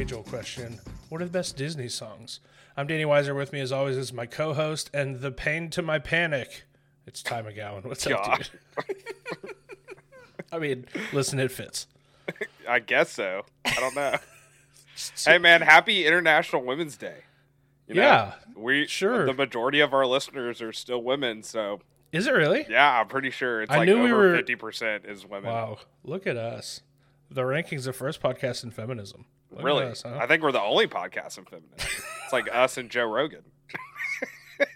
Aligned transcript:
age 0.00 0.12
old 0.14 0.24
question 0.26 0.80
What 1.10 1.20
are 1.20 1.26
the 1.26 1.30
best 1.30 1.56
Disney 1.58 1.88
songs? 1.88 2.40
I'm 2.74 2.86
Danny 2.86 3.04
Weiser. 3.04 3.36
With 3.36 3.52
me, 3.52 3.60
as 3.60 3.70
always, 3.70 3.98
is 3.98 4.14
my 4.14 4.24
co 4.24 4.54
host 4.54 4.88
and 4.94 5.20
the 5.20 5.30
pain 5.30 5.68
to 5.70 5.82
my 5.82 5.98
panic. 5.98 6.62
It's 7.06 7.22
Ty 7.22 7.42
McGowan. 7.42 7.84
What's 7.84 8.06
up, 8.06 8.38
dude? 8.38 8.48
I 10.52 10.58
mean, 10.58 10.86
listen, 11.12 11.38
it 11.38 11.52
fits. 11.52 11.86
I 12.66 12.78
guess 12.78 13.10
so. 13.12 13.44
I 13.66 13.74
don't 13.74 13.94
know. 13.94 14.14
hey 15.26 15.36
man, 15.36 15.60
happy 15.60 16.06
International 16.06 16.64
Women's 16.64 16.96
Day. 16.96 17.24
You 17.86 17.96
know, 17.96 18.00
Yeah, 18.02 18.32
we 18.56 18.86
sure. 18.86 19.26
The 19.26 19.34
majority 19.34 19.80
of 19.80 19.92
our 19.92 20.06
listeners 20.06 20.62
are 20.62 20.72
still 20.72 21.02
women, 21.02 21.42
so 21.42 21.80
Is 22.10 22.26
it 22.26 22.32
really? 22.32 22.64
yeah, 22.70 23.00
I'm 23.00 23.08
pretty 23.08 23.30
sure 23.30 23.60
it's 23.62 23.70
I 23.70 23.78
like 23.78 23.86
knew 23.86 24.02
we 24.02 24.14
were- 24.14 24.34
fifty 24.34 24.54
percent 24.54 25.04
is 25.04 25.26
women. 25.26 25.50
Wow, 25.50 25.78
look 26.04 26.26
at 26.26 26.38
us. 26.38 26.80
The 27.30 27.44
Rank 27.44 27.66
Kings, 27.68 27.84
the 27.84 27.92
first 27.92 28.22
podcast 28.22 28.64
in 28.64 28.70
feminism. 28.70 29.26
Look 29.50 29.64
really? 29.64 29.84
us, 29.84 30.02
huh? 30.02 30.16
I 30.20 30.26
think 30.26 30.42
we're 30.42 30.52
the 30.52 30.60
only 30.62 30.86
podcast 30.86 31.38
in 31.38 31.44
feminism. 31.44 31.74
it's 32.24 32.32
like 32.32 32.48
us 32.52 32.76
and 32.78 32.88
Joe 32.90 33.04
Rogan. 33.06 33.42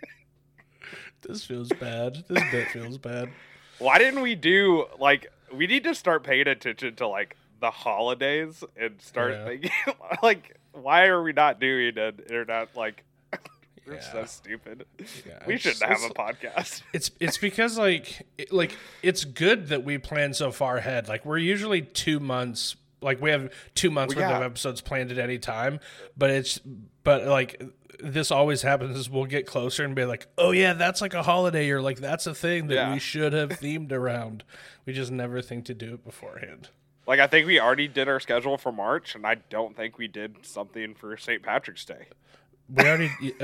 This 1.26 1.44
feels 1.44 1.70
bad. 1.70 2.16
This 2.28 2.42
bit 2.50 2.68
feels 2.68 2.98
bad. 2.98 3.30
Why 3.78 3.98
didn't 3.98 4.20
we 4.20 4.34
do 4.34 4.84
like 4.98 5.32
we 5.52 5.66
need 5.66 5.84
to 5.84 5.94
start 5.94 6.22
paying 6.22 6.46
attention 6.48 6.96
to 6.96 7.08
like 7.08 7.36
the 7.60 7.70
holidays 7.70 8.62
and 8.76 9.00
start 9.00 9.32
Yeah. 9.32 9.44
thinking 9.46 9.70
like 10.22 10.56
why 10.72 11.06
are 11.06 11.22
we 11.22 11.32
not 11.32 11.60
doing 11.60 11.96
an 11.96 12.18
internet 12.28 12.76
like 12.76 13.04
we're 13.86 14.00
so 14.02 14.24
stupid. 14.26 14.84
Yeah, 15.26 15.38
we 15.46 15.56
shouldn't 15.56 15.82
have 15.82 16.02
a 16.10 16.12
podcast. 16.14 16.82
It's 16.92 17.10
it's 17.20 17.38
because 17.38 17.78
like 17.78 18.26
it, 18.36 18.52
like 18.52 18.76
it's 19.02 19.24
good 19.24 19.68
that 19.68 19.82
we 19.82 19.96
plan 19.98 20.34
so 20.34 20.52
far 20.52 20.76
ahead. 20.76 21.08
Like 21.08 21.24
we're 21.24 21.38
usually 21.38 21.80
two 21.80 22.20
months. 22.20 22.76
Like 23.00 23.20
we 23.20 23.30
have 23.30 23.52
two 23.74 23.90
months 23.90 24.14
Well, 24.14 24.28
worth 24.28 24.36
of 24.38 24.42
episodes 24.42 24.80
planned 24.80 25.10
at 25.12 25.18
any 25.18 25.38
time. 25.38 25.80
But 26.16 26.30
it's 26.30 26.60
but 27.02 27.26
like 27.26 27.62
this 28.00 28.30
always 28.30 28.62
happens 28.62 28.98
is 28.98 29.08
we'll 29.08 29.24
get 29.26 29.46
closer 29.46 29.84
and 29.84 29.94
be 29.94 30.04
like, 30.04 30.26
oh 30.36 30.50
yeah, 30.50 30.72
that's 30.72 31.00
like 31.00 31.14
a 31.14 31.22
holiday 31.22 31.70
or 31.70 31.80
like 31.80 31.98
that's 31.98 32.26
a 32.26 32.34
thing 32.34 32.66
that 32.68 32.74
Yeah. 32.74 32.92
we 32.94 32.98
should 32.98 33.32
have 33.32 33.48
themed 33.60 33.92
around. 33.92 34.44
We 34.86 34.92
just 34.92 35.12
never 35.12 35.40
think 35.42 35.64
to 35.66 35.74
do 35.74 35.94
it 35.94 36.04
beforehand. 36.04 36.68
Like 37.06 37.20
I 37.20 37.26
think 37.26 37.46
we 37.46 37.60
already 37.60 37.86
did 37.88 38.08
our 38.08 38.18
schedule 38.20 38.56
for 38.56 38.72
March, 38.72 39.14
and 39.14 39.26
I 39.26 39.34
don't 39.50 39.76
think 39.76 39.98
we 39.98 40.08
did 40.08 40.44
something 40.46 40.94
for 40.94 41.16
St. 41.18 41.42
Patrick's 41.42 41.84
Day. 41.84 42.06
We 42.68 42.82
already, 42.84 43.10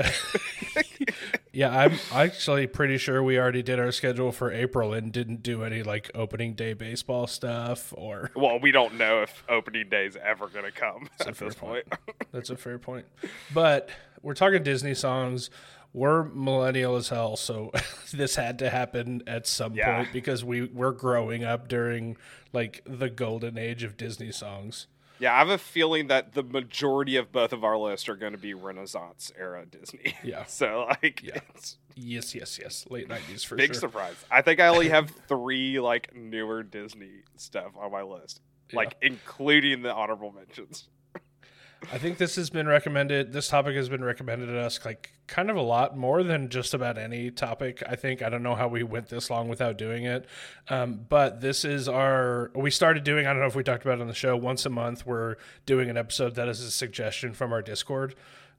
yeah, 1.53 1.69
I'm 1.77 1.99
actually 2.11 2.67
pretty 2.67 2.97
sure 2.97 3.21
we 3.21 3.37
already 3.37 3.61
did 3.61 3.79
our 3.79 3.91
schedule 3.91 4.31
for 4.31 4.51
April 4.51 4.93
and 4.93 5.11
didn't 5.11 5.43
do 5.43 5.63
any 5.63 5.83
like 5.83 6.09
opening 6.15 6.53
day 6.53 6.73
baseball 6.73 7.27
stuff 7.27 7.93
or 7.95 8.31
Well, 8.35 8.59
we 8.59 8.71
don't 8.71 8.95
know 8.95 9.21
if 9.21 9.43
opening 9.49 9.89
day 9.89 10.05
is 10.07 10.17
ever 10.23 10.47
going 10.47 10.65
to 10.65 10.71
come 10.71 11.09
That's 11.17 11.29
at 11.29 11.35
fair 11.35 11.47
this 11.49 11.55
point. 11.55 11.85
That's 12.31 12.49
a 12.49 12.55
fair 12.57 12.79
point. 12.79 13.05
But 13.53 13.89
we're 14.21 14.33
talking 14.33 14.63
Disney 14.63 14.95
songs. 14.95 15.49
We're 15.93 16.23
millennial 16.23 16.95
as 16.95 17.09
hell, 17.09 17.35
so 17.35 17.71
this 18.13 18.35
had 18.37 18.59
to 18.59 18.69
happen 18.69 19.23
at 19.27 19.45
some 19.45 19.73
Yeah. 19.73 19.97
point 19.97 20.13
because 20.13 20.43
we 20.43 20.63
we're 20.63 20.93
growing 20.93 21.43
up 21.43 21.67
during 21.67 22.15
like 22.53 22.81
the 22.85 23.09
golden 23.09 23.57
age 23.57 23.83
of 23.83 23.97
Disney 23.97 24.31
songs. 24.31 24.87
Yeah, 25.21 25.35
I 25.35 25.37
have 25.37 25.49
a 25.49 25.59
feeling 25.59 26.07
that 26.07 26.33
the 26.33 26.41
majority 26.41 27.15
of 27.15 27.31
both 27.31 27.53
of 27.53 27.63
our 27.63 27.77
lists 27.77 28.09
are 28.09 28.15
going 28.15 28.31
to 28.31 28.39
be 28.39 28.55
Renaissance 28.55 29.31
era 29.37 29.65
Disney. 29.67 30.15
Yeah. 30.23 30.45
So 30.45 30.87
like, 30.89 31.21
Yeah. 31.23 31.39
Yes, 31.95 32.33
yes, 32.33 32.57
yes. 32.59 32.87
Late 32.89 33.07
nineties 33.07 33.43
for 33.43 33.55
big 33.55 33.73
sure. 33.73 33.81
surprise. 33.81 34.15
I 34.31 34.41
think 34.41 34.59
I 34.59 34.67
only 34.67 34.89
have 34.89 35.11
three 35.27 35.79
like 35.79 36.15
newer 36.15 36.63
Disney 36.63 37.21
stuff 37.37 37.73
on 37.79 37.91
my 37.91 38.01
list, 38.01 38.41
like 38.73 38.95
including 39.01 39.83
the 39.83 39.93
honorable 39.93 40.31
mentions. 40.31 40.87
I 41.91 41.97
think 41.97 42.17
this 42.17 42.35
has 42.35 42.49
been 42.49 42.67
recommended. 42.67 43.33
This 43.33 43.47
topic 43.47 43.75
has 43.75 43.89
been 43.89 44.03
recommended 44.03 44.47
to 44.47 44.59
us 44.59 44.83
like 44.85 45.13
kind 45.25 45.49
of 45.49 45.55
a 45.55 45.61
lot 45.61 45.97
more 45.97 46.21
than 46.21 46.49
just 46.49 46.73
about 46.73 46.97
any 46.97 47.31
topic. 47.31 47.81
I 47.87 47.95
think 47.95 48.21
I 48.21 48.29
don't 48.29 48.43
know 48.43 48.53
how 48.55 48.67
we 48.67 48.83
went 48.83 49.07
this 49.09 49.29
long 49.29 49.47
without 49.47 49.77
doing 49.77 50.05
it, 50.05 50.27
um, 50.69 51.05
but 51.09 51.41
this 51.41 51.65
is 51.65 51.87
our. 51.87 52.51
We 52.53 52.69
started 52.69 53.03
doing. 53.03 53.25
I 53.25 53.31
don't 53.31 53.41
know 53.41 53.47
if 53.47 53.55
we 53.55 53.63
talked 53.63 53.83
about 53.83 53.97
it 53.97 54.01
on 54.01 54.07
the 54.07 54.13
show. 54.13 54.37
Once 54.37 54.65
a 54.65 54.69
month, 54.69 55.05
we're 55.07 55.37
doing 55.65 55.89
an 55.89 55.97
episode 55.97 56.35
that 56.35 56.47
is 56.47 56.61
a 56.61 56.69
suggestion 56.69 57.33
from 57.33 57.51
our 57.51 57.63
Discord, 57.63 58.13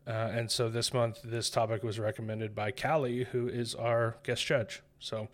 uh, 0.07 0.11
and 0.11 0.51
so 0.51 0.69
this 0.69 0.93
month 0.93 1.21
this 1.23 1.49
topic 1.49 1.85
was 1.85 2.01
recommended 2.01 2.57
by 2.57 2.73
Callee, 2.73 3.27
who 3.27 3.47
is 3.47 3.75
our 3.77 4.17
guest 4.25 4.45
judge. 4.45 4.83
So, 4.99 5.29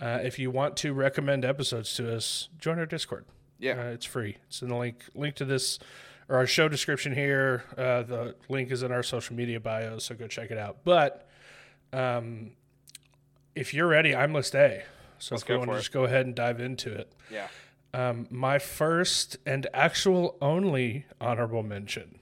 uh, 0.00 0.20
if 0.22 0.38
you 0.38 0.50
want 0.50 0.76
to 0.78 0.92
recommend 0.92 1.44
episodes 1.44 1.94
to 1.94 2.14
us, 2.14 2.48
join 2.58 2.78
our 2.78 2.86
Discord. 2.86 3.24
Yeah. 3.58 3.80
Uh, 3.80 3.90
it's 3.90 4.06
free. 4.06 4.36
It's 4.46 4.62
in 4.62 4.68
the 4.68 4.76
link 4.76 5.04
link 5.14 5.34
to 5.36 5.44
this 5.44 5.80
or 6.32 6.38
our 6.38 6.46
show 6.46 6.66
description 6.66 7.14
here. 7.14 7.62
Uh, 7.76 8.02
the 8.02 8.34
link 8.48 8.70
is 8.70 8.82
in 8.82 8.90
our 8.90 9.02
social 9.02 9.36
media 9.36 9.60
bio, 9.60 9.98
so 9.98 10.14
go 10.14 10.26
check 10.26 10.50
it 10.50 10.56
out. 10.56 10.78
But 10.82 11.28
um, 11.92 12.52
if 13.54 13.74
you're 13.74 13.86
ready, 13.86 14.16
I'm 14.16 14.32
list 14.32 14.54
A. 14.54 14.82
So 15.18 15.34
Let's 15.34 15.42
if 15.42 15.48
go 15.48 15.58
want 15.58 15.70
to 15.70 15.76
just 15.76 15.92
go 15.92 16.04
ahead 16.04 16.24
and 16.24 16.34
dive 16.34 16.58
into 16.58 16.90
it. 16.90 17.12
Yeah. 17.30 17.48
Um, 17.92 18.26
my 18.30 18.58
first 18.58 19.36
and 19.44 19.66
actual 19.74 20.38
only 20.40 21.04
honorable 21.20 21.62
mention, 21.62 22.18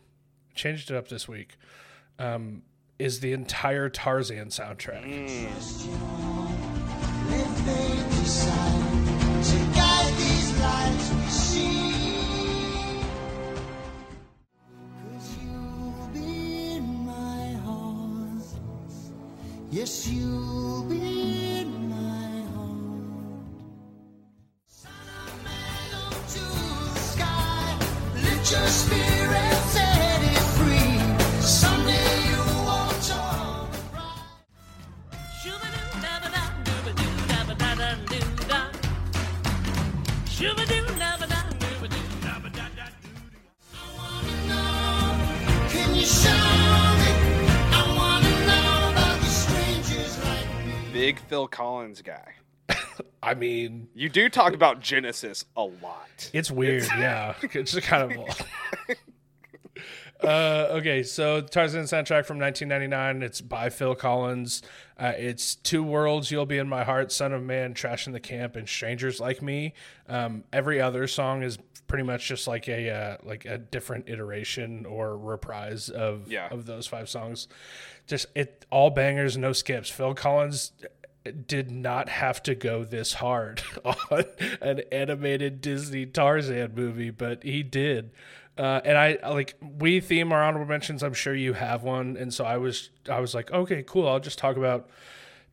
changed 0.57 0.91
it 0.91 0.97
up 0.97 1.07
this 1.07 1.29
week, 1.29 1.57
um, 2.19 2.63
is 2.99 3.21
the 3.21 3.33
entire 3.33 3.89
Tarzan 3.89 4.49
soundtrack. 4.49 5.03
Let 5.03 6.30
Yes, 19.73 20.09
you'll 20.09 20.83
be 20.83 21.10
Collins 51.51 52.03
guy. 52.03 52.35
I 53.23 53.35
mean, 53.35 53.89
You 53.95 54.09
do 54.09 54.29
talk 54.29 54.55
about 54.55 54.81
Genesis 54.81 55.45
a 55.57 55.63
lot. 55.63 56.31
It's 56.33 56.51
weird, 56.51 56.85
yeah. 56.97 57.35
It's 57.43 57.79
kind 57.81 58.13
of. 58.13 58.47
uh, 60.23 60.67
okay, 60.73 61.03
so 61.03 61.41
Tarzan 61.41 61.85
soundtrack 61.85 62.27
from 62.27 62.39
1999. 62.39 63.23
It's 63.23 63.41
by 63.41 63.71
Phil 63.71 63.95
Collins. 63.95 64.63
Uh, 64.99 65.13
it's 65.17 65.55
Two 65.55 65.83
Worlds, 65.83 66.31
You'll 66.31 66.47
Be 66.47 66.59
in 66.59 66.69
My 66.69 66.85
Heart, 66.85 67.11
Son 67.13 67.33
of 67.33 67.43
Man, 67.43 67.73
Trash 67.75 68.07
in 68.07 68.13
the 68.13 68.21
Camp, 68.21 68.57
and 68.57 68.69
Strangers 68.69 69.19
Like 69.21 69.41
Me. 69.41 69.73
Um, 70.09 70.45
every 70.53 70.81
other 70.81 71.07
song 71.07 71.43
is 71.43 71.59
pretty 71.87 72.05
much 72.05 72.29
just 72.29 72.47
like 72.47 72.69
a 72.69 72.89
uh, 72.91 73.17
like 73.25 73.47
a 73.47 73.59
different 73.59 74.09
iteration 74.09 74.87
or 74.87 75.17
reprise 75.19 75.89
of 75.89 76.31
Yeah. 76.31 76.49
of 76.51 76.67
those 76.67 76.87
five 76.87 77.09
songs. 77.09 77.49
Just 78.07 78.27
it 78.35 78.67
all 78.71 78.91
bangers, 78.91 79.37
no 79.39 79.53
skips. 79.53 79.89
Phil 79.91 80.15
Collins 80.15 80.73
did 81.47 81.71
not 81.71 82.09
have 82.09 82.43
to 82.45 82.55
go 82.55 82.85
this 82.85 83.15
hard 83.15 83.63
on 83.85 84.25
an 84.61 84.83
animated 84.91 85.61
Disney 85.61 86.07
Tarzan 86.07 86.75
movie, 86.75 87.11
but 87.11 87.43
he 87.43 87.63
did. 87.63 88.11
Uh, 88.57 88.81
and 88.85 88.99
I 88.99 89.19
like 89.29 89.57
we 89.61 90.01
theme 90.01 90.33
our 90.33 90.43
honorable 90.43 90.67
mentions. 90.67 91.03
I'm 91.03 91.15
sure 91.15 91.35
you 91.35 91.55
have 91.55 91.83
one, 91.83 92.17
and 92.17 92.33
so 92.33 92.45
I 92.45 92.57
was 92.59 92.91
I 93.09 93.21
was 93.21 93.35
like, 93.35 93.51
okay, 93.51 93.83
cool. 93.87 94.09
I'll 94.09 94.21
just 94.21 94.39
talk 94.39 94.57
about 94.57 94.91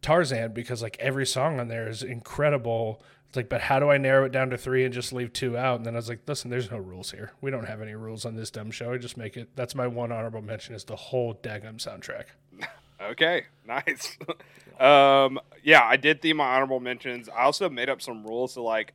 Tarzan 0.01 0.53
because 0.53 0.81
like 0.81 0.97
every 0.99 1.25
song 1.25 1.59
on 1.59 1.67
there 1.67 1.87
is 1.87 2.03
incredible. 2.03 3.01
It's 3.27 3.35
like, 3.35 3.49
but 3.49 3.61
how 3.61 3.79
do 3.79 3.89
I 3.89 3.97
narrow 3.97 4.25
it 4.25 4.31
down 4.31 4.49
to 4.51 4.57
three 4.57 4.85
and 4.85 4.93
just 4.93 5.11
leave 5.11 5.33
two 5.33 5.57
out? 5.57 5.77
And 5.77 5.85
then 5.85 5.95
I 5.95 5.97
was 5.97 6.07
like, 6.07 6.21
listen, 6.27 6.49
there's 6.49 6.71
no 6.71 6.77
rules 6.77 7.11
here. 7.11 7.31
We 7.41 7.51
don't 7.51 7.65
have 7.65 7.81
any 7.81 7.93
rules 7.93 8.25
on 8.25 8.35
this 8.35 8.49
dumb 8.49 8.71
show. 8.71 8.93
I 8.93 8.97
just 8.97 9.17
make 9.17 9.35
it. 9.35 9.49
That's 9.55 9.75
my 9.75 9.85
one 9.85 10.13
honorable 10.13 10.41
mention 10.41 10.75
is 10.75 10.85
the 10.85 10.95
whole 10.95 11.35
daggum 11.35 11.77
soundtrack. 11.77 12.25
Okay, 12.99 13.45
nice. 13.67 14.17
um, 14.79 15.39
yeah, 15.67 15.83
I 15.83 15.97
did 15.97 16.21
theme 16.21 16.37
my 16.37 16.55
honorable 16.55 16.79
mentions. 16.79 17.27
I 17.27 17.43
also 17.43 17.69
made 17.69 17.89
up 17.89 18.01
some 18.01 18.25
rules. 18.25 18.53
to 18.53 18.61
like, 18.61 18.93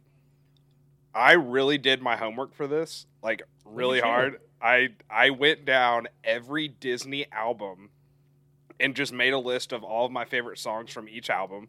I 1.15 1.33
really 1.33 1.77
did 1.77 2.01
my 2.01 2.17
homework 2.17 2.55
for 2.55 2.67
this, 2.67 3.05
like 3.23 3.43
really 3.67 4.01
hard. 4.01 4.41
I 4.63 4.89
I 5.11 5.29
went 5.29 5.67
down 5.67 6.09
every 6.25 6.69
Disney 6.69 7.27
album 7.31 7.91
and 8.81 8.97
just 8.97 9.13
made 9.13 9.35
a 9.35 9.39
list 9.39 9.73
of 9.73 9.85
all 9.85 10.07
of 10.07 10.13
my 10.13 10.25
favorite 10.25 10.59
songs 10.59 10.91
from 10.91 11.11
each 11.11 11.29
album. 11.29 11.69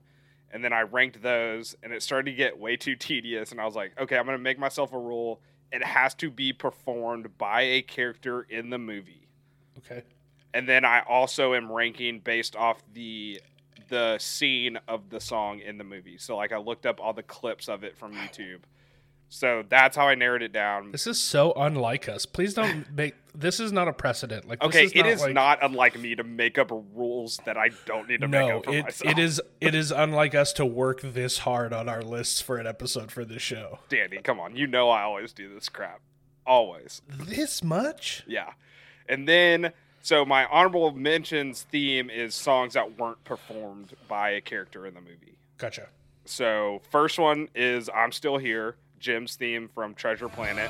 And 0.50 0.64
then 0.64 0.72
I 0.72 0.84
ranked 0.84 1.22
those, 1.22 1.76
and 1.84 1.92
it 1.92 2.02
started 2.02 2.32
to 2.32 2.38
get 2.38 2.58
way 2.58 2.78
too 2.78 2.96
tedious. 2.96 3.52
And 3.52 3.60
I 3.60 3.66
was 3.66 3.76
like, 3.76 4.00
okay, 4.00 4.18
I'm 4.18 4.26
gonna 4.26 4.38
make 4.38 4.58
myself 4.58 4.94
a 4.94 4.98
rule. 4.98 5.42
it 5.74 5.84
has 5.84 6.14
to 6.14 6.32
be 6.32 6.54
performed 6.54 7.38
by 7.38 7.64
a 7.64 7.82
character 7.82 8.44
in 8.44 8.70
the 8.70 8.78
movie. 8.78 9.28
Okay. 9.80 10.04
And 10.54 10.70
then 10.70 10.86
I 10.86 11.02
also 11.02 11.56
am 11.56 11.70
ranking 11.70 12.20
based 12.20 12.56
off 12.56 12.82
the 12.94 13.42
the 13.94 14.18
scene 14.18 14.80
of 14.88 15.12
the 15.12 15.20
song 15.20 15.60
in 15.60 15.78
the 15.78 15.84
movie. 15.84 16.18
So 16.18 16.36
like 16.36 16.52
I 16.52 16.58
looked 16.58 16.88
up 16.88 17.00
all 17.00 17.14
the 17.14 17.22
clips 17.22 17.70
of 17.70 17.84
it 17.84 17.96
from 17.96 18.14
YouTube. 18.14 18.62
So 19.30 19.64
that's 19.70 19.96
how 19.96 20.08
I 20.08 20.16
narrowed 20.16 20.42
it 20.42 20.52
down. 20.52 20.92
This 20.92 21.06
is 21.06 21.20
so 21.20 21.54
unlike 21.56 22.10
us. 22.10 22.26
Please 22.26 22.56
don't 22.56 22.92
make 22.96 23.14
this 23.36 23.60
is 23.60 23.72
not 23.72 23.88
a 23.88 23.94
precedent. 23.94 24.48
Like 24.48 24.62
this 24.62 24.70
Okay, 24.70 24.86
is 24.86 24.92
it 24.94 24.98
not 25.04 25.08
is 25.10 25.22
like, 25.22 25.34
not 25.34 25.60
unlike 25.62 26.00
me 26.00 26.16
to 26.16 26.24
make 26.24 26.58
up 26.58 26.72
rules 26.72 27.40
that 27.46 27.56
I 27.56 27.70
don't 27.86 28.10
need 28.10 28.22
to 28.22 28.28
make 28.28 28.52
up 28.52 28.66
for 28.66 28.74
it, 28.74 28.84
myself. 28.86 29.12
it 29.12 29.20
is 29.20 29.40
it 29.62 29.76
is 29.76 29.92
unlike 29.92 30.34
us 30.34 30.54
to 30.54 30.66
work 30.66 31.02
this 31.02 31.38
hard 31.40 31.72
on 31.72 31.88
our 31.88 32.02
lists 32.02 32.42
for 32.42 32.58
an 32.58 32.66
episode 32.66 33.12
for 33.12 33.24
this 33.24 33.44
show. 33.44 33.78
Danny, 33.90 34.18
come 34.24 34.40
on. 34.40 34.56
You 34.56 34.66
know 34.66 34.90
I 34.90 35.04
always 35.04 35.34
do 35.34 35.54
this 35.54 35.70
crap. 35.70 36.02
Always. 36.48 37.04
This 37.08 37.64
much? 37.64 38.24
Yeah. 38.28 38.54
And 39.08 39.28
then, 39.28 39.72
so 40.04 40.24
my 40.26 40.46
honorable 40.46 40.92
mentions 40.92 41.64
theme 41.64 42.10
is 42.10 42.36
songs 42.36 42.74
that 42.74 43.00
weren't 43.00 43.24
performed 43.24 43.94
by 44.08 44.32
a 44.32 44.42
character 44.42 44.86
in 44.86 44.94
the 44.94 45.02
movie. 45.02 45.38
Gotcha. 45.58 45.88
So, 46.26 46.82
first 46.92 47.18
one 47.18 47.48
is 47.56 47.90
I'm 47.90 48.12
Still 48.12 48.38
Here, 48.38 48.76
Jim's 49.00 49.36
theme 49.36 49.70
from 49.74 49.96
Treasure 49.96 50.30
Planet. 50.30 50.70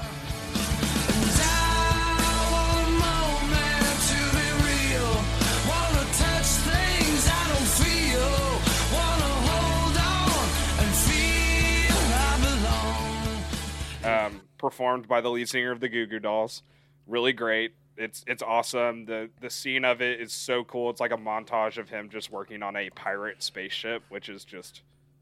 um, 14.03 14.41
performed 14.57 15.07
by 15.07 15.21
the 15.21 15.29
lead 15.29 15.49
singer 15.49 15.71
of 15.71 15.79
the 15.79 15.89
Goo 15.89 16.05
Goo 16.05 16.19
Dolls. 16.19 16.63
Really 17.07 17.33
great. 17.33 17.73
It's 17.97 18.23
it's 18.27 18.41
awesome. 18.41 19.05
The 19.05 19.29
the 19.39 19.49
scene 19.49 19.85
of 19.85 20.01
it 20.01 20.19
is 20.19 20.33
so 20.33 20.63
cool. 20.63 20.89
It's 20.89 20.99
like 20.99 21.11
a 21.11 21.17
montage 21.17 21.77
of 21.77 21.89
him 21.89 22.09
just 22.09 22.31
working 22.31 22.63
on 22.63 22.75
a 22.75 22.89
pirate 22.91 23.43
spaceship, 23.43 24.01
which 24.09 24.29
is 24.29 24.43
just, 24.45 24.81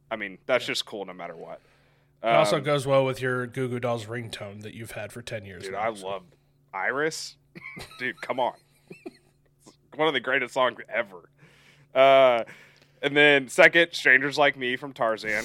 I 0.09 0.15
mean, 0.15 0.37
that's 0.45 0.65
just 0.65 0.85
cool 0.85 1.03
no 1.05 1.13
matter 1.13 1.35
what. 1.35 1.59
It 2.23 2.27
also 2.27 2.57
Um, 2.57 2.63
goes 2.63 2.85
well 2.87 3.03
with 3.03 3.21
your 3.21 3.45
Goo 3.47 3.67
Goo 3.67 3.79
Dolls 3.79 4.05
ringtone 4.05 4.61
that 4.61 4.73
you've 4.73 4.91
had 4.91 5.11
for 5.11 5.21
ten 5.21 5.43
years. 5.45 5.63
dude, 5.63 5.73
now, 5.73 5.91
I 5.91 5.93
so- 5.93 6.07
love 6.07 6.23
Iris. 6.73 7.35
dude, 7.99 8.21
come 8.21 8.39
on, 8.39 8.53
one 9.95 10.07
of 10.07 10.13
the 10.13 10.19
greatest 10.21 10.53
songs 10.53 10.77
ever. 10.87 11.29
Uh, 11.93 12.45
and 13.01 13.17
then 13.17 13.49
second, 13.49 13.89
"Strangers 13.91 14.37
Like 14.37 14.55
Me" 14.55 14.77
from 14.77 14.93
Tarzan. 14.93 15.43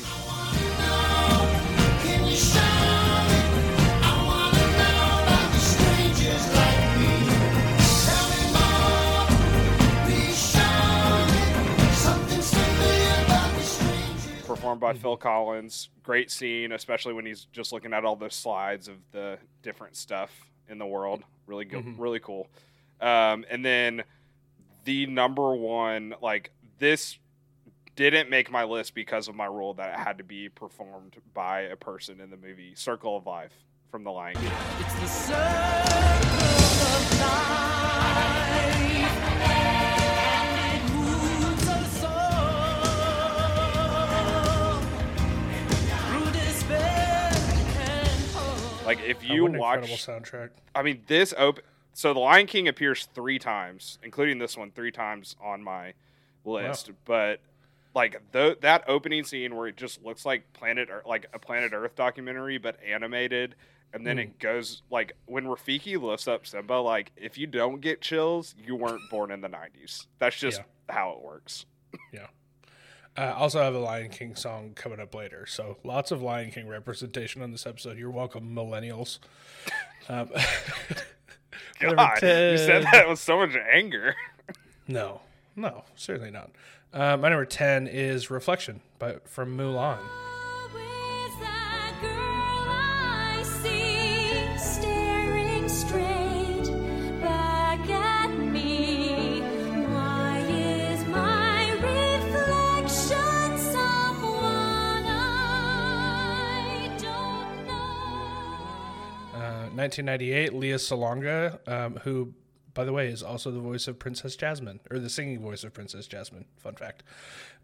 Performed 14.67 14.81
by 14.81 14.95
Phil 14.95 15.17
Collins. 15.17 15.91
Great 16.03 16.29
scene, 16.29 16.73
especially 16.73 17.13
when 17.15 17.25
he's 17.25 17.45
just 17.53 17.73
looking 17.73 17.93
at 17.93 18.05
all 18.05 18.17
the 18.17 18.29
slides 18.29 18.89
of 18.89 18.97
the 19.13 19.39
different 19.63 19.95
stuff 19.95 20.51
in 20.69 20.79
the 20.79 20.87
world. 20.87 21.23
Really 21.47 21.65
good, 21.65 21.85
Mhm. 21.85 21.95
really 22.01 22.19
cool. 22.19 22.49
Um, 23.01 23.45
and 23.49 23.65
then 23.65 24.03
the 24.85 25.07
number 25.07 25.55
one, 25.55 26.17
like 26.21 26.51
this, 26.79 27.17
didn't 27.95 28.29
make 28.29 28.51
my 28.51 28.65
list 28.65 28.93
because 28.93 29.29
of 29.29 29.37
my 29.37 29.47
rule 29.47 29.73
that 29.75 29.91
it 29.95 30.01
had 30.01 30.19
to 30.19 30.25
be 30.25 30.49
performed 30.49 31.17
by 31.33 31.61
a 31.61 31.77
person 31.77 32.21
in 32.21 32.31
the 32.31 32.37
movie 32.37 32.75
Circle 32.75 33.17
of 33.17 33.25
Life 33.25 33.55
from 33.93 34.03
The 34.03 34.11
Lion 34.11 34.35
King. 34.35 34.51
Like 48.87 49.01
if 49.01 49.19
Oh, 49.29 49.35
you 49.35 49.43
what 49.43 49.57
watch, 49.57 50.07
soundtrack. 50.07 50.51
I 50.75 50.83
mean, 50.83 51.03
this 51.07 51.35
open. 51.37 51.65
so 51.93 52.15
the 52.15 52.21
Lion 52.21 52.47
King 52.47 52.69
appears 52.69 53.09
three 53.15 53.39
times, 53.39 53.99
including 54.03 54.39
this 54.39 54.57
one, 54.57 54.71
three 54.71 54.93
times 54.93 55.37
on 55.43 55.63
my 55.63 55.95
list. 56.45 56.91
But 57.05 57.41
like 57.95 58.21
the, 58.33 58.57
that 58.61 58.85
opening 58.89 59.25
scene 59.25 59.57
where 59.57 59.67
it 59.67 59.77
just 59.77 60.03
looks 60.05 60.25
like 60.25 60.53
Planet 60.53 60.89
Earth, 60.91 61.05
like 61.07 61.27
a 61.35 61.39
Planet 61.39 61.73
Earth 61.75 61.97
documentary, 61.97 62.59
but 62.59 62.79
animated, 62.87 63.55
and 63.93 64.07
then 64.07 64.17
Hmm. 64.17 64.21
it 64.23 64.39
goes 64.39 64.83
like 64.91 65.13
when 65.27 65.45
Rafiki 65.47 66.01
lifts 66.01 66.29
up 66.29 66.47
Simba. 66.47 66.75
Like 66.75 67.13
if 67.17 67.37
you 67.39 67.47
don't 67.47 67.81
get 67.81 68.01
chills, 68.01 68.55
you 68.63 68.77
weren't 68.77 69.09
born 69.11 69.31
in 69.31 69.41
the 69.41 69.49
'90s. 69.49 70.07
That's 70.19 70.37
just 70.37 70.61
how 70.89 71.11
it 71.13 71.23
works. 71.23 71.67
Uh, 73.19 73.33
also 73.37 73.63
have 73.63 73.75
a 73.75 73.79
Lion 73.79 74.11
King 74.11 74.35
song 74.37 74.73
coming 74.75 75.01
up 75.01 75.15
later, 75.15 75.47
so 75.47 75.79
lots 75.85 76.11
of 76.11 76.21
Lion 76.21 76.51
King 76.51 76.69
representation 76.69 77.41
on 77.43 77.51
this 77.51 77.67
episode. 77.67 77.97
You're 77.99 78.11
welcome, 78.11 78.55
millennials. 78.55 79.19
Um, 80.09 80.29
God, 81.81 82.23
you 82.23 82.57
said 82.59 82.85
that 82.93 83.09
with 83.09 83.19
so 83.19 83.39
much 83.39 83.57
anger. 83.73 84.15
No, 84.89 85.23
no, 85.57 85.83
certainly 85.97 86.31
not. 86.31 86.53
Uh, 86.93 87.17
my 87.17 87.29
number 87.29 87.45
ten 87.45 87.89
is 87.89 88.31
"Reflection" 88.31 88.83
by 89.01 89.17
from 89.25 89.59
Mulan. 89.59 89.99
1998, 109.77 110.55
Lea 110.55 110.73
Salonga, 110.73 111.59
um, 111.69 111.97
who, 112.05 112.35
by 112.75 112.85
the 112.85 112.93
way, 112.93 113.09
is 113.09 113.23
also 113.23 113.51
the 113.51 113.61
voice 113.61 113.89
of 113.89 113.99
Princess 113.99 114.37
Jasmine, 114.37 114.81
or 114.91 114.99
the 114.99 115.11
singing 115.11 115.41
voice 115.41 115.65
of 115.65 115.73
Princess 115.73 116.07
Jasmine. 116.07 116.47
Fun 116.59 116.75
fact. 116.75 117.03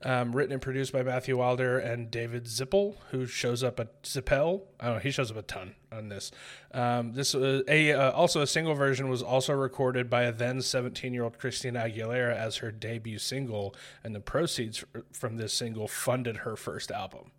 Um, 0.04 0.34
written 0.34 0.52
and 0.52 0.60
produced 0.60 0.92
by 0.92 1.02
Matthew 1.02 1.36
Wilder 1.36 1.78
and 1.78 2.10
David 2.10 2.46
Zippel, 2.46 2.96
who 3.10 3.26
shows 3.26 3.62
up 3.62 3.78
at 3.78 4.02
Zippel. 4.02 4.62
Know, 4.82 4.98
he 4.98 5.10
shows 5.10 5.30
up 5.30 5.36
a 5.36 5.42
ton 5.42 5.74
on 5.92 6.08
this. 6.08 6.32
Um, 6.72 7.12
this 7.12 7.34
was 7.34 7.62
a 7.68 7.92
uh, 7.92 8.10
also 8.10 8.40
a 8.40 8.46
single 8.46 8.74
version 8.74 9.08
was 9.08 9.22
also 9.22 9.52
recorded 9.52 10.10
by 10.10 10.22
a 10.22 10.32
then 10.32 10.60
17 10.60 11.14
year 11.14 11.22
old 11.22 11.38
Christina 11.38 11.84
Aguilera 11.84 12.34
as 12.34 12.56
her 12.56 12.72
debut 12.72 13.18
single, 13.18 13.76
and 14.02 14.14
the 14.14 14.20
proceeds 14.20 14.84
from 15.12 15.36
this 15.36 15.52
single 15.52 15.86
funded 15.86 16.38
her 16.38 16.56
first 16.56 16.90
album. 16.90 17.30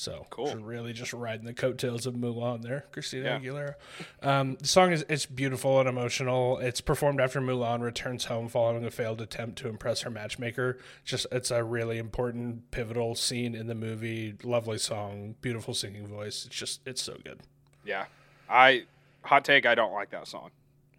So 0.00 0.26
Cool. 0.30 0.54
really 0.56 0.94
just 0.94 1.12
riding 1.12 1.44
the 1.44 1.52
coattails 1.52 2.06
of 2.06 2.14
Mulan 2.14 2.62
there, 2.62 2.86
Christina 2.90 3.24
Yeah. 3.24 3.38
Aguilera. 3.38 3.74
Um, 4.22 4.56
the 4.58 4.66
song 4.66 4.92
is 4.92 5.04
it's 5.10 5.26
beautiful 5.26 5.78
and 5.78 5.86
emotional. 5.86 6.56
It's 6.58 6.80
performed 6.80 7.20
after 7.20 7.38
Mulan 7.38 7.82
returns 7.82 8.24
home 8.24 8.48
following 8.48 8.82
a 8.86 8.90
failed 8.90 9.20
attempt 9.20 9.58
to 9.58 9.68
impress 9.68 10.00
her 10.00 10.08
matchmaker. 10.10 10.78
Just 11.04 11.26
it's 11.30 11.50
a 11.50 11.62
really 11.62 11.98
important 11.98 12.70
pivotal 12.70 13.14
scene 13.14 13.54
in 13.54 13.66
the 13.66 13.74
movie. 13.74 14.36
Lovely 14.42 14.78
song, 14.78 15.34
beautiful 15.42 15.74
singing 15.74 16.06
voice. 16.06 16.46
It's 16.46 16.56
just 16.56 16.80
it's 16.86 17.02
so 17.02 17.18
good. 17.22 17.40
Yeah, 17.84 18.06
I 18.48 18.84
hot 19.22 19.44
take. 19.44 19.66
I 19.66 19.74
don't 19.74 19.92
like 19.92 20.08
that 20.12 20.26
song. 20.26 20.50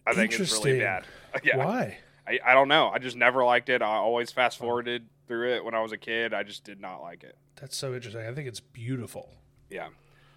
I 0.05 0.13
think 0.13 0.31
it's 0.39 0.53
really 0.63 0.79
bad. 0.79 1.05
Yeah, 1.43 1.58
Why? 1.58 1.98
I, 2.27 2.39
I 2.46 2.53
don't 2.53 2.67
know. 2.67 2.89
I 2.89 3.00
just 3.00 3.15
never 3.15 3.43
liked 3.43 3.70
it. 3.70 3.81
I 3.81 3.96
always 3.96 4.31
fast 4.31 4.60
forwarded 4.60 5.08
through 5.27 5.55
it 5.55 5.65
when 5.65 5.74
I 5.74 5.81
was 5.81 5.91
a 5.91 5.98
kid. 5.98 6.36
I 6.36 6.43
just 6.43 6.63
did 6.63 6.79
not 6.79 7.01
like 7.01 7.24
it. 7.24 7.36
That's 7.55 7.77
so 7.77 7.93
interesting. 7.93 8.25
I 8.25 8.34
think 8.34 8.48
it's 8.48 8.60
beautiful. 8.60 9.29
Yeah. 9.70 9.89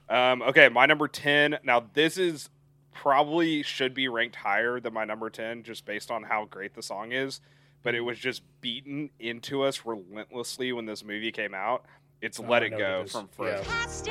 Um, 0.08 0.42
okay, 0.42 0.68
my 0.68 0.86
number 0.86 1.08
ten. 1.08 1.58
Now 1.64 1.84
this 1.94 2.18
is 2.18 2.50
probably 2.92 3.62
should 3.62 3.94
be 3.94 4.08
ranked 4.08 4.36
higher 4.36 4.78
than 4.80 4.92
my 4.92 5.04
number 5.04 5.30
ten, 5.30 5.62
just 5.62 5.84
based 5.86 6.10
on 6.10 6.24
how 6.24 6.44
great 6.44 6.74
the 6.74 6.82
song 6.82 7.12
is. 7.12 7.40
But 7.82 7.94
it 7.94 8.00
was 8.00 8.18
just 8.18 8.42
beaten 8.60 9.10
into 9.18 9.62
us 9.62 9.84
relentlessly 9.84 10.72
when 10.72 10.86
this 10.86 11.04
movie 11.04 11.32
came 11.32 11.54
out. 11.54 11.84
It's 12.20 12.40
Oh, 12.40 12.44
"Let 12.44 12.62
I 12.62 12.66
It 12.66 12.70
know 12.72 12.78
Go" 12.78 12.98
what 12.98 13.00
it 13.00 13.04
is. 13.06 13.12
from 13.12 13.28
Yeah. 13.46 13.62
Frozen. 13.62 13.64
Past 13.64 14.04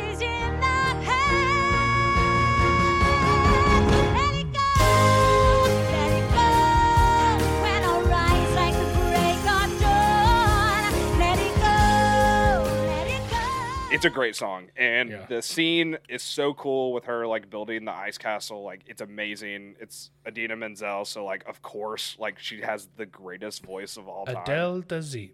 It's 14.04 14.12
a 14.12 14.14
great 14.14 14.36
song, 14.36 14.68
and 14.76 15.10
Yeah. 15.12 15.26
the 15.28 15.42
scene 15.42 15.98
is 16.10 16.22
so 16.22 16.54
cool 16.54 16.92
with 16.92 17.06
her 17.06 17.26
like 17.26 17.50
building 17.50 17.86
the 17.86 17.94
ice 17.94 18.18
castle. 18.18 18.62
Like 18.62 18.82
it's 18.86 19.00
amazing. 19.00 19.78
It's 19.80 20.12
Idina 20.28 20.58
Menzel, 20.58 21.06
so 21.06 21.24
like 21.24 21.46
of 21.48 21.62
course, 21.62 22.18
like 22.20 22.38
she 22.38 22.60
has 22.60 22.90
the 22.98 23.06
greatest 23.06 23.64
voice 23.66 23.96
of 23.96 24.10
all 24.10 24.26
time. 24.26 24.36
Adele 24.44 24.82
Dazeem. 24.82 25.32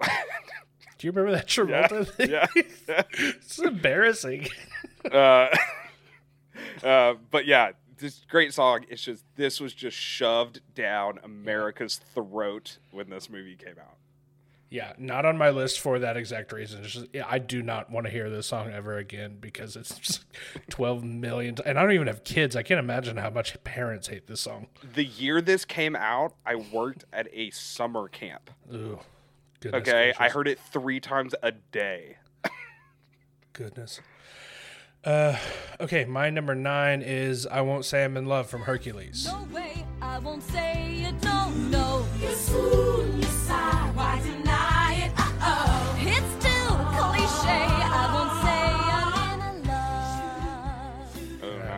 Do 0.00 1.06
you 1.08 1.10
remember 1.10 1.32
that 1.32 1.48
Travolta 1.48 2.06
thing? 2.06 2.30
yeah, 2.30 2.46
yeah. 2.88 3.02
it's 3.18 3.58
embarrassing. 3.58 4.46
uh, 5.10 5.48
uh, 6.84 7.14
but 7.32 7.44
yeah, 7.44 7.72
this 7.98 8.20
great 8.28 8.54
song. 8.54 8.84
It's 8.88 9.02
just 9.02 9.24
this 9.34 9.60
was 9.60 9.74
just 9.74 9.96
shoved 9.96 10.60
down 10.76 11.18
America's 11.24 11.96
throat 12.14 12.78
when 12.92 13.10
this 13.10 13.28
movie 13.28 13.56
came 13.56 13.80
out. 13.80 13.96
Yeah, 14.74 14.92
not 14.98 15.24
on 15.24 15.38
my 15.38 15.50
list 15.50 15.78
for 15.78 16.00
that 16.00 16.16
exact 16.16 16.50
reason. 16.50 16.82
It's 16.82 16.94
just, 16.94 17.06
yeah, 17.12 17.26
I 17.28 17.38
do 17.38 17.62
not 17.62 17.92
want 17.92 18.06
to 18.06 18.12
hear 18.12 18.28
this 18.28 18.48
song 18.48 18.72
ever 18.72 18.98
again 18.98 19.36
because 19.40 19.76
it's 19.76 19.96
just 19.96 20.24
12 20.70 21.04
million. 21.04 21.54
And 21.64 21.78
I 21.78 21.82
don't 21.82 21.92
even 21.92 22.08
have 22.08 22.24
kids. 22.24 22.56
I 22.56 22.64
can't 22.64 22.80
imagine 22.80 23.16
how 23.16 23.30
much 23.30 23.62
parents 23.62 24.08
hate 24.08 24.26
this 24.26 24.40
song. 24.40 24.66
The 24.94 25.04
year 25.04 25.40
this 25.40 25.64
came 25.64 25.94
out, 25.94 26.34
I 26.44 26.56
worked 26.56 27.04
at 27.12 27.28
a 27.32 27.50
summer 27.50 28.08
camp. 28.08 28.50
Ooh, 28.72 28.98
goodness 29.60 29.88
Okay, 29.88 30.12
I 30.18 30.28
heard 30.28 30.48
it 30.48 30.58
three 30.58 30.98
times 30.98 31.36
a 31.40 31.52
day. 31.52 32.16
Goodness. 33.52 34.00
Uh, 35.04 35.36
okay, 35.78 36.04
my 36.04 36.30
number 36.30 36.54
nine 36.54 37.02
is 37.02 37.46
"I 37.46 37.60
Won't 37.60 37.84
Say 37.84 38.04
I'm 38.04 38.16
in 38.16 38.26
Love" 38.26 38.48
from 38.48 38.62
Hercules. 38.62 39.26
No 39.26 39.46
way, 39.54 39.84
I 40.00 40.18
won't 40.18 40.42
say 40.42 41.04
it, 41.08 41.22
no, 41.22 41.50
no. 41.50 42.06
You 42.20 42.30
swoon, 42.30 43.18
you 43.18 43.22
sigh, 43.22 43.83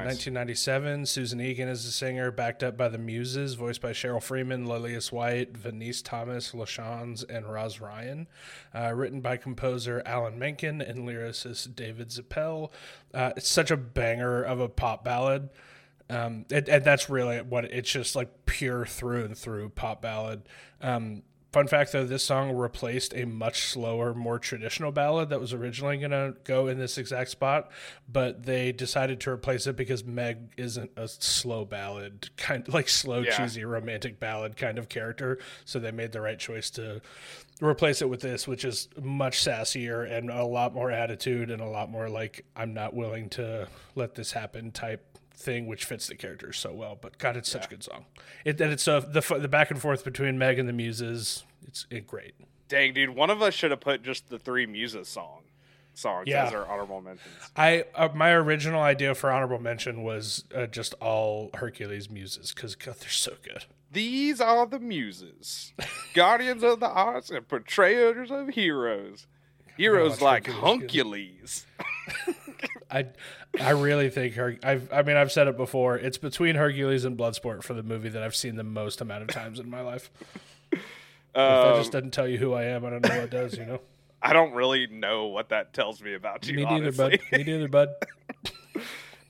1997, 0.07 1.05
Susan 1.07 1.41
Egan 1.41 1.69
is 1.69 1.85
the 1.85 1.91
singer, 1.91 2.31
backed 2.31 2.63
up 2.63 2.77
by 2.77 2.89
the 2.89 2.97
Muses, 2.97 3.55
voiced 3.55 3.81
by 3.81 3.91
Cheryl 3.91 4.23
Freeman, 4.23 4.65
Lillias 4.65 5.11
White, 5.11 5.53
Vaneese 5.55 6.01
Thomas, 6.01 6.53
LaChanze, 6.53 7.25
and 7.29 7.45
Roz 7.45 7.81
Ryan. 7.81 8.29
Uh, 8.73 8.93
written 8.95 9.21
by 9.21 9.37
composer 9.37 10.05
Alan 10.07 10.39
Menken 10.39 10.81
and 10.81 11.09
lyricist 11.09 11.75
David 11.75 12.11
Zappel. 12.11 12.71
Uh, 13.13 13.33
it's 13.37 13.49
such 13.49 13.73
a 13.73 13.77
banger 13.77 14.45
of 14.45 14.61
a 14.61 14.69
pop 14.69 15.03
ballad. 15.03 15.49
Um, 16.09 16.45
it, 16.51 16.69
and 16.69 16.85
that's 16.85 17.11
really 17.11 17.43
what 17.43 17.65
it's 17.65 17.91
just 17.91 18.15
like 18.15 18.47
pure 18.47 18.87
through 18.87 19.25
and 19.25 19.37
through 19.37 19.71
pop 19.71 20.03
ballad. 20.03 20.43
Um, 20.81 21.25
fun 21.57 21.67
fact 21.67 21.93
though, 21.93 22.05
this 22.05 22.23
song 22.23 22.55
replaced 22.55 23.15
a 23.15 23.25
much 23.25 23.63
slower, 23.63 24.13
more 24.13 24.39
traditional 24.39 24.93
ballad 24.93 25.31
that 25.31 25.41
was 25.41 25.55
originally 25.55 25.97
going 25.97 26.11
to 26.11 26.35
go 26.45 26.67
in 26.69 26.79
this 26.79 26.99
exact 26.99 27.31
spot, 27.31 27.71
but 28.07 28.43
they 28.43 28.73
decided 28.73 29.21
to 29.21 29.31
replace 29.31 29.67
it 29.67 29.75
because 29.75 30.05
Meg 30.05 30.53
isn't 30.59 30.91
a 30.99 31.09
slow 31.09 31.65
ballad, 31.65 32.29
kind 32.37 32.69
of 32.69 32.75
like 32.75 32.91
slow, 32.91 33.21
Yeah. 33.23 33.31
cheesy 33.31 33.65
romantic 33.65 34.21
ballad 34.21 34.59
kind 34.59 34.77
of 34.79 34.91
character. 34.91 35.39
So 35.65 35.79
they 35.79 35.93
made 35.93 36.13
the 36.13 36.21
right 36.21 36.39
choice 36.39 36.69
to 36.73 37.01
replace 37.63 38.03
it 38.03 38.11
with 38.11 38.21
this, 38.21 38.47
which 38.47 38.63
is 38.63 38.91
much 39.01 39.43
sassier 39.43 40.05
and 40.13 40.29
a 40.29 40.45
lot 40.45 40.75
more 40.75 40.91
attitude 40.91 41.51
and 41.51 41.63
a 41.63 41.67
lot 41.67 41.91
more 41.91 42.11
like 42.11 42.45
I'm 42.55 42.75
not 42.75 42.93
willing 42.93 43.31
to 43.31 43.67
let 43.95 44.15
this 44.15 44.33
happen 44.33 44.73
type 44.73 45.03
thing, 45.37 45.67
which 45.67 45.85
fits 45.85 46.07
the 46.07 46.15
characters 46.15 46.57
so 46.59 46.73
well. 46.73 46.99
But 47.01 47.19
God, 47.19 47.37
it's 47.37 47.49
such 47.51 47.67
a 47.67 47.69
good 47.69 47.85
song. 47.85 48.07
It 48.45 48.61
and 48.61 48.73
it's 48.73 48.89
uh, 48.89 49.01
the 49.01 49.21
the 49.39 49.49
back 49.49 49.71
and 49.71 49.81
forth 49.81 50.05
between 50.05 50.39
Meg 50.39 50.59
and 50.59 50.69
the 50.69 50.73
Muses. 50.73 51.45
It's 51.67 51.87
it, 51.91 52.07
great. 52.07 52.35
Dang, 52.69 52.95
dude, 52.95 53.11
one 53.11 53.31
of 53.31 53.43
us 53.43 53.55
should 53.55 53.71
have 53.71 53.81
put 53.81 54.03
just 54.03 54.29
the 54.29 54.39
three 54.39 54.67
Muses 54.67 55.09
song 55.09 55.43
songs 55.95 56.29
Yeah. 56.29 56.47
as 56.47 56.53
our 56.53 56.67
honorable 56.67 57.01
mentions. 57.01 57.35
I 57.57 57.85
uh, 57.95 58.09
my 58.15 58.31
original 58.33 58.83
idea 58.83 59.15
for 59.15 59.31
honorable 59.31 59.59
mention 59.61 60.03
was 60.03 60.45
uh, 60.55 60.67
just 60.67 60.95
all 60.95 61.51
Hercules 61.55 62.11
Muses 62.11 62.53
because 62.53 62.75
God, 62.75 62.97
they're 63.01 63.09
so 63.09 63.35
good. 63.43 63.65
These 63.93 64.41
are 64.41 64.67
the 64.67 64.79
Muses, 64.81 65.73
guardians 66.13 66.63
of 66.63 66.81
the 66.81 66.89
arts 66.89 67.31
and 67.31 67.47
portrayers 67.49 68.31
of 68.31 68.49
heroes. 68.49 69.27
Heroes 69.77 70.21
like 70.21 70.47
Hercules 70.47 71.65
Huncules. 71.77 72.37
I 72.91 73.07
I 73.61 73.71
really 73.71 74.11
think 74.11 74.35
her. 74.35 74.57
I've 74.63 74.93
I 74.93 75.03
mean 75.03 75.17
I've 75.17 75.33
said 75.33 75.49
it 75.49 75.57
before. 75.57 75.97
It's 75.97 76.19
between 76.19 76.57
Hercules 76.57 77.05
and 77.05 77.17
Bloodsport 77.19 77.63
for 77.63 77.75
the 77.75 77.83
movie 77.83 78.09
that 78.11 78.23
I've 78.23 78.37
seen 78.37 78.57
the 78.57 78.65
most 78.65 79.01
amount 79.01 79.23
of 79.23 79.29
times 79.29 79.59
in 79.61 79.69
my 79.71 79.81
life. 79.81 80.11
if 80.73 80.81
that 81.35 81.73
Um, 81.73 81.77
just 81.79 81.93
doesn't 81.93 82.13
tell 82.13 82.27
you 82.29 82.39
who 82.39 82.53
I 82.55 82.65
am, 82.65 82.85
I 82.85 82.91
don't 82.91 83.07
know 83.07 83.21
what 83.21 83.31
does. 83.31 83.57
You 83.57 83.65
know. 83.67 83.81
I 84.23 84.33
don't 84.33 84.53
really 84.55 84.87
know 84.87 85.27
what 85.27 85.51
that 85.51 85.73
tells 85.73 86.03
me 86.03 86.15
about 86.15 86.47
you. 86.49 86.57
Me 86.57 86.65
neither, 86.65 86.85
honestly. 86.87 87.21
bud. 87.31 87.39
Me 87.39 87.45
neither, 87.45 87.69
bud. 87.69 87.89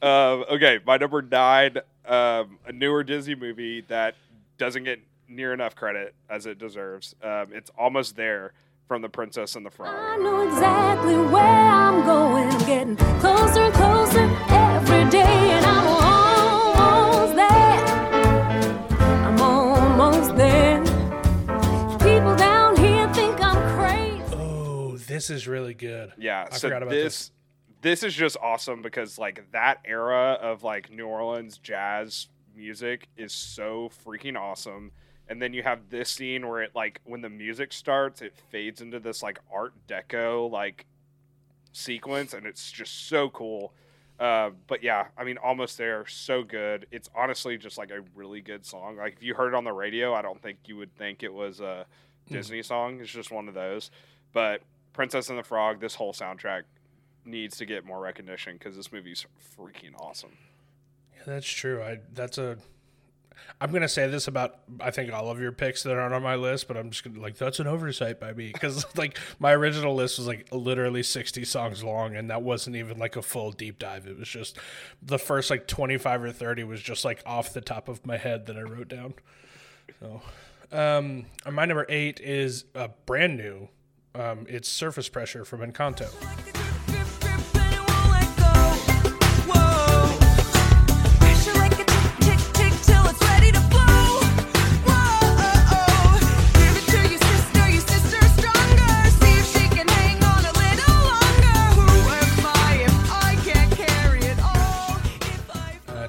Um, 0.02 0.44
okay, 0.50 0.78
my 0.86 0.98
number 0.98 1.22
nine, 1.22 1.78
um, 2.04 2.58
a 2.66 2.72
newer 2.72 3.02
Disney 3.02 3.34
movie 3.34 3.80
that 3.88 4.14
doesn't 4.58 4.84
get 4.84 5.00
near 5.26 5.54
enough 5.54 5.74
credit 5.74 6.14
as 6.28 6.44
it 6.44 6.58
deserves. 6.58 7.14
Um, 7.22 7.46
it's 7.52 7.70
almost 7.78 8.14
there 8.14 8.52
from 8.86 9.02
The 9.02 9.08
Princess 9.08 9.56
and 9.56 9.66
the 9.66 9.70
Frog. 9.70 9.94
I 9.94 10.16
know 10.16 10.48
exactly 10.48 11.16
where 11.16 11.42
I'm 11.42 12.04
going. 12.04 12.48
I'm 12.48 12.66
getting 12.66 12.96
closer 13.20 13.62
and 13.62 13.74
closer 13.74 14.20
every 14.48 15.10
day, 15.10 15.22
and 15.22 15.66
I'm 15.66 15.86
almost 16.84 17.36
there. 17.36 17.84
I'm 19.26 19.40
almost 19.40 20.36
there. 20.36 20.82
People 21.98 22.36
down 22.36 22.76
here 22.76 23.12
think 23.14 23.42
I'm 23.42 23.78
crazy. 23.78 24.34
Oh, 24.34 24.96
this 24.96 25.30
is 25.30 25.48
really 25.48 25.74
good. 25.74 26.12
Yeah, 26.18 26.46
I 26.50 26.54
so 26.56 26.68
forgot 26.68 26.82
about 26.82 26.92
this 26.92 27.32
this 27.82 28.02
is 28.02 28.14
just 28.14 28.36
awesome 28.42 28.82
because 28.82 29.16
like 29.16 29.52
that 29.52 29.78
era 29.84 30.38
of 30.40 30.64
like 30.64 30.90
New 30.90 31.06
Orleans 31.06 31.58
jazz 31.58 32.26
music 32.54 33.08
is 33.16 33.32
so 33.32 33.90
freaking 34.04 34.36
awesome. 34.36 34.90
And 35.28 35.42
then 35.42 35.52
you 35.52 35.62
have 35.62 35.90
this 35.90 36.10
scene 36.10 36.46
where 36.46 36.62
it 36.62 36.72
like 36.74 37.00
when 37.04 37.20
the 37.20 37.28
music 37.28 37.72
starts, 37.72 38.22
it 38.22 38.34
fades 38.50 38.80
into 38.80 39.00
this 39.00 39.22
like 39.22 39.38
Art 39.52 39.74
Deco 39.88 40.50
like 40.50 40.86
sequence, 41.72 42.32
and 42.32 42.46
it's 42.46 42.70
just 42.70 43.08
so 43.08 43.28
cool. 43.30 43.72
Uh, 44.18 44.50
but 44.66 44.82
yeah, 44.82 45.08
I 45.18 45.24
mean, 45.24 45.36
almost 45.36 45.76
there, 45.76 46.06
so 46.06 46.42
good. 46.42 46.86
It's 46.90 47.10
honestly 47.14 47.58
just 47.58 47.76
like 47.76 47.90
a 47.90 48.00
really 48.14 48.40
good 48.40 48.64
song. 48.64 48.96
Like 48.96 49.14
if 49.14 49.22
you 49.22 49.34
heard 49.34 49.48
it 49.48 49.54
on 49.54 49.64
the 49.64 49.72
radio, 49.72 50.14
I 50.14 50.22
don't 50.22 50.40
think 50.40 50.58
you 50.66 50.76
would 50.76 50.94
think 50.96 51.22
it 51.22 51.32
was 51.32 51.60
a 51.60 51.86
Disney 52.30 52.62
song. 52.62 53.00
It's 53.00 53.10
just 53.10 53.30
one 53.30 53.48
of 53.48 53.54
those. 53.54 53.90
But 54.32 54.62
Princess 54.92 55.28
and 55.28 55.38
the 55.38 55.42
Frog, 55.42 55.80
this 55.80 55.94
whole 55.94 56.12
soundtrack 56.12 56.62
needs 57.24 57.56
to 57.58 57.66
get 57.66 57.84
more 57.84 58.00
recognition 58.00 58.54
because 58.54 58.76
this 58.76 58.92
movie's 58.92 59.26
freaking 59.58 59.94
awesome. 59.98 60.36
Yeah, 61.14 61.22
that's 61.26 61.46
true. 61.46 61.82
I 61.82 62.00
that's 62.14 62.38
a. 62.38 62.58
I'm 63.60 63.72
gonna 63.72 63.88
say 63.88 64.08
this 64.08 64.28
about 64.28 64.60
I 64.80 64.90
think 64.90 65.12
all 65.12 65.30
of 65.30 65.40
your 65.40 65.52
picks 65.52 65.82
that 65.84 65.96
aren't 65.96 66.14
on 66.14 66.22
my 66.22 66.36
list, 66.36 66.68
but 66.68 66.76
I'm 66.76 66.90
just 66.90 67.04
gonna 67.04 67.20
like 67.20 67.36
that's 67.36 67.60
an 67.60 67.66
oversight 67.66 68.20
by 68.20 68.32
me 68.32 68.50
because 68.52 68.84
like 68.96 69.18
my 69.38 69.52
original 69.52 69.94
list 69.94 70.18
was 70.18 70.26
like 70.26 70.48
literally 70.52 71.02
60 71.02 71.44
songs 71.44 71.82
long, 71.82 72.16
and 72.16 72.30
that 72.30 72.42
wasn't 72.42 72.76
even 72.76 72.98
like 72.98 73.16
a 73.16 73.22
full 73.22 73.52
deep 73.52 73.78
dive. 73.78 74.06
It 74.06 74.18
was 74.18 74.28
just 74.28 74.58
the 75.02 75.18
first 75.18 75.50
like 75.50 75.66
25 75.66 76.22
or 76.24 76.32
30 76.32 76.64
was 76.64 76.82
just 76.82 77.04
like 77.04 77.22
off 77.24 77.52
the 77.52 77.60
top 77.60 77.88
of 77.88 78.04
my 78.06 78.16
head 78.16 78.46
that 78.46 78.56
I 78.56 78.62
wrote 78.62 78.88
down. 78.88 79.14
So, 80.00 80.22
um, 80.72 81.26
my 81.50 81.64
number 81.64 81.86
eight 81.88 82.20
is 82.20 82.64
uh, 82.74 82.88
brand 83.06 83.36
new. 83.36 83.68
Um, 84.14 84.46
it's 84.48 84.68
Surface 84.68 85.08
Pressure 85.08 85.44
from 85.44 85.60
Encanto. 85.60 86.55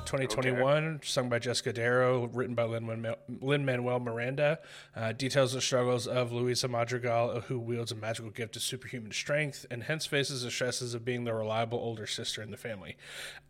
Uh, 0.07 0.19
2021, 0.19 1.01
sung 1.03 1.27
by 1.27 1.37
Jessica 1.37 1.73
Darrow, 1.73 2.27
written 2.27 2.55
by 2.55 2.63
Lin 2.63 3.65
Manuel 3.65 3.99
Miranda, 3.99 4.59
uh, 4.95 5.11
details 5.11 5.51
the 5.51 5.59
struggles 5.59 6.07
of 6.07 6.31
Luisa 6.31 6.69
Madrigal, 6.69 7.41
who 7.41 7.59
wields 7.59 7.91
a 7.91 7.95
magical 7.95 8.31
gift 8.31 8.55
of 8.55 8.61
superhuman 8.61 9.11
strength 9.11 9.65
and 9.69 9.83
hence 9.83 10.05
faces 10.05 10.43
the 10.43 10.51
stresses 10.51 10.93
of 10.93 11.03
being 11.03 11.25
the 11.25 11.33
reliable 11.33 11.77
older 11.77 12.07
sister 12.07 12.41
in 12.41 12.51
the 12.51 12.57
family. 12.57 12.95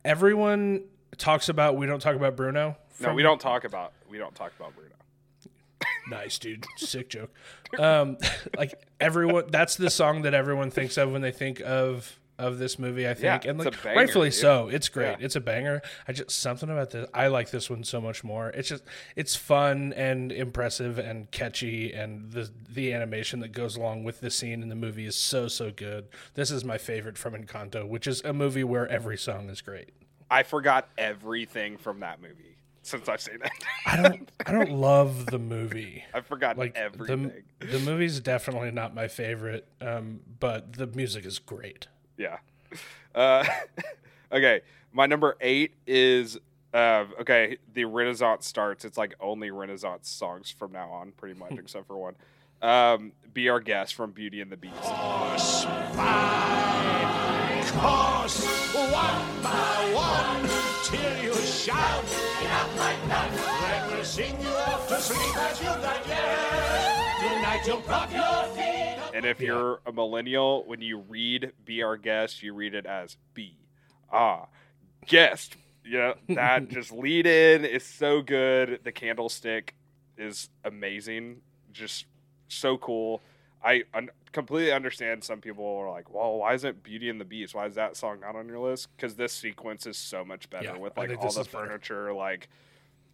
Everyone 0.03 0.85
talks 1.17 1.47
about, 1.47 1.77
we 1.77 1.85
don't 1.85 2.01
talk 2.01 2.15
about 2.15 2.35
Bruno. 2.35 2.75
No, 2.99 3.13
we 3.13 3.21
don't 3.21 3.39
talk 3.39 3.63
about 3.63 3.93
we 4.09 4.17
don't 4.17 4.33
talk 4.33 4.51
about 4.59 4.73
Bruno. 4.75 4.95
Nice, 6.09 6.39
dude. 6.39 6.65
Sick 6.77 7.09
joke. 7.09 7.31
Um, 7.77 8.17
like 8.57 8.73
everyone, 8.99 9.45
that's 9.49 9.75
the 9.75 9.89
song 9.89 10.23
that 10.23 10.33
everyone 10.33 10.71
thinks 10.71 10.97
of 10.97 11.11
when 11.11 11.21
they 11.21 11.31
think 11.31 11.61
of 11.61 12.19
of 12.39 12.59
this 12.59 12.77
movie. 12.77 13.07
I 13.07 13.13
think, 13.13 13.43
Yeah, 13.43 13.49
and 13.49 13.59
like 13.59 13.81
banger, 13.83 13.99
rightfully 13.99 14.29
dude. 14.29 14.35
so. 14.39 14.67
It's 14.69 14.89
great. 14.89 15.17
Yeah. 15.19 15.25
It's 15.25 15.35
a 15.35 15.41
banger. 15.41 15.81
I 16.07 16.13
just 16.13 16.31
something 16.31 16.69
about 16.69 16.91
this. 16.91 17.07
I 17.13 17.27
like 17.27 17.49
this 17.51 17.69
one 17.69 17.83
so 17.83 17.99
much 17.99 18.23
more. 18.23 18.49
It's 18.49 18.69
just 18.69 18.83
it's 19.15 19.35
fun 19.35 19.93
and 19.93 20.31
impressive 20.31 20.99
and 20.99 21.29
catchy, 21.31 21.93
and 21.93 22.31
the 22.31 22.49
the 22.69 22.93
animation 22.93 23.39
that 23.39 23.51
goes 23.51 23.75
along 23.75 24.03
with 24.03 24.19
the 24.21 24.29
scene 24.29 24.61
in 24.61 24.69
the 24.69 24.75
movie 24.75 25.05
is 25.05 25.15
so 25.15 25.47
so 25.47 25.71
good. 25.71 26.07
This 26.35 26.51
is 26.51 26.63
my 26.63 26.77
favorite 26.77 27.17
from 27.17 27.33
Encanto, 27.33 27.87
which 27.87 28.07
is 28.07 28.21
a 28.23 28.33
movie 28.33 28.63
where 28.63 28.87
every 28.87 29.17
song 29.17 29.49
is 29.49 29.61
great. 29.61 29.89
I 30.29 30.43
forgot 30.43 30.89
everything 30.97 31.77
from 31.77 32.01
that 32.01 32.21
movie 32.21 32.57
since 32.81 33.07
I've 33.09 33.21
seen 33.21 33.35
it. 33.43 33.51
I 33.85 34.01
don't 34.01 34.29
I 34.45 34.51
don't 34.51 34.71
love 34.71 35.27
the 35.27 35.39
movie. 35.39 36.03
I 36.13 36.21
forgot 36.21 36.57
like 36.57 36.75
everything. 36.75 37.31
the 37.59 37.65
the 37.67 37.79
movie's 37.79 38.19
definitely 38.19 38.71
not 38.71 38.93
my 38.93 39.07
favorite, 39.07 39.67
um, 39.81 40.19
but 40.39 40.73
the 40.73 40.87
music 40.87 41.25
is 41.25 41.39
great. 41.39 41.87
Yeah. 42.17 42.37
Uh, 43.13 43.45
okay. 44.31 44.61
My 44.91 45.05
number 45.05 45.37
eight 45.41 45.75
is 45.85 46.37
uh, 46.73 47.05
okay. 47.21 47.57
The 47.73 47.85
Renaissance 47.85 48.47
starts. 48.47 48.85
It's 48.85 48.97
like 48.97 49.15
only 49.19 49.51
Renaissance 49.51 50.09
songs 50.09 50.49
from 50.49 50.71
now 50.71 50.89
on, 50.89 51.11
pretty 51.11 51.39
much, 51.39 51.53
except 51.53 51.87
for 51.87 51.97
one. 51.97 52.15
Um, 52.61 53.11
Be 53.33 53.49
our 53.49 53.59
guest 53.59 53.95
from 53.95 54.11
Beauty 54.11 54.41
and 54.41 54.51
the 54.51 54.57
Beast. 54.57 54.75
Course 54.81 55.65
by 55.95 56.67
course, 57.79 58.45
one 58.73 59.43
by 59.43 59.91
one, 59.93 60.49
till 60.83 61.23
you 61.23 61.33
shout. 61.35 62.03
Enough 62.41 62.77
like 62.77 63.07
that. 63.07 63.87
Let 63.89 63.97
me 63.97 64.03
sing 64.03 64.41
you 64.41 64.49
off 64.49 64.87
to 64.87 64.99
sleep 64.99 65.37
as 65.37 65.59
you 65.59 65.67
digest. 65.67 67.19
Tonight 67.21 67.61
you'll 67.65 67.81
drop 67.81 68.11
your 68.11 68.55
feet. 68.55 68.66
And 69.17 69.25
if 69.25 69.41
you're 69.41 69.79
a 69.87 69.91
millennial, 69.91 70.63
when 70.67 70.79
you 70.79 70.99
read 70.99 71.51
"Be 71.65 71.81
Our 71.81 71.97
Guest," 71.97 72.43
you 72.43 72.53
read 72.53 72.75
it 72.75 72.85
as 72.85 73.17
"Be 73.33 73.57
Ah 74.11 74.45
Guest." 75.07 75.57
Yeah, 75.83 76.13
that 76.29 76.67
just 76.69 76.91
lead 76.91 77.25
in 77.25 77.65
is 77.65 77.83
so 77.83 78.21
good. 78.21 78.81
The 78.83 78.91
candlestick 78.91 79.73
is 80.17 80.49
amazing, 80.63 81.41
just 81.71 82.05
so 82.47 82.77
cool. 82.77 83.21
I 83.63 83.85
un- 83.95 84.11
completely 84.33 84.71
understand 84.71 85.23
some 85.23 85.41
people 85.41 85.65
are 85.65 85.89
like, 85.89 86.13
"Well, 86.13 86.37
why 86.37 86.53
isn't 86.53 86.83
Beauty 86.83 87.09
and 87.09 87.19
the 87.19 87.25
Beast? 87.25 87.55
Why 87.55 87.65
is 87.65 87.73
that 87.73 87.97
song 87.97 88.19
not 88.19 88.35
on 88.35 88.47
your 88.47 88.59
list?" 88.59 88.89
Because 88.95 89.15
this 89.15 89.33
sequence 89.33 89.87
is 89.87 89.97
so 89.97 90.23
much 90.23 90.47
better 90.51 90.65
Yeah, 90.65 90.77
with 90.77 90.95
like 90.95 91.09
all 91.17 91.31
the 91.31 91.41
is 91.41 91.47
better. 91.47 91.65
furniture, 91.65 92.13
like 92.13 92.49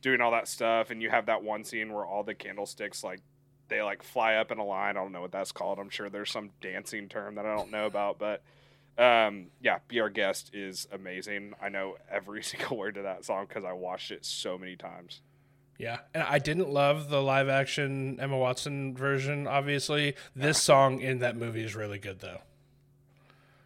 doing 0.01 0.19
all 0.19 0.31
that 0.31 0.49
stuff, 0.49 0.89
and 0.89 1.01
you 1.01 1.09
have 1.09 1.27
that 1.27 1.43
one 1.43 1.63
scene 1.63 1.93
where 1.93 2.05
all 2.05 2.23
the 2.23 2.35
candlesticks 2.35 3.05
like 3.05 3.21
they 3.73 3.81
like 3.81 4.03
fly 4.03 4.35
up 4.35 4.51
in 4.51 4.57
a 4.59 4.63
line. 4.65 4.91
I 4.97 4.99
don't 5.01 5.11
know 5.11 5.21
what 5.21 5.31
that's 5.31 5.51
called. 5.51 5.79
I'm 5.79 5.89
sure 5.89 6.09
there's 6.09 6.31
some 6.31 6.51
dancing 6.61 7.09
term 7.09 7.35
that 7.35 7.45
I 7.45 7.55
don't 7.55 7.71
know 7.71 7.85
about, 7.87 8.19
but 8.19 8.41
um, 8.97 9.47
yeah, 9.61 9.79
"Be 9.87 9.99
Our 9.99 10.09
Guest" 10.09 10.51
is 10.53 10.87
amazing. 10.91 11.53
I 11.61 11.69
know 11.69 11.97
every 12.11 12.43
single 12.43 12.77
word 12.77 12.95
to 12.95 13.01
that 13.03 13.25
song 13.25 13.45
because 13.47 13.63
I 13.65 13.73
watched 13.73 14.11
it 14.11 14.25
so 14.25 14.57
many 14.57 14.75
times. 14.75 15.21
Yeah, 15.79 15.99
and 16.13 16.21
I 16.23 16.37
didn't 16.37 16.69
love 16.69 17.09
the 17.09 17.19
live 17.21 17.49
action 17.49 18.19
Emma 18.19 18.37
Watson 18.37 18.95
version. 18.95 19.47
Obviously, 19.47 20.15
this 20.35 20.61
song 20.61 21.01
in 21.01 21.19
that 21.19 21.35
movie 21.35 21.63
is 21.63 21.75
really 21.75 21.97
good 21.97 22.19
though. 22.19 22.41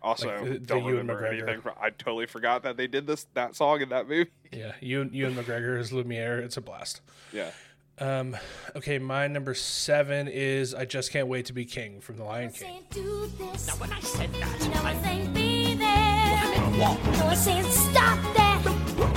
Also, 0.01 0.27
Like, 0.29 0.43
the- 0.43 0.49
the 0.51 0.59
don't 0.59 0.79
Ewan 0.83 0.95
remember 0.97 1.21
McGregor. 1.23 1.31
anything. 1.43 1.61
From, 1.61 1.73
I 1.81 1.89
totally 1.89 2.27
forgot 2.27 2.63
that 2.63 2.77
they 2.77 2.87
did 2.87 3.07
this 3.07 3.25
that 3.33 3.55
song 3.55 3.81
in 3.81 3.89
that 3.89 4.07
movie. 4.07 4.29
Yeah, 4.53 4.73
you 4.79 5.03
Ewan 5.11 5.35
McGregor 5.35 5.77
as 5.77 5.91
Lumiere. 5.91 6.39
It's 6.39 6.55
a 6.55 6.61
blast. 6.61 7.01
Yeah, 7.33 7.51
Um, 7.99 8.37
okay, 8.75 8.99
my 8.99 9.27
number 9.27 9.55
seven 9.55 10.27
is 10.27 10.75
"I 10.75 10.85
Just 10.85 11.11
Can't 11.11 11.27
Wait 11.27 11.47
to 11.47 11.53
Be 11.53 11.65
King" 11.65 11.99
from 11.99 12.17
The 12.17 12.23
Lion 12.23 12.51
King. 12.51 12.67
saying 12.67 12.83
do 12.91 13.27
this. 13.39 13.67
Now 13.67 13.73
when 13.75 13.91
I 13.91 13.99
said 14.01 14.31
that, 14.33 14.69
No 14.69 14.81
I 14.81 14.93
one 14.93 15.03
saying 15.03 15.33
be 15.33 15.73
there. 15.75 16.77
No 16.77 17.25
one 17.25 17.35
saying 17.35 17.63
stop 17.63 18.19
that. 18.35 18.61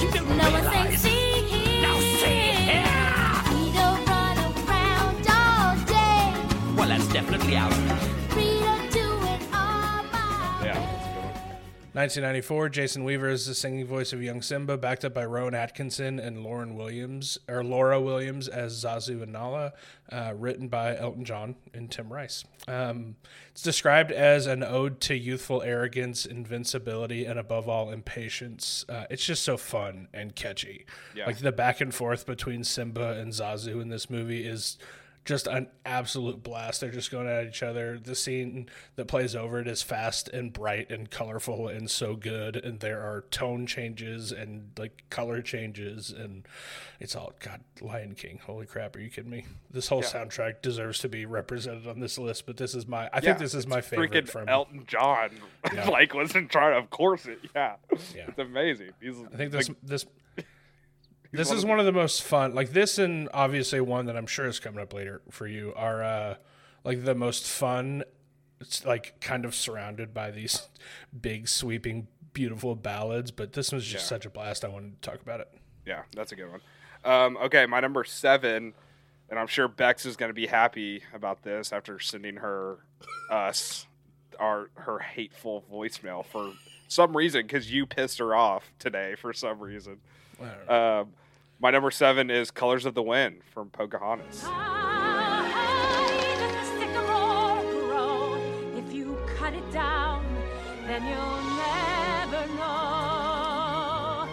You 0.01 0.11
didn't 0.11 0.35
No 0.37 0.51
one 0.51 0.65
saying 0.65 0.97
see 0.97 1.11
here. 1.11 1.83
Now 1.83 2.01
see 2.01 2.51
here. 2.57 2.85
We 3.53 3.73
don't 3.77 4.07
run 4.09 4.39
around 4.57 5.27
all 5.29 5.77
day. 5.85 6.75
Well, 6.75 6.89
that's 6.89 7.07
definitely 7.13 7.57
out. 7.57 8.10
1994, 12.01 12.71
Jason 12.71 13.05
Weaver 13.05 13.29
is 13.29 13.47
the 13.47 13.55
singing 13.55 13.85
voice 13.85 14.15
of 14.15 14.23
young 14.23 14.41
Simba, 14.41 14.79
backed 14.79 15.05
up 15.05 15.13
by 15.13 15.27
Rowan 15.27 15.55
Atkinson 15.55 16.19
and 16.19 16.43
Lauren 16.43 16.75
Williams, 16.75 17.37
or 17.47 17.63
Laura 17.63 18.01
Williams 18.01 18.49
as 18.49 18.83
Zazu 18.83 19.23
and 19.23 19.35
Nala, 19.35 19.75
uh, 20.11 20.33
written 20.35 20.69
by 20.69 20.97
Elton 20.97 21.27
John 21.27 21.57
and 21.75 21.91
Tim 21.91 22.11
Rice. 22.11 22.43
Um, 22.67 23.17
it's 23.51 23.61
described 23.61 24.13
as 24.13 24.47
an 24.47 24.63
ode 24.63 25.03
to 25.03 25.15
youthful 25.15 25.61
arrogance, 25.61 26.25
invincibility, 26.25 27.27
and 27.27 27.39
above 27.39 27.69
all, 27.69 27.91
impatience. 27.91 28.87
Uh, 28.89 29.05
it's 29.11 29.27
just 29.27 29.43
so 29.43 29.59
fun 29.59 30.09
and 30.15 30.35
catchy. 30.35 30.87
Yeah. 31.15 31.27
Like 31.27 31.41
the 31.41 31.53
back 31.53 31.83
and 31.83 31.95
forth 31.95 32.25
between 32.25 32.65
Simba 32.65 33.21
and 33.21 33.31
Zazu 33.31 33.83
in 33.83 33.91
this 33.91 34.09
movie 34.09 34.47
is 34.47 34.79
just 35.25 35.47
an 35.47 35.69
absolute 35.85 36.43
blast. 36.43 36.81
They're 36.81 36.91
just 36.91 37.11
going 37.11 37.29
at 37.29 37.47
each 37.47 37.63
other. 37.63 37.99
The 37.99 38.15
scene 38.15 38.69
that 38.97 39.07
plays 39.07 39.37
over 39.37 39.61
it 39.61 39.69
is 39.69 39.83
fast 39.83 40.29
and 40.29 40.53
bright 40.53 40.91
and 40.91 41.11
colorful 41.11 41.69
and 41.69 41.91
so 41.91 42.17
good. 42.17 42.57
And 42.57 42.81
there 42.81 43.01
are 43.01 43.25
tone 43.31 43.67
changes 43.67 44.33
and 44.33 44.71
like 44.79 45.03
color 45.11 45.43
changes 45.43 46.11
and 46.11 46.47
it's 47.01 47.15
all 47.15 47.33
God. 47.41 47.61
Lion 47.81 48.15
King. 48.15 48.41
Holy 48.45 48.67
crap! 48.67 48.95
Are 48.97 49.01
you 49.01 49.09
kidding 49.09 49.31
me? 49.31 49.47
This 49.71 49.89
whole 49.89 50.03
soundtrack 50.03 50.61
deserves 50.61 50.99
to 51.01 51.09
be 51.09 51.25
represented 51.25 51.87
on 51.87 51.99
this 52.01 52.19
list. 52.19 52.45
But 52.45 52.59
this 52.59 52.75
is 52.75 52.87
my. 52.87 53.05
I 53.07 53.11
Yeah, 53.17 53.21
think 53.21 53.39
this 53.39 53.55
is 53.55 53.67
my 53.67 53.81
favorite 53.81 54.13
freaking 54.13 54.29
from. 54.29 54.49
Elton 54.49 54.85
John. 54.87 55.31
Yeah. 55.75 55.89
like 55.91 56.15
was 56.15 56.35
in 56.35 56.49
charge. 56.49 56.75
Of 56.83 56.89
course, 56.91 57.27
it. 57.27 57.39
Yeah, 57.55 57.75
Yeah. 58.15 58.25
it's 58.29 58.39
amazing. 58.39 58.91
He's, 59.01 59.15
I 59.33 59.37
think 59.37 59.53
this 59.53 59.69
like, 59.69 59.77
this 59.83 60.07
this 61.33 61.51
is 61.51 61.65
one 61.65 61.79
of 61.81 61.87
the 61.87 61.93
most 61.93 62.23
fun. 62.23 62.55
Like 62.55 62.71
this, 62.73 62.99
and 62.99 63.29
obviously 63.33 63.81
one 63.81 64.07
that 64.07 64.17
I'm 64.17 64.27
sure 64.27 64.47
is 64.47 64.59
coming 64.61 64.81
up 64.81 64.93
later 64.93 65.21
for 65.31 65.47
you 65.47 65.73
are 65.77 66.03
uh, 66.03 66.35
like 66.85 67.05
the 67.05 67.15
most 67.15 67.47
fun. 67.47 68.05
It's 68.61 68.85
like 68.85 69.21
kind 69.21 69.45
of 69.45 69.55
surrounded 69.55 70.13
by 70.13 70.31
these 70.31 70.69
big, 71.19 71.49
sweeping, 71.49 72.09
beautiful 72.33 72.75
ballads. 72.75 73.31
But 73.31 73.53
this 73.55 73.73
was 73.73 73.85
just 73.87 74.05
Yeah. 74.05 74.09
such 74.09 74.27
a 74.27 74.31
blast. 74.31 74.65
I 74.65 74.69
wanted 74.69 75.01
to 75.01 75.11
talk 75.11 75.21
about 75.23 75.41
it. 75.41 75.49
Yeah, 75.87 76.03
that's 76.15 76.33
a 76.33 76.37
good 76.37 76.51
one. 76.51 76.61
Um, 77.05 77.37
okay, 77.39 77.65
my 77.67 77.81
number 77.81 78.05
seven, 78.05 78.75
and 79.31 79.39
I'm 79.39 79.47
sure 79.47 79.67
Bex 79.69 80.05
is 80.05 80.17
going 80.17 80.29
to 80.29 80.35
be 80.35 80.47
happy 80.47 81.03
about 81.15 81.43
this 81.43 81.73
after 81.73 81.99
sending 81.99 82.37
her 82.37 82.79
us 83.31 83.87
our 84.39 84.71
her 84.75 84.99
hateful 84.99 85.65
voicemail 85.73 86.25
for 86.25 86.53
some 86.89 87.17
reason 87.17 87.43
because 87.43 87.71
you 87.73 87.87
pissed 87.87 88.19
her 88.19 88.35
off 88.35 88.71
today 88.79 89.15
for 89.15 89.33
some 89.33 89.61
reason. 89.61 89.99
I 90.41 90.45
don't 90.45 90.69
know. 90.69 91.01
Um, 91.01 91.13
my 91.61 91.71
number 91.71 91.91
seven 91.91 92.31
is 92.31 92.51
"Colors 92.51 92.85
of 92.87 92.95
the 92.95 93.03
Wind" 93.03 93.43
from 93.53 93.71
Pocahontas. 93.71 94.43
High 94.43 95.51
the 96.39 96.65
sycamore 96.65 97.63
grow. 97.87 98.35
If 98.77 98.93
you 98.93 99.19
cut 99.37 99.55
it 99.55 99.71
down, 99.73 100.25
then 100.87 101.05
you'll 101.07 101.43
never 101.57 102.47
know. 102.55 104.29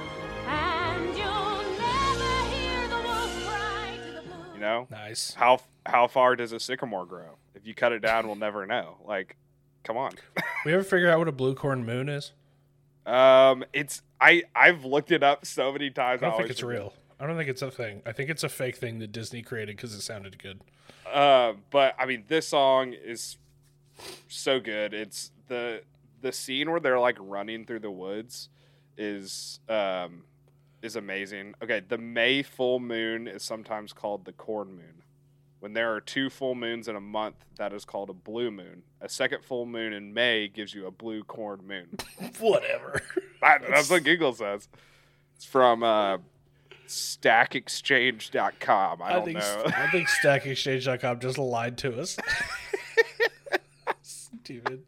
And 0.47 1.17
you'll 1.17 1.63
never 1.77 2.55
hear 2.55 2.87
the 2.87 2.95
wolf 2.95 3.45
cry 3.47 3.99
to 4.05 4.11
the 4.13 4.21
moon. 4.21 4.53
You 4.55 4.59
know 4.59 4.87
nice. 4.89 5.33
how 5.33 5.59
how 5.85 6.07
far 6.07 6.35
does 6.35 6.51
a 6.53 6.59
sycamore 6.59 7.05
grow? 7.05 7.37
If 7.55 7.65
you 7.67 7.73
cut 7.73 7.91
it 7.91 8.01
down, 8.01 8.27
we'll 8.27 8.35
never 8.35 8.65
know. 8.65 8.97
Like, 9.05 9.35
come 9.83 9.97
on. 9.97 10.13
We 10.65 10.73
ever 10.73 10.83
figure 10.83 11.09
out 11.09 11.19
what 11.19 11.27
a 11.29 11.31
blue 11.31 11.55
corn 11.55 11.85
moon 11.85 12.09
is? 12.09 12.33
Um, 13.05 13.63
it's 13.71 14.01
I 14.19 14.43
I've 14.53 14.83
looked 14.83 15.11
it 15.11 15.23
up 15.23 15.45
so 15.45 15.71
many 15.71 15.91
times. 15.91 16.21
I 16.21 16.25
don't 16.29 16.37
think 16.37 16.49
it's 16.49 16.59
forget. 16.59 16.79
real. 16.79 16.93
I 17.19 17.25
don't 17.25 17.35
think 17.37 17.49
it's 17.49 17.61
a 17.61 17.71
thing. 17.71 18.01
I 18.05 18.11
think 18.11 18.29
it's 18.29 18.43
a 18.43 18.49
fake 18.49 18.77
thing 18.77 18.99
that 18.99 19.11
Disney 19.11 19.41
created 19.41 19.75
because 19.75 19.93
it 19.93 20.01
sounded 20.01 20.41
good. 20.41 20.61
Uh, 21.11 21.53
but 21.71 21.95
I 21.99 22.05
mean, 22.05 22.23
this 22.27 22.47
song 22.49 22.93
is 22.93 23.37
so 24.27 24.59
good. 24.59 24.93
It's 24.93 25.31
the 25.47 25.81
the 26.21 26.31
scene 26.31 26.69
where 26.71 26.79
they're 26.79 26.99
like 26.99 27.17
running 27.19 27.65
through 27.65 27.79
the 27.79 27.91
woods 27.91 28.49
is 28.97 29.59
um 29.69 30.23
is 30.81 30.95
amazing. 30.95 31.55
Okay, 31.63 31.81
the 31.87 31.97
May 31.97 32.43
full 32.43 32.79
moon 32.79 33.27
is 33.27 33.41
sometimes 33.43 33.93
called 33.93 34.25
the 34.25 34.33
corn 34.33 34.69
moon. 34.75 35.01
When 35.59 35.73
there 35.73 35.91
are 35.95 35.99
two 36.01 36.29
full 36.29 36.53
moons 36.53 36.87
in 36.87 36.95
a 36.95 36.99
month, 37.01 37.37
that 37.55 37.73
is 37.73 37.83
called 37.83 38.11
a 38.11 38.13
blue 38.13 38.51
moon. 38.51 38.83
A 39.01 39.09
second 39.09 39.43
full 39.43 39.65
moon 39.65 39.91
in 39.91 40.13
May 40.13 40.47
gives 40.49 40.71
you 40.75 40.85
a 40.85 40.91
blue 40.91 41.23
corn 41.23 41.61
moon. 41.67 41.97
Whatever. 42.39 43.01
That- 43.41 43.63
that's 43.67 43.89
what 43.89 44.03
Google 44.03 44.33
says. 44.33 44.67
It's 45.35 45.45
from 45.45 45.81
uh, 45.81 46.17
StackExchange.com. 46.87 49.01
I 49.01 49.13
don't 49.13 49.25
think 49.25 49.39
know. 49.39 49.63
I 49.65 49.87
think 49.91 50.07
StackExchange.com 50.07 51.19
just 51.19 51.37
lied 51.37 51.77
to 51.79 51.99
us. 51.99 52.17
Stupid. 54.01 54.83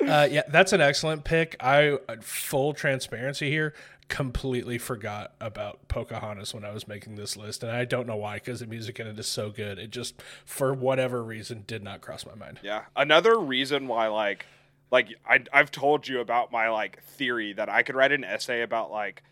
Uh, 0.00 0.28
yeah, 0.30 0.42
that's 0.48 0.72
an 0.72 0.80
excellent 0.80 1.24
pick. 1.24 1.56
I 1.60 1.98
uh, 2.08 2.16
full 2.20 2.72
transparency 2.72 3.50
here. 3.50 3.74
Completely 4.08 4.78
forgot 4.78 5.34
about 5.40 5.86
Pocahontas 5.88 6.54
when 6.54 6.64
I 6.64 6.72
was 6.72 6.88
making 6.88 7.16
this 7.16 7.36
list, 7.36 7.62
and 7.62 7.72
I 7.72 7.84
don't 7.84 8.06
know 8.06 8.16
why 8.16 8.36
because 8.36 8.60
the 8.60 8.66
music 8.66 9.00
in 9.00 9.06
it 9.06 9.18
is 9.18 9.26
so 9.26 9.50
good. 9.50 9.78
It 9.78 9.90
just, 9.90 10.22
for 10.44 10.74
whatever 10.74 11.22
reason, 11.22 11.64
did 11.66 11.82
not 11.82 12.00
cross 12.00 12.26
my 12.26 12.34
mind. 12.34 12.60
Yeah. 12.62 12.84
Another 12.96 13.38
reason 13.38 13.88
why 13.88 14.08
like 14.08 14.46
like 14.90 15.08
I 15.26 15.44
I've 15.52 15.70
told 15.70 16.06
you 16.06 16.20
about 16.20 16.52
my 16.52 16.68
like 16.68 17.02
theory 17.02 17.52
that 17.54 17.68
I 17.68 17.82
could 17.82 17.96
write 17.96 18.12
an 18.12 18.22
essay 18.22 18.62
about 18.62 18.92
like 18.92 19.22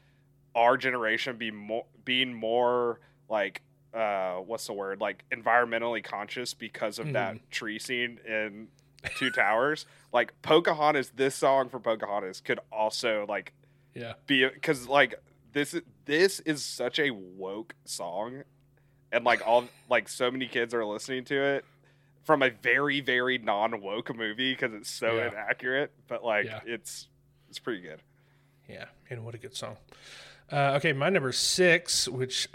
our 0.55 0.77
generation 0.77 1.37
be 1.37 1.51
more 1.51 1.85
being 2.05 2.33
more 2.35 3.01
like 3.29 3.63
uh 3.95 4.37
what's 4.37 4.67
the 4.67 4.73
word 4.73 5.01
like 5.01 5.25
environmentally 5.31 6.03
conscious 6.03 6.55
because 6.55 6.99
of 6.99 7.13
that 7.13 7.51
tree 7.51 7.79
scene 7.79 8.19
in 8.27 8.69
Two 9.17 9.31
Towers. 9.31 9.87
Like 10.13 10.33
Pocahontas 10.43 11.11
this 11.17 11.35
song 11.35 11.69
for 11.69 11.81
Pocahontas 11.81 12.41
could 12.41 12.61
also 12.71 13.25
like 13.29 13.53
Yeah, 13.95 14.15
be 14.27 14.49
cuz 14.63 14.87
like 14.89 15.15
this 15.53 15.75
this 16.05 16.41
is 16.41 16.65
such 16.65 16.99
a 16.99 17.11
woke 17.11 17.75
song 17.85 18.43
and 19.11 19.25
like 19.25 19.41
all 19.47 19.65
like 19.89 20.09
so 20.09 20.31
many 20.31 20.47
kids 20.47 20.75
are 20.75 20.85
listening 20.85 21.25
to 21.25 21.43
it 21.43 21.65
from 22.25 22.43
a 22.43 22.51
very 22.51 23.01
very 23.01 23.39
non 23.39 23.81
woke 23.81 24.15
movie 24.15 24.53
because 24.53 24.75
it's 24.75 24.91
so 24.91 25.17
Yeah. 25.17 25.29
inaccurate, 25.29 25.93
but 26.07 26.23
like 26.25 26.45
Yeah. 26.47 26.61
it's 26.67 27.09
it's 27.49 27.59
pretty 27.59 27.81
good. 27.81 28.01
Yeah, 28.71 28.87
and 29.09 29.25
what 29.25 29.35
a 29.35 29.39
good 29.39 29.57
song. 29.57 29.77
Uh, 30.53 30.75
okay, 30.77 30.93
my 30.93 31.09
number 31.09 31.33
six, 31.33 32.09
which 32.09 32.49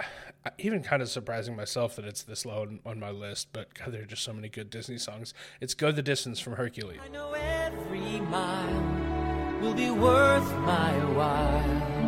uh, 0.45 0.49
even 0.57 0.83
kind 0.83 1.01
of 1.01 1.09
surprising 1.09 1.55
myself 1.55 1.95
that 1.95 2.05
it's 2.05 2.23
this 2.23 2.45
low 2.45 2.61
on, 2.61 2.79
on 2.85 2.99
my 2.99 3.09
list, 3.09 3.47
but 3.53 3.73
God, 3.73 3.91
there 3.93 4.01
are 4.01 4.05
just 4.05 4.23
so 4.23 4.33
many 4.33 4.49
good 4.49 4.69
Disney 4.69 4.97
songs. 4.97 5.33
It's 5.61 5.73
"Go 5.73 5.91
the 5.91 6.01
Distance" 6.01 6.39
from 6.39 6.53
Hercules. 6.53 6.99
I 7.03 7.07
know 7.09 7.33
every 7.33 8.19
mile 8.21 9.61
will 9.61 9.73
be 9.73 9.89
worth 9.91 10.51
my 10.57 10.93
while. 11.13 12.05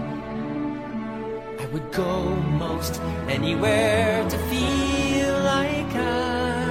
I 1.60 1.66
would 1.68 1.92
go 1.92 2.36
most 2.36 3.02
anywhere 3.28 4.30
to 4.30 4.38
feel 4.50 5.34
like 5.44 5.96
I 5.96 6.66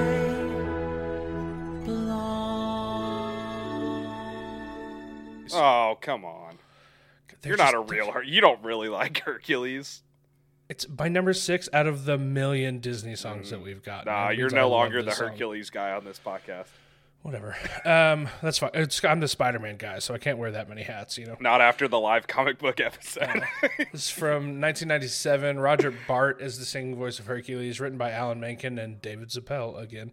belong. 1.85 3.37
Oh, 5.53 5.97
come 6.01 6.23
on. 6.25 6.57
They're 7.41 7.51
You're 7.51 7.57
not 7.57 7.73
a 7.73 7.79
real 7.79 8.11
Her- 8.11 8.23
You 8.23 8.41
don't 8.41 8.63
really 8.63 8.89
like 8.89 9.19
Hercules. 9.19 10.03
It's 10.69 10.85
by 10.85 11.07
number 11.07 11.33
six 11.33 11.69
out 11.71 11.87
of 11.87 12.03
the 12.05 12.17
million 12.17 12.79
Disney 12.79 13.15
songs 13.15 13.51
that 13.51 13.61
we've 13.61 13.83
got. 13.83 14.03
Mm. 14.03 14.05
Nah, 14.07 14.29
you're 14.29 14.47
means 14.47 14.53
I 14.53 14.57
no 14.57 14.69
longer 14.69 15.01
the 15.01 15.09
this 15.09 15.17
song. 15.17 15.29
Hercules 15.29 15.69
guy 15.69 15.91
on 15.91 16.03
this 16.03 16.19
podcast. 16.23 16.65
Whatever. 17.23 17.55
Um, 17.83 18.29
that's 18.41 18.57
fine. 18.59 18.69
It's, 18.73 19.03
I'm 19.03 19.19
the 19.19 19.27
Spider-Man 19.27 19.77
guy, 19.77 19.99
so 19.99 20.13
I 20.13 20.17
can't 20.17 20.37
wear 20.37 20.51
that 20.51 20.69
many 20.69 20.83
hats. 20.83 21.17
You 21.17 21.25
know. 21.25 21.37
Not 21.39 21.61
after 21.61 21.87
the 21.87 21.99
live 21.99 22.27
comic 22.27 22.57
book 22.59 22.79
episode. 22.79 23.43
This 23.91 24.05
is 24.05 24.09
from 24.09 24.59
1997. 24.61 25.59
Roger 25.59 25.93
Bart 26.07 26.41
is 26.41 26.59
the 26.59 26.65
singing 26.65 26.95
voice 26.95 27.19
of 27.19 27.25
Hercules, 27.25 27.79
written 27.79 27.97
by 27.97 28.11
Alan 28.11 28.39
Menken 28.39 28.77
and 28.77 29.01
David 29.01 29.29
Zappel 29.29 29.81
again. 29.81 30.11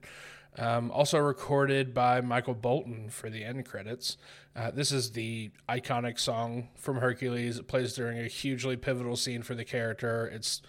Um, 0.57 0.91
also 0.93 1.19
recorded 1.19 1.95
by 1.95 2.21
Michael 2.21 2.55
Bolton 2.55 3.11
for 3.11 3.29
the 3.29 3.45
end 3.45 3.65
credits. 3.67 4.17
Uh, 4.57 4.71
this 4.71 4.93
is 4.93 5.13
the 5.13 5.51
iconic 5.69 6.19
song 6.19 6.69
from 6.77 6.99
Hercules. 6.99 7.59
It 7.59 7.67
plays 7.67 7.93
during 7.95 8.19
a 8.19 8.29
hugely 8.29 8.77
pivotal 8.77 9.17
scene 9.17 9.43
for 9.43 9.55
the 9.55 9.65
character. 9.65 10.27
It's 10.33 10.63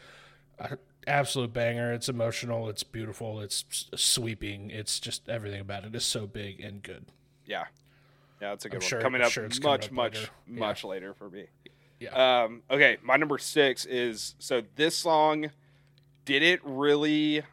an 0.57 0.77
absolute 1.05 1.53
banger. 1.53 1.93
It's 1.93 2.09
emotional. 2.09 2.67
It's 2.69 2.83
beautiful. 2.83 3.39
It's 3.41 3.63
sweeping. 3.95 4.71
It's 4.71 4.99
just 4.99 5.29
everything 5.29 5.61
about 5.61 5.83
it 5.85 5.93
is 5.95 6.03
so 6.03 6.25
big 6.25 6.61
and 6.61 6.81
good. 6.81 7.05
yeah. 7.45 7.65
Yeah, 8.41 8.49
that's 8.49 8.65
a 8.65 8.69
good 8.69 8.75
I'm 8.77 8.81
one. 8.81 8.89
sure- 8.89 9.01
coming 9.01 9.21
up 9.21 9.31
sure 9.31 9.45
it's 9.45 9.59
coming 9.59 9.71
much, 9.71 9.85
up 9.85 9.91
much, 9.93 10.13
later. 10.15 10.29
Yeah. 10.51 10.59
much 10.59 10.83
later 10.83 11.13
for 11.13 11.29
me. 11.29 11.45
Yeah. 12.01 12.43
Um, 12.43 12.63
okay, 12.69 12.97
my 13.01 13.15
number 13.15 13.37
six 13.37 13.85
is 13.85 14.35
so 14.39 14.61
this 14.75 14.97
song 14.97 15.51
didn't 16.25 16.59
really 16.65 17.43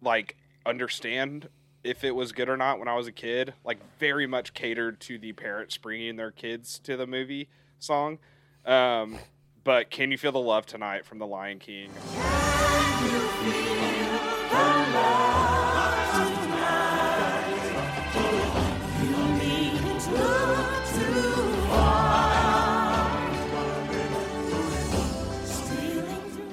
like 0.00 0.36
understand 0.64 1.48
if 1.84 2.04
it 2.04 2.14
was 2.14 2.32
good 2.32 2.48
or 2.48 2.56
not 2.56 2.78
when 2.78 2.88
I 2.88 2.94
was 2.94 3.06
a 3.06 3.12
kid. 3.12 3.54
Like 3.64 3.78
very 3.98 4.26
much 4.26 4.54
catered 4.54 5.00
to 5.00 5.18
the 5.18 5.32
parents 5.32 5.76
bringing 5.76 6.16
their 6.16 6.30
kids 6.30 6.78
to 6.80 6.96
the 6.96 7.06
movie 7.06 7.48
song. 7.78 8.18
Um, 8.64 9.18
but 9.64 9.90
can 9.90 10.10
you 10.10 10.18
feel 10.18 10.32
the 10.32 10.40
love 10.40 10.66
tonight 10.66 11.04
from 11.04 11.18
The 11.18 11.26
Lion 11.26 11.58
King? 11.58 11.90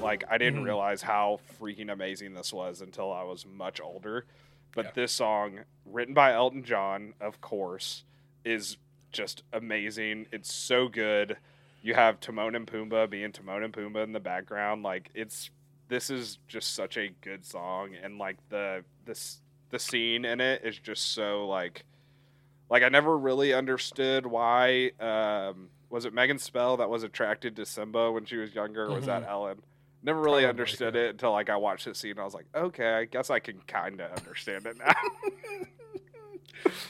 Like 0.02 0.24
I 0.28 0.40
didn't 0.40 0.64
realize 0.64 1.04
how 1.04 1.40
freaking 1.62 1.92
amazing 1.92 2.34
this 2.34 2.52
was 2.52 2.82
until 2.82 3.14
I 3.14 3.22
was 3.22 3.46
much 3.46 3.80
older. 3.80 4.26
But 4.74 4.86
Yeah. 4.86 4.92
this 4.96 5.12
song, 5.12 5.62
written 5.86 6.14
by 6.14 6.34
Elton 6.34 6.64
John, 6.64 7.14
of 7.20 7.42
course, 7.42 8.04
is 8.46 8.78
just 9.12 9.44
amazing. 9.52 10.28
It's 10.32 10.54
so 10.54 10.88
good. 10.88 11.38
You 11.82 11.94
have 11.96 12.20
Timon 12.20 12.56
and 12.56 12.68
Pumbaa 12.68 13.10
being 13.10 13.32
Timon 13.32 13.64
and 13.64 13.74
Pumbaa 13.74 14.04
in 14.04 14.12
the 14.12 14.20
background. 14.20 14.84
Like 14.84 15.10
it's 15.14 15.50
this 15.88 16.10
is 16.12 16.38
just 16.48 16.76
such 16.76 16.98
a 16.98 17.10
good 17.22 17.44
song, 17.46 17.96
and 17.96 18.18
like 18.18 18.38
the 18.50 18.84
this 19.06 19.42
the 19.72 19.80
scene 19.80 20.26
in 20.26 20.40
it 20.42 20.64
is 20.64 20.78
just 20.78 21.14
so 21.14 21.48
like 21.48 21.86
like 22.70 22.84
I 22.84 22.90
never 22.90 23.18
really 23.18 23.54
understood 23.54 24.26
why 24.28 24.92
um 25.00 25.70
was 25.90 26.06
it 26.06 26.14
Megan 26.14 26.38
Spell 26.38 26.78
that 26.78 26.90
was 26.90 27.02
attracted 27.04 27.56
to 27.56 27.66
Simba 27.66 28.12
when 28.12 28.26
she 28.26 28.38
was 28.38 28.54
younger 28.54 28.86
or 28.86 28.94
was 28.94 29.06
that 29.08 29.24
Ellen? 29.28 29.62
Never 30.02 30.20
really 30.20 30.44
Probably, 30.44 30.50
understood 30.50 30.96
yeah. 30.96 31.02
it 31.02 31.10
until 31.12 31.32
like 31.32 31.50
I 31.50 31.58
watched 31.58 31.86
this 31.86 32.00
scene. 32.00 32.18
I 32.20 32.24
was 32.24 32.34
like, 32.34 32.46
okay, 32.56 32.94
I 32.94 33.06
guess 33.06 33.30
I 33.30 33.40
can 33.40 33.60
kind 33.68 34.00
of 34.00 34.12
understand 34.18 34.66
it 34.66 34.78
now. 34.78 34.94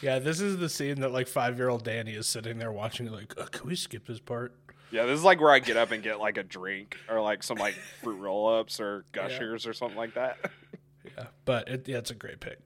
Yeah, 0.01 0.17
this 0.17 0.41
is 0.41 0.57
the 0.57 0.67
scene 0.67 1.01
that 1.01 1.11
like 1.11 1.27
five 1.27 1.57
year 1.57 1.69
old 1.69 1.83
Danny 1.83 2.13
is 2.13 2.25
sitting 2.25 2.57
there 2.57 2.71
watching, 2.71 3.11
like, 3.11 3.39
uh, 3.39 3.45
can 3.45 3.67
we 3.67 3.75
skip 3.75 4.07
this 4.07 4.19
part? 4.19 4.55
yeah, 4.91 5.05
this 5.05 5.17
is 5.19 5.23
like 5.23 5.39
where 5.39 5.51
I 5.51 5.59
get 5.59 5.77
up 5.77 5.91
and 5.91 6.01
get 6.01 6.19
like 6.19 6.37
a 6.37 6.43
drink 6.43 6.97
or 7.07 7.21
like 7.21 7.43
some 7.43 7.57
like 7.57 7.75
fruit 8.01 8.15
roll 8.19 8.47
ups 8.47 8.79
or 8.79 9.05
gushers 9.11 9.67
or 9.67 9.73
something 9.73 9.97
like 9.97 10.15
that. 10.15 10.37
Yeah, 11.17 11.27
but 11.45 11.69
it, 11.69 11.87
yeah, 11.87 11.97
it's 11.97 12.11
a 12.11 12.15
great 12.15 12.39
pick. 12.39 12.59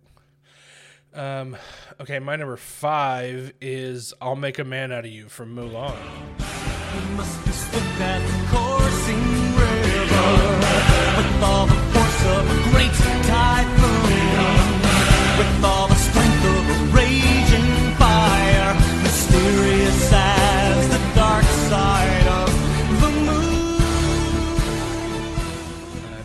Um, 1.14 1.56
okay, 2.00 2.20
my 2.20 2.36
number 2.36 2.58
five 2.58 3.54
is 3.62 4.14
"I'll 4.22 4.36
Make 4.36 4.60
a 4.60 4.64
Man 4.64 4.92
Out 4.92 5.06
of 5.06 5.12
You" 5.12 5.28
from 5.28 5.56
Mulan. 5.56 5.98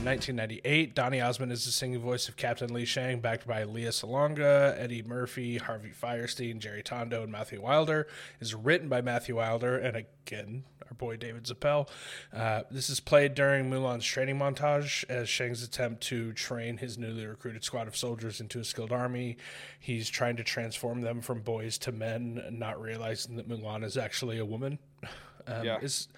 1998, 0.09 0.89
uh, 0.89 0.93
Donny 0.95 1.21
Osmond 1.21 1.53
is 1.53 1.65
the 1.65 1.71
singing 1.71 2.01
voice 2.01 2.29
of 2.29 2.37
Captain 2.37 2.73
Lee 2.73 2.85
Shang, 2.85 3.21
backed 3.21 3.47
by 3.47 3.65
Lea 3.65 3.89
Salonga, 3.89 4.75
Eddie 4.79 5.03
Murphy, 5.03 5.59
Harvey 5.59 5.91
Fierstein, 5.91 6.59
Jerry 6.59 6.83
Tondo, 6.83 7.23
and 7.23 7.31
Matthew 7.31 7.61
Wilder. 7.61 8.07
Is 8.41 8.55
written 8.55 8.89
by 8.89 9.01
Matthew 9.01 9.37
Wilder 9.37 9.77
and 9.77 9.97
again 9.97 10.65
our 10.91 10.95
boy 10.97 11.17
David 11.17 11.45
Zappel. 11.45 11.89
Uh, 12.33 12.63
this 12.71 12.89
is 12.91 13.01
played 13.01 13.35
during 13.35 13.71
Mulan's 13.71 14.05
training 14.05 14.39
montage 14.39 15.05
as 15.09 15.29
Shang's 15.29 15.63
attempt 15.63 16.03
to 16.05 16.33
train 16.33 16.79
his 16.79 16.99
newly 16.99 17.27
recruited 17.27 17.65
squad 17.65 17.89
of 17.89 17.97
soldiers 17.97 18.41
into 18.41 18.59
a 18.59 18.65
skilled 18.65 18.93
army. 18.93 19.37
He's 19.79 20.09
trying 20.09 20.37
to 20.37 20.45
transform 20.45 21.03
them 21.03 21.21
from 21.21 21.41
boys 21.43 21.79
to 21.79 21.93
men, 21.93 22.43
not 22.51 22.81
realizing 22.81 23.37
that 23.37 23.49
Mulan 23.49 23.85
is 23.85 23.97
actually 23.97 24.39
a 24.39 24.45
woman. 24.45 24.79
Um, 25.51 25.65
Yeah. 25.65 25.79
This 25.79 26.09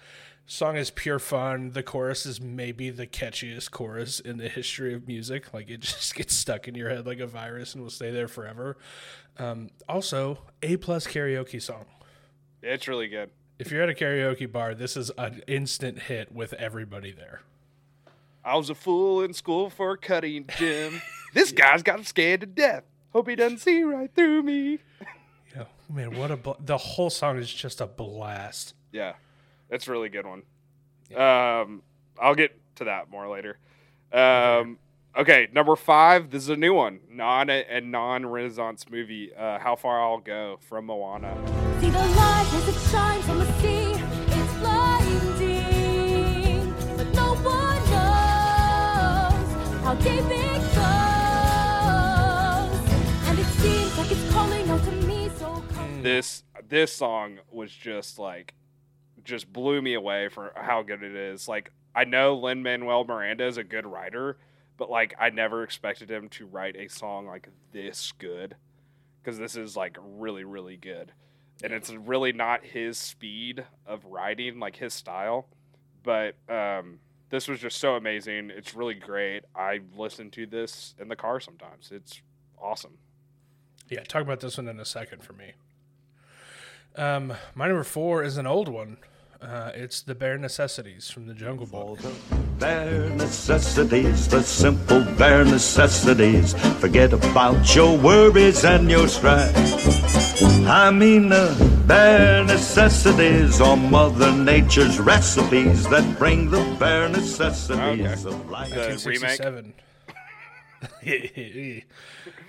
song 0.45 0.75
is 0.75 0.89
pure 0.91 1.19
fun. 1.19 1.71
The 1.71 1.83
chorus 1.83 2.25
is 2.25 2.41
maybe 2.41 2.89
the 2.89 3.07
catchiest 3.07 3.71
chorus 3.71 4.19
in 4.19 4.35
the 4.35 4.49
history 4.49 4.93
of 4.93 5.07
music. 5.07 5.53
Like 5.53 5.69
it 5.69 5.79
just 5.81 6.15
gets 6.15 6.35
stuck 6.35 6.67
in 6.67 6.75
your 6.75 6.89
head 6.89 7.05
like 7.05 7.19
a 7.19 7.27
virus 7.27 7.73
and 7.73 7.81
will 7.81 7.89
stay 7.89 8.11
there 8.11 8.27
forever. 8.27 8.75
Um, 9.37 9.69
also, 9.87 10.39
a 10.61 10.75
plus 10.75 11.07
karaoke 11.07 11.61
song. 11.61 11.85
it's 12.61 12.89
really 12.89 13.07
good. 13.07 13.29
If 13.61 13.71
you're 13.71 13.83
at 13.83 13.89
a 13.89 13.93
karaoke 13.93 14.51
bar, 14.51 14.73
this 14.73 14.97
is 14.97 15.11
an 15.19 15.43
instant 15.45 15.99
hit 15.99 16.31
with 16.31 16.53
everybody 16.53 17.11
there. 17.11 17.41
I 18.43 18.57
was 18.57 18.71
a 18.71 18.75
fool 18.75 19.21
in 19.21 19.35
school 19.35 19.69
for 19.69 19.95
cutting 19.97 20.47
Jim. 20.57 20.99
this 21.35 21.51
guy's 21.51 21.83
got 21.83 22.03
scared 22.07 22.39
to 22.39 22.47
death. 22.47 22.85
Hope 23.13 23.29
he 23.29 23.35
doesn't 23.35 23.59
see 23.59 23.83
right 23.83 24.09
through 24.13 24.41
me. 24.41 24.79
Yeah, 25.53 25.65
man, 25.93 26.17
what 26.17 26.31
a 26.31 26.37
bl- 26.37 26.51
the 26.61 26.77
whole 26.77 27.09
song 27.09 27.37
is 27.37 27.53
just 27.53 27.81
a 27.81 27.85
blast. 27.85 28.73
Yeah, 28.93 29.15
it's 29.69 29.85
a 29.85 29.91
really 29.91 30.07
good 30.07 30.25
one. 30.25 30.43
Um, 31.13 31.81
I'll 32.17 32.35
get 32.35 32.57
to 32.77 32.85
that 32.85 33.11
more 33.11 33.27
later. 33.27 33.57
Um, 34.13 34.77
okay, 35.13 35.49
number 35.51 35.75
five. 35.75 36.29
This 36.29 36.43
is 36.43 36.49
a 36.49 36.55
new 36.55 36.73
one, 36.73 37.01
non 37.11 37.49
and 37.49 37.91
non-Renaissance 37.91 38.85
movie. 38.89 39.35
Uh, 39.35 39.59
How 39.59 39.75
far 39.75 40.01
I'll 40.01 40.19
go 40.19 40.57
from 40.61 40.85
Moana. 40.85 41.60
See 41.81 41.89
the 41.89 41.97
light 41.97 42.49
as 42.53 42.67
it 42.67 42.77
shines 42.91 43.27
on 43.27 43.39
the 43.39 43.45
sea. 43.53 43.93
It's 44.27 44.53
blinding, 44.59 45.41
but 46.95 47.07
no 47.15 47.33
one 47.37 47.81
knows 47.89 49.49
how 49.81 49.95
deep 49.95 50.29
it 50.29 50.61
goes. 50.75 50.91
And 53.27 53.39
it 53.39 53.45
seems 53.45 53.97
like 53.97 54.11
it's 54.11 54.31
calling 54.31 54.69
out 54.69 54.83
to 54.83 54.91
me 54.91 55.29
so. 55.39 55.63
This 56.03 56.43
this 56.69 56.93
song 56.93 57.39
was 57.49 57.71
just 57.71 58.19
like, 58.19 58.53
just 59.23 59.51
blew 59.51 59.81
me 59.81 59.95
away 59.95 60.29
for 60.29 60.53
how 60.55 60.83
good 60.83 61.01
it 61.01 61.15
is. 61.15 61.47
Like 61.47 61.71
I 61.95 62.03
know 62.03 62.35
Lin 62.37 62.61
Manuel 62.61 63.05
Miranda 63.05 63.47
is 63.47 63.57
a 63.57 63.63
good 63.63 63.87
writer, 63.87 64.37
but 64.77 64.91
like 64.91 65.15
I 65.19 65.31
never 65.31 65.63
expected 65.63 66.11
him 66.11 66.29
to 66.29 66.45
write 66.45 66.75
a 66.75 66.89
song 66.89 67.25
like 67.25 67.49
this 67.71 68.13
good, 68.19 68.55
because 69.23 69.39
this 69.39 69.55
is 69.55 69.75
like 69.75 69.97
really 69.99 70.43
really 70.43 70.77
good. 70.77 71.13
And 71.63 71.73
it's 71.73 71.91
really 71.91 72.33
not 72.33 72.63
his 72.65 72.97
speed 72.97 73.65
of 73.85 74.05
riding, 74.05 74.59
like 74.59 74.75
his 74.77 74.93
style. 74.93 75.47
But 76.03 76.35
um, 76.49 76.99
this 77.29 77.47
was 77.47 77.59
just 77.59 77.77
so 77.77 77.95
amazing. 77.95 78.51
It's 78.51 78.75
really 78.75 78.95
great. 78.95 79.43
I 79.55 79.79
listen 79.95 80.31
to 80.31 80.45
this 80.45 80.95
in 80.99 81.07
the 81.07 81.15
car 81.15 81.39
sometimes. 81.39 81.91
It's 81.91 82.21
awesome. 82.61 82.97
Yeah, 83.89 84.03
talk 84.03 84.21
about 84.21 84.39
this 84.39 84.57
one 84.57 84.67
in 84.67 84.79
a 84.79 84.85
second 84.85 85.23
for 85.23 85.33
me. 85.33 85.53
Um, 86.95 87.33
my 87.55 87.67
number 87.67 87.83
four 87.83 88.23
is 88.23 88.37
an 88.37 88.47
old 88.47 88.67
one. 88.67 88.97
Uh, 89.41 89.71
it's 89.73 90.03
the 90.03 90.13
bare 90.13 90.37
necessities 90.37 91.09
from 91.09 91.25
the 91.25 91.33
Jungle 91.33 91.65
Book. 91.65 91.99
Bare 92.59 93.09
necessities, 93.09 94.27
the 94.27 94.43
simple 94.43 95.03
bare 95.17 95.43
necessities. 95.43 96.53
Forget 96.79 97.11
about 97.11 97.75
your 97.75 97.97
worries 97.97 98.63
and 98.63 98.89
your 98.89 99.07
strife. 99.07 100.60
I 100.71 100.89
mean 100.89 101.27
the 101.27 101.83
bare 101.85 102.45
necessities 102.45 103.59
are 103.59 103.75
Mother 103.75 104.31
Nature's 104.31 105.01
recipes 105.01 105.85
that 105.89 106.17
bring 106.17 106.49
the 106.49 106.63
bare 106.79 107.09
necessities 107.09 108.23
of 108.23 108.49
life. 108.49 108.69
The 108.69 108.97
remake. 109.05 109.41
1967. 109.41 109.73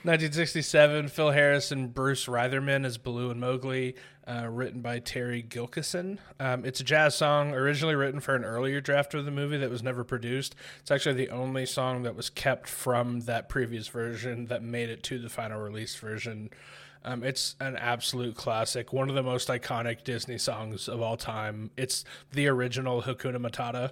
1967, 0.04 1.08
Phil 1.12 1.30
Harris 1.32 1.72
and 1.72 1.92
Bruce 1.92 2.26
Reitherman 2.26 2.87
as 2.87 2.96
Baloo 2.96 3.30
and 3.30 3.40
Mowgli, 3.40 3.96
uh, 4.28 4.46
written 4.48 4.82
by 4.82 5.00
Terry 5.00 5.42
Gilkyson. 5.42 6.18
Um, 6.38 6.64
it's 6.64 6.78
a 6.78 6.85
jazz 6.85 7.16
song 7.16 7.54
originally 7.54 7.96
written 7.96 8.20
for 8.20 8.37
an 8.37 8.44
earlier 8.44 8.80
draft 8.80 9.14
of 9.14 9.24
the 9.24 9.32
movie 9.32 9.58
that 9.58 9.68
was 9.68 9.82
never 9.82 10.04
produced. 10.04 10.54
It's 10.80 10.92
actually 10.92 11.16
the 11.16 11.30
only 11.30 11.66
song 11.66 12.04
that 12.04 12.14
was 12.14 12.30
kept 12.30 12.68
from 12.68 13.22
that 13.22 13.48
previous 13.48 13.88
version 13.88 14.44
that 14.46 14.62
made 14.62 14.90
it 14.90 15.02
to 15.02 15.18
the 15.18 15.28
final 15.28 15.61
release 15.61 15.96
version. 15.96 16.50
Um, 17.04 17.24
it's 17.24 17.56
an 17.60 17.76
absolute 17.76 18.36
classic, 18.36 18.92
one 18.92 19.08
of 19.08 19.14
the 19.14 19.22
most 19.22 19.48
iconic 19.48 20.04
Disney 20.04 20.38
songs 20.38 20.88
of 20.88 21.00
all 21.02 21.16
time. 21.16 21.70
It's 21.76 22.04
the 22.32 22.46
original 22.48 23.02
Hakuna 23.02 23.38
Matata. 23.38 23.90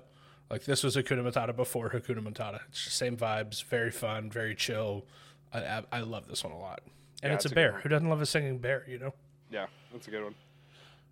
Like 0.48 0.64
this 0.64 0.82
was 0.82 0.96
Hakuna 0.96 1.22
Matata 1.22 1.54
before 1.54 1.90
Hakuna 1.90 2.20
Matata. 2.26 2.60
It's 2.68 2.84
the 2.84 2.90
same 2.90 3.16
vibes, 3.16 3.64
very 3.64 3.90
fun, 3.90 4.30
very 4.30 4.54
chill. 4.54 5.06
I, 5.52 5.58
I, 5.60 5.82
I 5.92 6.00
love 6.00 6.28
this 6.28 6.44
one 6.44 6.52
a 6.52 6.58
lot. 6.58 6.80
And 7.22 7.30
Yeah, 7.30 7.34
it's 7.34 7.44
a 7.44 7.46
it's 7.46 7.46
a 7.46 7.48
good 7.48 7.54
bear. 7.54 7.72
Who 7.82 7.88
doesn't 7.88 8.08
love 8.08 8.20
a 8.20 8.26
singing 8.26 8.58
bear, 8.58 8.84
you 8.88 8.98
know? 8.98 9.12
Yeah, 9.50 9.66
that's 9.92 10.06
a 10.06 10.10
good 10.10 10.22
one. 10.24 10.34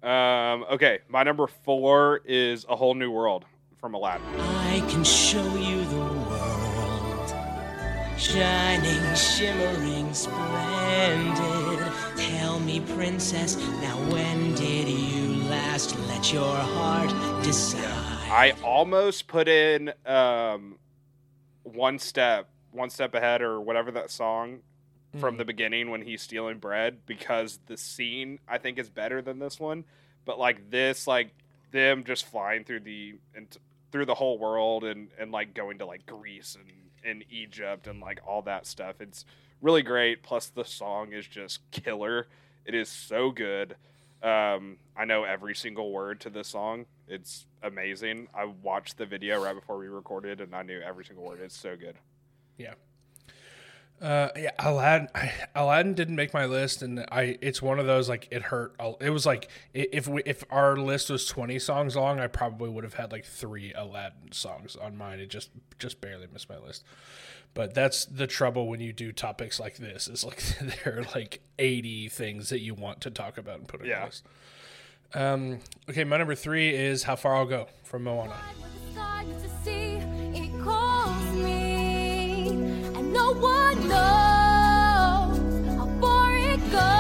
Um, 0.01 0.65
okay, 0.71 1.01
my 1.09 1.25
number 1.25 1.49
four 1.49 2.21
is 2.25 2.65
A 2.69 2.77
Whole 2.77 2.95
New 2.95 3.11
World 3.11 3.45
from 3.81 3.95
Aladdin. 3.95 4.25
I 4.39 4.81
can 4.89 5.03
show 5.03 5.43
you 5.57 5.85
the 5.85 5.97
world, 5.97 7.35
shining, 8.17 9.15
shimmering, 9.17 10.15
splendid. 10.15 11.68
Princess, 12.81 13.57
now 13.81 13.97
when 14.13 14.55
did 14.55 14.89
you 14.89 15.43
last 15.45 15.99
let 16.09 16.33
your 16.33 16.55
heart 16.55 17.11
decide? 17.43 17.83
I 18.31 18.55
almost 18.63 19.27
put 19.27 19.49
in 19.49 19.93
um, 20.07 20.79
one 21.63 21.99
step, 21.99 22.49
one 22.73 22.91
step 22.91 23.15
ahead, 23.15 23.43
or 23.43 23.61
whatever 23.61 23.91
that 23.93 24.11
song 24.11 24.61
from 25.19 25.37
the 25.39 25.45
beginning 25.45 25.91
when 25.91 26.03
he's 26.03 26.23
stealing 26.23 26.59
bread 26.59 26.99
because 27.07 27.59
the 27.67 27.77
scene 27.77 28.39
I 28.47 28.59
think 28.59 28.79
is 28.79 28.91
better 28.91 29.23
than 29.23 29.39
this 29.39 29.59
one. 29.59 29.85
But 30.25 30.39
like 30.39 30.71
this, 30.71 31.07
like 31.07 31.31
them 31.71 32.05
just 32.05 32.27
flying 32.27 32.65
through 32.65 32.81
the 32.81 33.15
and 33.35 33.49
through 33.91 34.07
the 34.07 34.15
whole 34.15 34.39
world 34.39 34.85
and 34.85 35.09
and 35.19 35.33
like 35.33 35.55
going 35.55 35.79
to 35.79 35.87
like 35.87 36.07
Greece 36.07 36.57
and 36.59 36.73
and 37.05 37.25
Egypt 37.31 37.87
and 37.87 38.01
like 38.01 38.21
all 38.27 38.43
that 38.43 38.67
stuff. 38.67 39.01
It's 39.01 39.25
really 39.63 39.83
great. 39.83 40.23
Plus 40.23 40.49
the 40.49 40.65
song 40.65 41.13
is 41.13 41.27
just 41.27 41.61
killer. 41.71 42.27
It 42.69 42.75
is 42.75 42.91
so 42.91 43.31
good. 43.31 43.77
Um, 44.23 44.77
I 44.95 45.07
know 45.07 45.25
every 45.25 45.55
single 45.55 45.91
word 45.91 46.21
to 46.21 46.31
this 46.31 46.49
song. 46.49 46.85
It's 47.09 47.47
amazing. 47.63 48.29
I 48.35 48.45
watched 48.45 48.99
the 48.99 49.07
video 49.07 49.43
right 49.43 49.55
before 49.55 49.79
we 49.79 49.89
recorded, 49.89 50.43
and 50.43 50.55
I 50.55 50.63
knew 50.63 50.79
every 50.81 51.07
single 51.07 51.25
word. 51.25 51.41
It's 51.43 51.57
so 51.57 51.77
good. 51.77 51.97
Yeah. 52.59 52.75
Uh, 54.03 54.29
yeah, 54.37 54.51
Aladdin. 54.59 55.09
Aladdin 55.55 55.95
didn't 55.95 56.17
make 56.17 56.35
my 56.35 56.45
list, 56.45 56.83
and 56.83 57.07
I. 57.11 57.39
It's 57.41 57.63
one 57.63 57.79
of 57.79 57.87
those 57.87 58.07
like 58.07 58.29
it 58.31 58.43
hurt. 58.43 58.77
It 59.01 59.11
was 59.11 59.25
like 59.25 59.49
if 59.73 60.07
we 60.07 60.23
if 60.27 60.45
our 60.51 60.77
list 60.77 61.09
was 61.09 61.25
twenty 61.27 61.59
songs 61.59 61.97
long, 61.97 62.21
I 62.21 62.27
probably 62.27 62.69
would 62.69 62.85
have 62.85 62.95
had 62.95 63.13
like 63.13 63.25
three 63.25 63.73
Aladdin 63.73 64.33
songs 64.33 64.77
on 64.77 64.95
mine. 64.97 65.21
It 65.21 65.31
just 65.31 65.51
just 65.79 66.03
barely 66.03 66.27
missed 66.31 66.51
my 66.51 66.59
list. 66.59 66.85
But 67.59 67.75
that's 67.75 68.05
the 68.05 68.29
trouble 68.29 68.69
when 68.69 68.79
you 68.79 68.93
do 68.93 69.11
topics 69.11 69.59
like 69.59 69.79
this. 69.79 70.07
Is 70.07 70.25
like 70.25 70.41
there 70.85 70.99
are 71.01 71.03
like 71.13 71.41
eighty 71.59 72.09
things 72.09 72.51
that 72.51 72.61
you 72.61 72.73
want 72.73 73.01
to 73.01 73.11
talk 73.11 73.37
about 73.37 73.59
and 73.59 73.67
put 73.67 73.81
on 73.81 73.87
your 73.89 73.97
Yeah. 73.97 74.05
list. 74.05 74.25
Um. 75.13 75.59
Okay, 75.91 76.05
my 76.05 76.19
number 76.19 76.37
three 76.37 76.73
is 76.73 77.03
"How 77.03 77.17
Far 77.17 77.35
I'll 77.35 77.47
Go" 77.47 77.67
from 77.83 78.05
Moana. 78.05 78.37
Start 78.93 79.27
to 79.43 79.49
see 79.65 79.97
it 80.39 80.63
calls 80.63 81.33
me, 81.35 82.51
and 82.95 83.13
no 83.13 83.33
one 83.35 83.89
knows 83.89 85.77
how 85.77 85.89
far 86.01 86.37
it 86.37 86.61
goes. 86.71 86.98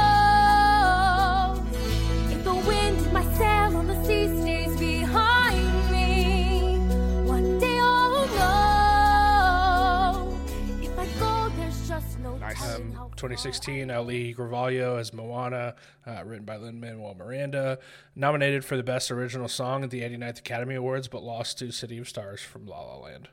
2016, 13.19 13.89
Auli'i 13.89 14.35
Cravalho 14.35 14.99
as 14.99 15.13
Moana, 15.13 15.75
uh, 16.07 16.23
written 16.25 16.45
by 16.45 16.57
Lin 16.57 16.81
Manuel 16.81 17.15
Miranda, 17.15 17.79
nominated 18.15 18.65
for 18.65 18.77
the 18.77 18.83
Best 18.83 19.11
Original 19.11 19.49
Song 19.49 19.83
at 19.83 19.91
the 19.91 20.03
89th 20.03 20.39
Academy 20.39 20.77
Awards, 20.77 21.09
but 21.09 21.23
lost 21.23 21.59
to 21.59 21.73
City 21.73 21.99
of 21.99 22.09
Stars 22.09 22.41
from 22.41 22.67
La 22.67 22.81
La 22.81 22.97
Land. 22.97 23.29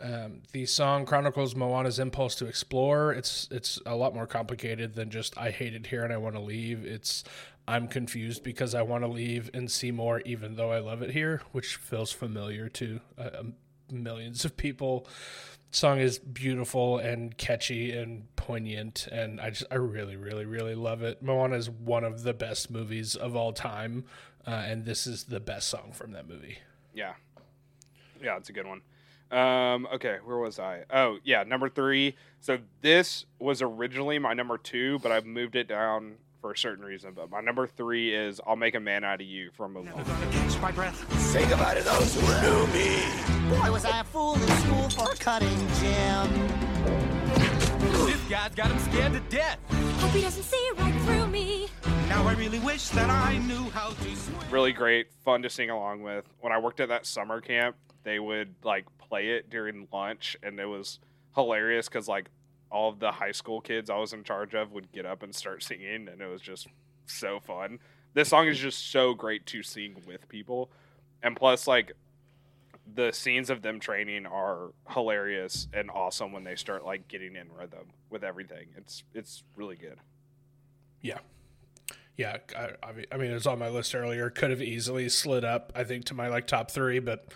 Um, 0.00 0.42
the 0.50 0.66
song 0.66 1.06
chronicles 1.06 1.54
Moana's 1.54 2.00
impulse 2.00 2.34
to 2.36 2.46
explore. 2.46 3.12
It's 3.12 3.46
it's 3.52 3.78
a 3.86 3.94
lot 3.94 4.14
more 4.14 4.26
complicated 4.26 4.94
than 4.94 5.10
just 5.10 5.38
I 5.38 5.52
hate 5.52 5.74
it 5.74 5.86
here 5.86 6.02
and 6.02 6.12
I 6.12 6.16
want 6.16 6.34
to 6.34 6.40
leave. 6.40 6.84
It's 6.84 7.22
I'm 7.68 7.86
confused 7.86 8.42
because 8.42 8.74
I 8.74 8.82
want 8.82 9.04
to 9.04 9.08
leave 9.08 9.48
and 9.54 9.70
see 9.70 9.92
more, 9.92 10.20
even 10.22 10.56
though 10.56 10.72
I 10.72 10.80
love 10.80 11.02
it 11.02 11.12
here, 11.12 11.42
which 11.52 11.76
feels 11.76 12.10
familiar 12.10 12.68
to 12.70 13.00
uh, 13.16 13.42
millions 13.92 14.44
of 14.44 14.56
people. 14.56 15.06
Song 15.74 15.98
is 15.98 16.18
beautiful 16.18 16.98
and 16.98 17.36
catchy 17.38 17.96
and 17.96 18.24
poignant, 18.36 19.08
and 19.10 19.40
I 19.40 19.50
just 19.50 19.64
I 19.70 19.76
really 19.76 20.16
really 20.16 20.44
really 20.44 20.74
love 20.74 21.02
it. 21.02 21.22
Moana 21.22 21.56
is 21.56 21.70
one 21.70 22.04
of 22.04 22.22
the 22.24 22.34
best 22.34 22.70
movies 22.70 23.16
of 23.16 23.34
all 23.34 23.54
time, 23.54 24.04
uh, 24.46 24.50
and 24.50 24.84
this 24.84 25.06
is 25.06 25.24
the 25.24 25.40
best 25.40 25.68
song 25.68 25.92
from 25.92 26.12
that 26.12 26.28
movie. 26.28 26.58
Yeah. 26.94 27.14
Yeah, 28.22 28.36
it's 28.36 28.50
a 28.50 28.52
good 28.52 28.66
one. 28.66 28.82
Um, 29.30 29.88
okay, 29.94 30.18
where 30.22 30.36
was 30.36 30.58
I? 30.58 30.84
Oh, 30.90 31.16
yeah, 31.24 31.42
number 31.42 31.70
three. 31.70 32.16
So 32.40 32.58
this 32.82 33.24
was 33.38 33.62
originally 33.62 34.18
my 34.18 34.34
number 34.34 34.58
two, 34.58 34.98
but 34.98 35.10
I've 35.10 35.24
moved 35.24 35.56
it 35.56 35.68
down 35.68 36.16
for 36.42 36.52
a 36.52 36.58
certain 36.58 36.84
reason. 36.84 37.12
But 37.14 37.30
my 37.30 37.40
number 37.40 37.66
three 37.66 38.14
is 38.14 38.40
I'll 38.46 38.56
Make 38.56 38.74
a 38.74 38.80
Man 38.80 39.04
Out 39.04 39.22
of 39.22 39.26
You 39.26 39.50
from 39.52 39.74
Mulan. 39.74 40.04
Catch 40.32 40.60
my 40.60 40.72
breath. 40.72 41.20
Say 41.20 41.48
goodbye 41.48 41.76
to 41.76 41.82
those 41.82 42.14
who 42.14 42.20
knew 42.42 42.66
me. 42.66 43.56
Boy, 43.56 43.72
was 43.72 43.84
I 43.86 44.00
a 44.00 44.04
fool 44.04 44.34
in 44.34 44.48
school 44.48 44.90
for 44.90 45.12
a 45.12 45.16
cutting 45.16 45.48
gym. 45.80 46.28
This 48.06 48.20
guy's 48.28 48.54
got 48.54 48.70
him 48.70 48.78
scared 48.80 49.12
to 49.12 49.20
death. 49.34 49.58
Hope 50.00 50.10
he 50.10 50.20
doesn't 50.20 50.42
see 50.42 50.70
right 50.78 50.94
through 51.02 51.28
me. 51.28 51.68
Now 52.08 52.26
I 52.26 52.34
really 52.34 52.58
wish 52.58 52.88
that 52.88 53.08
I 53.08 53.38
knew 53.38 53.70
how 53.70 53.90
to 53.90 54.16
swim. 54.16 54.36
Really 54.50 54.72
great, 54.72 55.06
fun 55.24 55.42
to 55.42 55.50
sing 55.50 55.70
along 55.70 56.02
with. 56.02 56.24
When 56.40 56.52
I 56.52 56.58
worked 56.58 56.80
at 56.80 56.88
that 56.88 57.06
summer 57.06 57.40
camp, 57.40 57.76
they 58.02 58.18
would 58.18 58.54
like 58.64 58.84
play 58.98 59.28
it 59.28 59.48
during 59.48 59.86
lunch, 59.92 60.36
and 60.42 60.58
it 60.58 60.66
was 60.66 60.98
hilarious 61.36 61.88
because 61.88 62.08
like 62.08 62.30
all 62.72 62.88
of 62.88 62.98
the 62.98 63.12
high 63.12 63.32
school 63.32 63.60
kids 63.60 63.90
I 63.90 63.96
was 63.96 64.12
in 64.12 64.24
charge 64.24 64.54
of 64.54 64.72
would 64.72 64.90
get 64.92 65.06
up 65.06 65.22
and 65.22 65.34
start 65.34 65.62
singing, 65.62 66.08
and 66.08 66.20
it 66.20 66.26
was 66.26 66.40
just 66.40 66.66
so 67.06 67.38
fun. 67.38 67.78
This 68.14 68.28
song 68.28 68.46
is 68.46 68.58
just 68.58 68.90
so 68.90 69.14
great 69.14 69.46
to 69.46 69.62
sing 69.62 69.96
with 70.06 70.28
people, 70.28 70.70
and 71.22 71.36
plus 71.36 71.66
like 71.66 71.92
the 72.94 73.12
scenes 73.12 73.50
of 73.50 73.62
them 73.62 73.78
training 73.78 74.26
are 74.26 74.70
hilarious 74.90 75.68
and 75.72 75.90
awesome 75.90 76.32
when 76.32 76.44
they 76.44 76.56
start 76.56 76.84
like 76.84 77.06
getting 77.08 77.36
in 77.36 77.52
rhythm 77.52 77.86
with 78.10 78.24
everything. 78.24 78.66
It's 78.76 79.04
it's 79.14 79.44
really 79.56 79.76
good. 79.76 79.98
Yeah. 81.00 81.18
Yeah, 82.18 82.36
I, 82.54 82.72
I 83.10 83.16
mean, 83.16 83.30
it 83.30 83.34
was 83.34 83.46
on 83.46 83.58
my 83.58 83.70
list 83.70 83.94
earlier. 83.94 84.28
Could 84.28 84.50
have 84.50 84.60
easily 84.60 85.08
slid 85.08 85.46
up, 85.46 85.72
I 85.74 85.82
think, 85.82 86.04
to 86.06 86.14
my 86.14 86.28
like 86.28 86.46
top 86.46 86.70
three, 86.70 86.98
but 86.98 87.32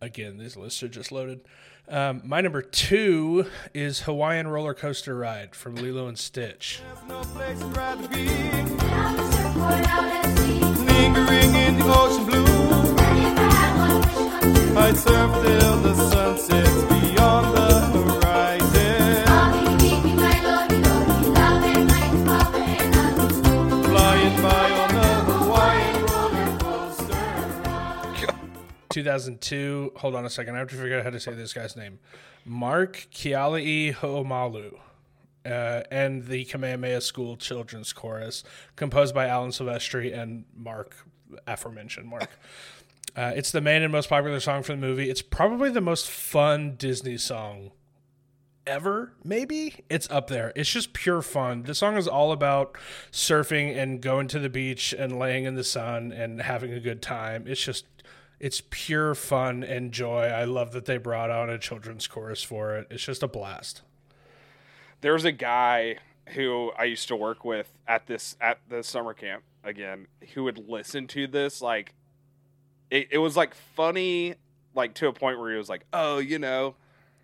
again, 0.00 0.38
these 0.38 0.56
lists 0.56 0.82
are 0.82 0.88
just 0.88 1.12
loaded. 1.12 1.40
Um, 1.88 2.20
my 2.24 2.40
number 2.40 2.62
two 2.62 3.46
is 3.72 4.00
Hawaiian 4.02 4.48
Roller 4.48 4.74
Coaster 4.74 5.16
Ride 5.16 5.54
from 5.54 5.76
Lilo 5.76 6.08
and 6.08 6.18
Stitch. 6.18 6.80
No 7.08 7.20
place 7.20 7.62
I'd 7.62 7.76
rather 7.76 8.08
be. 8.08 8.26
Lingering 10.84 11.54
in 11.54 11.78
the 11.78 11.84
ocean 11.86 12.26
blue. 12.26 12.44
I'd 14.76 14.96
surf 14.96 15.30
till 15.44 15.76
the 15.80 15.94
sun 16.10 16.38
sets 16.38 16.95
2002. 28.96 29.92
Hold 29.96 30.14
on 30.14 30.24
a 30.24 30.30
second. 30.30 30.54
I 30.54 30.58
have 30.58 30.68
to 30.68 30.74
figure 30.74 30.96
out 30.96 31.04
how 31.04 31.10
to 31.10 31.20
say 31.20 31.34
this 31.34 31.52
guy's 31.52 31.76
name. 31.76 31.98
Mark 32.46 33.08
Keali'i 33.12 33.92
Ho'omalu. 33.92 34.78
Uh, 35.44 35.82
and 35.92 36.26
the 36.26 36.44
Kamehameha 36.46 37.00
School 37.00 37.36
Children's 37.36 37.92
Chorus, 37.92 38.42
composed 38.74 39.14
by 39.14 39.28
Alan 39.28 39.50
Silvestri 39.50 40.12
and 40.12 40.44
Mark, 40.56 40.96
aforementioned 41.46 42.08
Mark. 42.08 42.30
Uh, 43.14 43.32
it's 43.34 43.50
the 43.50 43.62
main 43.62 43.80
and 43.80 43.90
most 43.90 44.10
popular 44.10 44.38
song 44.38 44.62
for 44.62 44.72
the 44.72 44.78
movie. 44.78 45.08
It's 45.08 45.22
probably 45.22 45.70
the 45.70 45.80
most 45.80 46.10
fun 46.10 46.74
Disney 46.76 47.16
song 47.16 47.70
ever, 48.66 49.12
maybe. 49.24 49.84
It's 49.88 50.10
up 50.10 50.28
there. 50.28 50.52
It's 50.54 50.70
just 50.70 50.92
pure 50.92 51.22
fun. 51.22 51.62
The 51.62 51.74
song 51.74 51.96
is 51.96 52.06
all 52.06 52.30
about 52.30 52.76
surfing 53.10 53.74
and 53.74 54.02
going 54.02 54.28
to 54.28 54.38
the 54.38 54.50
beach 54.50 54.92
and 54.92 55.18
laying 55.18 55.44
in 55.44 55.54
the 55.54 55.64
sun 55.64 56.12
and 56.12 56.42
having 56.42 56.74
a 56.74 56.80
good 56.80 57.00
time. 57.00 57.44
It's 57.46 57.64
just 57.64 57.86
it's 58.38 58.62
pure 58.70 59.14
fun 59.14 59.64
and 59.64 59.92
joy. 59.92 60.24
I 60.24 60.44
love 60.44 60.72
that 60.72 60.84
they 60.84 60.98
brought 60.98 61.30
on 61.30 61.48
a 61.48 61.58
children's 61.58 62.06
chorus 62.06 62.42
for 62.42 62.76
it. 62.76 62.86
It's 62.90 63.04
just 63.04 63.22
a 63.22 63.28
blast. 63.28 63.82
There's 65.00 65.24
a 65.24 65.32
guy 65.32 65.98
who 66.30 66.72
I 66.78 66.84
used 66.84 67.08
to 67.08 67.16
work 67.16 67.44
with 67.44 67.72
at 67.86 68.06
this 68.06 68.36
at 68.40 68.58
the 68.68 68.82
summer 68.82 69.14
camp 69.14 69.44
again 69.62 70.06
who 70.34 70.44
would 70.44 70.68
listen 70.68 71.06
to 71.08 71.26
this 71.26 71.62
like 71.62 71.94
it, 72.90 73.08
it 73.12 73.18
was 73.18 73.36
like 73.36 73.54
funny 73.54 74.34
like 74.74 74.94
to 74.94 75.08
a 75.08 75.12
point 75.12 75.38
where 75.38 75.50
he 75.50 75.56
was 75.56 75.68
like, 75.68 75.86
"Oh, 75.92 76.18
you 76.18 76.38
know, 76.38 76.74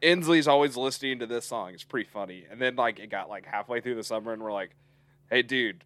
Inslee's 0.03 0.49
always 0.49 0.77
listening 0.77 1.19
to 1.19 1.27
this 1.27 1.47
song. 1.47 1.75
It's 1.75 1.85
pretty 1.85 2.09
funny." 2.09 2.47
And 2.51 2.61
then 2.61 2.77
like 2.77 2.99
it 2.99 3.11
got 3.11 3.29
like 3.29 3.47
halfway 3.47 3.81
through 3.81 3.97
the 3.97 4.03
summer 4.03 4.33
and 4.33 4.43
we're 4.43 4.53
like, 4.53 4.71
"Hey, 5.31 5.43
dude, 5.43 5.85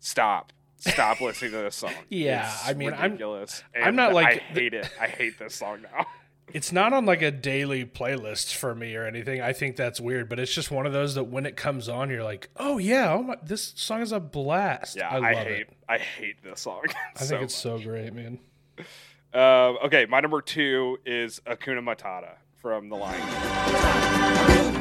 stop." 0.00 0.52
Stop 0.78 1.20
listening 1.20 1.52
to 1.52 1.58
this 1.58 1.76
song. 1.76 1.92
Yeah, 2.08 2.50
It's 2.52 2.68
I 2.68 2.74
mean, 2.74 2.92
I'm- 2.92 3.02
ridiculous. 3.12 3.62
I'm 3.80 3.96
not 3.96 4.12
like- 4.14 4.26
I 4.26 4.52
hate 4.52 4.74
it. 4.74 4.88
I 5.00 5.06
hate 5.08 5.38
this 5.38 5.54
song 5.54 5.82
now. 5.82 6.06
It's 6.54 6.70
not 6.70 6.92
on 6.92 7.06
like 7.06 7.22
a 7.22 7.32
daily 7.32 7.84
playlist 7.84 8.54
for 8.54 8.72
me 8.72 8.94
or 8.94 9.04
anything. 9.04 9.40
I 9.42 9.52
think 9.52 9.74
that's 9.74 10.00
weird, 10.00 10.28
but 10.28 10.38
it's 10.38 10.54
just 10.54 10.70
one 10.70 10.86
of 10.86 10.92
those 10.92 11.16
that 11.16 11.24
when 11.24 11.44
it 11.44 11.56
comes 11.56 11.88
on, 11.88 12.08
you're 12.08 12.22
like, 12.22 12.48
"Oh 12.56 12.78
yeah, 12.78 13.12
oh 13.14 13.22
my, 13.24 13.36
this 13.42 13.72
song 13.76 14.00
is 14.00 14.12
a 14.12 14.20
blast." 14.20 14.94
Yeah, 14.96 15.08
I 15.08 15.30
I, 15.30 15.34
hate 15.34 15.60
it. 15.62 15.76
I 15.88 15.98
hate 15.98 16.36
this 16.44 16.60
song. 16.60 16.84
I 17.16 17.24
think 17.24 17.42
it's 17.42 17.54
so 17.54 17.78
great, 17.80 18.14
man. 18.14 18.38
Um, 19.34 19.76
okay, 19.86 20.06
my 20.08 20.20
number 20.20 20.40
two 20.40 20.98
is 21.04 21.40
Hakuna 21.46 21.80
Matata 21.82 22.36
from 22.62 22.90
The 22.90 22.96
Lion 22.96 23.20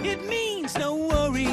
King. 0.04 0.06
It 0.06 0.24
means 0.28 0.78
no 0.78 0.96
worries 0.96 1.48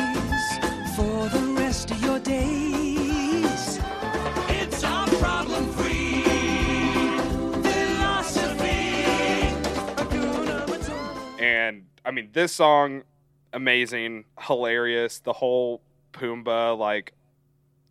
I 12.05 12.11
mean, 12.11 12.31
this 12.33 12.53
song, 12.53 13.03
amazing, 13.53 14.25
hilarious. 14.41 15.19
The 15.21 15.33
whole 15.33 15.81
Pumbaa, 16.13 16.77
like, 16.77 17.13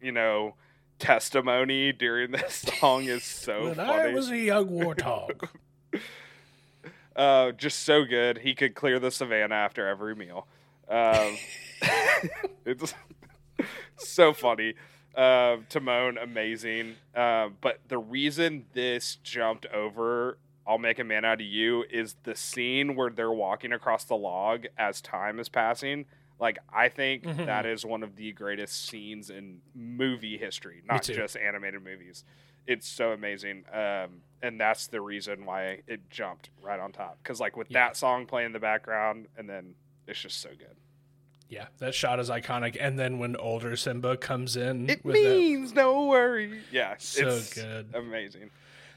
you 0.02 0.12
know, 0.12 0.56
testimony 1.00 1.92
during 1.92 2.32
this 2.32 2.66
song 2.80 3.06
is 3.06 3.24
so 3.24 3.66
When 3.66 3.76
funny. 3.76 3.92
I 3.92 4.14
was 4.14 4.30
a 4.30 4.38
young 4.38 4.70
warthog. 4.70 5.50
uh, 7.16 7.52
just 7.54 7.84
so 7.84 8.06
good. 8.06 8.40
He 8.40 8.54
could 8.54 8.76
clear 8.76 9.00
the 9.00 9.12
savannah 9.12 9.56
after 9.56 9.88
every 9.88 10.16
meal. 10.16 10.48
Um, 10.90 11.38
it's 12.66 12.94
so 13.98 14.34
funny. 14.34 14.76
Uh, 15.16 15.58
Timon, 15.70 16.18
amazing. 16.18 16.96
Uh, 17.16 17.50
but 17.60 17.80
the 17.88 17.98
reason 17.98 18.66
this 18.74 19.18
jumped 19.24 19.66
over 19.68 20.38
I'll 20.72 20.78
Make 20.78 21.00
a 21.00 21.04
Man 21.04 21.26
Out 21.26 21.42
of 21.42 21.46
You 21.46 21.84
is 21.92 22.16
the 22.24 22.34
scene 22.34 22.96
where 22.96 23.10
they're 23.10 23.30
walking 23.30 23.74
across 23.74 24.06
the 24.06 24.16
log 24.16 24.68
as 24.78 25.02
time 25.02 25.38
is 25.38 25.50
passing. 25.50 26.06
Like, 26.40 26.60
I 26.72 26.88
think 26.88 27.24
Mhm. 27.24 27.46
that 27.46 27.66
is 27.66 27.86
one 27.86 28.04
of 28.04 28.16
the 28.16 28.32
greatest 28.32 28.88
scenes 28.88 29.30
in 29.30 29.60
movie 29.76 30.38
history, 30.38 30.82
not 30.86 31.04
just 31.04 31.36
animated 31.36 31.84
movies. 31.84 32.24
It's 32.66 32.88
so 32.88 33.12
amazing. 33.12 33.66
Um, 33.74 34.22
and 34.42 34.58
that's 34.62 34.88
the 34.88 35.02
reason 35.02 35.44
why 35.44 35.82
it 35.88 36.10
jumped 36.10 36.50
right 36.62 36.80
on 36.80 36.94
top. 36.94 37.18
Because, 37.22 37.42
like, 37.42 37.58
with 37.58 37.70
Yeah. 37.70 37.88
that 37.88 37.98
song 37.98 38.26
playing 38.26 38.46
in 38.48 38.52
the 38.54 38.60
background, 38.60 39.28
and 39.38 39.50
then 39.50 39.76
it's 40.08 40.22
just 40.22 40.40
so 40.40 40.52
good. 40.58 40.78
yeah, 41.50 41.68
that 41.80 41.94
shot 41.94 42.18
is 42.18 42.30
iconic. 42.30 42.78
And 42.80 42.98
then 42.98 43.20
when 43.20 43.36
older 43.36 43.76
Simba 43.76 44.16
comes 44.16 44.56
in, 44.56 44.90
It 44.90 45.04
with 45.04 45.16
that- 45.16 45.22
means 45.22 45.74
no 45.74 46.06
worry. 46.08 46.62
Yeah, 46.72 46.96
So 46.98 47.28
it's 47.28 47.54
good. 47.54 47.90
amazing. 47.94 48.52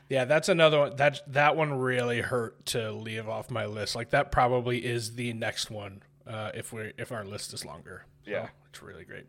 Yeah, 0.08 0.24
that's 0.26 0.48
another 0.48 0.78
one. 0.78 0.96
That 0.96 1.20
that 1.32 1.56
one 1.56 1.72
really 1.74 2.20
hurt 2.20 2.66
to 2.66 2.92
leave 2.92 3.28
off 3.28 3.50
my 3.50 3.66
list. 3.66 3.94
Like 3.96 4.10
that 4.10 4.30
probably 4.30 4.84
is 4.84 5.14
the 5.14 5.32
next 5.32 5.70
one 5.70 6.02
uh, 6.26 6.50
if 6.54 6.72
we 6.72 6.92
if 6.98 7.10
our 7.12 7.24
list 7.24 7.54
is 7.54 7.64
longer. 7.64 8.04
So, 8.24 8.30
Yeah. 8.30 8.48
it's 8.68 8.82
really 8.82 9.04
great. 9.04 9.24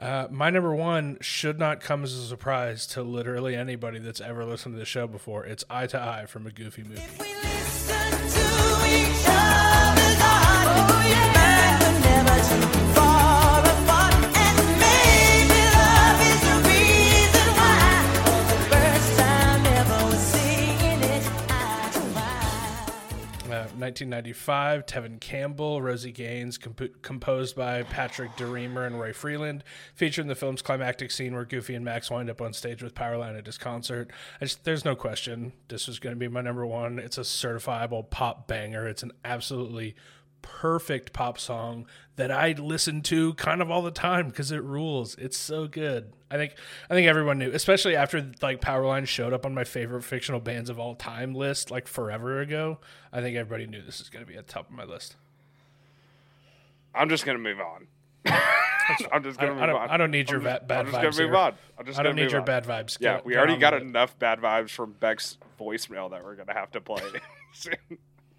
Uh, 0.00 0.28
my 0.30 0.48
number 0.50 0.74
one 0.74 1.18
should 1.20 1.58
not 1.58 1.80
come 1.80 2.04
as 2.04 2.14
a 2.14 2.22
surprise 2.26 2.86
to 2.86 3.02
literally 3.02 3.56
anybody 3.56 3.98
that's 3.98 4.20
ever 4.20 4.44
listened 4.44 4.74
to 4.74 4.78
the 4.78 4.84
show 4.84 5.06
before. 5.08 5.44
It's 5.44 5.64
Eye 5.68 5.88
to 5.88 6.00
Eye 6.00 6.26
from 6.26 6.46
a 6.46 6.50
Goofy 6.52 6.84
movie. 6.84 7.02
1995, 23.88 24.84
Tevin 24.84 25.18
Campbell, 25.18 25.80
Rosie 25.80 26.12
Gaines, 26.12 26.58
comp- 26.58 27.02
composed 27.02 27.56
by 27.56 27.82
Patrick 27.84 28.30
DeRemer 28.36 28.86
and 28.86 29.00
Roy 29.00 29.14
Freeland, 29.14 29.64
featuring 29.94 30.28
the 30.28 30.34
film's 30.34 30.60
climactic 30.60 31.10
scene 31.10 31.34
where 31.34 31.46
Goofy 31.46 31.74
and 31.74 31.84
Max 31.84 32.10
wind 32.10 32.28
up 32.28 32.42
on 32.42 32.52
stage 32.52 32.82
with 32.82 32.94
Powerline 32.94 33.38
at 33.38 33.46
his 33.46 33.56
concert. 33.56 34.10
Just, 34.40 34.64
there's 34.64 34.84
no 34.84 34.94
question 34.94 35.52
this 35.68 35.86
was 35.86 35.98
going 35.98 36.14
to 36.14 36.20
be 36.20 36.28
my 36.28 36.42
number 36.42 36.66
one. 36.66 36.98
It's 36.98 37.16
a 37.16 37.22
certifiable 37.22 38.08
pop 38.10 38.46
banger. 38.46 38.86
It's 38.86 39.02
an 39.02 39.12
absolutely 39.24 39.96
perfect 40.42 41.12
pop 41.12 41.38
song 41.38 41.86
that 42.16 42.30
I 42.30 42.52
listen 42.52 43.02
to 43.02 43.34
kind 43.34 43.62
of 43.62 43.70
all 43.70 43.82
the 43.82 43.90
time 43.90 44.28
because 44.28 44.50
it 44.50 44.62
rules. 44.62 45.14
It's 45.16 45.36
so 45.36 45.68
good. 45.68 46.12
I 46.30 46.36
think 46.36 46.54
I 46.90 46.94
think 46.94 47.06
everyone 47.06 47.38
knew, 47.38 47.50
especially 47.50 47.96
after 47.96 48.32
like 48.42 48.60
Powerline 48.60 49.06
showed 49.06 49.32
up 49.32 49.46
on 49.46 49.54
my 49.54 49.64
favorite 49.64 50.02
fictional 50.02 50.40
bands 50.40 50.68
of 50.68 50.78
all 50.78 50.94
time 50.94 51.34
list 51.34 51.70
like 51.70 51.86
forever 51.86 52.40
ago. 52.40 52.78
I 53.12 53.20
think 53.20 53.36
everybody 53.36 53.66
knew 53.66 53.82
this 53.82 54.00
is 54.00 54.08
going 54.08 54.24
to 54.24 54.30
be 54.30 54.36
at 54.36 54.46
the 54.46 54.52
top 54.52 54.68
of 54.68 54.74
my 54.74 54.84
list. 54.84 55.16
I'm 56.94 57.08
just 57.08 57.24
gonna 57.24 57.38
move 57.38 57.60
on. 57.60 57.86
I'm 59.12 59.22
just 59.22 59.38
gonna 59.38 59.54
move 59.54 59.62
I 59.62 59.66
don't, 59.66 59.76
on. 59.76 59.90
I 59.90 59.96
don't 59.96 60.10
need 60.10 60.30
your 60.30 60.40
just, 60.40 60.66
bad 60.66 60.86
I'm 60.86 60.90
just 60.90 61.02
gonna 61.02 61.28
move 61.28 61.34
on. 61.36 61.54
I'm 61.78 61.86
just 61.86 61.98
I 61.98 62.02
don't 62.02 62.16
need 62.16 62.30
your 62.30 62.40
on. 62.40 62.46
bad 62.46 62.64
vibes. 62.64 62.98
Yeah, 63.00 63.20
we 63.24 63.36
already 63.36 63.56
got 63.56 63.74
it. 63.74 63.82
enough 63.82 64.18
bad 64.18 64.40
vibes 64.40 64.70
from 64.70 64.92
Beck's 64.92 65.38
voicemail 65.60 66.10
that 66.10 66.24
we're 66.24 66.34
gonna 66.34 66.54
have 66.54 66.72
to 66.72 66.80
play 66.80 67.02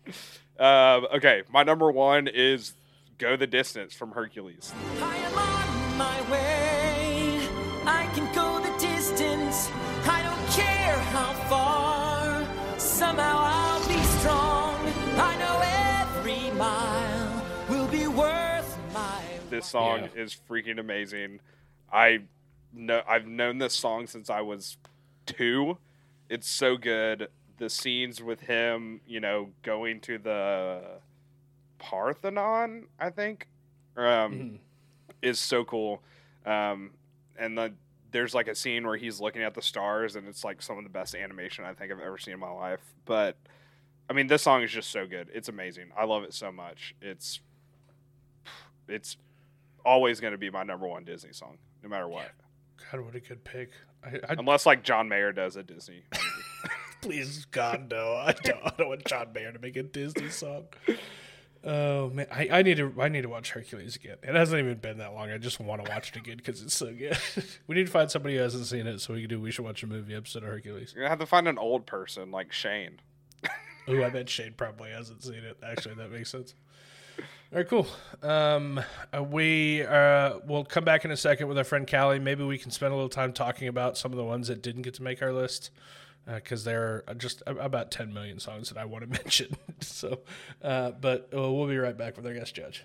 soon. 0.60 0.66
um, 0.68 1.08
okay, 1.16 1.44
my 1.52 1.64
number 1.64 1.92
one 1.92 2.28
is 2.28 2.74
"Go 3.18 3.36
the 3.36 3.48
Distance" 3.48 3.94
from 3.94 4.12
Hercules. 4.12 4.74
I 5.02 5.18
am 5.18 5.38
on 5.38 5.98
my 5.98 6.32
way. 6.32 7.48
I 7.86 8.06
can 8.14 8.34
go 8.36 8.60
the 8.60 8.78
distance. 8.80 9.70
I 10.06 10.22
don't 10.24 10.48
care 10.52 10.98
how 11.12 11.34
far. 11.50 12.80
Somehow 12.80 13.38
I'll 13.42 13.88
be 13.88 14.02
strong. 14.20 14.76
I 15.18 15.36
know 15.40 15.62
every 16.18 16.52
mile 16.58 17.46
will 17.70 17.88
be 17.88 18.08
worth 18.08 18.78
my 18.94 19.22
This 19.50 19.66
song 19.68 20.10
Yeah. 20.16 20.22
is 20.24 20.38
freaking 20.50 20.80
amazing. 20.80 21.40
I 21.92 22.20
know 22.74 23.02
I've 23.08 23.26
known 23.28 23.58
this 23.58 23.74
song 23.74 24.08
since 24.08 24.30
I 24.30 24.42
was 24.42 24.78
two. 25.26 25.78
It's 26.30 26.48
so 26.48 26.78
good. 26.78 27.30
The 27.60 27.70
scenes 27.70 28.22
with 28.24 28.40
him, 28.42 29.02
you 29.06 29.20
know, 29.20 29.50
going 29.64 30.00
to 30.02 30.18
the 30.18 30.82
Parthenon, 31.78 32.88
I 33.00 33.10
think, 33.10 33.48
um, 33.96 34.04
Mhm. 34.34 34.60
is 35.22 35.40
so 35.40 35.64
cool. 35.66 36.02
Um, 36.46 36.92
and 37.38 37.58
the, 37.58 37.74
there's 38.12 38.34
like 38.34 38.48
a 38.48 38.56
scene 38.56 38.86
where 38.88 38.98
he's 38.98 39.20
looking 39.22 39.44
at 39.44 39.54
the 39.54 39.62
stars, 39.62 40.16
and 40.16 40.28
it's 40.28 40.44
like 40.44 40.62
some 40.62 40.78
of 40.78 40.84
the 40.84 40.90
best 40.90 41.16
animation 41.16 41.64
I 41.66 41.74
think 41.74 41.92
I've 41.92 42.00
ever 42.00 42.18
seen 42.18 42.34
in 42.34 42.40
my 42.40 42.50
life. 42.50 42.82
But 43.06 43.38
I 44.10 44.14
mean, 44.14 44.28
this 44.28 44.42
song 44.42 44.64
is 44.64 44.72
just 44.72 44.90
so 44.90 45.06
good. 45.06 45.30
It's 45.34 45.50
amazing. 45.50 45.92
I 45.96 46.06
love 46.06 46.24
it 46.24 46.34
so 46.34 46.52
much. 46.52 46.96
It's 47.02 47.40
it's 48.88 49.18
always 49.86 50.20
going 50.20 50.32
to 50.32 50.38
be 50.40 50.50
my 50.50 50.64
number 50.64 50.88
one 50.88 51.04
Disney 51.04 51.32
song, 51.32 51.58
no 51.84 51.90
matter 51.90 52.08
what. 52.08 52.32
God, 52.92 53.02
what 53.02 53.14
a 53.16 53.20
good 53.20 53.44
pick. 53.44 53.70
I, 54.04 54.16
I, 54.28 54.36
Unless 54.40 54.66
like 54.66 54.84
John 54.84 55.08
Mayer 55.10 55.32
does 55.32 55.56
a 55.58 55.64
Disney. 55.64 56.04
Please, 57.02 57.46
God, 57.46 57.90
no. 57.90 58.14
I 58.14 58.34
don't, 58.34 58.60
I 58.66 58.74
don't 58.78 58.90
want 58.90 59.06
John 59.06 59.28
Mayer 59.34 59.52
to 59.52 59.60
make 59.60 59.76
a 59.76 59.84
Disney 59.84 60.30
song. 60.30 60.66
Oh 61.62 62.10
man, 62.12 62.28
I, 62.32 62.48
I 62.52 62.62
need 62.62 62.78
to 62.78 62.94
I 63.00 63.10
need 63.10 63.24
to 63.24 63.30
watch 63.30 63.52
Hercules 63.52 63.98
again. 63.98 64.16
It 64.24 64.34
hasn't 64.34 64.60
even 64.60 64.78
been 64.78 65.00
that 65.00 65.14
long. 65.14 65.30
I 65.30 65.38
just 65.38 65.60
want 65.60 65.84
to 65.84 65.92
watch 65.92 66.12
it 66.12 66.16
again 66.16 66.38
because 66.38 66.62
it's 66.62 66.74
so 66.74 66.94
good. 66.94 67.18
we 67.68 67.76
need 67.76 67.88
to 67.88 67.92
find 67.92 68.10
somebody 68.10 68.36
who 68.36 68.42
hasn't 68.42 68.66
seen 68.66 68.88
it 68.88 69.02
so 69.02 69.14
we 69.14 69.22
can 69.22 69.30
do. 69.30 69.42
We 69.42 69.52
should 69.52 69.66
watch 69.66 69.84
a 69.84 69.88
movie 69.88 70.16
episode 70.16 70.44
of 70.44 70.50
Hercules. 70.50 70.94
You're 70.94 71.04
gonna 71.04 71.10
have 71.10 71.20
to 71.20 71.26
find 71.26 71.50
an 71.50 71.58
old 71.58 71.86
person 71.86 72.32
like 72.32 72.54
Shane. 72.54 73.02
Oh, 73.90 74.04
I 74.04 74.10
bet 74.10 74.30
Shane 74.30 74.54
probably 74.56 74.92
hasn't 74.92 75.24
seen 75.24 75.44
it. 75.44 75.58
Actually, 75.64 75.96
that 75.96 76.12
makes 76.12 76.30
sense. 76.30 76.54
All 77.52 77.58
right, 77.58 77.68
cool. 77.68 77.88
Um, 78.22 78.80
uh, 79.12 79.24
we 79.24 79.82
uh, 79.82 80.38
will 80.46 80.64
come 80.64 80.86
back 80.86 81.06
in 81.06 81.12
a 81.12 81.18
second 81.18 81.48
with 81.48 81.58
our 81.58 81.64
friend 81.64 81.88
Callee. 81.88 82.22
Maybe 82.22 82.44
we 82.44 82.60
can 82.60 82.70
spend 82.70 82.94
a 82.94 82.96
little 82.96 83.10
time 83.10 83.34
talking 83.34 83.68
about 83.68 83.98
some 83.98 84.12
of 84.12 84.18
the 84.18 84.24
ones 84.24 84.48
that 84.48 84.62
didn't 84.62 84.84
get 84.84 84.94
to 84.96 85.04
make 85.04 85.24
our 85.24 85.34
list. 85.34 85.72
Because 86.26 86.64
there 86.64 87.04
are 87.08 87.14
just 87.16 87.42
about 87.48 87.90
10 87.90 88.14
million 88.14 88.40
songs 88.40 88.70
that 88.70 88.78
I 88.78 88.86
want 88.86 89.04
to 89.04 89.10
mention. 89.24 89.56
so, 89.82 90.20
uh, 90.64 90.92
but 90.92 91.30
uh, 91.36 91.52
we'll 91.52 91.68
be 91.68 91.78
right 91.78 91.98
back 91.98 92.18
with 92.18 92.28
our 92.28 92.34
guest 92.34 92.54
judge. 92.54 92.84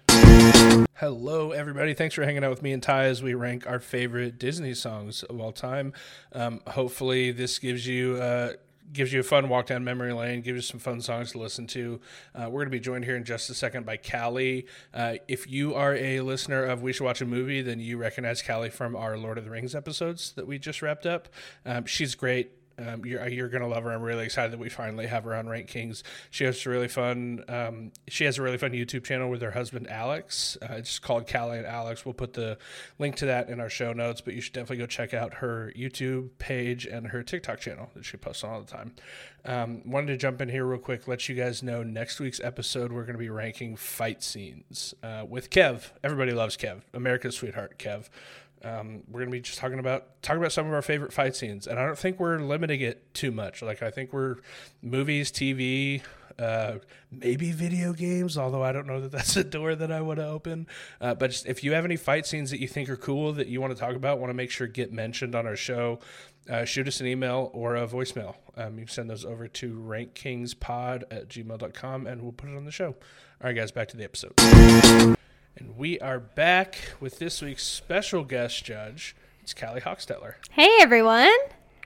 Hello, 0.95 1.53
everybody. 1.53 1.93
Thanks 1.93 2.15
for 2.15 2.25
hanging 2.25 2.43
out 2.45 2.51
with 2.51 2.63
me 2.63 2.73
and 2.73 2.83
Ty 2.83 3.05
as 3.05 3.23
we 3.23 3.35
rank 3.35 3.67
our 3.67 3.81
favorite 3.81 4.39
Disney 4.39 4.73
songs 4.75 5.23
of 5.25 5.39
all 5.41 5.53
time. 5.53 5.93
Um, 6.33 6.61
hopefully, 6.67 7.33
this 7.33 7.59
gives 7.59 7.87
you. 7.87 8.17
Uh, 8.17 8.53
Gives 8.93 9.13
you 9.15 9.19
a 9.21 9.25
fun 9.25 9.49
walk 9.49 9.67
down 9.67 9.83
memory 9.83 10.13
lane, 10.13 10.43
gives 10.43 10.57
you 10.57 10.61
some 10.61 10.79
fun 10.79 11.01
songs 11.01 11.33
to 11.33 11.39
listen 11.39 11.67
to. 11.69 12.01
Uh, 12.35 12.43
we're 12.45 12.61
going 12.61 12.67
to 12.67 12.71
be 12.71 12.79
joined 12.79 13.05
here 13.05 13.17
in 13.17 13.25
just 13.25 13.49
a 13.51 13.55
second 13.55 13.85
by 13.87 13.97
Callee. 13.97 14.67
Uh, 14.93 15.15
if 15.27 15.51
you 15.51 15.75
are 15.75 15.95
a 15.97 16.21
listener 16.21 16.63
of 16.65 16.83
We 16.83 16.93
Should 16.93 17.03
Watch 17.05 17.21
a 17.23 17.25
Movie, 17.25 17.63
then 17.63 17.81
you 17.81 17.97
recognize 17.97 18.41
Callee 18.43 18.71
from 18.71 18.95
our 18.95 19.17
Lord 19.17 19.39
of 19.39 19.45
the 19.45 19.51
Rings 19.51 19.75
episodes 19.75 20.33
that 20.33 20.47
we 20.47 20.59
just 20.59 20.81
wrapped 20.83 21.07
up. 21.07 21.29
Um, 21.65 21.87
she's 21.87 22.15
great. 22.15 22.53
Um, 22.79 23.05
you're 23.05 23.27
you're 23.29 23.49
gonna 23.49 23.69
love 23.69 23.85
her. 23.85 23.93
I'm 23.93 24.03
really 24.03 24.25
excited 24.25 24.53
that 24.53 24.59
we 24.59 24.69
finally 24.69 25.07
have 25.07 25.25
her 25.25 25.35
on 25.35 25.49
Rank 25.49 25.69
Kings. 25.69 26.03
She 26.31 26.45
has 26.45 26.65
a 26.65 26.71
really 26.71 26.89
fun. 26.89 27.45
Um, 27.49 27.93
she 28.09 28.25
has 28.25 28.39
a 28.39 28.43
really 28.43 28.59
fun 28.59 28.73
YouTube 28.73 29.05
channel 29.05 29.31
with 29.31 29.43
her 29.43 29.53
husband 29.53 29.89
Alex. 29.89 30.59
Uh, 30.63 30.75
it's 30.75 30.99
called 30.99 31.27
Callee 31.27 31.59
and 31.59 31.67
Alex. 31.67 32.05
We'll 32.05 32.15
put 32.15 32.33
the 32.33 32.59
link 32.99 33.17
to 33.17 33.27
that 33.27 33.49
in 33.49 33.61
our 33.61 33.71
show 33.71 33.93
notes. 33.93 34.21
But 34.21 34.35
you 34.35 34.41
should 34.41 34.53
definitely 34.53 34.79
go 34.79 34.87
check 34.87 35.15
out 35.15 35.35
her 35.35 35.73
YouTube 35.77 36.31
page 36.39 36.87
and 36.87 37.09
her 37.09 37.23
TikTok 37.23 37.61
channel 37.61 37.91
that 37.95 38.05
she 38.05 38.17
posts 38.17 38.45
on 38.45 38.51
all 38.51 38.61
the 38.61 38.71
time. 38.71 38.95
Um, 39.47 39.83
wanted 39.85 40.07
to 40.07 40.17
jump 40.17 40.41
in 40.41 40.49
here 40.49 40.65
real 40.65 40.79
quick, 40.79 41.07
let 41.07 41.29
you 41.29 41.35
guys 41.35 41.63
know 41.63 41.83
next 41.83 42.19
week's 42.19 42.41
episode 42.41 42.93
we're 42.93 43.03
going 43.03 43.15
to 43.15 43.19
be 43.19 43.29
ranking 43.29 43.77
fight 43.77 44.23
scenes 44.23 44.95
uh, 45.03 45.27
with 45.29 45.51
Kev. 45.51 45.91
Everybody 46.03 46.33
loves 46.33 46.57
Kev, 46.57 46.81
America's 46.95 47.37
sweetheart, 47.37 47.79
Kev. 47.79 48.09
Um, 48.65 49.03
we're 49.09 49.21
gonna 49.21 49.31
be 49.31 49.41
just 49.41 49.59
talking 49.59 49.79
about 49.79 50.23
talking 50.23 50.41
about 50.41 50.53
some 50.53 50.67
of 50.67 50.73
our 50.73 50.83
favorite 50.83 51.13
fight 51.13 51.37
scenes, 51.37 51.67
and 51.67 51.79
I 51.79 51.87
don't 51.87 51.99
think 51.99 52.19
we're 52.19 52.39
limiting 52.39 52.81
it 52.81 53.13
too 53.15 53.31
much. 53.31 53.63
Like 53.63 53.83
I 53.83 53.91
think 53.91 54.13
we're 54.13 54.37
movies, 54.83 55.31
TV, 55.31 56.03
uh, 56.39 56.77
maybe 57.11 57.53
video 57.53 57.93
games. 57.93 58.39
Although 58.39 58.63
I 58.63 58.73
don't 58.73 58.87
know 58.87 59.01
that 59.01 59.13
that's 59.13 59.37
a 59.37 59.45
door 59.45 59.75
that 59.75 59.93
I 59.93 60.01
want 60.01 60.19
to 60.19 60.27
open. 60.27 60.67
Uh, 61.01 61.15
but 61.15 61.31
just, 61.31 61.47
if 61.47 61.63
you 61.63 61.73
have 61.73 61.85
any 61.85 61.97
fight 61.97 62.27
scenes 62.27 62.51
that 62.51 62.61
you 62.61 62.69
think 62.69 62.89
are 62.89 62.97
cool 62.97 63.33
that 63.35 63.49
you 63.49 63.61
want 63.61 63.75
to 63.75 63.79
talk 63.79 63.95
about, 63.95 64.19
want 64.19 64.31
to 64.31 64.35
make 64.35 64.51
sure 64.51 64.67
get 64.67 64.93
mentioned 64.93 65.35
on 65.35 65.47
our 65.47 65.57
show, 65.57 65.99
uh, 66.49 66.65
shoot 66.65 66.89
us 66.89 67.01
an 67.01 67.07
email 67.07 67.51
or 67.53 67.77
a 67.77 67.87
voicemail. 67.87 68.37
Um, 68.57 68.79
you 68.79 68.87
can 68.87 68.89
send 68.89 69.11
those 69.11 69.25
over 69.25 69.49
to 69.49 69.75
rankkingspod 69.75 71.05
at 71.11 71.29
gmail.com 71.29 72.07
and 72.07 72.23
we'll 72.23 72.33
put 72.33 72.51
it 72.51 72.57
on 72.57 72.65
the 72.65 72.73
show. 72.73 72.89
All 72.89 73.49
right, 73.51 73.57
guys, 73.57 73.73
back 73.73 73.89
to 73.89 73.97
the 73.97 74.05
episode. 74.05 75.17
And 75.57 75.77
we 75.77 76.01
are 76.01 76.19
back 76.19 76.79
with 76.99 77.21
this 77.21 77.41
week's 77.41 77.63
special 77.63 78.25
guest 78.25 78.65
judge. 78.65 79.15
It's 79.41 79.55
Callee 79.55 79.83
Hochstetler. 79.83 80.35
Hey 80.51 80.71
everyone. 80.81 81.31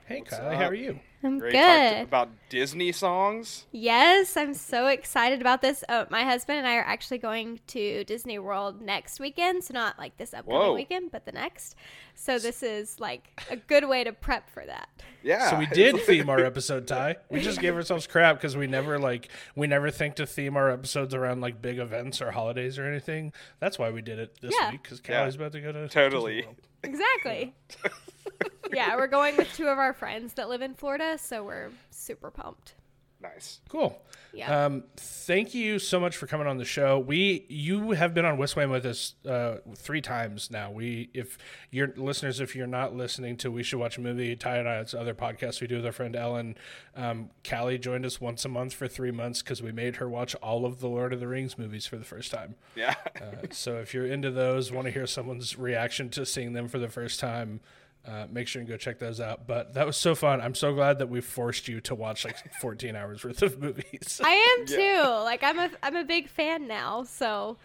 Hey, 0.07 0.21
Kylie, 0.21 0.55
how 0.55 0.65
are 0.65 0.73
you? 0.73 0.99
I'm 1.21 1.37
Great 1.37 1.51
good. 1.51 1.93
talk 1.97 2.03
about 2.07 2.29
Disney 2.47 2.93
songs. 2.93 3.65
Yes, 3.73 4.37
I'm 4.37 4.53
so 4.53 4.87
excited 4.87 5.41
about 5.41 5.61
this. 5.61 5.83
Uh, 5.89 6.05
my 6.09 6.23
husband 6.23 6.59
and 6.59 6.67
I 6.67 6.77
are 6.77 6.85
actually 6.85 7.17
going 7.17 7.59
to 7.67 8.05
Disney 8.05 8.39
World 8.39 8.81
next 8.81 9.19
weekend, 9.19 9.65
so 9.65 9.73
not 9.73 9.99
like 9.99 10.15
this 10.15 10.33
upcoming 10.33 10.59
Whoa. 10.61 10.73
weekend, 10.75 11.11
but 11.11 11.25
the 11.25 11.33
next. 11.33 11.75
So 12.15 12.39
this 12.39 12.63
is 12.63 13.01
like 13.01 13.41
a 13.49 13.57
good 13.57 13.87
way 13.89 14.05
to 14.05 14.13
prep 14.13 14.49
for 14.49 14.65
that. 14.65 14.87
Yeah. 15.21 15.49
So 15.49 15.57
we 15.57 15.65
did 15.73 15.99
theme 16.03 16.29
our 16.29 16.39
episode, 16.39 16.87
Ty. 16.87 17.17
We 17.29 17.41
just 17.41 17.59
gave 17.59 17.75
ourselves 17.75 18.07
crap 18.07 18.37
because 18.37 18.55
we 18.55 18.67
never 18.67 18.97
like 18.97 19.27
we 19.57 19.67
never 19.67 19.91
think 19.91 20.15
to 20.15 20.25
theme 20.25 20.55
our 20.55 20.69
episodes 20.69 21.13
around 21.13 21.41
like 21.41 21.61
big 21.61 21.79
events 21.79 22.21
or 22.21 22.31
holidays 22.31 22.79
or 22.79 22.85
anything. 22.85 23.33
That's 23.59 23.77
why 23.77 23.89
we 23.89 24.01
did 24.01 24.19
it 24.19 24.39
this 24.41 24.53
Yeah. 24.57 24.71
week 24.71 24.83
because 24.83 25.01
Yeah. 25.03 25.19
Callee's 25.19 25.35
about 25.35 25.51
to 25.51 25.59
go 25.61 25.73
to 25.73 25.89
Totally. 25.89 26.43
World. 26.43 26.55
Exactly. 26.83 27.53
yeah, 28.73 28.95
we're 28.95 29.07
going 29.07 29.35
with 29.35 29.51
two 29.55 29.67
of 29.67 29.77
our 29.77 29.93
friends 29.93 30.33
that 30.35 30.47
live 30.49 30.61
in 30.61 30.73
Florida, 30.75 31.08
so 31.17 31.43
we're 31.43 31.69
super 31.91 32.31
pumped. 32.31 32.75
Nice. 33.21 33.59
Cool. 33.67 34.01
Yeah. 34.31 34.65
Um, 34.65 34.83
thank 34.95 35.53
you 35.53 35.77
so 35.77 35.99
much 35.99 36.15
for 36.15 36.25
coming 36.25 36.47
on 36.47 36.57
the 36.57 36.63
show. 36.63 36.99
We 36.99 37.45
you 37.49 37.91
have 37.91 38.13
been 38.13 38.23
on 38.23 38.37
Westway 38.37 38.69
with 38.69 38.85
us 38.85 39.15
uh, 39.27 39.57
three 39.75 39.99
times 39.99 40.49
now. 40.49 40.71
We 40.71 41.09
if 41.13 41.37
your 41.69 41.91
listeners, 41.97 42.39
if 42.39 42.55
you're 42.55 42.65
not 42.65 42.95
listening 42.95 43.35
to 43.37 43.51
We 43.51 43.61
Should 43.61 43.79
Watch 43.79 43.97
a 43.97 44.01
Movie, 44.01 44.37
Ty 44.37 44.57
and 44.57 44.69
I, 44.69 44.77
it's 44.79 44.93
other 44.93 45.13
podcasts 45.13 45.59
we 45.59 45.67
do 45.67 45.77
with 45.77 45.85
our 45.85 45.91
friend 45.91 46.15
Ellen. 46.15 46.55
Um, 46.95 47.31
Callee 47.43 47.81
joined 47.81 48.05
us 48.05 48.21
once 48.21 48.45
a 48.45 48.49
month 48.49 48.73
for 48.73 48.87
three 48.87 49.11
months 49.11 49.41
because 49.41 49.61
we 49.61 49.73
made 49.73 49.97
her 49.97 50.07
watch 50.07 50.33
all 50.35 50.65
of 50.65 50.79
the 50.79 50.87
Lord 50.87 51.11
of 51.11 51.19
the 51.19 51.27
Rings 51.27 51.57
movies 51.57 51.85
for 51.85 51.97
the 51.97 52.05
first 52.05 52.31
time. 52.31 52.55
Yeah. 52.75 52.95
Uh, 53.19 53.47
so 53.51 53.79
if 53.79 53.93
you're 53.93 54.05
into 54.07 54.31
those, 54.31 54.71
want 54.71 54.85
to 54.85 54.91
hear 54.91 55.05
someone's 55.05 55.57
reaction 55.57 56.09
to 56.11 56.25
seeing 56.25 56.53
them 56.53 56.69
for 56.69 56.79
the 56.79 56.89
first 56.89 57.19
time, 57.19 57.59
uh, 58.07 58.25
make 58.31 58.47
sure 58.47 58.59
and 58.61 58.69
go 58.69 58.77
check 58.77 58.99
those 58.99 59.19
out. 59.19 59.45
But 59.47 59.73
that 59.75 59.85
was 59.85 59.97
so 59.97 60.15
fun. 60.15 60.41
I'm 60.41 60.55
so 60.55 60.73
glad 60.73 60.99
that 60.99 61.09
we 61.09 61.21
forced 61.21 61.67
you 61.67 61.81
to 61.81 61.95
watch 61.95 62.25
like 62.25 62.37
14 62.61 62.95
hours 62.95 63.23
worth 63.23 63.41
of 63.41 63.59
movies. 63.61 64.19
I 64.23 64.57
am 64.59 64.65
too. 64.65 65.01
Like 65.23 65.43
I'm 65.43 65.59
a 65.59 65.69
I'm 65.83 65.95
a 65.95 66.03
big 66.03 66.27
fan 66.29 66.67
now, 66.67 67.03
so 67.03 67.57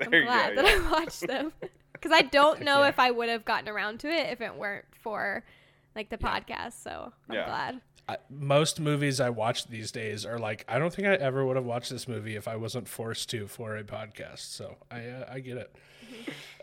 I'm 0.00 0.10
There 0.10 0.24
glad 0.24 0.54
go, 0.56 0.62
that 0.62 0.70
yeah. 0.70 0.88
I 0.88 0.92
watched 1.00 1.26
them. 1.26 1.52
Because 1.92 2.12
I 2.16 2.22
don't 2.22 2.62
know 2.62 2.84
if 2.84 2.98
I 2.98 3.10
would 3.10 3.28
have 3.28 3.44
gotten 3.44 3.68
around 3.68 4.00
to 4.00 4.08
it 4.08 4.30
if 4.32 4.40
it 4.40 4.54
weren't 4.54 4.86
for 5.02 5.44
like 5.94 6.08
the 6.08 6.16
podcast. 6.16 6.82
So 6.82 7.12
I'm 7.28 7.34
Yeah. 7.34 7.44
glad. 7.44 7.80
I, 8.08 8.16
most 8.30 8.80
movies 8.80 9.20
I 9.20 9.28
watch 9.28 9.66
these 9.66 9.92
days 9.92 10.24
are 10.24 10.38
like 10.38 10.64
I 10.66 10.78
don't 10.78 10.94
think 10.94 11.06
I 11.08 11.16
ever 11.16 11.44
would 11.44 11.56
have 11.56 11.66
watched 11.66 11.90
this 11.90 12.08
movie 12.08 12.36
if 12.36 12.48
I 12.48 12.56
wasn't 12.56 12.88
forced 12.88 13.28
to 13.30 13.46
for 13.48 13.76
a 13.76 13.84
podcast. 13.84 14.38
So 14.50 14.78
I 14.90 15.08
uh, 15.08 15.28
I 15.30 15.40
get 15.40 15.58
it. 15.58 15.76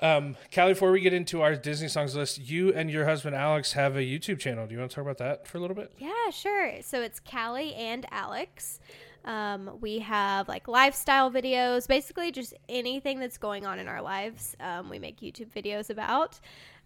Um, 0.02 0.36
Callee, 0.52 0.70
before 0.74 0.92
we 0.92 1.02
get 1.02 1.14
into 1.14 1.42
our 1.42 1.56
Disney 1.56 1.88
songs 1.88 2.16
list, 2.16 2.40
you 2.40 2.72
and 2.72 2.92
your 2.92 3.06
husband 3.06 3.36
Alex 3.36 3.74
have 3.74 3.96
a 3.96 4.02
YouTube 4.02 4.40
channel. 4.40 4.68
Do 4.68 4.74
you 4.74 4.80
want 4.80 4.92
to 4.92 4.96
talk 4.96 5.04
about 5.04 5.18
that 5.18 5.48
for 5.48 5.58
a 5.58 5.62
little 5.62 5.76
bit? 5.76 5.92
Yeah, 5.98 6.30
sure. 6.32 6.74
So 6.82 7.02
it's 7.02 7.20
Callee 7.20 7.76
and 7.76 8.06
Alex. 8.12 8.80
Um, 9.26 9.72
we 9.82 10.00
have 10.00 10.48
like 10.48 10.68
lifestyle 10.68 11.30
videos, 11.30 11.88
basically 11.88 12.32
just 12.32 12.54
anything 12.70 13.20
that's 13.20 13.38
going 13.38 13.66
on 13.66 13.80
in 13.80 13.88
our 13.88 14.02
lives. 14.02 14.56
Um, 14.60 14.90
we 14.90 15.00
make 15.00 15.20
YouTube 15.20 15.52
videos 15.52 15.90
about. 15.90 16.40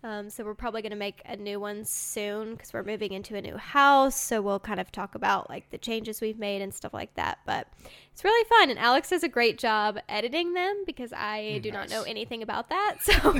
Um, 0.03 0.31
so 0.31 0.43
we're 0.43 0.55
probably 0.55 0.81
going 0.81 0.91
to 0.91 0.95
make 0.97 1.21
a 1.25 1.35
new 1.37 1.59
one 1.59 1.85
soon 1.85 2.55
because 2.55 2.73
we're 2.73 2.83
moving 2.83 3.11
into 3.13 3.35
a 3.35 3.41
new 3.41 3.55
house. 3.57 4.19
So 4.19 4.41
we'll 4.41 4.59
kind 4.59 4.79
of 4.79 4.91
talk 4.91 5.13
about 5.13 5.47
like 5.47 5.69
the 5.69 5.77
changes 5.77 6.21
we've 6.21 6.39
made 6.39 6.61
and 6.63 6.73
stuff 6.73 6.91
like 6.93 7.13
that. 7.15 7.37
But 7.45 7.67
it's 8.11 8.23
really 8.23 8.43
fun, 8.49 8.71
and 8.71 8.79
Alex 8.79 9.09
does 9.09 9.23
a 9.23 9.29
great 9.29 9.59
job 9.59 9.99
editing 10.09 10.53
them 10.53 10.83
because 10.87 11.13
I 11.13 11.59
do 11.61 11.71
not 11.71 11.89
know 11.91 12.01
anything 12.03 12.41
about 12.41 12.69
that. 12.69 12.95
So 13.01 13.39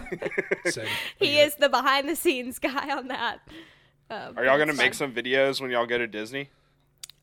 Same. 0.72 0.88
he 1.18 1.39
is 1.39 1.55
the 1.55 1.68
behind 1.68 2.07
the 2.07 2.16
scenes 2.16 2.59
guy 2.59 2.95
on 2.95 3.07
that. 3.07 3.39
Um, 4.09 4.38
Are 4.38 4.45
y'all 4.45 4.57
gonna 4.57 4.74
make 4.74 4.93
some 4.93 5.14
videos 5.14 5.59
when 5.62 5.72
y'all 5.72 5.86
go 5.88 5.97
to 5.97 6.05
Disney? 6.07 6.49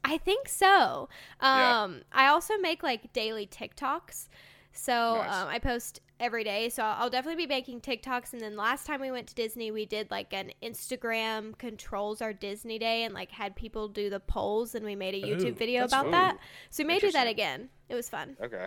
I 0.05 0.19
think 0.19 0.49
so. 0.49 1.09
Yeah. 1.43 1.83
Um, 1.85 2.03
I 2.13 2.27
also 2.29 2.57
make 2.59 2.83
like 2.83 3.13
daily 3.13 3.47
TikToks. 3.47 4.29
So 4.73 5.17
Nice. 5.17 5.35
um, 5.35 5.49
I 5.49 5.59
post 5.59 6.01
every 6.21 6.45
day. 6.45 6.69
So 6.69 6.83
I'll 6.83 7.11
definitely 7.11 7.45
be 7.45 7.49
making 7.49 7.81
TikToks. 7.81 8.33
And 8.33 8.41
then 8.41 8.57
last 8.57 8.87
time 8.87 9.01
we 9.01 9.11
went 9.11 9.29
to 9.29 9.35
Disney, 9.35 9.71
we 9.71 9.87
did 9.87 10.11
like 10.11 10.33
an 10.33 10.53
Instagram 10.63 11.57
controls 11.59 12.21
our 12.23 12.33
Disney 12.33 12.79
day 12.79 13.05
and 13.05 13.15
like 13.15 13.31
had 13.31 13.57
people 13.57 13.89
do 13.89 14.11
the 14.11 14.21
polls. 14.21 14.75
And 14.75 14.85
we 14.85 14.97
made 14.97 15.15
a 15.15 15.27
YouTube 15.27 15.53
Ooh, 15.53 15.55
video 15.55 15.85
about 15.85 16.05
cool. 16.05 16.13
that. 16.13 16.39
So 16.71 16.83
we 16.83 16.89
may 16.89 16.99
do 16.99 17.11
that 17.13 17.27
again. 17.27 17.69
It 17.89 17.95
was 17.95 18.09
fun. 18.09 18.37
Okay. 18.43 18.67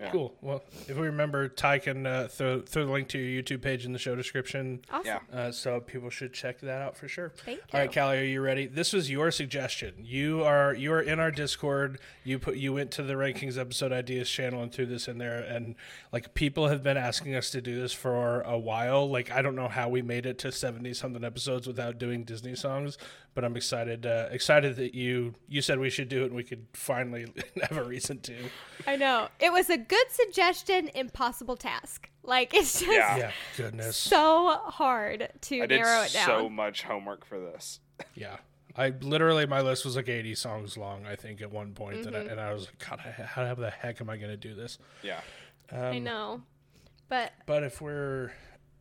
Yeah. 0.00 0.10
Cool. 0.12 0.34
Well, 0.40 0.62
if 0.88 0.96
we 0.96 1.06
remember, 1.06 1.48
Ty 1.48 1.80
can 1.80 2.06
uh, 2.06 2.28
throw 2.30 2.62
throw 2.62 2.86
the 2.86 2.92
link 2.92 3.08
to 3.08 3.18
your 3.18 3.42
YouTube 3.42 3.60
page 3.60 3.84
in 3.84 3.92
the 3.92 3.98
show 3.98 4.16
description. 4.16 4.80
Awesome. 4.90 5.20
Yeah. 5.30 5.38
Uh, 5.38 5.52
so 5.52 5.78
people 5.80 6.08
should 6.08 6.32
check 6.32 6.60
that 6.60 6.80
out 6.80 6.96
for 6.96 7.06
sure. 7.06 7.32
Thank 7.44 7.60
All 7.74 7.80
right, 7.80 7.94
you. 7.94 8.00
Callee, 8.00 8.20
are 8.22 8.24
you 8.24 8.40
ready? 8.40 8.66
This 8.66 8.94
was 8.94 9.10
your 9.10 9.30
suggestion. 9.30 9.92
You 9.98 10.42
are 10.42 10.74
you 10.74 10.90
are 10.94 11.02
in 11.02 11.20
our 11.20 11.30
Discord. 11.30 11.98
You 12.24 12.38
put 12.38 12.56
you 12.56 12.72
went 12.72 12.92
to 12.92 13.02
the 13.02 13.14
Rank 13.14 13.36
Kings 13.36 13.58
episode 13.58 13.92
ideas 13.92 14.30
channel 14.30 14.62
and 14.62 14.72
threw 14.72 14.86
this 14.86 15.06
in 15.06 15.18
there, 15.18 15.40
and 15.40 15.74
like 16.12 16.32
people 16.32 16.68
have 16.68 16.82
been 16.82 16.96
asking 16.96 17.34
us 17.34 17.50
to 17.50 17.60
do 17.60 17.78
this 17.78 17.92
for 17.92 18.40
a 18.40 18.58
while. 18.58 19.06
Like 19.06 19.30
I 19.30 19.42
don't 19.42 19.54
know 19.54 19.68
how 19.68 19.90
we 19.90 20.00
made 20.00 20.24
it 20.24 20.38
to 20.38 20.50
seventy 20.52 20.94
something 20.94 21.24
episodes 21.24 21.66
without 21.66 21.98
doing 21.98 22.24
Disney 22.24 22.54
songs, 22.54 22.96
but 23.34 23.44
I'm 23.44 23.54
excited 23.54 24.06
uh, 24.06 24.28
excited 24.30 24.76
that 24.76 24.94
you 24.94 25.34
you 25.46 25.60
said 25.60 25.78
we 25.78 25.90
should 25.90 26.08
do 26.08 26.22
it 26.22 26.26
and 26.26 26.36
we 26.36 26.44
could 26.44 26.66
finally 26.72 27.26
have 27.68 27.76
a 27.76 27.84
reason 27.84 28.20
to. 28.20 28.34
I 28.86 28.96
know. 28.96 29.28
It 29.38 29.52
was 29.52 29.68
a 29.68 29.76
good 29.90 30.06
suggestion, 30.10 30.88
impossible 30.94 31.56
task. 31.56 32.08
Like 32.22 32.54
it's 32.54 32.72
just 32.80 32.84
Yeah. 32.92 33.16
Yeah, 33.16 33.32
goodness. 33.56 33.96
so 33.96 34.52
hard 34.66 35.28
to 35.42 35.62
I 35.62 35.66
did 35.66 35.80
narrow 35.80 36.02
it 36.02 36.12
down. 36.12 36.26
so 36.26 36.48
much 36.48 36.82
homework 36.84 37.24
for 37.24 37.38
this. 37.40 37.80
Yeah. 38.14 38.36
I 38.76 38.90
literally 39.00 39.46
my 39.46 39.60
list 39.62 39.84
was 39.84 39.96
like 39.96 40.08
80 40.08 40.34
songs 40.36 40.76
long. 40.78 41.04
I 41.06 41.16
think 41.16 41.42
at 41.42 41.50
one 41.50 41.72
point, 41.72 42.06
and, 42.06 42.14
I, 42.16 42.20
Mm-hmm. 42.20 42.30
and 42.30 42.40
I 42.40 42.52
was 42.54 42.66
like, 42.66 42.88
God, 42.88 43.00
how 43.26 43.54
the 43.54 43.70
heck 43.70 44.00
am 44.00 44.08
I 44.08 44.16
going 44.16 44.30
to 44.30 44.36
do 44.36 44.54
this? 44.54 44.78
Yeah. 45.02 45.20
I 45.72 45.98
know. 45.98 46.42
But 47.08 47.32
But 47.46 47.64
if 47.64 47.80
we're 47.80 48.32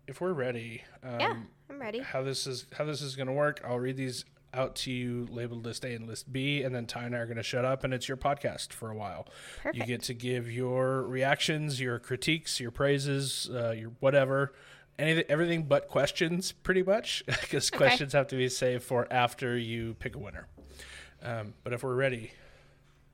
if 0.07 0.22
we're 0.22 0.34
ready, 0.34 0.84
um, 1.03 1.20
yeah, 1.20 1.36
I'm 1.70 1.80
ready. 1.82 1.99
how 1.99 2.22
this 2.24 2.45
is 2.47 2.66
how 2.78 2.84
this 2.86 3.01
is 3.01 3.16
going 3.16 3.28
to 3.28 3.34
work, 3.34 3.62
I'll 3.68 3.80
read 3.80 3.97
these 3.97 4.26
out 4.53 4.75
to 4.77 4.91
you 4.91 5.27
labeled 5.29 5.65
list 5.65 5.85
A 5.85 5.93
and 5.93 6.07
list 6.07 6.31
B, 6.31 6.63
and 6.63 6.73
then 6.73 6.85
Ty 6.85 7.03
and 7.03 7.15
I 7.15 7.19
are 7.19 7.25
going 7.25 7.37
to 7.37 7.43
shut 7.43 7.65
up, 7.65 7.83
and 7.83 7.93
it's 7.93 8.07
your 8.07 8.17
podcast 8.17 8.73
for 8.73 8.89
a 8.89 8.95
while. 8.95 9.27
You 9.73 9.83
get 9.85 10.01
to 10.03 10.13
give 10.13 10.51
your 10.51 11.03
reactions, 11.03 11.79
your 11.79 11.99
critiques, 11.99 12.59
your 12.59 12.71
praises, 12.71 13.49
uh, 13.53 13.71
your 13.71 13.91
whatever. 13.99 14.53
Anything, 14.97 15.23
everything 15.29 15.63
but 15.63 15.87
questions, 15.87 16.51
pretty 16.51 16.83
much, 16.83 17.23
because 17.27 17.69
questions 17.69 18.11
have 18.13 18.27
to 18.27 18.35
be 18.35 18.49
saved 18.49 18.83
for 18.83 19.07
after 19.11 19.57
you 19.57 19.95
pick 19.99 20.15
a 20.15 20.19
winner. 20.19 20.47
Um, 21.23 21.53
but 21.63 21.71
if 21.73 21.83
we're 21.83 21.95
ready, 21.95 22.31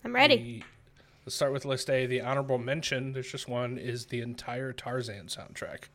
I'm 0.03 0.13
ready. 0.15 0.35
the- 0.37 0.63
let's 1.25 1.35
start 1.35 1.51
with 1.53 1.65
list 1.65 1.89
A. 1.89 2.05
The 2.07 2.21
honorable 2.21 2.57
mention, 2.57 3.11
there's 3.13 3.31
just 3.31 3.47
one, 3.47 3.77
is 3.77 4.05
the 4.07 4.21
entire 4.21 4.73
Tarzan 4.73 5.27
soundtrack. 5.27 5.85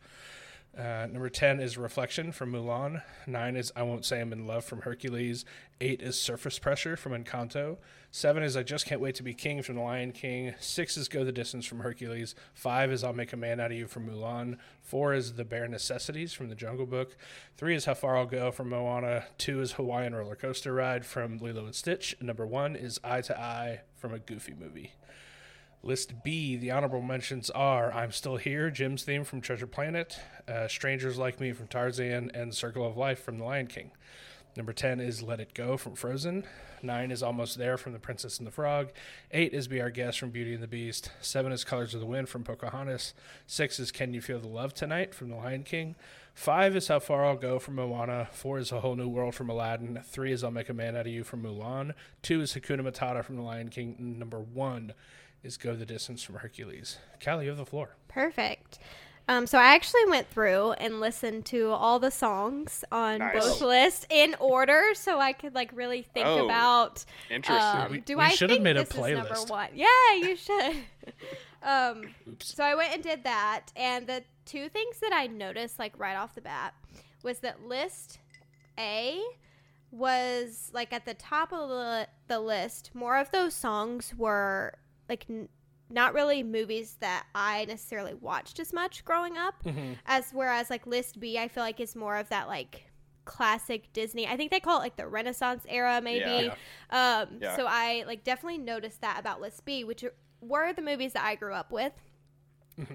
Uh, 0.80 1.06
number 1.12 1.28
10 1.28 1.60
is 1.60 1.76
Reflection 1.76 2.32
from 2.32 2.52
Mulan. 2.52 3.02
9 3.26 3.56
is 3.56 3.70
I 3.76 3.82
Won't 3.82 4.06
Say 4.06 4.18
I'm 4.18 4.32
in 4.32 4.46
Love 4.46 4.64
from 4.64 4.80
Hercules. 4.80 5.44
8 5.78 6.00
is 6.00 6.18
Surface 6.18 6.58
Pressure 6.58 6.96
from 6.96 7.12
Encanto. 7.12 7.76
7 8.12 8.42
is 8.42 8.56
I 8.56 8.62
Just 8.62 8.86
Can't 8.86 9.00
Wait 9.00 9.14
to 9.16 9.22
Be 9.22 9.34
King 9.34 9.62
from 9.62 9.74
The 9.74 9.82
Lion 9.82 10.10
King. 10.12 10.54
6 10.58 10.96
is 10.96 11.08
Go 11.08 11.22
the 11.22 11.32
Distance 11.32 11.66
from 11.66 11.80
Hercules. 11.80 12.34
5 12.54 12.92
is 12.92 13.04
I'll 13.04 13.12
Make 13.12 13.34
a 13.34 13.36
Man 13.36 13.60
Out 13.60 13.72
of 13.72 13.76
You 13.76 13.86
from 13.86 14.08
Mulan. 14.08 14.56
4 14.80 15.12
is 15.12 15.34
The 15.34 15.44
Bare 15.44 15.68
Necessities 15.68 16.32
from 16.32 16.48
The 16.48 16.54
Jungle 16.54 16.86
Book. 16.86 17.14
3 17.58 17.74
is 17.74 17.84
How 17.84 17.92
Far 17.92 18.16
I'll 18.16 18.24
Go 18.24 18.50
from 18.50 18.70
Moana. 18.70 19.24
2 19.36 19.60
is 19.60 19.72
Hawaiian 19.72 20.14
Roller 20.14 20.34
Coaster 20.34 20.72
Ride 20.72 21.04
from 21.04 21.36
Lilo 21.36 21.66
and 21.66 21.74
Stitch. 21.74 22.16
Number 22.22 22.46
1 22.46 22.74
is 22.74 22.98
Eye 23.04 23.20
to 23.20 23.38
Eye 23.38 23.82
from 23.96 24.14
a 24.14 24.18
Goofy 24.18 24.54
movie. 24.58 24.92
List 25.82 26.22
B, 26.22 26.56
the 26.56 26.70
honorable 26.70 27.00
mentions 27.00 27.48
are 27.48 27.90
I'm 27.90 28.12
Still 28.12 28.36
Here, 28.36 28.70
Jim's 28.70 29.02
theme 29.02 29.24
from 29.24 29.40
Treasure 29.40 29.66
Planet, 29.66 30.20
uh, 30.46 30.68
Strangers 30.68 31.16
Like 31.16 31.40
Me 31.40 31.52
from 31.52 31.68
Tarzan, 31.68 32.30
and 32.34 32.54
Circle 32.54 32.86
of 32.86 32.98
Life 32.98 33.22
from 33.22 33.38
The 33.38 33.44
Lion 33.44 33.66
King. 33.66 33.90
Number 34.56 34.74
10 34.74 35.00
is 35.00 35.22
Let 35.22 35.40
It 35.40 35.54
Go 35.54 35.78
from 35.78 35.94
Frozen. 35.94 36.44
9 36.82 37.10
is 37.10 37.22
Almost 37.22 37.56
There 37.56 37.78
from 37.78 37.94
The 37.94 37.98
Princess 37.98 38.36
and 38.36 38.46
the 38.46 38.50
Frog. 38.50 38.90
8 39.30 39.54
is 39.54 39.68
Be 39.68 39.80
Our 39.80 39.88
Guest 39.88 40.18
from 40.18 40.28
Beauty 40.28 40.52
and 40.52 40.62
the 40.62 40.68
Beast. 40.68 41.12
7 41.22 41.50
is 41.50 41.64
Colors 41.64 41.94
of 41.94 42.00
the 42.00 42.06
Wind 42.06 42.28
from 42.28 42.44
Pocahontas. 42.44 43.14
6 43.46 43.80
is 43.80 43.90
Can 43.90 44.12
You 44.12 44.20
Feel 44.20 44.38
the 44.38 44.48
Love 44.48 44.74
Tonight 44.74 45.14
from 45.14 45.30
The 45.30 45.36
Lion 45.36 45.62
King. 45.62 45.94
5 46.34 46.76
is 46.76 46.88
How 46.88 46.98
Far 46.98 47.24
I'll 47.24 47.36
Go 47.36 47.58
from 47.58 47.76
Moana. 47.76 48.28
4 48.32 48.58
is 48.58 48.70
A 48.70 48.80
Whole 48.80 48.96
New 48.96 49.08
World 49.08 49.34
from 49.34 49.48
Aladdin. 49.48 50.02
3 50.04 50.32
is 50.32 50.44
I'll 50.44 50.50
Make 50.50 50.68
a 50.68 50.74
Man 50.74 50.94
Out 50.94 51.06
of 51.06 51.12
You 51.12 51.24
from 51.24 51.42
Mulan. 51.42 51.94
2 52.20 52.42
is 52.42 52.52
Hakuna 52.52 52.82
Matata 52.82 53.24
from 53.24 53.36
The 53.36 53.42
Lion 53.42 53.70
King. 53.70 53.96
Number 54.18 54.40
1 54.40 54.92
is 55.42 55.56
Go 55.56 55.74
the 55.74 55.86
Distance 55.86 56.22
from 56.22 56.36
Hercules. 56.36 56.98
Callee, 57.20 57.44
you 57.44 57.48
have 57.50 57.58
the 57.58 57.66
floor. 57.66 57.96
Perfect. 58.08 58.78
Um, 59.28 59.46
so 59.46 59.58
I 59.58 59.74
actually 59.74 60.06
went 60.08 60.28
through 60.28 60.72
and 60.72 60.98
listened 60.98 61.44
to 61.46 61.68
all 61.70 62.00
the 62.00 62.10
songs 62.10 62.84
on 62.90 63.18
Nice. 63.18 63.34
both 63.44 63.60
lists 63.60 64.06
in 64.10 64.34
order, 64.40 64.82
so 64.94 65.20
I 65.20 65.32
could 65.32 65.54
like 65.54 65.70
really 65.72 66.02
think 66.02 66.26
Oh, 66.26 66.44
about. 66.46 67.04
Interesting. 67.30 67.80
Um, 67.80 67.92
We- 67.92 68.00
do 68.00 68.16
we 68.16 68.24
I 68.24 68.30
should 68.30 68.50
have 68.50 68.56
think 68.56 68.64
made 68.64 68.76
a 68.76 68.80
this 68.84 68.90
is 68.90 68.96
number 68.96 69.28
playlist. 69.34 69.50
one? 69.50 69.68
Yeah, 69.74 69.86
you 70.16 70.34
should. 70.36 70.74
um, 71.62 72.08
Oops. 72.28 72.54
so 72.54 72.64
I 72.64 72.74
went 72.74 72.92
and 72.94 73.02
did 73.04 73.22
that, 73.24 73.66
and 73.76 74.06
the 74.06 74.24
two 74.46 74.68
things 74.68 74.98
that 75.00 75.12
I 75.12 75.28
noticed 75.28 75.78
like 75.78 75.96
right 75.96 76.16
off 76.16 76.34
the 76.34 76.40
bat 76.40 76.74
was 77.22 77.38
that 77.40 77.62
list 77.62 78.18
A 78.78 79.20
was 79.92 80.70
like 80.72 80.92
at 80.92 81.04
the 81.04 81.14
top 81.14 81.52
of 81.52 81.68
the, 81.68 82.08
the 82.28 82.40
list. 82.40 82.90
More 82.94 83.16
of 83.16 83.30
those 83.30 83.54
songs 83.54 84.12
were 84.16 84.74
like 85.10 85.26
n- 85.28 85.48
not 85.90 86.14
really 86.14 86.42
movies 86.42 86.96
that 87.00 87.26
I 87.34 87.64
necessarily 87.66 88.14
watched 88.14 88.58
as 88.60 88.72
much 88.72 89.04
growing 89.04 89.36
up, 89.36 89.56
as 90.06 90.30
whereas 90.32 90.70
like 90.70 90.86
list 90.86 91.20
B, 91.20 91.36
I 91.38 91.48
feel 91.48 91.62
like 91.64 91.80
is 91.80 91.94
more 91.96 92.16
of 92.16 92.28
that 92.30 92.46
like 92.48 92.84
classic 93.24 93.92
Disney. 93.92 94.26
I 94.26 94.36
think 94.36 94.50
they 94.50 94.60
call 94.60 94.78
it 94.78 94.82
like 94.84 94.96
the 94.96 95.06
Renaissance 95.06 95.64
era, 95.68 96.00
maybe. 96.02 96.20
Yeah. 96.90 97.22
Um, 97.22 97.38
Yeah. 97.40 97.56
So 97.56 97.66
I 97.68 98.04
like 98.06 98.24
definitely 98.24 98.58
noticed 98.58 99.00
that 99.02 99.18
about 99.20 99.40
list 99.40 99.64
B, 99.64 99.84
which 99.84 100.04
were 100.40 100.72
the 100.72 100.82
movies 100.82 101.12
that 101.12 101.24
I 101.24 101.34
grew 101.34 101.52
up 101.54 101.70
with. 101.70 101.92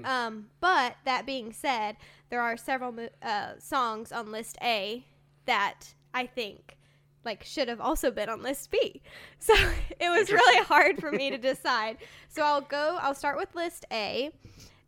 Um, 0.03 0.47
but 0.61 0.95
that 1.05 1.27
being 1.27 1.53
said, 1.53 1.97
there 2.29 2.41
are 2.41 2.57
several 2.57 2.91
mo- 2.91 3.09
uh, 3.21 3.51
songs 3.59 4.11
on 4.11 4.31
list 4.31 4.57
A 4.63 5.05
that 5.45 5.93
I 6.11 6.25
think 6.25 6.77
like 7.25 7.43
should 7.43 7.67
have 7.67 7.81
also 7.81 8.11
been 8.11 8.29
on 8.29 8.41
list 8.41 8.71
B. 8.71 9.01
So 9.39 9.53
it 9.99 10.09
was 10.09 10.31
really 10.31 10.63
hard 10.63 10.99
for 10.99 11.11
me 11.11 11.29
to 11.31 11.37
decide. 11.51 11.97
So 12.29 12.43
I'll 12.43 12.61
go. 12.61 12.97
I'll 13.01 13.15
start 13.15 13.37
with 13.37 13.53
list 13.55 13.85
A. 13.91 14.31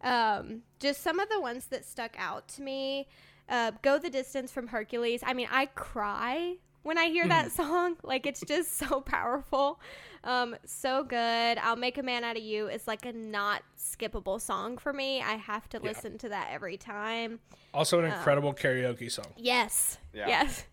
Um, 0.02 0.62
just 0.80 1.02
some 1.02 1.20
of 1.20 1.28
the 1.30 1.42
ones 1.42 1.66
that 1.68 1.84
stuck 1.86 2.16
out 2.18 2.48
to 2.50 2.62
me. 2.62 3.08
Uh, 3.50 3.72
go 3.82 3.98
the 3.98 4.10
distance 4.10 4.52
from 4.52 4.68
Hercules. 4.68 5.22
I 5.26 5.34
mean, 5.34 5.48
I 5.50 5.68
cry 5.68 6.56
when 6.84 6.98
I 6.98 7.06
hear 7.06 7.28
that 7.28 7.52
song. 7.52 7.96
Like 8.04 8.26
it's 8.26 8.42
just 8.42 8.78
so 8.78 9.02
powerful. 9.02 9.80
Um, 10.24 10.56
so 10.66 11.04
good. 11.04 11.58
I'll 11.58 11.76
make 11.76 11.98
a 11.98 12.04
man 12.04 12.24
out 12.24 12.38
of 12.38 12.44
you 12.44 12.68
is 12.68 12.88
like 12.88 13.06
a 13.06 13.14
not 13.14 13.64
skippable 13.78 14.40
song 14.42 14.78
for 14.78 14.92
me. 14.94 15.22
I 15.22 15.34
have 15.34 15.68
to 15.70 15.80
listen 15.80 16.18
to 16.20 16.30
that 16.30 16.50
every 16.52 16.78
time. 16.78 17.40
Also, 17.74 18.00
an 18.00 18.06
incredible 18.06 18.54
karaoke 18.54 19.12
song. 19.12 19.28
Yes. 19.38 19.98
Yeah. 20.14 20.28
Yes. 20.28 20.64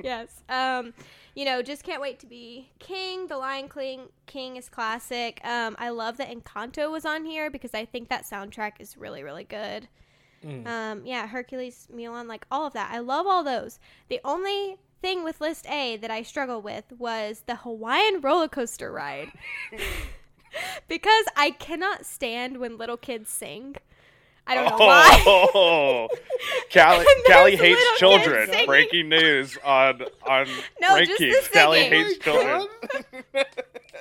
Yes. 0.00 0.42
Um, 0.48 0.94
you 1.34 1.44
know, 1.44 1.62
just 1.62 1.82
can't 1.84 2.00
wait 2.00 2.18
to 2.20 2.26
be 2.26 2.70
king. 2.78 3.26
The 3.26 3.36
Lion 3.38 3.68
King 3.68 4.08
King 4.26 4.56
is 4.56 4.68
classic. 4.68 5.40
Um, 5.44 5.76
I 5.78 5.90
love 5.90 6.16
that 6.16 6.30
Encanto 6.30 6.90
was 6.90 7.04
on 7.04 7.24
here 7.24 7.50
because 7.50 7.74
I 7.74 7.84
think 7.84 8.08
that 8.08 8.24
soundtrack 8.24 8.72
is 8.80 8.96
really, 8.96 9.22
really 9.22 9.44
good. 9.44 9.88
Um, 10.66 11.02
yeah, 11.04 11.28
Hercules, 11.28 11.86
Mulan, 11.94 12.26
like 12.26 12.46
all 12.50 12.66
of 12.66 12.72
that. 12.72 12.90
I 12.92 12.98
love 12.98 13.26
all 13.28 13.44
those. 13.44 13.78
The 14.08 14.20
only 14.24 14.76
thing 15.00 15.22
with 15.22 15.40
list 15.40 15.68
A 15.70 15.96
that 15.98 16.10
I 16.10 16.22
struggle 16.22 16.60
with 16.60 16.92
was 16.98 17.44
the 17.46 17.56
Hawaiian 17.56 18.20
roller 18.20 18.48
coaster 18.48 18.90
ride. 18.90 19.30
because 20.88 21.24
I 21.36 21.50
cannot 21.50 22.06
stand 22.06 22.58
when 22.58 22.78
little 22.78 22.96
kids 22.96 23.30
sing. 23.30 23.76
I 24.46 24.54
don't 24.54 24.68
know 24.70 24.76
why. 24.86 25.22
Oh, 25.24 26.08
Callee, 26.70 27.04
Callee 27.28 27.56
hates 27.56 27.80
children. 27.98 28.50
Breaking 28.66 29.08
news 29.08 29.56
on 29.64 30.02
on 30.26 30.46
No, 30.80 30.98
just 31.04 31.18
the. 31.18 31.48
Callee 31.52 31.88
hates 31.88 32.18
children. 32.18 32.66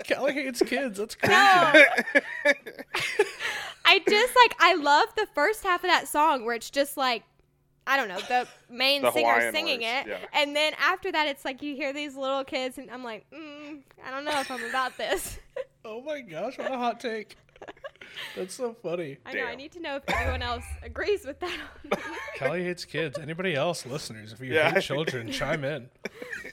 Callee 0.04 0.34
hates 0.34 0.62
kids. 0.64 0.98
That's 0.98 1.16
crazy. 1.16 1.34
No. 1.34 1.84
I 3.86 4.00
just 4.08 4.36
like 4.36 4.56
I 4.60 4.76
love 4.76 5.10
the 5.16 5.28
first 5.36 5.64
half 5.64 5.84
of 5.84 5.90
that 5.90 6.08
song 6.08 6.46
where 6.46 6.56
it's 6.56 6.70
just 6.70 6.98
like 6.98 7.24
I 7.86 7.98
don't 7.98 8.08
know 8.08 8.20
the 8.28 8.48
main 8.70 9.02
The 9.02 9.12
singer 9.12 9.34
Hawaiian 9.34 9.54
singing 9.54 9.82
words, 9.82 10.08
it, 10.08 10.10
yeah. 10.10 10.18
and 10.34 10.56
then 10.56 10.74
after 10.80 11.12
that 11.12 11.28
it's 11.28 11.44
like 11.44 11.62
you 11.62 11.76
hear 11.76 11.94
these 11.94 12.16
little 12.16 12.44
kids, 12.44 12.78
and 12.78 12.90
I'm 12.92 13.04
like, 13.04 13.26
mm, 13.32 13.80
I 14.06 14.12
don't 14.12 14.24
know 14.24 14.40
if 14.40 14.50
I'm 14.52 14.64
about 14.70 14.98
this. 14.98 15.40
Oh 15.84 16.00
my 16.02 16.22
gosh, 16.22 16.58
what 16.60 16.72
a 16.72 16.78
hot 16.78 17.00
take. 17.00 17.36
That's 18.36 18.54
so 18.56 18.74
funny. 18.82 19.18
I 19.26 19.34
know 19.34 19.44
I 19.46 19.56
need 19.56 19.72
to 19.74 19.80
know 19.80 19.96
if 19.98 20.04
everyone 20.08 20.42
else 20.42 20.64
agrees 20.84 21.26
with 21.26 21.40
that. 21.40 21.58
Callee 22.38 22.64
hates 22.64 22.86
kids. 22.86 23.18
Anybody 23.20 23.56
else, 23.56 23.86
listeners, 23.86 24.34
if 24.34 24.40
you 24.42 24.54
Yeah. 24.54 24.72
hate 24.72 24.84
children, 24.84 25.32
chime 25.32 25.64
in. 25.64 25.90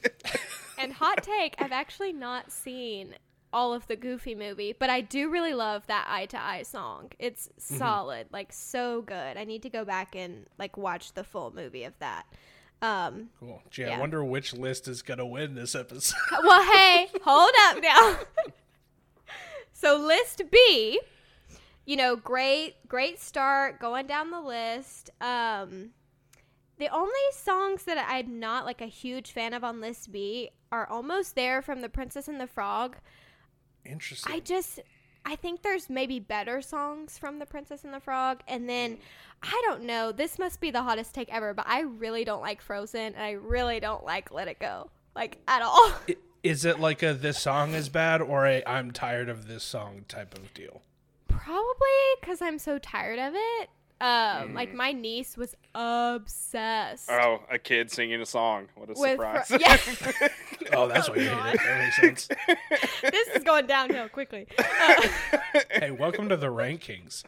and 0.79 0.93
hot 0.93 1.23
take, 1.23 1.55
I've 1.59 1.73
actually 1.73 2.13
not 2.13 2.51
seen 2.53 3.15
all 3.53 3.73
of 3.73 3.87
the 3.87 3.97
Goofy 3.97 4.35
movie, 4.35 4.75
but 4.79 4.91
I 4.91 5.01
do 5.01 5.31
really 5.31 5.55
love 5.55 5.87
that 5.87 6.07
Eye 6.09 6.27
to 6.27 6.41
Eye 6.43 6.63
song. 6.63 7.11
It's 7.19 7.49
Mm-hmm. 7.49 7.77
solid, 7.79 8.27
like 8.31 8.53
so 8.53 9.03
good. 9.03 9.37
I 9.37 9.45
need 9.45 9.63
to 9.63 9.71
go 9.71 9.85
back 9.85 10.15
and 10.15 10.47
like 10.59 10.77
watch 10.77 11.15
the 11.15 11.25
full 11.25 11.53
movie 11.55 11.85
of 11.85 11.99
that. 12.01 12.27
Um, 12.83 13.31
Cool. 13.41 13.63
Gee, 13.71 13.85
I 13.87 13.89
Yeah. 13.89 14.01
wonder 14.01 14.23
which 14.23 14.53
list 14.53 14.87
is 14.87 15.03
going 15.03 15.19
to 15.19 15.27
win 15.27 15.55
this 15.55 15.75
episode. 15.75 16.15
well, 16.45 16.63
hey, 16.73 17.09
hold 17.25 17.51
up 17.67 17.83
now. 17.83 18.19
So 19.81 19.97
list 19.97 20.43
B, 20.51 21.01
you 21.87 21.97
know, 21.97 22.17
great, 22.17 22.89
great 22.89 23.21
start 23.21 23.79
going 23.79 24.09
down 24.09 24.33
the 24.33 24.41
list. 24.41 25.11
Um, 25.21 25.91
the 26.79 26.89
only 26.89 27.13
songs 27.33 27.85
that 27.85 28.05
I'm 28.09 28.41
not 28.41 28.65
like 28.65 28.81
a 28.81 28.87
huge 28.87 29.31
fan 29.31 29.55
of 29.55 29.63
on 29.63 29.81
list 29.81 30.11
B 30.11 30.51
are 30.73 30.89
almost 30.89 31.37
there 31.37 31.63
from 31.63 31.81
The 31.81 31.89
Princess 31.89 32.27
and 32.27 32.41
the 32.41 32.49
Frog. 32.49 32.97
Interesting. 33.85 34.33
I 34.33 34.41
just 34.41 34.81
I 35.25 35.37
think 35.37 35.63
there's 35.63 35.89
maybe 35.89 36.19
better 36.19 36.61
songs 36.61 37.17
from 37.17 37.39
The 37.39 37.47
Princess 37.47 37.85
and 37.85 37.95
the 37.95 38.01
Frog 38.01 38.41
and 38.49 38.69
then 38.69 38.99
I 39.45 39.63
don't 39.67 39.85
know, 39.85 40.11
this 40.11 40.41
must 40.41 40.61
be 40.61 40.73
the 40.73 40.83
hottest 40.83 41.15
take 41.15 41.33
ever, 41.33 41.55
but 41.55 41.67
I 41.69 41.83
really 41.83 42.25
don't 42.25 42.41
like 42.41 42.61
Frozen 42.63 43.15
and 43.15 43.23
I 43.23 43.33
really 43.33 43.79
don't 43.79 44.05
like 44.05 44.33
Let 44.33 44.49
It 44.49 44.59
Go. 44.59 44.91
Like 45.15 45.39
at 45.47 45.63
all. 45.63 45.93
I- 46.09 46.17
Is 46.49 46.65
it 46.65 46.81
like 46.81 47.03
a 47.03 47.13
this 47.13 47.39
song 47.39 47.75
is 47.75 47.91
bad 47.91 48.23
or 48.23 48.47
a 48.47 48.63
I'm 48.67 48.91
tired 48.91 49.29
of 49.29 49.49
this 49.49 49.63
song 49.63 50.07
type 50.09 50.35
of 50.35 50.55
deal? 50.55 50.81
Probably 51.29 51.99
cuz 52.23 52.41
I'm 52.41 52.59
so 52.59 52.79
tired 52.79 53.19
of 53.19 53.35
it. 53.37 53.69
Um 54.01 54.55
like 54.55 54.73
my 54.73 54.93
niece 54.93 55.37
was 55.37 55.55
obsessed 55.75 57.11
Oh, 57.11 57.43
a 57.51 57.59
kid 57.59 57.91
singing 57.91 58.23
a 58.23 58.25
song. 58.25 58.69
What 58.77 58.89
a 58.89 58.95
with 58.99 59.11
surprise. 59.11 59.49
Fro- 59.49 59.59
yeah. 59.61 59.77
Oh, 60.73 60.89
that's 60.89 61.11
why 61.11 61.17
you 61.17 61.29
hate. 61.29 61.59
That 61.59 61.79
makes 61.85 61.97
sense. 61.97 62.29
this 63.03 63.29
is 63.29 63.45
going 63.45 63.67
downhill 63.67 64.09
quickly. 64.09 64.47
Uh, 64.59 65.09
Hey, 65.71 65.91
welcome 65.91 66.31
to 66.31 66.37
the 66.39 66.51
Rank 66.51 66.81
Kings. 66.81 67.25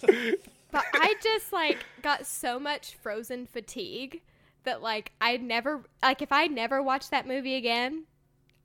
But 0.00 0.84
I 0.94 1.14
just 1.22 1.52
like 1.52 1.84
got 2.00 2.24
so 2.24 2.58
much 2.58 2.94
Frozen 2.94 3.48
fatigue 3.48 4.22
that 4.64 4.80
like 4.80 5.12
I'd 5.20 5.42
never 5.42 5.84
like 6.02 6.22
if 6.22 6.32
I 6.32 6.46
never 6.46 6.82
watched 6.82 7.10
that 7.10 7.26
movie 7.26 7.56
again, 7.56 8.04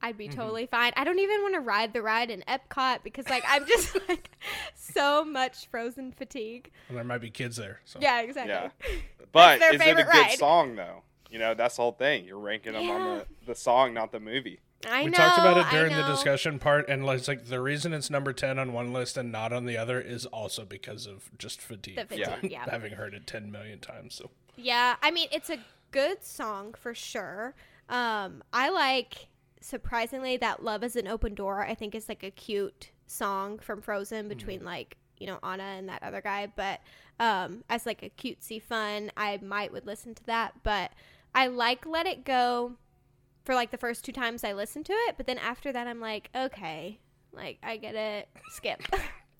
I'd 0.01 0.17
be 0.17 0.27
totally 0.29 0.65
fine. 0.65 0.93
I 0.95 1.03
don't 1.03 1.19
even 1.19 1.41
want 1.41 1.55
to 1.55 1.59
ride 1.59 1.93
the 1.93 2.01
ride 2.01 2.31
in 2.31 2.43
Epcot 2.47 3.03
because 3.03 3.27
like 3.29 3.43
I'm 3.47 3.65
just 3.65 3.97
like 4.09 4.31
so 4.75 5.25
much 5.25 5.67
Frozen 5.67 6.13
fatigue. 6.13 6.71
And 6.87 6.97
there 6.97 7.03
might 7.03 7.19
be 7.19 7.29
kids 7.29 7.57
there. 7.57 7.81
So. 7.85 7.99
Yeah, 8.01 8.21
exactly. 8.21 8.53
Yeah. 8.53 8.69
But 9.31 9.61
is 9.61 9.79
it 9.79 9.87
a 9.87 9.95
good 9.95 10.07
ride. 10.07 10.39
song 10.39 10.75
though? 10.75 11.03
You 11.29 11.37
know, 11.37 11.53
that's 11.53 11.75
the 11.75 11.83
whole 11.83 11.91
thing. 11.91 12.25
You're 12.25 12.39
ranking 12.39 12.73
them 12.73 12.89
on 12.89 13.17
the, 13.19 13.25
the 13.45 13.53
song, 13.53 13.93
not 13.93 14.11
the 14.11 14.19
movie. 14.19 14.59
I 14.87 15.03
we 15.03 15.09
know. 15.11 15.17
talked 15.17 15.37
about 15.37 15.57
it 15.57 15.69
during 15.69 15.95
the 15.95 16.03
discussion 16.07 16.57
part, 16.57 16.87
and 16.87 17.05
like, 17.05 17.19
it's 17.19 17.27
like 17.27 17.45
the 17.45 17.61
reason 17.61 17.93
it's 17.93 18.09
number 18.09 18.31
ten 18.31 18.57
on 18.57 18.71
one 18.71 18.93
list 18.93 19.17
and 19.17 19.31
not 19.31 19.51
on 19.51 19.65
the 19.65 19.77
other 19.77 19.99
is 19.99 20.25
also 20.25 20.63
because 20.63 21.05
of 21.05 21.29
just 21.37 21.61
fatigue. 21.61 21.97
The 21.97 22.05
fatigue, 22.05 22.39
from 22.39 22.49
yeah. 22.49 22.65
having 22.69 22.93
heard 22.93 23.13
it 23.13 23.27
ten 23.27 23.51
million 23.51 23.79
times. 23.79 24.15
So 24.15 24.31
Yeah, 24.55 24.95
I 25.01 25.11
mean 25.11 25.27
it's 25.31 25.49
a 25.49 25.59
good 25.91 26.23
song 26.23 26.73
for 26.77 26.93
sure. 26.93 27.53
Um, 27.89 28.43
I 28.53 28.69
like 28.69 29.27
surprisingly 29.61 30.37
that 30.37 30.63
"Love 30.63 30.83
Is 30.83 30.95
an 30.95 31.07
Open 31.07 31.33
Door." 31.35 31.65
I 31.65 31.75
think 31.75 31.95
is 31.95 32.09
like 32.09 32.23
a 32.23 32.31
cute 32.31 32.91
song 33.07 33.59
from 33.59 33.81
Frozen 33.81 34.27
between 34.27 34.63
like 34.63 34.97
you 35.17 35.27
know 35.27 35.39
Anna 35.43 35.63
and 35.63 35.89
that 35.89 36.03
other 36.03 36.21
guy. 36.21 36.51
But 36.55 36.79
um, 37.19 37.63
as 37.69 37.85
like 37.85 38.03
a 38.03 38.09
cutesy 38.09 38.61
fun, 38.61 39.11
I 39.17 39.39
might 39.41 39.71
would 39.71 39.85
listen 39.85 40.15
to 40.15 40.25
that. 40.25 40.53
But 40.63 40.91
I 41.35 41.47
like 41.47 41.85
"Let 41.85 42.07
It 42.07 42.25
Go" 42.25 42.73
for 43.43 43.55
like 43.55 43.71
the 43.71 43.77
first 43.77 44.05
two 44.05 44.11
times 44.11 44.43
I 44.43 44.53
listened 44.53 44.85
to 44.87 44.93
it. 44.93 45.15
But 45.17 45.27
then 45.27 45.37
after 45.37 45.71
that, 45.71 45.87
I'm 45.87 45.99
like, 45.99 46.29
okay, 46.35 46.99
like 47.33 47.59
I 47.63 47.77
get 47.77 47.95
it. 47.95 48.29
Skip. 48.51 48.81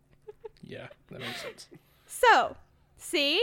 yeah, 0.64 0.88
that 1.10 1.20
makes 1.20 1.42
sense. 1.42 1.68
so, 2.06 2.56
see, 2.98 3.42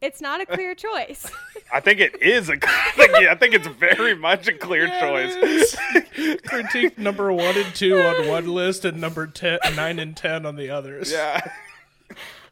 it's 0.00 0.20
not 0.20 0.40
a 0.40 0.46
clear 0.46 0.74
choice. 0.74 1.30
I 1.72 1.80
think 1.80 2.00
it 2.00 2.22
is 2.22 2.48
a. 2.48 2.54
I 2.62 2.92
think, 2.96 3.14
I 3.14 3.34
think 3.34 3.54
it's 3.54 3.66
very 3.66 4.14
much 4.14 4.48
a 4.48 4.52
clear 4.52 4.86
choice. 5.00 5.76
Critique 6.46 6.98
number 6.98 7.32
one 7.32 7.56
and 7.56 7.74
two 7.74 7.98
on 8.00 8.28
one 8.28 8.46
list, 8.48 8.84
and 8.84 9.00
number 9.00 9.26
ten, 9.26 9.58
nine 9.74 9.98
and 9.98 10.16
ten 10.16 10.46
on 10.46 10.56
the 10.56 10.70
others. 10.70 11.10
yeah. 11.12 11.40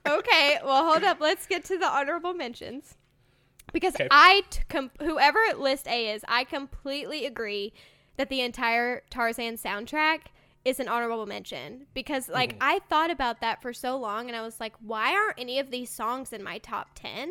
okay, 0.06 0.58
well, 0.64 0.84
hold 0.84 1.04
up. 1.04 1.20
Let's 1.20 1.46
get 1.46 1.64
to 1.66 1.78
the 1.78 1.86
honorable 1.86 2.34
mentions. 2.34 2.94
Because 3.72 3.94
Okay. 3.94 4.08
I, 4.10 4.42
t- 4.48 4.60
com- 4.68 4.92
whoever 5.00 5.40
list 5.58 5.88
A 5.88 6.10
is, 6.12 6.24
I 6.28 6.44
completely 6.44 7.26
agree 7.26 7.72
that 8.16 8.28
the 8.28 8.40
entire 8.40 9.02
Tarzan 9.10 9.56
soundtrack 9.56 10.20
is 10.66 10.80
an 10.80 10.88
honorable 10.88 11.26
mention. 11.26 11.86
Because, 11.94 12.28
like, 12.28 12.50
Mm-hmm. 12.54 12.58
I 12.62 12.78
thought 12.88 13.10
about 13.10 13.40
that 13.40 13.62
for 13.62 13.72
so 13.72 13.96
long 13.96 14.26
and 14.28 14.36
I 14.36 14.42
was 14.42 14.58
like, 14.60 14.74
why 14.80 15.14
aren't 15.14 15.38
any 15.38 15.58
of 15.60 15.70
these 15.70 15.88
songs 15.90 16.32
in 16.32 16.42
my 16.42 16.58
top 16.58 16.88
10? 16.96 17.30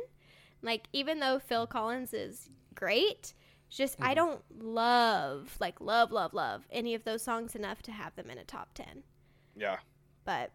Like, 0.61 0.87
even 0.93 1.19
though 1.19 1.37
Phil 1.39 1.67
Collins 1.67 2.13
is 2.13 2.49
great, 2.75 3.33
just 3.69 3.95
Mm-hmm. 3.99 4.09
I 4.09 4.13
don't 4.13 4.41
love, 4.57 5.57
like, 5.59 5.81
love, 5.81 6.11
love, 6.11 6.33
love 6.33 6.65
any 6.71 6.93
of 6.95 7.03
those 7.03 7.21
songs 7.23 7.55
enough 7.55 7.81
to 7.83 7.91
have 7.91 8.15
them 8.15 8.29
in 8.29 8.37
a 8.37 8.43
top 8.45 8.73
10 8.73 9.03
Yeah. 9.55 9.77
but 10.23 10.51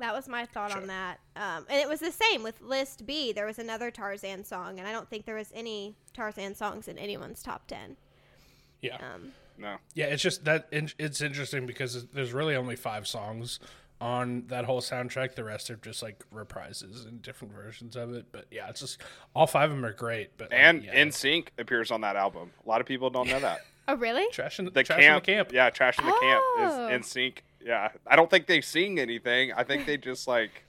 that 0.00 0.12
was 0.12 0.26
my 0.28 0.44
thought 0.46 0.72
Sure. 0.72 0.80
on 0.80 0.88
that. 0.88 1.20
Um, 1.36 1.64
and 1.70 1.80
it 1.80 1.88
was 1.88 2.00
the 2.00 2.10
same 2.10 2.42
with 2.42 2.60
list 2.60 3.06
B. 3.06 3.32
There 3.32 3.46
was 3.46 3.60
another 3.60 3.92
Tarzan 3.92 4.42
song, 4.42 4.80
and 4.80 4.88
I 4.88 4.90
don't 4.90 5.08
think 5.08 5.24
there 5.24 5.36
was 5.36 5.52
any 5.54 5.94
Tarzan 6.12 6.56
songs 6.56 6.88
in 6.88 6.98
anyone's 6.98 7.40
top 7.44 7.68
ten. 7.68 7.96
yeah, 8.82 8.96
Um, 8.96 9.32
No. 9.58 9.76
yeah. 9.94 10.06
It's 10.06 10.22
just 10.22 10.44
that 10.44 10.68
it's 10.72 11.20
interesting 11.20 11.66
because 11.66 12.06
there's 12.08 12.32
really 12.32 12.56
only 12.56 12.76
five 12.76 13.06
songs 13.06 13.60
on 14.00 14.44
that 14.48 14.64
whole 14.64 14.80
soundtrack. 14.80 15.34
The 15.34 15.44
rest 15.44 15.70
are 15.70 15.76
just 15.76 16.02
like 16.02 16.24
reprises 16.34 17.06
and 17.06 17.22
different 17.22 17.54
versions 17.54 17.96
of 17.96 18.12
it. 18.14 18.26
But 18.32 18.46
yeah, 18.50 18.68
it's 18.68 18.80
just 18.80 19.00
all 19.34 19.46
five 19.46 19.70
of 19.70 19.76
them 19.76 19.84
are 19.84 19.92
great. 19.92 20.36
But 20.36 20.50
like, 20.50 20.60
And 20.60 20.84
yeah, 20.84 20.94
In 20.94 21.12
Sync 21.12 21.52
appears 21.58 21.90
on 21.90 22.00
that 22.02 22.16
album. 22.16 22.50
A 22.64 22.68
lot 22.68 22.80
of 22.80 22.86
people 22.86 23.10
don't 23.10 23.28
know 23.28 23.40
that. 23.40 23.60
oh, 23.88 23.96
really? 23.96 24.26
trash 24.32 24.58
in 24.58 24.64
The 24.66 24.82
trash 24.82 24.98
camp, 24.98 25.28
in 25.28 25.34
the 25.34 25.38
camp. 25.38 25.52
Yeah, 25.52 25.70
Trash 25.70 25.98
in 25.98 26.06
the 26.06 26.12
Oh. 26.14 26.20
Camp 26.20 26.70
is 27.00 27.06
oh. 27.06 27.18
NSYNC. 27.20 27.38
Yeah. 27.64 27.88
I 28.06 28.16
don't 28.16 28.30
think 28.30 28.46
they 28.46 28.60
sing 28.60 28.98
anything. 28.98 29.52
I 29.52 29.64
think 29.64 29.86
they 29.86 29.96
just 29.96 30.28
like. 30.28 30.64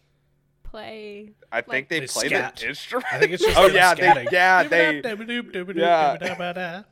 Play. 0.64 1.32
I 1.52 1.62
think 1.62 1.88
they, 1.90 2.02
They 2.02 2.08
play 2.08 2.28
scat. 2.28 2.58
the 2.58 2.68
instrument. 2.70 3.06
I 3.12 3.20
think 3.20 3.32
it's 3.34 3.44
just 3.44 3.58
oh 3.58 3.68
yeah, 3.68 3.94
they, 3.96 4.02
scatting. 4.04 4.32
yeah, 4.32 4.64
they. 4.64 5.02
yeah. 5.76 6.84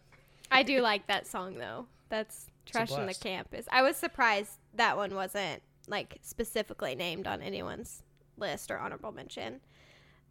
I 0.54 0.64
do 0.64 0.82
like 0.82 1.08
that 1.08 1.28
song 1.28 1.58
though. 1.58 1.88
That's 2.10 2.48
Trash 2.66 2.92
in 2.92 3.06
the. 3.08 3.14
Campus. 3.14 3.66
I 3.72 3.82
was 3.82 3.98
surprised 3.98 4.52
that 4.76 4.96
one 4.96 5.14
wasn't 5.16 5.62
like 5.88 6.18
specifically 6.22 6.96
named 6.96 7.28
on 7.28 7.42
anyone's 7.42 8.04
list 8.38 8.72
or 8.72 8.78
honorable 8.80 9.12
mention. 9.12 9.60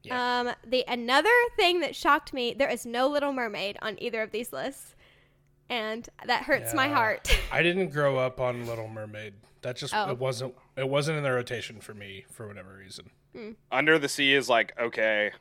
Yeah. 0.03 0.41
Um, 0.41 0.51
the 0.66 0.85
another 0.89 1.29
thing 1.57 1.81
that 1.81 1.95
shocked 1.95 2.33
me, 2.33 2.55
there 2.55 2.70
is 2.70 2.85
no 2.87 3.07
Little 3.09 3.33
Mermaid 3.33 3.77
on 3.83 3.97
either 4.03 4.23
of 4.23 4.33
these 4.33 4.53
lists, 4.53 4.95
and 5.68 6.09
that 6.27 6.45
hurts 6.45 6.75
my 6.75 6.89
heart. 6.89 7.29
I 7.53 7.62
didn't 7.62 7.91
grow 7.91 8.18
up 8.18 8.41
on 8.41 8.66
Little 8.66 8.89
Mermaid. 8.89 9.35
That 9.61 9.77
just 9.77 9.95
Oh. 9.95 10.11
it 10.11 10.18
wasn't 10.18 10.55
it 10.77 10.89
wasn't 10.89 11.18
in 11.18 11.23
the 11.25 11.31
rotation 11.33 11.81
for 11.81 11.95
me 11.95 12.25
for 12.31 12.49
whatever 12.49 12.75
reason. 12.77 13.11
Under 13.70 13.99
the 13.99 14.09
Sea 14.09 14.35
is 14.35 14.49
like 14.49 14.75
okay. 14.81 15.33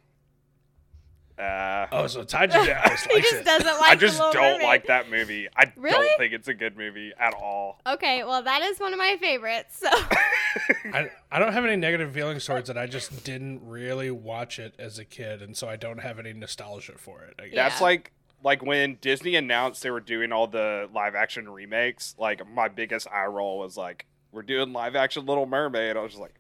Uh, 1.42 1.88
Oh, 1.92 2.08
so 2.08 2.24
Ty 2.24 2.48
just, 2.48 2.68
just 2.68 3.12
he 3.12 3.22
just 3.22 3.34
it. 3.34 3.46
doesn't 3.46 3.66
like. 3.80 3.92
I 3.92 3.96
just 3.96 4.18
Little 4.20 4.34
don't 4.34 4.44
Mermaid. 4.54 4.64
like 4.68 4.88
that 4.88 5.10
movie. 5.10 5.48
I 5.56 5.72
Really? 5.76 6.08
don't 6.08 6.18
think 6.20 6.34
it's 6.34 6.48
a 6.48 6.54
good 6.54 6.78
movie 6.78 7.12
at 7.20 7.34
all. 7.34 7.80
Okay, 7.88 8.24
well 8.24 8.44
that 8.44 8.62
is 8.62 8.80
one 8.80 8.94
of 8.94 9.00
my 9.00 9.18
favorites. 9.20 9.80
So 9.80 9.90
I, 10.94 11.10
I 11.32 11.40
don't 11.40 11.54
have 11.54 11.66
any 11.66 11.76
negative 11.76 12.14
feelings 12.14 12.46
towards 12.46 12.70
it. 12.70 12.78
I 12.78 12.86
just 12.86 13.24
didn't 13.24 13.62
really 13.68 14.12
watch 14.12 14.60
it 14.60 14.76
as 14.78 15.00
a 15.00 15.06
kid, 15.06 15.42
and 15.42 15.56
so 15.58 15.68
I 15.68 15.76
don't 15.76 16.00
have 16.00 16.20
any 16.20 16.34
nostalgia 16.34 16.94
for 16.98 17.24
it. 17.24 17.34
I 17.40 17.48
guess. 17.48 17.56
That's 17.56 17.80
Yeah. 17.82 17.86
like 17.86 18.12
like 18.44 18.64
when 18.64 18.98
Disney 19.02 19.36
announced 19.36 19.84
they 19.84 19.92
were 19.92 20.00
doing 20.00 20.32
all 20.32 20.48
the 20.48 20.90
live 20.94 21.16
action 21.16 21.50
remakes. 21.50 22.16
Like 22.18 22.48
my 22.52 22.68
biggest 22.68 23.08
eye 23.12 23.26
roll 23.26 23.60
was 23.60 23.78
like, 23.78 24.06
"We're 24.32 24.42
doing 24.44 24.74
live 24.74 24.96
action 24.96 25.26
Little 25.26 25.46
Mermaid." 25.46 25.96
I 25.98 26.02
was 26.02 26.12
just 26.14 26.22
like, 26.22 26.34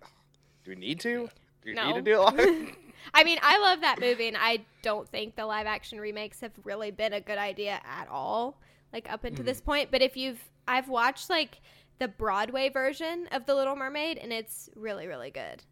"Do 0.64 0.72
we 0.72 0.76
need 0.78 1.00
to? 1.02 1.28
Do 1.64 1.70
we 1.70 1.74
No. 1.74 1.88
need 1.88 1.94
to 1.96 2.02
do 2.02 2.14
it 2.14 2.20
live?" 2.20 2.76
I 3.14 3.24
mean, 3.24 3.40
I 3.42 3.58
love 3.60 3.82
that 3.82 4.00
movie, 4.00 4.28
and 4.28 4.38
I 4.38 4.60
don't 4.82 5.08
think 5.10 5.36
the 5.36 5.46
live 5.46 5.68
action 5.68 6.00
remakes 6.00 6.40
have 6.42 6.52
really 6.64 6.92
been 6.92 7.14
a 7.14 7.22
good 7.22 7.38
idea 7.38 7.80
at 7.84 8.08
all, 8.10 8.60
like 8.94 9.12
up 9.12 9.24
until 9.24 9.44
Mm. 9.44 9.48
this 9.48 9.62
point. 9.62 9.92
But 9.92 10.02
if 10.02 10.16
you've, 10.18 10.42
I've 10.68 10.88
watched 10.90 11.30
like 11.30 11.60
the 12.00 12.08
Broadway 12.08 12.70
version 12.70 13.28
of 13.32 13.46
The 13.46 13.56
Little 13.56 13.76
Mermaid, 13.76 14.18
and 14.18 14.32
it's 14.34 14.70
really, 14.76 15.08
really 15.08 15.32
good. 15.32 15.64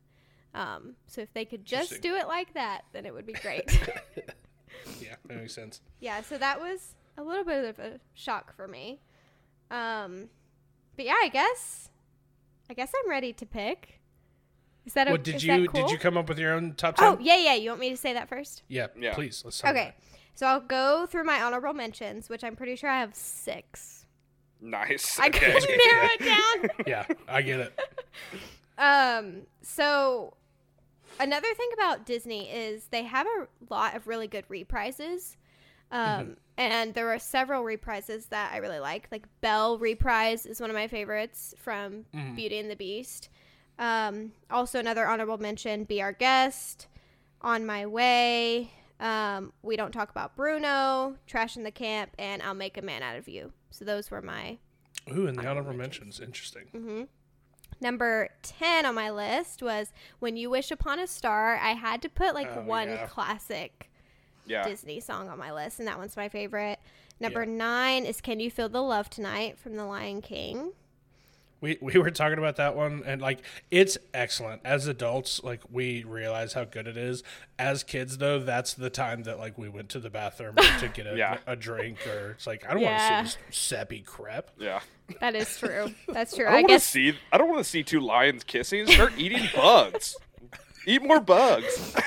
Um, 0.54 0.96
so 1.08 1.22
if 1.22 1.32
they 1.34 1.46
could 1.46 1.66
just 1.66 2.02
do 2.02 2.16
it 2.16 2.28
like 2.28 2.54
that, 2.56 2.82
then 2.94 3.06
it 3.06 3.14
would 3.14 3.26
be 3.26 3.34
great. 3.34 3.70
yeah, 5.00 5.16
that 5.26 5.38
makes 5.38 5.54
sense. 5.54 5.82
yeah, 6.00 6.22
so 6.22 6.38
that 6.38 6.60
was 6.60 6.96
a 7.18 7.24
little 7.24 7.44
bit 7.44 7.66
of 7.66 7.80
a 7.80 8.00
shock 8.16 8.56
for 8.56 8.68
me. 8.68 9.00
Um, 9.72 10.30
but 10.96 11.06
yeah, 11.06 11.16
I 11.22 11.30
guess, 11.30 11.90
I 12.70 12.74
guess 12.74 12.92
I'm 13.04 13.10
ready 13.10 13.34
to 13.34 13.46
pick. 13.46 13.99
Is 14.90 14.94
that 14.96 15.08
a, 15.08 15.12
What 15.12 15.24
did 15.24 15.36
is 15.36 15.44
you 15.44 15.68
that 15.68 15.74
did 15.76 15.92
you 15.92 16.00
come 16.00 16.18
up 16.18 16.28
with 16.28 16.40
your 16.40 16.52
own 16.54 16.74
top 16.74 16.96
ten? 16.96 17.06
Oh 17.14 17.18
yeah, 17.22 17.38
yeah. 17.38 17.54
You 17.54 17.70
want 17.70 17.80
me 17.80 17.92
to 17.92 17.96
say 17.98 18.14
that 18.14 18.28
first? 18.28 18.64
yeah, 18.68 18.88
Yeah. 19.00 19.14
Please, 19.14 19.44
let's 19.46 19.60
talk 19.60 19.70
Okay. 19.70 19.82
about. 19.84 19.94
So 20.34 20.48
I'll 20.48 20.62
go 20.62 21.06
through 21.06 21.26
my 21.26 21.44
honorable 21.44 21.74
mentions, 21.74 22.28
which 22.28 22.44
I'm 22.44 22.56
pretty 22.56 22.76
sure 22.76 22.90
I 22.90 23.00
have 23.00 23.14
six. 23.14 24.08
nice. 24.60 25.20
I 25.20 25.28
Okay. 25.28 25.52
couldn't 25.52 25.78
narrow 25.86 26.08
it 26.12 26.20
down. 26.26 26.70
Yeah, 26.88 27.06
I 27.28 27.44
get 27.44 27.60
it. 27.60 27.80
Um, 28.80 29.42
so 29.62 30.34
another 31.20 31.54
thing 31.54 31.70
about 31.74 32.06
Disney 32.06 32.50
is 32.50 32.86
they 32.88 33.04
have 33.04 33.28
a 33.28 33.48
lot 33.72 33.96
of 33.96 34.08
really 34.08 34.28
good 34.28 34.48
reprises. 34.48 35.36
Um, 35.92 36.38
and 36.58 36.94
there 36.94 37.10
are 37.10 37.20
several 37.20 37.64
reprises 37.64 38.30
that 38.30 38.54
I 38.54 38.58
really 38.58 38.80
like. 38.80 39.08
Like 39.12 39.26
Belle 39.42 39.78
reprise 39.78 40.46
is 40.46 40.62
one 40.62 40.70
of 40.70 40.76
my 40.76 40.88
favorites 40.88 41.54
from 41.58 42.06
Beauty 42.36 42.58
and 42.60 42.72
the 42.72 42.76
Beast. 42.76 43.28
Um, 43.80 44.34
also 44.52 44.78
another 44.80 45.08
honorable 45.08 45.38
mention, 45.38 45.86
Be 45.86 46.02
Our 46.02 46.12
Guest, 46.12 46.88
On 47.42 47.66
My 47.66 47.86
Way, 47.86 48.72
um, 49.00 49.54
We 49.64 49.78
Don't 49.78 49.92
Talk 49.94 50.10
About 50.12 50.36
Bruno, 50.36 51.16
Trash 51.26 51.56
in 51.58 51.64
the 51.64 51.72
Camp, 51.72 52.12
and 52.20 52.42
I'll 52.44 52.54
Make 52.54 52.78
a 52.78 52.82
Man 52.82 53.02
Out 53.02 53.16
of 53.18 53.28
You. 53.30 53.54
So 53.72 53.86
those 53.86 54.12
were 54.12 54.22
my 54.22 54.58
Ooh, 55.16 55.28
and 55.28 55.38
the 55.40 55.48
honorable 55.48 55.74
mentions, 55.74 56.20
interesting. 56.20 56.66
Mm-hmm. 56.76 57.04
Number 57.82 58.30
10 58.44 58.86
on 58.86 58.94
my 58.96 59.10
list 59.10 59.64
was 59.64 59.94
When 60.20 60.36
You 60.36 60.50
Wish 60.50 60.70
Upon 60.72 61.00
a 61.00 61.08
Star. 61.08 61.56
I 61.56 61.70
had 61.70 62.02
to 62.02 62.10
put 62.10 62.34
like 62.36 62.50
Oh, 62.54 62.62
one 62.62 62.90
yeah. 62.90 63.08
classic 63.08 63.90
yeah. 64.46 64.68
Disney 64.68 65.00
song 65.00 65.30
on 65.30 65.40
my 65.40 65.54
list, 65.54 65.80
and 65.80 65.88
that 65.88 65.98
one's 65.98 66.18
my 66.18 66.28
favorite. 66.28 66.80
Number 67.22 67.44
Yeah. 67.44 67.52
nine 67.52 68.06
is 68.06 68.20
Can 68.20 68.42
You 68.42 68.52
Feel 68.52 68.68
the 68.68 68.82
Love 68.84 69.10
Tonight 69.10 69.58
from 69.58 69.76
The 69.76 69.86
Lion 69.86 70.22
King. 70.22 70.74
We 71.62 71.78
we 71.82 71.98
were 72.00 72.10
talking 72.12 72.38
about 72.38 72.56
that 72.56 72.76
one, 72.76 73.04
and 73.06 73.22
like 73.22 73.40
it's 73.70 73.98
excellent. 74.14 74.62
As 74.64 74.88
adults, 74.88 75.44
like 75.44 75.62
we 75.70 76.04
realize 76.04 76.54
how 76.54 76.64
good 76.64 76.88
it 76.88 76.96
is. 76.96 77.22
As 77.58 77.84
kids, 77.84 78.18
though, 78.20 78.40
that's 78.40 78.74
the 78.74 78.90
time 78.90 79.24
that 79.24 79.40
like 79.40 79.58
we 79.58 79.68
went 79.68 79.90
to 79.90 80.00
the 80.00 80.10
bathroom 80.10 80.56
to 80.80 80.88
get 80.94 81.06
a, 81.06 81.18
Yeah. 81.18 81.40
a 81.46 81.56
drink, 81.58 81.98
or 82.08 82.32
it's 82.32 82.48
like 82.48 82.66
I 82.70 82.74
don't 82.74 82.82
Yeah. 82.82 83.14
want 83.16 83.28
to 83.28 83.32
see 83.34 83.38
this 83.48 83.58
sappy 83.58 84.00
crap. 84.02 84.52
Yeah. 84.58 84.80
That 85.20 85.36
is 85.36 85.58
true. 85.58 85.94
That's 86.08 86.36
true. 86.36 86.46
I 86.46 86.50
I, 86.50 86.52
don't 86.52 86.62
want 86.62 86.68
to 86.70 86.74
guess. 86.76 86.86
see. 86.86 87.14
I 87.34 87.38
don't 87.38 87.48
want 87.50 87.60
to 87.60 87.70
see 87.70 87.84
two 87.84 88.00
lions 88.00 88.44
kissing. 88.46 88.88
Start 88.88 89.14
eating 89.18 89.48
bugs. 89.56 90.16
Eat 90.86 91.04
more 91.04 91.20
bugs. 91.20 91.94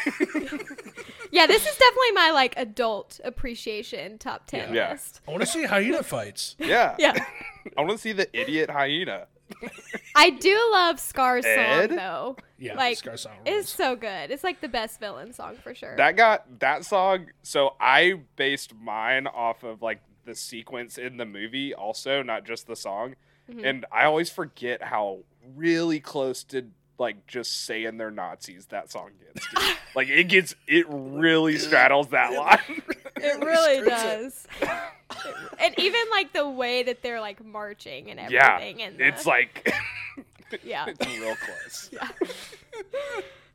Yeah, 1.34 1.46
this 1.46 1.62
is 1.66 1.74
definitely 1.78 2.12
my 2.12 2.30
like 2.32 2.52
adult 2.58 3.18
appreciation 3.24 4.18
top 4.18 4.46
10 4.48 4.74
Yeah. 4.74 4.90
list. 4.92 5.22
I 5.26 5.30
want 5.30 5.40
to 5.42 5.46
see 5.46 5.64
hyena 5.64 6.02
fights. 6.02 6.56
Yeah. 6.58 6.94
Yeah. 6.98 7.24
I 7.74 7.80
want 7.80 7.92
to 7.92 7.98
see 7.98 8.12
the 8.12 8.28
idiot 8.38 8.68
hyena. 8.68 9.28
I 10.14 10.30
do 10.30 10.58
love 10.72 11.00
Scar's 11.00 11.44
Ed? 11.46 11.88
song, 11.88 11.96
though. 11.96 12.36
Yeah, 12.58 12.74
Like, 12.74 12.98
Scar 12.98 13.16
song 13.16 13.32
It's 13.44 13.54
rules. 13.54 13.68
so 13.70 13.96
good. 13.96 14.30
It's 14.30 14.44
like 14.44 14.60
the 14.60 14.68
best 14.68 15.00
villain 15.00 15.32
song 15.32 15.56
for 15.62 15.74
sure. 15.74 15.96
That 15.96 16.16
got 16.16 16.60
that 16.60 16.84
song. 16.84 17.26
So 17.42 17.74
I 17.80 18.20
based 18.36 18.74
mine 18.74 19.26
off 19.26 19.62
of 19.64 19.82
like 19.82 20.00
the 20.24 20.34
sequence 20.34 20.98
in 20.98 21.16
the 21.16 21.26
movie 21.26 21.74
also, 21.74 22.22
not 22.22 22.44
just 22.44 22.66
the 22.66 22.76
song. 22.76 23.16
Mm-hmm. 23.50 23.64
And 23.64 23.86
I 23.90 24.04
always 24.04 24.30
forget 24.30 24.82
how 24.82 25.20
really 25.56 25.98
close 25.98 26.44
to 26.44 26.66
like 26.98 27.26
just 27.26 27.64
saying 27.64 27.96
they're 27.96 28.10
Nazis 28.10 28.66
that 28.66 28.90
song 28.92 29.10
gets. 29.34 29.46
dude. 29.48 29.76
like 29.96 30.08
it 30.08 30.24
gets 30.28 30.54
it 30.66 30.86
really 30.88 31.58
straddles 31.58 32.08
that 32.08 32.32
line. 32.32 32.82
It 33.24 33.38
really 33.44 33.88
does. 33.88 34.48
and 35.60 35.74
even 35.78 36.00
like 36.10 36.32
the 36.32 36.48
way 36.48 36.82
that 36.82 37.02
they're 37.02 37.20
like 37.20 37.44
marching 37.44 38.10
and 38.10 38.28
yeah. 38.32 38.54
everything. 38.56 38.82
and 38.82 38.98
the- 38.98 39.06
It's 39.06 39.26
like 39.26 39.72
yeah. 40.64 40.86
it's 40.88 41.06
real 41.06 41.36
close. 41.36 41.90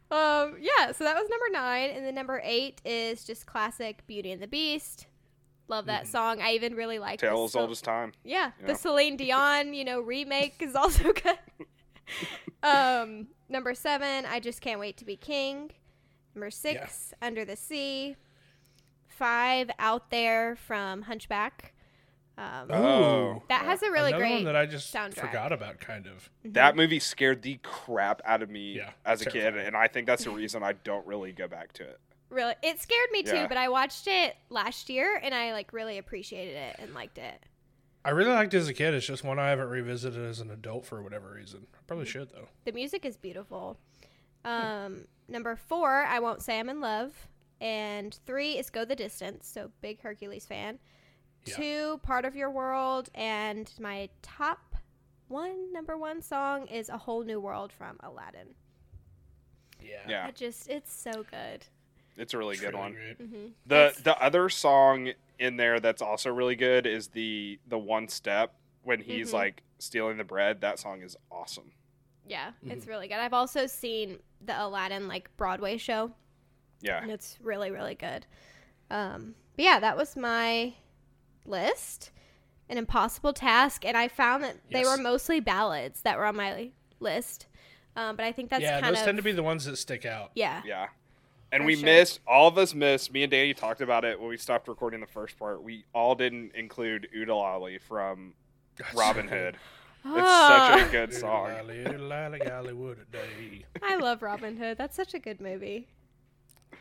Um, 0.10 0.56
yeah, 0.62 0.94
so 0.94 1.04
that 1.04 1.16
was 1.18 1.28
number 1.30 1.46
nine, 1.52 1.90
and 1.90 2.06
then 2.06 2.16
number 2.16 2.40
eight 2.46 2.82
is 2.86 3.26
just 3.26 3.46
classic 3.46 4.08
Beauty 4.08 4.32
and 4.32 4.42
the 4.42 4.48
Beast. 4.48 5.08
Love 5.68 5.88
that 5.88 6.08
song. 6.08 6.40
I 6.42 6.52
even 6.54 6.76
really 6.76 6.98
like 6.98 7.20
the 7.20 7.28
Tale 7.28 7.44
as 7.44 7.52
so- 7.52 7.60
old 7.62 7.72
as 7.72 7.82
time. 7.82 8.14
Yeah, 8.24 8.52
Yeah. 8.62 8.68
the 8.68 8.76
Celine 8.76 9.18
Dion, 9.18 9.74
you 9.74 9.84
know, 9.84 10.00
remake 10.00 10.56
is 10.62 10.76
also 10.76 11.12
good. 11.12 11.38
Um, 12.64 13.28
number 13.50 13.74
seven, 13.74 14.26
I 14.26 14.40
just 14.40 14.62
can't 14.62 14.80
wait 14.80 14.98
to 14.98 15.06
be 15.06 15.16
king. 15.16 15.72
Number 16.36 16.52
six, 16.52 17.14
Under 17.22 17.44
the 17.46 17.56
Sea. 17.56 18.16
Five, 19.08 19.72
Out 19.80 20.12
There 20.12 20.56
from 20.56 21.04
Hunchback. 21.04 21.74
Um, 22.38 22.70
Oh. 22.70 23.42
that 23.50 23.66
has 23.66 23.82
a 23.82 23.90
really 23.90 24.10
Another 24.10 24.24
great 24.24 24.34
one 24.36 24.44
that 24.44 24.56
I 24.56 24.68
just 24.68 24.94
soundtrack. 24.94 25.22
forgot 25.22 25.52
about, 25.52 25.80
kind 25.80 26.06
of. 26.06 26.30
That 26.46 26.76
movie 26.76 27.00
scared 27.00 27.42
the 27.42 27.60
crap 27.64 28.22
out 28.26 28.44
of 28.44 28.50
me 28.52 28.76
Yeah, 28.78 28.92
as 29.06 29.24
a 29.24 29.26
kid, 29.26 29.58
and 29.58 29.76
I 29.76 29.88
think 29.88 30.06
that's 30.06 30.26
the 30.26 30.30
reason 30.42 30.62
I 30.62 30.74
don't 30.74 31.06
really 31.08 31.32
go 31.32 31.48
back 31.48 31.74
to 31.74 31.84
it. 31.84 32.00
Really, 32.30 32.54
it 32.62 32.80
scared 32.80 33.10
me 33.12 33.24
too, 33.24 33.48
but 33.48 33.58
I 33.58 33.70
watched 33.70 34.06
it 34.08 34.36
last 34.50 34.90
year 34.90 35.20
and 35.24 35.34
I 35.34 35.54
like 35.54 35.72
really 35.74 35.98
appreciated 35.98 36.56
it 36.56 36.76
and 36.78 36.94
liked 36.94 37.18
it. 37.18 37.42
I 38.08 38.12
really 38.12 38.32
liked 38.32 38.54
it 38.54 38.58
as 38.58 38.70
a 38.70 38.74
kid. 38.74 38.94
It's 38.94 39.06
just 39.06 39.24
one 39.24 39.38
I 39.38 39.50
haven't 39.50 39.68
revisited 39.68 40.24
as 40.24 40.40
an 40.40 40.50
adult 40.50 40.86
for 40.86 41.02
whatever 41.04 41.34
reason. 41.34 41.68
I 41.74 41.78
probably 41.88 42.06
Mm-hmm. 42.06 42.12
should 42.20 42.30
though. 42.30 42.48
The 42.66 42.72
music 42.72 43.06
is 43.06 43.18
beautiful. 43.18 43.78
Um, 44.46 45.08
number 45.28 45.56
four, 45.58 46.04
I 46.06 46.20
won't 46.20 46.42
say 46.42 46.58
I'm 46.60 46.70
in 46.70 46.80
love, 46.80 47.14
and 47.60 48.18
three 48.26 48.58
is 48.58 48.70
Go 48.70 48.86
the 48.86 48.96
Distance. 48.96 49.48
So 49.48 49.72
big 49.82 50.02
Hercules 50.02 50.46
fan. 50.46 50.80
Yeah. 51.46 51.56
Two, 51.56 51.98
Part 52.04 52.24
of 52.26 52.36
Your 52.36 52.50
World, 52.50 53.10
and 53.14 53.70
my 53.80 54.08
top 54.22 54.76
one, 55.28 55.74
number 55.74 55.98
one 55.98 56.22
song 56.22 56.68
is 56.68 56.88
A 56.90 56.98
Whole 56.98 57.24
New 57.24 57.40
World 57.42 57.74
from 57.74 57.98
Aladdin. 58.02 58.48
Yeah. 59.84 60.00
Yeah, 60.08 60.26
I 60.28 60.32
just, 60.32 60.70
it's 60.70 60.94
so 60.94 61.26
good. 61.30 61.66
It's 62.18 62.34
a 62.34 62.38
really 62.38 62.54
It's 62.54 62.62
good 62.62 62.74
really 62.74 62.80
one. 62.80 62.94
Mm-hmm. 63.22 63.46
The 63.68 63.94
the 64.04 64.18
other 64.22 64.50
song 64.50 65.12
in 65.40 65.58
there 65.58 65.80
that's 65.80 66.02
also 66.02 66.32
really 66.32 66.56
good 66.56 66.86
is 66.88 67.10
the 67.10 67.60
the 67.68 67.78
one 67.78 68.08
step 68.08 68.54
when 68.84 69.00
he's 69.02 69.30
Mhm. 69.30 69.34
like 69.34 69.64
stealing 69.80 70.18
the 70.18 70.24
bread. 70.24 70.62
That 70.62 70.80
song 70.80 71.02
is 71.04 71.16
awesome. 71.32 71.72
Yeah, 72.28 72.52
it's 72.66 72.82
Mm-hmm. 72.82 72.90
really 72.90 73.08
good. 73.08 73.18
I've 73.18 73.34
also 73.34 73.68
seen 73.68 74.20
the 74.44 74.60
Aladdin 74.62 75.08
like 75.08 75.30
Broadway 75.38 75.78
show, 75.78 76.12
Yeah, 76.82 77.02
and 77.02 77.12
it's 77.12 77.38
really 77.42 77.72
really 77.72 77.96
good. 77.96 78.26
Um, 78.90 79.36
but 79.56 79.66
yeah, 79.66 79.80
that 79.80 79.96
was 79.98 80.16
my 80.16 80.74
list. 81.46 82.12
An 82.70 82.78
impossible 82.78 83.32
task, 83.32 83.86
and 83.86 83.96
I 83.96 84.10
found 84.10 84.44
that 84.44 84.58
they 84.72 84.84
were 84.84 84.98
mostly 84.98 85.40
ballads 85.40 86.02
that 86.02 86.18
were 86.18 86.26
on 86.26 86.36
my 86.36 86.72
list. 87.00 87.48
Um, 87.96 88.16
but 88.18 88.26
I 88.26 88.34
think 88.34 88.50
that's 88.50 88.62
yeah, 88.62 88.82
kind 88.82 88.94
those 88.94 89.00
of 89.02 89.06
tend 89.06 89.18
to 89.18 89.24
be 89.24 89.32
the 89.32 89.42
ones 89.44 89.64
that 89.66 89.78
stick 89.78 90.06
out. 90.06 90.32
yeah. 90.36 90.62
yeah. 90.66 90.88
And 91.52 91.64
For 91.64 91.68
we 91.68 91.76
sure. 91.76 91.86
missed 91.86 92.20
all 92.28 92.48
of 92.48 92.58
us 92.58 92.74
missed. 92.74 93.12
Me 93.14 93.24
and 93.24 93.32
Danny 93.32 93.54
talked 93.54 93.82
about 93.82 94.04
it 94.04 94.20
when 94.20 94.30
we 94.30 94.38
stopped 94.38 94.68
recording 94.68 95.00
the 95.00 95.08
first 95.08 95.40
part. 95.40 95.64
We 95.64 95.86
all 95.94 96.16
didn't 96.16 96.54
include 96.56 97.08
Oo-De-Lally 97.16 97.80
from 97.80 98.34
Robin 98.94 99.28
Hood. 99.28 99.58
It's 100.10 100.16
such 100.16 100.24
a 100.24 100.86
ah. 100.86 100.88
good 100.90 101.14
song. 101.14 101.48
Lally, 101.50 101.84
lally, 101.98 102.40
golly, 102.40 102.72
what. 102.72 102.98
I 103.84 103.98
love 103.98 104.22
Robin 104.22 104.56
Hood. 104.56 104.78
That's 104.78 104.96
such 104.96 105.14
a 105.14 105.20
good 105.20 105.42
movie. 105.42 105.90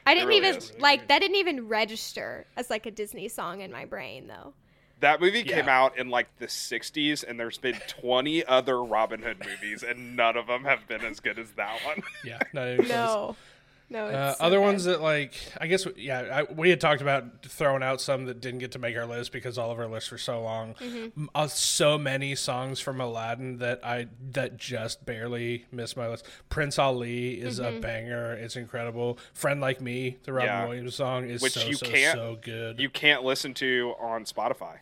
I 0.07 0.15
didn't 0.15 0.29
really 0.29 0.47
even 0.47 0.57
is. 0.57 0.73
like 0.79 1.09
that. 1.09 1.21
Didn't 1.21 1.37
even 1.37 1.67
register 1.67 2.47
as 2.57 2.71
like 2.71 2.87
a 2.87 2.93
Disney 2.93 3.27
song 3.29 3.63
in 3.63 3.73
my 3.73 3.85
brain 3.85 4.29
though. 4.29 4.55
That 5.01 5.21
movie 5.21 5.43
came 5.43 5.69
out 5.69 5.99
in 5.99 6.09
like 6.09 6.29
the 6.39 6.47
60s, 6.47 7.23
and 7.23 7.39
there's 7.39 7.59
been 7.59 7.79
20 7.89 8.45
other 8.47 8.83
Robin 8.83 9.21
Hood 9.21 9.45
movies, 9.45 9.83
and 9.83 10.17
none 10.17 10.37
of 10.37 10.47
them 10.47 10.65
have 10.65 10.87
been 10.89 11.05
as 11.05 11.21
good 11.21 11.39
as 11.39 11.51
that 11.53 11.81
one. 11.85 12.03
Yeah, 12.25 12.39
not 12.55 12.69
even 12.69 12.87
close. 12.87 12.89
No, 12.89 13.37
no. 13.89 14.07
It's 14.07 14.15
Uh, 14.17 14.35
so 14.35 14.45
other 14.45 14.57
good. 14.57 14.63
ones 14.63 14.85
that 14.85 15.01
like 15.01 15.35
I 15.61 15.67
guess 15.67 15.87
yeah 15.97 16.21
I, 16.49 16.53
we 16.53 16.71
had 16.71 16.81
talked 16.81 17.03
about 17.03 17.43
throwing 17.47 17.83
out 17.83 18.01
some 18.01 18.25
that 18.27 18.41
didn't 18.41 18.59
get 18.61 18.73
to 18.73 18.79
make 18.79 18.97
our 18.97 19.07
list 19.07 19.33
because 19.33 19.59
all 19.59 19.71
of 19.71 19.79
our 19.79 19.87
lists 19.87 20.11
were 20.11 20.19
so 20.19 20.43
long. 20.43 20.75
Mm-hmm. 20.75 21.27
Uh, 21.35 21.47
so 21.47 21.97
many 21.97 22.35
songs 22.35 22.81
from 22.81 23.01
Aladdin 23.01 23.59
that 23.59 23.85
I 23.85 24.09
that 24.33 24.57
just 24.57 25.07
barely 25.07 25.67
missed 25.71 25.97
my 25.97 26.09
list. 26.09 26.27
Prince 26.49 26.79
Ali 26.79 27.35
is 27.41 27.61
Mm-hmm. 27.61 27.77
a 27.77 27.81
banger. 27.81 28.33
It's 28.35 28.57
incredible. 28.57 29.19
Friend 29.35 29.61
like 29.61 29.81
me, 29.81 30.17
the 30.25 30.33
Robin 30.33 30.49
Yeah. 30.49 30.67
Williams 30.67 30.95
song 30.95 31.29
is 31.31 31.43
Which 31.43 31.53
so 31.53 31.67
you 31.67 31.75
so 31.75 31.87
can't- 31.87 32.17
so 32.19 32.39
good. 32.43 32.81
You 32.81 32.91
can't 32.91 33.23
listen 33.25 33.55
to 33.55 33.95
on 34.01 34.25
Spotify. 34.25 34.79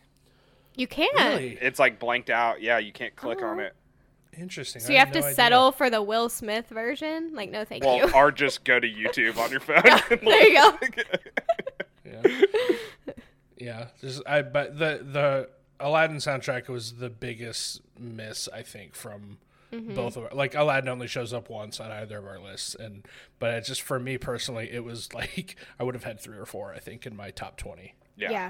You 0.75 0.87
can. 0.87 1.09
really 1.15 1.57
It's 1.61 1.79
like 1.79 1.99
blanked 1.99 2.29
out. 2.29 2.61
Yeah, 2.61 2.79
you 2.79 2.91
can't 2.91 3.15
click 3.15 3.41
on 3.41 3.59
Oh. 3.59 3.63
it. 3.63 3.73
Interesting. 4.37 4.81
So 4.81 4.89
I 4.89 4.93
you 4.93 4.99
have 4.99 5.07
had 5.09 5.13
to 5.15 5.19
no 5.21 5.25
idea. 5.27 5.35
settle 5.35 5.71
for 5.71 5.89
the 5.89 6.01
Will 6.01 6.29
Smith 6.29 6.67
version? 6.69 7.31
Like, 7.33 7.49
no, 7.51 7.65
thank 7.65 7.83
Well, 7.83 7.97
you. 7.97 8.11
or 8.13 8.31
just 8.31 8.63
go 8.63 8.79
to 8.79 8.87
YouTube 8.87 9.37
on 9.37 9.51
your 9.51 9.59
phone. 9.61 9.83
there 10.23 10.47
you 10.47 10.53
go. 10.55 10.77
Yeah. 12.05 12.21
yeah. 13.57 13.87
Just, 13.99 14.21
I 14.27 14.41
but 14.43 14.77
the 14.77 14.99
the 15.03 15.49
Aladdin 15.79 16.17
soundtrack 16.17 16.67
was 16.67 16.93
the 16.93 17.09
biggest 17.09 17.81
miss 17.99 18.47
I 18.53 18.61
think 18.61 18.95
from 18.95 19.37
Mm-hmm. 19.73 19.95
both 19.95 20.15
of 20.15 20.23
our, 20.25 20.29
like 20.31 20.53
Aladdin 20.55 20.87
only 20.87 21.07
shows 21.07 21.33
up 21.33 21.49
once 21.49 21.79
on 21.81 21.91
either 21.91 22.19
of 22.19 22.25
our 22.25 22.39
lists 22.39 22.75
and 22.75 23.05
but 23.39 23.55
it 23.55 23.65
just 23.65 23.81
for 23.81 23.99
me 23.99 24.17
personally 24.17 24.69
it 24.71 24.83
was 24.85 25.11
like 25.13 25.57
I 25.79 25.83
would 25.83 25.95
have 25.95 26.03
had 26.03 26.19
three 26.19 26.37
or 26.37 26.45
four 26.45 26.71
I 26.73 26.79
think 26.79 27.05
in 27.07 27.15
my 27.15 27.31
top 27.31 27.57
20. 27.57 27.93
Yeah. 28.15 28.29
Yeah. 28.31 28.49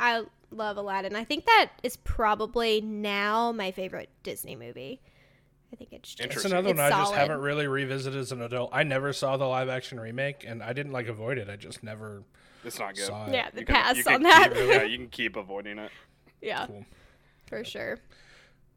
I 0.00 0.22
love 0.52 0.76
Aladdin. 0.78 1.16
I 1.16 1.24
think 1.24 1.44
that 1.46 1.70
is 1.82 1.96
probably 1.96 2.80
now 2.80 3.50
my 3.52 3.72
favorite 3.72 4.08
Disney 4.22 4.54
movie. 4.56 5.02
I 5.74 5.76
think 5.76 5.92
it's 5.92 6.10
just 6.10 6.20
It's 6.20 6.26
Interesting. 6.36 6.52
another 6.52 6.68
It's 6.70 6.76
one 6.78 6.86
I 6.86 6.90
just 6.90 7.10
solid. 7.10 7.18
haven't 7.18 7.40
really 7.40 7.66
revisited 7.66 8.20
as 8.20 8.30
an 8.30 8.42
adult. 8.42 8.70
I 8.72 8.84
never 8.84 9.12
saw 9.12 9.36
the 9.36 9.46
live 9.46 9.68
action 9.68 9.98
remake 9.98 10.44
and 10.46 10.62
I 10.62 10.72
didn't 10.72 10.92
like 10.92 11.08
avoid 11.08 11.36
it. 11.36 11.50
I 11.50 11.56
just 11.56 11.82
never 11.82 12.22
It's 12.64 12.78
not 12.78 12.94
good. 12.94 13.06
saw 13.06 13.26
it. 13.26 13.34
Yeah, 13.34 13.50
the 13.52 13.60
You 13.62 13.66
pass 13.66 14.00
can 14.04 14.14
on 14.14 14.22
that. 14.22 14.52
keep- 14.54 14.68
yeah, 14.68 14.82
you 14.84 14.98
can 14.98 15.08
keep 15.08 15.34
avoiding 15.34 15.78
it. 15.80 15.90
yeah, 16.40 16.66
Cool. 16.66 16.86
for 17.48 17.64
sure. 17.64 17.98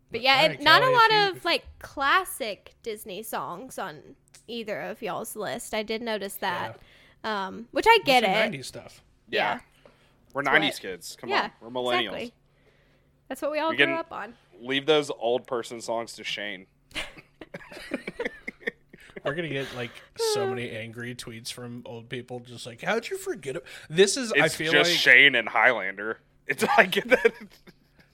But 0.10 0.22
yeah, 0.22 0.38
alright, 0.38 0.56
and 0.56 0.64
not 0.64 0.82
Kelly, 0.82 0.94
a 0.94 0.98
lot 0.98 1.12
you- 1.12 1.38
of 1.38 1.46
like 1.46 1.66
classic 1.78 2.74
Disney 2.82 3.22
songs 3.22 3.78
on 3.78 4.16
either 4.48 4.82
of 4.82 5.04
y'all's 5.04 5.36
list. 5.36 5.76
I 5.76 5.84
did 5.84 6.02
notice 6.02 6.34
that. 6.38 6.80
Um, 7.24 7.68
which 7.72 7.86
I 7.88 8.00
get 8.06 8.24
Mostly 8.24 8.58
it. 8.58 8.62
90s 8.62 8.66
stuff. 8.66 9.04
Yeah. 9.30 9.60
We're 10.34 10.42
That's 10.42 10.56
90s 10.58 10.64
what- 10.74 10.82
kids. 10.82 11.16
Come 11.20 11.30
yeah. 11.30 11.44
on. 11.44 11.52
We're 11.74 11.82
millennials. 11.82 12.00
Exactly. 12.06 12.34
That's 13.28 13.42
what 13.44 13.52
we 13.52 13.60
all 13.60 13.70
We 13.70 13.76
grew 13.78 13.86
can- 13.86 13.96
up 13.96 14.12
on. 14.12 14.34
Leave 14.60 14.88
those 14.88 15.12
old 15.20 15.46
person 15.46 15.80
songs 15.82 16.14
to 16.14 16.24
Shane. 16.24 16.66
We're 19.24 19.36
gonna 19.36 19.50
get 19.50 19.68
like 19.76 19.92
so 20.16 20.48
many 20.48 20.70
angry 20.70 21.14
tweets 21.14 21.52
from 21.52 21.84
old 21.86 22.08
people, 22.08 22.40
just 22.40 22.66
like, 22.66 22.82
"How'd 22.82 23.10
you 23.10 23.18
forget 23.18 23.58
it?" 23.58 23.66
This 23.90 24.16
is, 24.16 24.32
I 24.32 24.48
feel 24.48 24.72
just 24.72 24.92
like, 24.92 25.00
Shane 25.00 25.36
and 25.36 25.50
Highlander. 25.50 26.20
It's 26.48 26.64
like 26.78 26.94
that. 26.94 27.34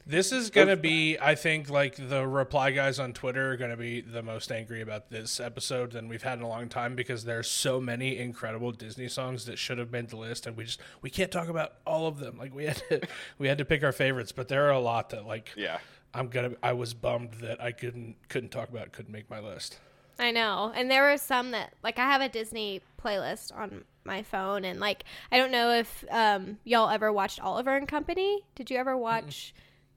this 0.07 0.31
is 0.31 0.49
gonna 0.49 0.75
be, 0.75 1.19
I 1.19 1.35
think, 1.35 1.69
like 1.69 1.95
the 1.95 2.27
reply 2.27 2.71
guys 2.71 2.97
on 2.97 3.13
Twitter 3.13 3.51
are 3.51 3.57
gonna 3.57 3.77
be 3.77 4.01
the 4.01 4.23
most 4.23 4.51
angry 4.51 4.81
about 4.81 5.11
this 5.11 5.39
episode 5.39 5.91
than 5.91 6.07
we've 6.07 6.23
had 6.23 6.39
in 6.39 6.43
a 6.43 6.49
long 6.49 6.67
time 6.67 6.95
because 6.95 7.25
there's 7.25 7.49
so 7.49 7.79
many 7.79 8.17
incredible 8.17 8.71
Disney 8.71 9.07
songs 9.07 9.45
that 9.45 9.59
should 9.59 9.77
have 9.77 9.91
made 9.91 10.09
the 10.09 10.17
list, 10.17 10.47
and 10.47 10.57
we 10.57 10.63
just 10.63 10.81
we 11.03 11.11
can't 11.11 11.31
talk 11.31 11.47
about 11.47 11.73
all 11.85 12.07
of 12.07 12.17
them. 12.19 12.39
Like 12.39 12.55
we 12.55 12.65
had 12.65 12.77
to, 12.89 13.01
we 13.37 13.47
had 13.47 13.59
to 13.59 13.65
pick 13.65 13.83
our 13.83 13.91
favorites, 13.91 14.31
but 14.31 14.47
there 14.47 14.65
are 14.65 14.71
a 14.71 14.79
lot 14.79 15.11
that 15.11 15.27
like 15.27 15.51
yeah. 15.55 15.77
I'm 16.13 16.27
gonna. 16.27 16.51
I 16.61 16.73
was 16.73 16.93
bummed 16.93 17.33
that 17.41 17.61
I 17.61 17.71
couldn't 17.71 18.15
couldn't 18.29 18.49
talk 18.49 18.69
about, 18.69 18.91
couldn't 18.91 19.11
make 19.11 19.29
my 19.29 19.39
list. 19.39 19.79
I 20.19 20.31
know. 20.31 20.71
And 20.75 20.89
there 20.89 21.09
were 21.09 21.17
some 21.17 21.51
that 21.51 21.73
like 21.83 21.97
I 21.99 22.05
have 22.05 22.21
a 22.21 22.29
Disney 22.29 22.81
playlist 23.03 23.55
on 23.55 23.83
my 24.05 24.21
phone 24.21 24.65
and 24.65 24.79
like 24.79 25.05
I 25.31 25.37
don't 25.37 25.51
know 25.51 25.71
if 25.71 26.03
um 26.09 26.57
y'all 26.63 26.89
ever 26.89 27.11
watched 27.11 27.39
Oliver 27.39 27.75
and 27.75 27.87
Company? 27.87 28.41
Did 28.55 28.69
you 28.69 28.77
ever 28.77 28.95
watch 28.95 29.53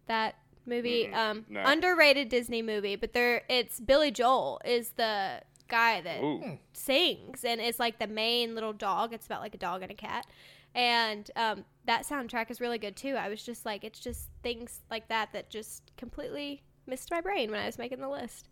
that 0.06 0.36
movie? 0.64 1.12
Um 1.12 1.44
no. 1.48 1.62
underrated 1.64 2.28
Disney 2.28 2.62
movie, 2.62 2.96
but 2.96 3.12
there 3.12 3.42
it's 3.48 3.80
Billy 3.80 4.10
Joel 4.10 4.60
is 4.64 4.90
the 4.90 5.42
guy 5.68 6.00
that 6.00 6.22
Ooh. 6.22 6.58
sings 6.72 7.44
and 7.44 7.60
it's 7.60 7.80
like 7.80 7.98
the 7.98 8.06
main 8.06 8.54
little 8.54 8.72
dog. 8.72 9.12
It's 9.12 9.26
about 9.26 9.40
like 9.40 9.54
a 9.54 9.58
dog 9.58 9.82
and 9.82 9.90
a 9.90 9.94
cat. 9.94 10.26
And 10.76 11.28
um, 11.36 11.64
that 11.86 12.06
soundtrack 12.06 12.50
is 12.50 12.60
really 12.60 12.78
good 12.78 12.94
too. 12.96 13.14
I 13.16 13.28
was 13.30 13.42
just 13.42 13.64
like, 13.64 13.82
it's 13.82 13.98
just 13.98 14.28
things 14.42 14.82
like 14.90 15.08
that 15.08 15.32
that 15.32 15.48
just 15.50 15.90
completely 15.96 16.62
missed 16.86 17.10
my 17.10 17.20
brain 17.22 17.50
when 17.50 17.58
I 17.58 17.66
was 17.66 17.78
making 17.78 18.00
the 18.00 18.08
list. 18.10 18.48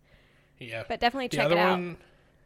Yeah, 0.58 0.84
But 0.88 1.00
definitely 1.00 1.28
the 1.28 1.36
check 1.36 1.46
other 1.46 1.56
it 1.56 1.60
out. 1.60 1.70
one 1.78 1.96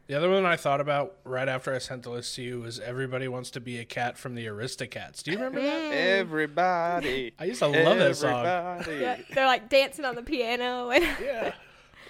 The 0.09 0.15
other 0.15 0.29
one 0.31 0.45
I 0.45 0.57
thought 0.57 0.81
about 0.81 1.15
right 1.25 1.49
after 1.49 1.73
I 1.75 1.79
sent 1.79 2.03
the 2.03 2.11
list 2.11 2.35
to 2.37 2.43
you 2.43 2.61
was 2.61 2.81
Everybody 2.81 3.29
Wants 3.29 3.51
to 3.53 3.61
Be 3.61 3.79
a 3.79 3.85
Cat 3.85 4.19
from 4.19 4.35
the 4.35 4.47
Aristocats. 4.47 5.23
Do 5.23 5.31
you 5.31 5.37
remember 5.37 5.63
that? 5.63 5.93
Everybody. 5.93 7.33
I 7.39 7.45
used 7.45 7.61
to 7.61 7.69
love 7.69 7.99
that 7.99 8.17
song. 8.17 8.45
Yeah, 8.45 9.19
they're 9.33 9.47
like 9.47 9.69
dancing 9.69 10.05
on 10.05 10.17
the 10.17 10.23
piano 10.23 10.91
and 10.91 11.05
Yeah. 11.23 11.53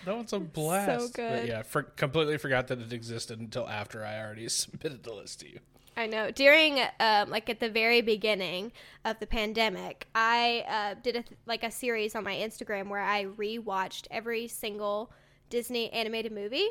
That 0.06 0.16
one's 0.16 0.32
a 0.32 0.38
blast. 0.58 1.12
But 1.12 1.14
good. 1.14 1.48
yeah, 1.48 1.62
for, 1.62 1.82
completely 1.82 2.38
forgot 2.38 2.68
that 2.68 2.80
it 2.80 2.92
existed 2.92 3.40
until 3.40 3.68
after 3.68 4.04
I 4.04 4.18
already 4.20 4.48
submitted 4.48 5.02
the 5.02 5.12
list 5.12 5.40
to 5.40 5.50
you. 5.50 5.58
I 5.98 6.06
know. 6.06 6.30
During, 6.30 6.78
um, 7.00 7.28
like 7.28 7.50
at 7.50 7.58
the 7.58 7.68
very 7.68 8.02
beginning 8.02 8.70
of 9.04 9.18
the 9.18 9.26
pandemic, 9.26 10.06
I 10.14 10.64
uh, 10.68 10.94
did 11.02 11.16
a 11.16 11.22
th- 11.22 11.38
like 11.44 11.64
a 11.64 11.72
series 11.72 12.14
on 12.14 12.22
my 12.22 12.36
Instagram 12.36 12.88
where 12.88 13.02
I 13.02 13.24
rewatched 13.24 14.06
every 14.12 14.46
single 14.46 15.10
Disney 15.50 15.90
animated 15.92 16.30
movie. 16.30 16.68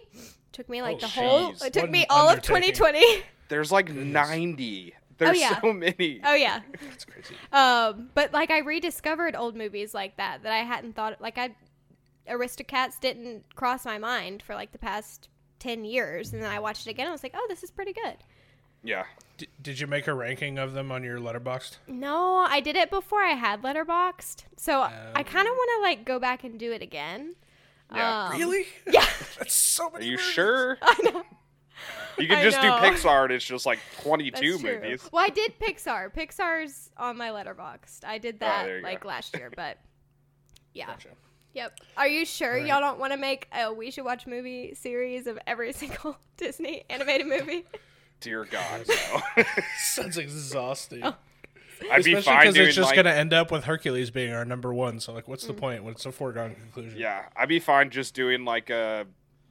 Took 0.53 0.69
me 0.69 0.81
like 0.81 0.97
Oh, 0.97 0.99
the 1.01 1.07
whole. 1.07 1.49
It 1.61 1.73
took 1.73 1.83
What 1.83 1.91
me 1.91 2.05
all 2.09 2.29
of 2.29 2.41
2020. 2.41 3.03
There's 3.49 3.69
like 3.69 3.93
90. 3.93 4.95
There's 5.17 5.39
yeah. 5.39 5.59
so 5.59 5.73
many. 5.73 6.21
oh 6.23 6.33
yeah. 6.35 6.61
That's 6.89 7.03
crazy. 7.03 7.35
Um, 7.51 8.09
but 8.13 8.31
like 8.31 8.49
I 8.49 8.59
rediscovered 8.59 9.35
old 9.35 9.57
movies 9.57 9.93
like 9.93 10.15
that 10.17 10.43
that 10.43 10.53
I 10.53 10.59
hadn't 10.59 10.95
thought. 10.95 11.19
Like 11.19 11.37
I, 11.37 11.53
Aristocats 12.29 12.97
didn't 13.01 13.43
cross 13.55 13.83
my 13.83 13.97
mind 13.97 14.41
for 14.41 14.55
like 14.55 14.71
the 14.71 14.77
past 14.77 15.27
ten 15.59 15.83
years, 15.83 16.31
and 16.31 16.41
then 16.41 16.49
I 16.49 16.59
watched 16.59 16.87
it 16.87 16.91
again. 16.91 17.07
and 17.07 17.09
I 17.09 17.13
was 17.13 17.23
like, 17.23 17.35
oh, 17.35 17.45
this 17.49 17.63
is 17.63 17.71
pretty 17.71 17.93
good. 17.93 18.15
Yeah. 18.83 19.05
D- 19.37 19.47
did 19.61 19.79
you 19.79 19.87
make 19.87 20.07
a 20.07 20.13
ranking 20.13 20.57
of 20.57 20.73
them 20.73 20.91
on 20.91 21.03
your 21.03 21.19
Letterboxd? 21.19 21.77
No, 21.87 22.37
I 22.49 22.59
did 22.59 22.75
it 22.75 22.89
before 22.89 23.21
I 23.21 23.31
had 23.33 23.61
Letterboxd, 23.61 24.45
so 24.55 24.81
Oh. 24.81 25.11
I 25.15 25.23
kind 25.23 25.47
of 25.47 25.53
want 25.53 25.69
to 25.77 25.81
like 25.83 26.05
go 26.05 26.19
back 26.19 26.43
and 26.43 26.59
do 26.59 26.71
it 26.71 26.81
again. 26.81 27.35
Yeah. 27.93 28.25
Um, 28.29 28.37
Really? 28.37 28.65
Yeah, 28.87 29.05
That's 29.37 29.53
so 29.53 29.87
Are 29.87 29.91
many. 29.93 30.05
you 30.05 30.11
movies. 30.13 30.25
sure? 30.25 30.77
I 30.81 30.95
know. 31.03 31.23
You 32.17 32.27
can 32.27 32.39
I 32.39 32.43
just 32.43 32.59
do. 32.59 32.67
Pixar 32.67 33.25
and 33.25 33.33
it's 33.33 33.45
just 33.45 33.67
like 33.67 33.77
22 34.01 34.57
movies. 34.57 35.07
Well, 35.11 35.23
I 35.23 35.29
did 35.29 35.59
Pixar. 35.59 36.11
Pixar's 36.11 36.89
on 36.97 37.15
my 37.17 37.29
Letterboxd. 37.29 38.03
I 38.05 38.17
did 38.17 38.39
that 38.39 38.67
Oh, 38.67 38.79
like 38.81 39.01
go. 39.01 39.09
last 39.09 39.35
year, 39.37 39.51
but 39.55 39.77
yeah. 40.73 40.87
Gotcha. 40.87 41.09
Yep. 41.53 41.79
Are 41.95 42.07
you 42.07 42.25
sure 42.25 42.53
Right. 42.53 42.65
y'all 42.65 42.79
don't 42.81 42.97
want 42.99 43.13
to 43.13 43.17
make 43.17 43.47
a 43.55 43.71
we 43.71 43.91
should 43.91 44.05
watch 44.05 44.25
movie 44.25 44.73
series 44.73 45.27
of 45.27 45.37
every 45.45 45.71
single 45.73 46.17
Disney 46.37 46.83
animated 46.89 47.27
movie? 47.27 47.65
Dear 48.19 48.45
God, 48.45 48.85
no. 49.37 49.43
Sounds 49.79 50.17
exhausting. 50.17 51.01
Oh. 51.03 51.15
I'd 51.91 52.03
be 52.03 52.13
Especially 52.13 52.21
fine 52.23 52.39
because 52.53 52.57
it's 52.57 52.75
just 52.75 52.87
like, 52.87 52.95
gonna 52.95 53.11
end 53.11 53.33
up 53.33 53.51
with 53.51 53.65
Hercules 53.65 54.09
being 54.09 54.33
our 54.33 54.43
number 54.45 54.73
one. 54.73 54.99
So 54.99 55.13
like, 55.13 55.27
what's 55.27 55.43
Mm. 55.43 55.47
the 55.49 55.53
point 55.53 55.83
when 55.83 55.93
it's 55.93 56.05
a 56.07 56.11
foregone 56.11 56.55
conclusion? 56.55 56.99
yeah, 56.99 57.25
I'd 57.35 57.49
be 57.49 57.59
fine 57.59 57.91
just 57.91 58.15
doing 58.15 58.45
like 58.45 58.71
a 58.71 59.05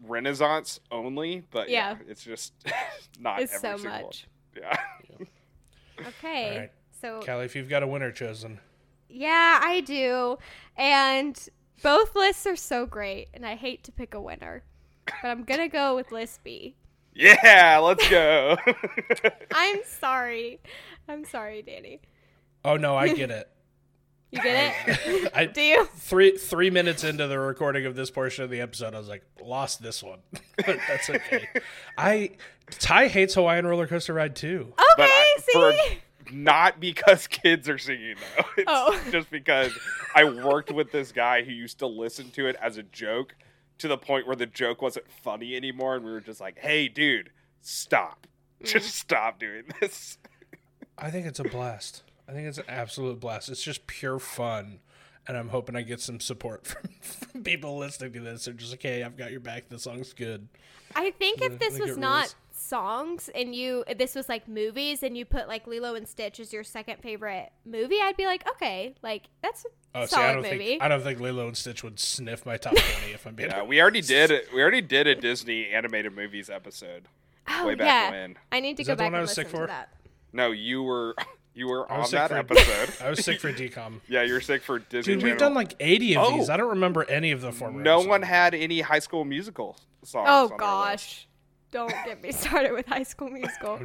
Renaissance 0.05 0.81
only, 0.91 1.45
but 1.53 1.69
yeah, 1.69 1.91
Yeah. 1.93 1.97
it's 2.09 2.25
just 2.25 2.53
not 3.21 3.41
It's 3.43 3.55
every 3.55 3.69
so 3.79 3.83
single 3.83 4.03
much. 4.07 4.27
One. 4.55 4.62
Yeah. 4.64 5.27
Okay. 6.09 6.51
Alright. 6.53 6.73
So 7.01 7.21
Callee, 7.25 7.45
if 7.45 7.55
you've 7.55 7.69
got 7.69 7.83
a 7.83 7.87
winner 7.87 8.11
chosen, 8.11 8.59
yeah, 9.09 9.61
I 9.62 9.81
do. 9.83 10.39
And 10.77 11.39
both 11.83 12.17
lists 12.17 12.45
are 12.47 12.57
so 12.57 12.87
great, 12.87 13.29
and 13.35 13.47
I 13.47 13.55
hate 13.55 13.85
to 13.85 13.93
pick 13.93 14.14
a 14.14 14.21
winner. 14.21 14.62
But 15.23 15.29
I'm 15.29 15.45
gonna 15.45 15.69
go 15.69 15.95
with 15.95 16.11
list 16.11 16.43
B. 16.43 16.75
Yeah, 17.19 17.79
let's 17.79 18.07
go. 18.11 18.59
I'm 19.55 19.79
sorry. 19.85 20.61
I'm 21.09 21.25
sorry, 21.25 21.62
Danny. 21.62 22.01
oh 22.64 22.77
no, 22.77 22.95
I 22.97 23.09
get 23.12 23.31
it. 23.31 23.49
You 24.33 24.43
get 24.43 24.75
it? 24.89 25.33
I 25.35 25.47
Do 25.47 25.62
you? 25.62 25.85
three 25.85 26.37
three 26.37 26.69
minutes 26.69 27.05
into 27.05 27.29
the 27.29 27.39
recording 27.39 27.87
of 27.87 27.95
this 27.95 28.11
portion 28.11 28.43
of 28.43 28.51
the 28.51 28.61
episode, 28.61 28.93
I 28.93 28.99
was 28.99 29.09
like, 29.09 29.23
lost 29.41 29.81
this 29.81 30.03
one. 30.03 30.19
But 30.57 30.79
That's 30.89 31.09
okay. 31.09 31.47
I 31.97 32.33
Ty 32.71 33.07
hates 33.07 33.35
Hawaiian 33.35 33.67
roller 33.69 33.87
coaster 33.87 34.12
ride 34.12 34.35
too. 34.35 34.73
Okay, 34.73 34.75
but 34.97 35.09
I, 35.09 35.37
see? 35.41 35.53
for 35.53 36.35
not 36.35 36.81
because 36.81 37.29
kids 37.29 37.69
are 37.69 37.79
singing 37.79 38.17
though. 38.37 38.45
It's 38.59 38.64
Oh. 38.67 39.01
just 39.12 39.31
because 39.31 39.73
I 40.14 40.25
worked 40.25 40.73
with 40.73 40.91
this 40.91 41.12
guy 41.12 41.45
who 41.45 41.53
used 41.53 41.79
to 41.79 41.87
listen 41.87 42.31
to 42.33 42.49
it 42.49 42.57
as 42.61 42.79
a 42.79 42.83
joke 42.83 43.37
to 43.79 43.89
the 43.89 43.99
point 43.99 44.27
where 44.27 44.37
the 44.37 44.47
joke 44.47 44.83
wasn't 44.83 45.11
funny 45.11 45.57
anymore 45.57 45.97
and 45.97 46.05
we 46.05 46.11
were 46.11 46.20
just 46.20 46.41
like, 46.41 46.59
"Hey 46.59 46.89
dude, 46.89 47.31
stop. 47.61 48.27
Just 48.64 48.95
stop 48.95 49.39
doing 49.39 49.64
this." 49.81 50.16
I 50.99 51.11
think 51.11 51.27
it's 51.27 51.41
a 51.41 51.45
blast. 51.45 52.03
I 52.29 52.33
think 52.33 52.49
it's 52.49 52.59
an 52.59 52.64
absolute 52.68 53.20
blast. 53.20 53.49
It's 53.49 53.62
just 53.62 53.87
pure 53.87 54.18
fun. 54.18 54.81
And 55.29 55.37
I'm 55.37 55.49
hoping 55.49 55.74
I 55.74 55.83
get 55.83 56.01
some 56.01 56.20
support 56.20 56.66
from, 56.66 56.89
from 57.03 57.43
people 57.43 57.79
listening 57.79 58.12
to 58.14 58.20
this. 58.20 58.45
They're 58.45 58.55
just 58.55 58.72
like, 58.72 58.83
hey, 58.83 59.03
I've 59.03 59.16
got 59.16 59.31
your 59.31 59.41
back. 59.41 59.68
The 59.68 59.79
song's 59.79 60.12
good. 60.12 60.49
I 60.95 61.11
think 61.11 61.43
if 61.43 61.59
this 61.59 61.79
was 61.79 61.99
not 61.99 62.18
rules. 62.20 62.35
songs 62.53 63.31
and 63.35 63.55
you 63.55 63.85
this 63.99 64.14
was 64.14 64.29
like 64.29 64.49
movies 64.49 65.03
and 65.03 65.16
you 65.16 65.24
put 65.24 65.49
like 65.49 65.66
Lilo 65.66 65.95
and 65.95 66.09
Stitch 66.09 66.41
as 66.41 66.53
your 66.53 66.64
second 66.64 67.03
favorite 67.03 67.51
movie, 67.64 67.99
I'd 68.01 68.16
be 68.16 68.24
like, 68.24 68.49
okay, 68.49 68.95
like 69.03 69.24
that's 69.43 69.64
a 69.64 69.68
Oh, 69.97 70.07
see, 70.07 70.17
I 70.17 70.33
don't 70.33 70.43
movie. 70.43 70.59
think 70.59 70.83
I 70.83 70.89
don't 70.89 71.03
think 71.03 71.21
Lilo 71.21 71.47
and 71.47 71.57
Stitch 71.57 71.83
would 71.83 71.99
sniff 71.99 72.45
my 72.47 72.57
top 72.57 72.73
twenty 72.77 73.13
if 73.15 73.27
I'm 73.27 73.35
being 73.35 73.51
Yeah, 73.51 73.63
we 73.63 73.81
already 73.81 74.01
did. 74.03 74.31
We 74.55 74.61
already 74.63 74.81
did 74.83 75.07
a 75.07 75.15
Disney 75.15 75.69
animated 75.69 76.15
movies 76.15 76.51
episode. 76.51 77.05
oh, 77.49 77.67
way 77.67 77.75
back 77.75 77.87
yeah. 77.87 78.11
when. 78.11 78.37
I 78.53 78.61
need 78.61 78.77
to 78.77 78.83
Is 78.83 78.89
go 78.89 78.95
back 78.97 79.07
one 79.07 79.15
I 79.15 79.19
and 79.19 79.23
was 79.23 79.33
sick 79.33 79.47
listen 79.47 79.59
for? 79.61 79.67
to 79.67 79.73
that. 79.73 79.89
No, 80.33 80.51
you 80.51 80.83
were 80.83 81.15
you 81.55 81.69
were 81.69 81.91
on 81.91 82.01
was 82.01 82.11
sick 82.11 82.19
that 82.19 82.29
for- 82.31 82.37
episode. 82.37 82.91
I 83.07 83.11
was 83.11 83.25
sick 83.25 83.41
for 83.41 83.53
decom. 83.53 84.01
yeah, 84.09 84.23
you're 84.23 84.41
sick 84.41 84.63
for 84.63 84.79
Disney. 84.81 85.15
Dude, 85.15 85.23
we've 85.23 85.39
done 85.39 85.55
like 85.55 85.75
80 85.81 86.17
of 86.17 86.25
Oh. 86.25 86.37
these. 86.37 86.51
I 86.51 86.57
don't 86.57 86.71
remember 86.71 87.05
any 87.09 87.31
of 87.33 87.41
the 87.41 87.53
former. 87.53 87.81
No 87.83 87.95
episodes. 87.95 88.09
one 88.09 88.23
had 88.23 88.55
any 88.55 88.81
High 88.81 88.99
School 88.99 89.25
Musical 89.25 89.77
songs. 90.05 90.27
Oh 90.29 90.43
on 90.45 90.49
their 90.49 90.57
list. 90.57 90.59
gosh. 90.61 91.26
Don't 91.77 91.95
get 92.07 92.22
me 92.22 92.33
started 92.45 92.72
with 92.72 92.87
High 92.87 93.03
School 93.03 93.29
Musical. 93.31 93.79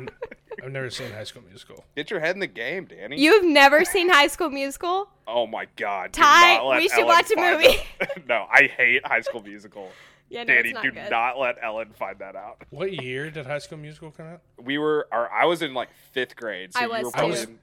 I've 0.63 0.71
never 0.71 0.89
seen 0.89 1.11
High 1.11 1.23
School 1.25 1.43
Musical. 1.47 1.83
Get 1.95 2.09
your 2.09 2.19
head 2.19 2.35
in 2.35 2.39
the 2.39 2.47
game, 2.47 2.85
Danny. 2.85 3.19
You've 3.19 3.45
never 3.45 3.83
seen 3.83 4.09
High 4.09 4.27
School 4.27 4.49
Musical? 4.49 5.09
Oh 5.27 5.45
my 5.47 5.67
God! 5.75 6.13
Ty, 6.13 6.77
we 6.77 6.87
should 6.87 6.99
Ellen 6.99 7.07
watch 7.07 7.31
a 7.31 7.35
movie. 7.39 7.81
that- 7.99 8.25
no, 8.27 8.45
I 8.51 8.63
hate 8.67 9.05
High 9.05 9.21
School 9.21 9.41
Musical. 9.43 9.89
Yeah, 10.33 10.43
no, 10.45 10.53
Danny, 10.53 10.69
it's 10.69 10.73
not 10.75 10.83
do 10.83 10.91
good. 10.93 11.09
not 11.11 11.37
let 11.37 11.57
Ellen 11.61 11.89
find 11.91 12.17
that 12.19 12.37
out. 12.37 12.61
What 12.69 12.93
year 12.93 13.29
did 13.29 13.45
High 13.45 13.57
School 13.57 13.77
Musical 13.79 14.11
come 14.11 14.27
out? 14.27 14.41
We 14.63 14.77
were, 14.77 15.05
or 15.11 15.29
I 15.29 15.43
was 15.43 15.61
in 15.61 15.73
like 15.73 15.89
fifth 16.13 16.37
grade. 16.37 16.71
So 16.71 16.79
I 16.79 16.83
you 16.83 16.89
was 16.89 17.03
were 17.03 17.11
probably 17.11 17.27
I 17.27 17.31
was- 17.31 17.43
in 17.43 17.59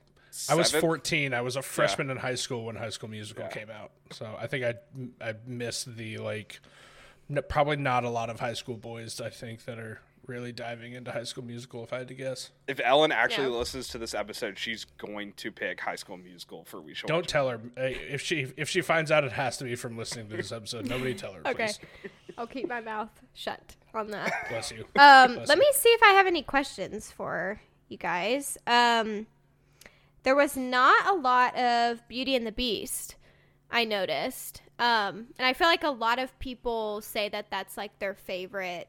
I 0.51 0.55
was 0.55 0.71
14. 0.73 1.33
I 1.33 1.41
was 1.41 1.57
a 1.57 1.63
freshman 1.63 2.11
in 2.11 2.19
high 2.19 2.35
school 2.35 2.67
when 2.67 2.77
High 2.77 2.91
School 2.91 3.09
Musical 3.09 3.45
Yeah. 3.45 3.49
came 3.51 3.71
out. 3.71 3.91
So 4.11 4.37
I 4.39 4.49
think 4.49 4.67
I 4.67 4.75
I 5.27 5.33
missed 5.47 5.97
the 5.97 6.19
like 6.19 6.61
n- 7.31 7.43
probably 7.49 7.77
not 7.77 8.05
a 8.05 8.11
lot 8.11 8.29
of 8.29 8.39
high 8.39 8.53
school 8.53 8.77
boys 8.77 9.19
I 9.19 9.31
think 9.31 9.65
that 9.65 9.79
are 9.79 10.03
really 10.29 10.53
diving 10.53 10.93
into 10.93 11.11
High 11.11 11.25
School 11.25 11.45
Musical 11.45 11.83
if 11.83 11.93
I 11.93 11.99
had 11.99 12.09
to 12.09 12.15
guess. 12.15 12.51
If 12.69 12.81
Ellen 12.85 13.11
actually 13.13 13.49
Yeah. 13.51 13.57
listens 13.59 13.89
to 13.89 13.99
this 13.99 14.15
episode, 14.15 14.59
she's 14.59 14.85
going 14.85 15.33
to 15.35 15.51
pick 15.51 15.81
High 15.81 15.97
School 15.97 16.17
Musical 16.19 16.65
for 16.65 16.81
We 16.81 16.95
Shall 16.95 17.09
Don't 17.09 17.19
Watch. 17.23 17.27
tell 17.29 17.49
her 17.49 17.57
uh, 17.77 17.83
if 17.83 18.21
she 18.21 18.53
if 18.57 18.69
she 18.69 18.81
finds 18.83 19.11
out 19.11 19.25
it 19.25 19.33
has 19.33 19.57
to 19.59 19.65
be 19.65 19.75
from 19.75 19.97
listening 19.97 20.29
to 20.29 20.37
this 20.37 20.53
episode. 20.53 20.87
Nobody 20.87 21.15
tell 21.15 21.33
her, 21.33 21.41
Okay. 21.47 21.67
please. 21.67 22.11
I'll 22.37 22.47
keep 22.47 22.69
my 22.69 22.81
mouth 22.81 23.11
shut 23.35 23.75
on 23.95 24.09
that. 24.13 24.49
Bless 24.51 24.71
you. 24.71 24.85
Um, 24.97 25.35
Bless 25.35 25.49
let 25.49 25.57
you. 25.57 25.61
me 25.63 25.67
see 25.75 25.89
if 25.89 26.03
I 26.03 26.11
have 26.13 26.27
any 26.27 26.43
questions 26.43 27.11
for 27.11 27.61
you 27.89 27.97
guys. 27.97 28.59
Um, 28.67 29.27
there 30.25 30.37
was 30.37 30.57
not 30.57 31.07
a 31.07 31.15
lot 31.15 31.57
of 31.57 32.07
Beauty 32.07 32.37
and 32.37 32.47
the 32.47 32.53
Beast, 32.53 33.17
I 33.71 33.85
noticed. 33.85 34.63
Um, 34.79 35.29
and 35.39 35.47
I 35.47 35.55
feel 35.55 35.67
like 35.67 35.83
a 35.85 35.91
lot 35.91 36.19
of 36.19 36.39
people 36.39 37.01
say 37.01 37.29
that 37.31 37.47
that's 37.51 37.77
like 37.77 37.99
their 37.99 38.15
favorite 38.15 38.89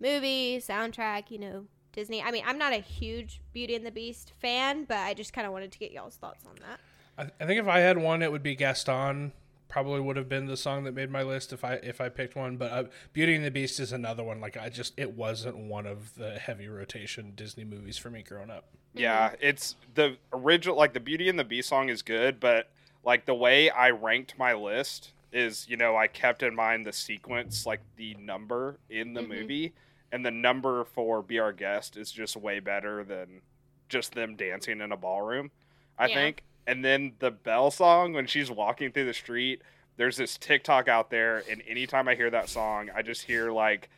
movie, 0.00 0.58
soundtrack, 0.58 1.30
you 1.30 1.38
know, 1.38 1.64
Disney. 1.92 2.22
I 2.22 2.30
mean, 2.30 2.44
I'm 2.46 2.58
not 2.58 2.72
a 2.72 2.76
huge 2.76 3.40
Beauty 3.52 3.74
and 3.74 3.84
the 3.84 3.90
Beast 3.90 4.32
fan, 4.38 4.84
but 4.84 4.98
I 4.98 5.14
just 5.14 5.32
kind 5.32 5.46
of 5.46 5.52
wanted 5.52 5.72
to 5.72 5.78
get 5.78 5.92
y'all's 5.92 6.16
thoughts 6.16 6.44
on 6.46 6.56
that. 6.68 6.80
I, 7.18 7.44
I 7.44 7.46
think 7.46 7.60
if 7.60 7.68
I 7.68 7.80
had 7.80 7.98
one, 7.98 8.22
it 8.22 8.30
would 8.30 8.42
be 8.42 8.54
Gaston. 8.54 9.32
Probably 9.68 10.00
would 10.00 10.16
have 10.16 10.30
been 10.30 10.46
the 10.46 10.56
song 10.56 10.84
that 10.84 10.94
made 10.94 11.10
my 11.10 11.22
list 11.22 11.52
if 11.52 11.62
I 11.62 11.74
if 11.74 12.00
I 12.00 12.08
picked 12.08 12.34
one. 12.34 12.56
But 12.56 12.70
uh, 12.72 12.84
Beauty 13.12 13.34
and 13.34 13.44
the 13.44 13.50
Beast 13.50 13.78
is 13.80 13.92
another 13.92 14.24
one. 14.24 14.40
Like 14.40 14.56
I 14.56 14.70
just 14.70 14.94
it 14.96 15.12
wasn't 15.12 15.56
one 15.58 15.86
of 15.86 16.14
the 16.14 16.38
heavy 16.38 16.68
rotation 16.68 17.32
Disney 17.36 17.64
movies 17.64 17.98
for 17.98 18.08
me 18.08 18.22
growing 18.22 18.48
up. 18.48 18.64
Yeah, 18.94 19.34
it's 19.40 19.76
the 19.94 20.16
original. 20.32 20.74
Like 20.74 20.94
the 20.94 21.00
Beauty 21.00 21.28
and 21.28 21.38
the 21.38 21.44
Beast 21.44 21.68
song 21.68 21.90
is 21.90 22.00
good, 22.00 22.40
but 22.40 22.70
like 23.04 23.26
the 23.26 23.34
way 23.34 23.68
I 23.68 23.90
ranked 23.90 24.38
my 24.38 24.54
list 24.54 25.12
is, 25.32 25.66
you 25.68 25.76
know, 25.76 25.96
I 25.96 26.06
kept 26.06 26.42
in 26.42 26.54
mind 26.54 26.86
the 26.86 26.92
sequence, 26.92 27.66
like 27.66 27.80
the 27.96 28.14
number 28.14 28.78
in 28.88 29.14
the 29.14 29.22
movie, 29.22 29.74
and 30.12 30.24
the 30.24 30.30
number 30.30 30.84
for 30.84 31.22
"Be 31.22 31.38
Our 31.38 31.52
Guest" 31.52 31.96
is 31.96 32.10
just 32.12 32.36
way 32.36 32.60
better 32.60 33.04
than 33.04 33.42
just 33.88 34.14
them 34.14 34.36
dancing 34.36 34.80
in 34.80 34.92
a 34.92 34.96
ballroom. 34.96 35.50
I 35.98 36.06
Yeah. 36.08 36.14
think. 36.14 36.42
And 36.66 36.84
then 36.84 37.14
the 37.18 37.30
bell 37.30 37.70
song 37.70 38.12
when 38.12 38.26
she's 38.26 38.50
walking 38.50 38.92
through 38.92 39.06
the 39.06 39.14
street. 39.14 39.62
There's 39.96 40.16
this 40.16 40.36
TikTok 40.38 40.86
out 40.86 41.10
there, 41.10 41.42
and 41.50 41.62
anytime 41.66 42.06
I 42.06 42.14
hear 42.14 42.30
that 42.30 42.48
song, 42.48 42.88
I 42.94 43.02
just 43.02 43.22
hear 43.22 43.50
like 43.50 43.88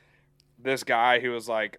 this 0.58 0.82
guy 0.84 1.20
who 1.20 1.30
was 1.32 1.48
like 1.48 1.78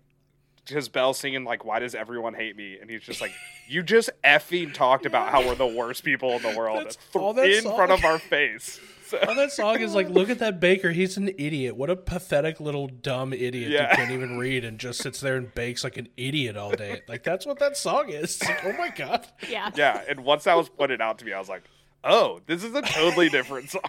because 0.64 0.90
bell 0.90 1.14
singing 1.14 1.44
like 1.44 1.66
"Why 1.66 1.80
does 1.80 1.96
everyone 1.96 2.34
hate 2.36 2.56
me?" 2.56 2.78
and 2.80 2.88
he's 2.90 3.02
just 3.02 3.20
like, 3.22 3.32
"You 3.68 3.82
just 3.82 4.12
effing 4.24 4.74
talked 4.74 5.06
about 5.08 5.30
how 5.32 5.46
we're 5.48 5.56
the 5.56 5.66
worst 5.66 6.04
people 6.04 6.34
in 6.34 6.42
the 6.44 6.56
world 6.56 6.78
That's 6.86 6.98
th- 6.98 7.16
all 7.16 7.34
that 7.34 7.50
in 7.50 7.64
song- 7.64 7.76
front 7.76 7.92
of 7.92 8.04
our 8.06 8.20
face." 8.20 8.80
So, 9.12 9.20
All 9.28 9.36
that 9.36 9.51
song 9.51 9.80
is 9.82 9.93
like, 9.93 10.09
look 10.09 10.30
at 10.30 10.39
that 10.39 10.59
baker. 10.62 10.91
He's 10.91 11.18
an 11.18 11.28
idiot. 11.38 11.76
What 11.76 11.89
a 11.89 11.95
pathetic 11.97 12.59
little 12.62 12.88
dumb 12.88 13.34
idiot 13.34 13.70
Yeah. 13.72 13.88
that 13.88 13.95
can't 13.97 14.12
even 14.12 14.38
read 14.38 14.64
and 14.64 14.80
just 14.80 15.01
sits 15.01 15.20
there 15.20 15.36
and 15.36 15.53
bakes 15.53 15.84
like 15.84 15.97
an 15.97 16.07
idiot 16.16 16.55
all 16.55 16.72
day. 16.72 17.01
Like 17.09 17.24
that's 17.24 17.45
what 17.45 17.59
that 17.59 17.76
song 17.76 18.09
is. 18.09 18.41
Like, 18.41 18.64
oh 18.66 18.72
my 18.78 18.89
god. 18.89 19.28
Yeah. 19.49 19.70
yeah, 19.76 20.01
and 20.07 20.22
once 20.24 20.45
that 20.45 20.55
was 20.55 20.70
pointed 20.70 21.01
out 21.01 21.20
to 21.20 21.26
me, 21.26 21.34
I 21.34 21.39
was 21.39 21.49
like, 21.49 21.64
"Oh, 22.05 22.39
this 22.45 22.64
is 22.64 22.74
a 22.74 22.82
totally 22.82 23.28
different 23.30 23.70
song." 23.70 23.82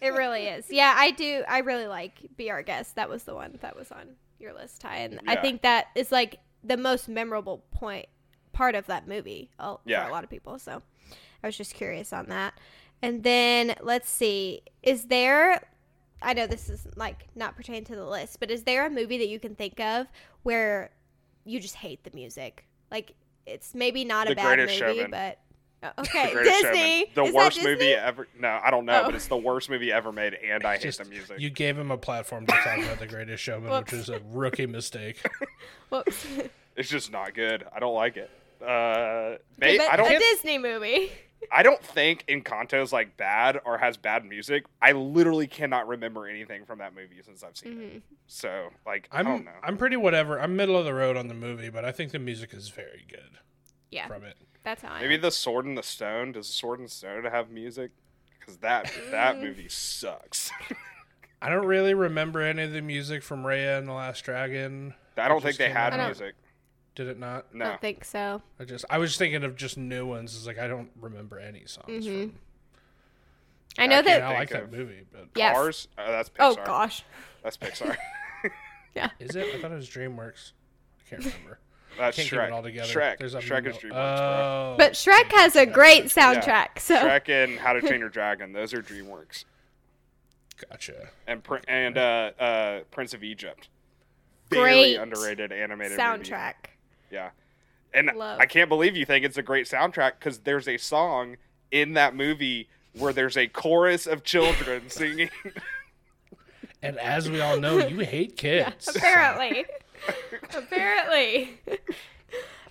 It 0.00 0.08
really 0.14 0.46
is. 0.46 0.66
Yeah, 0.70 0.94
I 0.96 1.10
do. 1.10 1.44
I 1.48 1.58
really 1.58 1.86
like 1.86 2.12
Be 2.36 2.50
Our 2.50 2.62
Guest. 2.62 2.96
That 2.96 3.08
was 3.08 3.24
the 3.24 3.34
one 3.34 3.58
that 3.60 3.76
was 3.76 3.92
on 3.92 4.16
your 4.40 4.52
list, 4.54 4.80
Ty. 4.80 4.96
And 4.98 5.20
I 5.28 5.36
think 5.36 5.62
that 5.62 5.86
is 5.94 6.10
like 6.10 6.40
the 6.62 6.76
most 6.76 7.08
memorable 7.08 7.62
point 7.70 8.06
part 8.52 8.74
of 8.74 8.86
that 8.86 9.06
movie 9.06 9.50
uh, 9.58 9.76
Yeah. 9.84 10.02
for 10.04 10.08
a 10.10 10.12
lot 10.12 10.24
of 10.24 10.30
people. 10.30 10.58
So 10.58 10.82
I 11.42 11.46
was 11.46 11.56
just 11.56 11.74
curious 11.74 12.12
on 12.12 12.26
that. 12.30 12.54
And 13.02 13.22
then 13.22 13.74
let's 13.82 14.08
see. 14.10 14.62
Is 14.82 15.04
there 15.06 15.66
I 16.22 16.32
know 16.32 16.46
this 16.46 16.70
is 16.70 16.86
like 16.96 17.26
not 17.34 17.54
pertaining 17.56 17.84
to 17.84 17.94
the 17.96 18.04
list, 18.06 18.40
but 18.40 18.50
is 18.50 18.62
there 18.64 18.86
a 18.86 18.90
movie 18.90 19.18
that 19.18 19.28
you 19.28 19.38
can 19.38 19.54
think 19.54 19.78
of 19.80 20.06
where 20.42 20.90
you 21.44 21.60
just 21.60 21.74
hate 21.76 22.02
the 22.04 22.10
music? 22.14 22.64
Like 22.90 23.14
it's 23.46 23.74
maybe 23.74 24.04
not 24.04 24.26
The 24.26 24.32
a 24.32 24.36
bad 24.36 24.58
movie, 24.58 24.72
Showman. 24.72 25.10
but 25.10 25.38
uh, 25.82 25.90
okay, 25.98 26.32
Greatest 26.32 26.62
Disney. 26.62 27.00
Showman. 27.00 27.14
The 27.14 27.22
Is 27.24 27.34
worst 27.34 27.56
Disney? 27.56 27.70
movie 27.72 27.92
ever. 27.92 28.26
No, 28.40 28.58
I 28.64 28.70
don't 28.70 28.86
know, 28.86 29.02
Oh. 29.02 29.04
but 29.04 29.14
it's 29.14 29.26
the 29.26 29.36
worst 29.36 29.68
movie 29.68 29.92
ever 29.92 30.12
made, 30.12 30.32
and 30.32 30.64
I 30.64 30.78
hate 30.78 30.96
the 30.96 31.04
music. 31.04 31.38
you 31.40 31.50
gave 31.50 31.78
him 31.78 31.90
a 31.90 31.98
platform 31.98 32.46
to 32.46 32.52
talk 32.52 32.78
about 32.78 32.98
the 33.00 33.06
greatest 33.06 33.42
showman, 33.42 33.70
Whoops. 33.70 33.92
which 33.92 34.00
is 34.00 34.08
a 34.08 34.20
rookie 34.30 34.64
mistake. 34.64 35.22
Whoops. 35.90 36.26
It's 36.74 36.88
just 36.88 37.12
not 37.12 37.34
good. 37.34 37.66
I 37.74 37.80
don't 37.80 37.94
like 37.94 38.16
it. 38.16 38.30
Uh, 38.62 39.36
Okay, 39.62 39.76
ba- 39.76 39.84
but 39.86 39.90
I 39.92 39.96
don't. 39.96 40.10
a 40.10 40.18
Disney 40.18 40.56
movie. 40.56 41.12
I 41.52 41.62
don't 41.62 41.82
think 41.82 42.24
Encanto's 42.28 42.92
like 42.92 43.16
bad 43.16 43.60
or 43.64 43.78
has 43.78 43.96
bad 43.96 44.24
music. 44.24 44.64
I 44.82 44.92
literally 44.92 45.46
cannot 45.46 45.86
remember 45.88 46.26
anything 46.26 46.64
from 46.64 46.78
that 46.78 46.94
movie 46.94 47.20
since 47.24 47.42
I've 47.42 47.56
seen 47.56 47.72
Mm-hmm. 47.74 47.96
it. 47.96 48.02
So 48.26 48.70
like 48.86 49.08
I 49.12 49.20
I'm 49.20 49.24
don't 49.24 49.44
know. 49.44 49.50
I'm 49.62 49.76
pretty 49.76 49.96
whatever. 49.96 50.40
I'm 50.40 50.56
middle 50.56 50.76
of 50.76 50.84
the 50.84 50.94
road 50.94 51.16
on 51.16 51.28
the 51.28 51.34
movie, 51.34 51.68
but 51.70 51.84
I 51.84 51.92
think 51.92 52.12
the 52.12 52.18
music 52.18 52.52
is 52.54 52.68
very 52.68 53.04
good 53.08 53.38
Yeah, 53.90 54.06
from 54.08 54.24
it. 54.24 54.36
that's 54.62 54.82
how 54.82 54.92
I 54.92 55.00
Maybe 55.02 55.14
am. 55.16 55.20
the 55.20 55.30
Sword 55.30 55.66
and 55.66 55.76
the 55.76 55.82
Stone. 55.82 56.32
Does 56.32 56.46
the 56.48 56.52
Sword 56.54 56.78
and 56.80 56.88
the 56.88 56.92
Stone 56.92 57.24
have 57.24 57.50
music? 57.50 57.90
Because 58.38 58.58
that 58.58 58.90
that 59.10 59.36
Mm. 59.36 59.40
movie 59.42 59.68
sucks. 59.68 60.50
I 61.42 61.48
don't 61.50 61.66
really 61.66 61.94
remember 61.94 62.40
any 62.40 62.62
of 62.62 62.72
the 62.72 62.80
music 62.80 63.22
from 63.22 63.42
Raya 63.42 63.78
and 63.78 63.86
the 63.88 63.92
Last 63.92 64.22
Dragon. 64.24 64.94
I 65.16 65.28
don't 65.28 65.42
think 65.42 65.56
they 65.58 65.68
had 65.68 65.92
out. 65.92 65.92
I 65.94 65.96
don't- 65.98 66.06
music. 66.06 66.34
Did 66.94 67.08
it 67.08 67.18
not? 67.18 67.46
I 67.54 67.58
don't 67.58 67.80
think 67.80 68.04
so. 68.04 68.40
I 68.60 68.64
just 68.64 68.84
I 68.88 68.98
was 68.98 69.16
thinking 69.16 69.42
of 69.44 69.56
just 69.56 69.76
new 69.76 70.06
ones. 70.06 70.36
It's 70.36 70.46
like 70.46 70.58
I 70.58 70.68
don't 70.68 70.90
remember 71.00 71.38
any 71.38 71.64
songs 71.66 72.06
Mhm. 72.06 72.30
from. 72.30 72.38
I 73.76 73.86
know 73.88 73.98
I 73.98 74.02
that. 74.02 74.22
I 74.22 74.32
like 74.34 74.50
that 74.50 74.70
movie, 74.70 75.02
but 75.12 75.28
Yeah. 75.34 75.52
Cars. 75.54 75.88
Oh, 75.98 76.10
that's 76.12 76.28
Pixar. 76.30 76.34
Oh 76.40 76.54
gosh. 76.64 77.02
That's 77.42 77.56
Pixar. 77.56 77.96
Yeah. 78.94 79.10
Is 79.18 79.34
it? 79.34 79.52
I 79.56 79.60
thought 79.60 79.72
it 79.72 79.74
was 79.74 79.90
DreamWorks. 79.90 80.52
I 81.04 81.10
can't 81.10 81.24
remember. 81.24 81.58
That's 81.98 82.16
Can't 82.16 82.30
keep 82.30 82.38
it 82.38 82.52
all 82.52 82.62
together. 82.62 82.88
Shrek. 82.88 83.18
There's 83.18 83.34
a 83.34 83.40
Shrek 83.40 83.66
is 83.66 83.76
DreamWorks. 83.76 83.92
Oh, 83.92 84.74
But 84.78 84.92
Shrek 84.92 85.32
has 85.32 85.56
a 85.56 85.66
great 85.66 86.04
soundtrack. 86.04 86.78
So 86.78 86.94
Shrek 86.96 87.28
and 87.28 87.58
How 87.58 87.72
to 87.72 87.80
Train 87.80 87.98
Your 88.00 88.08
Dragon. 88.08 88.52
Those 88.52 88.72
are 88.72 88.82
DreamWorks. 88.82 89.44
gotcha. 90.70 91.08
And 91.26 91.42
Pr- 91.42 91.56
and 91.66 91.98
uh, 91.98 92.30
uh, 92.38 92.80
Prince 92.92 93.14
of 93.14 93.24
Egypt. 93.24 93.68
Very 94.50 94.60
Great 94.62 94.96
underrated 94.96 95.50
animated 95.50 95.98
movie. 95.98 96.00
Soundtrack. 97.14 97.30
Yeah. 97.30 97.30
And 97.92 98.10
Love. 98.16 98.40
I 98.40 98.46
can't 98.46 98.68
believe 98.68 98.96
you 98.96 99.04
think 99.04 99.24
it's 99.24 99.38
a 99.38 99.42
great 99.42 99.66
soundtrack 99.66 100.12
because 100.18 100.38
there's 100.38 100.66
a 100.66 100.76
song 100.78 101.36
in 101.70 101.92
that 101.94 102.14
movie 102.16 102.68
where 102.98 103.12
there's 103.12 103.36
a 103.36 103.46
chorus 103.46 104.06
of 104.06 104.24
children 104.24 104.82
singing. 104.90 105.30
And 106.82 106.98
as 106.98 107.30
we 107.30 107.40
all 107.40 107.58
know, 107.58 107.78
you 107.78 108.00
hate 108.00 108.36
kids. 108.36 108.88
Apparently. 108.94 109.64
Apparently. 110.56 111.58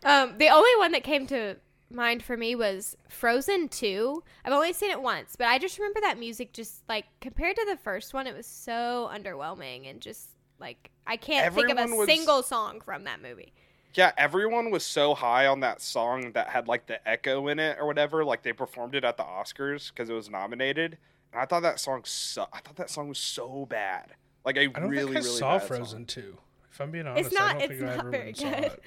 um, 0.04 0.38
the 0.38 0.50
only 0.50 0.70
one 0.78 0.92
that 0.92 1.04
came 1.04 1.26
to 1.28 1.56
mind 1.90 2.24
for 2.24 2.36
me 2.38 2.56
was 2.56 2.98
Frozen 3.10 3.70
2. 3.70 4.24
I've 4.46 4.54
only 4.54 4.74
seen 4.74 4.92
it 4.92 5.02
once, 5.02 5.36
but 5.38 5.48
I 5.48 5.58
just 5.58 5.78
remember 5.78 6.02
that 6.02 6.20
music 6.20 6.54
just 6.54 6.84
like 6.90 7.06
compared 7.22 7.56
to 7.56 7.66
the 7.70 7.78
first 7.78 8.14
one, 8.14 8.28
it 8.28 8.36
was 8.36 8.46
so 8.48 9.10
underwhelming 9.14 9.90
and 9.90 10.02
just 10.02 10.30
like 10.60 10.92
I 11.08 11.18
can't 11.18 11.54
think 11.54 11.70
of 11.70 11.78
a 11.78 11.96
was- 11.96 12.08
single 12.08 12.44
song 12.44 12.82
from 12.82 13.06
that 13.06 13.22
movie. 13.22 13.54
Yeah, 13.96 14.12
everyone 14.18 14.72
was 14.72 14.84
so 14.86 15.14
high 15.14 15.48
on 15.48 15.60
that 15.62 15.82
song 15.82 16.32
that 16.34 16.48
had 16.50 16.68
like 16.68 16.86
the 16.88 17.06
echo 17.08 17.48
in 17.48 17.60
it 17.60 17.78
or 17.80 17.86
whatever. 17.86 18.24
Like 18.26 18.44
they 18.44 18.54
performed 18.54 18.96
it 18.96 19.04
at 19.04 19.18
the 19.18 19.24
Oscars 19.24 19.90
because 19.90 20.10
it 20.10 20.14
was 20.14 20.30
nominated. 20.30 20.98
And 21.32 21.42
I 21.42 21.46
thought 21.46 21.62
that 21.64 21.80
song 21.80 22.02
su- 22.06 22.42
I 22.52 22.60
thought 22.60 22.76
that 22.78 22.90
song 22.90 23.08
was 23.10 23.20
so 23.20 23.66
bad. 23.70 24.14
Like 24.46 24.58
I, 24.58 24.62
I 24.62 24.66
don't 24.68 24.90
really, 24.90 25.14
think 25.14 25.18
I 25.18 25.20
really 25.22 25.38
saw 25.40 25.58
bad 25.60 25.68
Frozen 25.68 26.08
Song. 26.10 26.24
2. 26.24 26.38
If 26.72 26.82
I'm 26.82 26.92
being 26.92 27.08
honest, 27.08 27.32
not- 27.34 27.42
I 27.42 27.54
don't 27.54 27.62
it's 27.62 27.70
think 27.80 27.82
I 27.84 27.86
not 27.96 28.00
ever 28.00 28.12
very 28.12 28.34
saw 28.34 28.50
good. 28.50 28.64
it. 28.66 28.84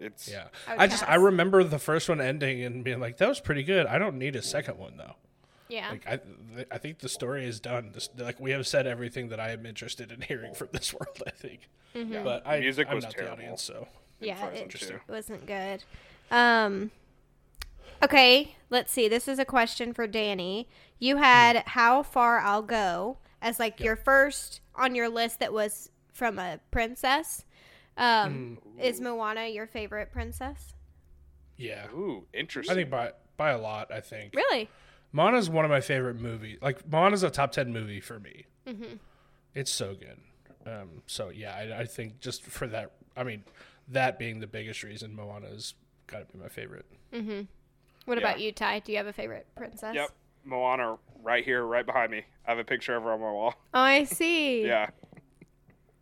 It's 0.00 0.28
Yeah. 0.28 0.46
I 0.68 0.84
I 0.84 0.86
just 0.88 1.08
I 1.08 1.14
remember 1.14 1.62
the 1.64 1.78
first 1.78 2.08
one 2.08 2.20
ending 2.20 2.62
and 2.64 2.82
being 2.84 3.00
like, 3.00 3.16
that 3.18 3.28
was 3.28 3.40
pretty 3.40 3.62
good. 3.62 3.86
I 3.86 3.98
don't 3.98 4.18
need 4.18 4.36
a 4.36 4.42
second 4.42 4.76
one 4.78 4.96
though. 4.96 5.14
Yeah. 5.68 5.90
Like 5.90 6.06
I, 6.06 6.16
th- 6.56 6.68
I 6.70 6.78
think 6.78 6.98
the 6.98 7.08
story 7.08 7.46
is 7.46 7.58
done. 7.60 7.92
This, 7.94 8.08
like 8.18 8.38
we 8.38 8.50
have 8.50 8.66
said 8.66 8.86
everything 8.86 9.28
that 9.30 9.40
I 9.40 9.50
am 9.52 9.64
interested 9.64 10.12
in 10.12 10.20
hearing 10.20 10.52
from 10.54 10.68
this 10.72 10.92
world. 10.98 11.22
I 11.26 11.30
think, 11.30 11.68
Mm-hmm. 11.94 12.24
but 12.24 12.44
I, 12.46 12.58
Music 12.60 12.88
I'm 12.90 12.96
was 12.96 13.04
not 13.04 13.12
terrible. 13.12 13.36
the 13.36 13.42
audience, 13.44 13.62
so 13.62 13.86
yeah, 14.20 14.36
Frozen 14.36 14.56
it 14.64 14.70
2. 14.70 15.00
wasn't 15.08 15.46
good. 15.46 15.84
Um, 16.30 16.90
okay, 18.02 18.56
let's 18.70 18.92
see. 18.92 19.08
This 19.08 19.28
is 19.28 19.38
a 19.38 19.44
question 19.44 19.92
for 19.92 20.06
Danny. 20.06 20.68
You 20.98 21.16
had 21.16 21.62
"How 21.66 22.02
Far 22.02 22.38
I'll 22.38 22.62
Go" 22.62 23.18
as 23.42 23.58
like 23.58 23.80
your 23.80 23.96
first 23.96 24.60
on 24.74 24.94
your 24.94 25.08
list 25.08 25.40
that 25.40 25.52
was 25.52 25.90
from 26.12 26.38
a 26.38 26.60
princess. 26.70 27.44
Um, 27.96 28.58
is 28.80 29.00
Moana 29.00 29.46
your 29.46 29.66
favorite 29.66 30.10
princess? 30.12 30.74
yeah. 31.56 31.86
ooh 31.94 32.26
interesting. 32.34 32.72
I 32.72 32.76
think 32.76 32.90
by 32.90 33.12
by 33.36 33.50
a 33.50 33.58
lot. 33.58 33.92
I 33.92 34.00
think 34.00 34.34
Really? 34.34 34.68
Moana's 35.12 35.48
one 35.48 35.64
of 35.64 35.70
my 35.70 35.80
favorite 35.80 36.20
movies. 36.20 36.58
Like 36.60 36.88
Moana's 36.90 37.22
a 37.22 37.30
top 37.30 37.52
ten 37.52 37.72
movie 37.72 38.00
for 38.00 38.18
me. 38.18 38.46
Mm-hmm. 38.66 38.94
It's 39.54 39.70
so 39.70 39.94
good. 39.94 40.18
Um, 40.66 41.02
so 41.06 41.28
yeah, 41.28 41.54
I, 41.54 41.80
I 41.82 41.84
think 41.84 42.18
just 42.18 42.42
for 42.42 42.66
that, 42.68 42.92
I 43.16 43.22
mean, 43.22 43.44
that 43.88 44.18
being 44.18 44.40
the 44.40 44.46
biggest 44.46 44.82
reason, 44.82 45.14
Moana's 45.14 45.74
got 46.06 46.26
to 46.28 46.36
be 46.36 46.42
my 46.42 46.48
favorite. 46.48 46.86
Mm-hmm. 47.12 47.42
What 48.06 48.18
Yeah. 48.18 48.24
about 48.24 48.40
you, 48.40 48.52
Ty? 48.52 48.80
Do 48.80 48.92
you 48.92 48.98
have 48.98 49.06
a 49.06 49.12
favorite 49.12 49.46
princess? 49.56 49.94
Yep. 49.94 50.10
Moana 50.44 50.98
right 51.22 51.44
here, 51.44 51.64
right 51.64 51.86
behind 51.86 52.10
me. 52.12 52.22
I 52.46 52.50
have 52.50 52.58
a 52.58 52.64
picture 52.64 52.94
of 52.96 53.02
her 53.04 53.12
on 53.12 53.20
my 53.20 53.30
wall. 53.32 53.54
Oh, 53.72 53.80
I 53.80 54.04
see. 54.04 54.62
Yeah. 54.66 54.90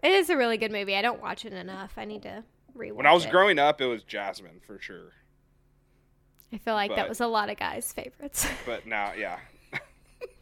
It 0.02 0.10
is 0.10 0.30
a 0.30 0.36
really 0.36 0.56
good 0.56 0.72
movie. 0.72 0.96
I 0.96 1.02
don't 1.02 1.22
watch 1.22 1.44
it 1.44 1.52
enough. 1.52 1.92
I 1.96 2.04
need 2.04 2.22
to 2.22 2.42
rewatch 2.76 2.88
it. 2.88 2.96
When 2.96 3.06
I 3.06 3.12
was 3.12 3.24
it. 3.24 3.30
growing 3.30 3.60
up, 3.60 3.80
it 3.80 3.86
was 3.86 4.02
Jasmine 4.02 4.60
for 4.66 4.80
sure. 4.80 5.12
I 6.52 6.58
feel 6.58 6.74
like 6.74 6.94
that 6.96 7.08
was 7.08 7.20
a 7.20 7.28
lot 7.28 7.48
of 7.50 7.56
guys' 7.56 7.92
favorites. 7.92 8.46
But 8.66 8.84
now, 8.84 9.12
yeah. 9.16 9.38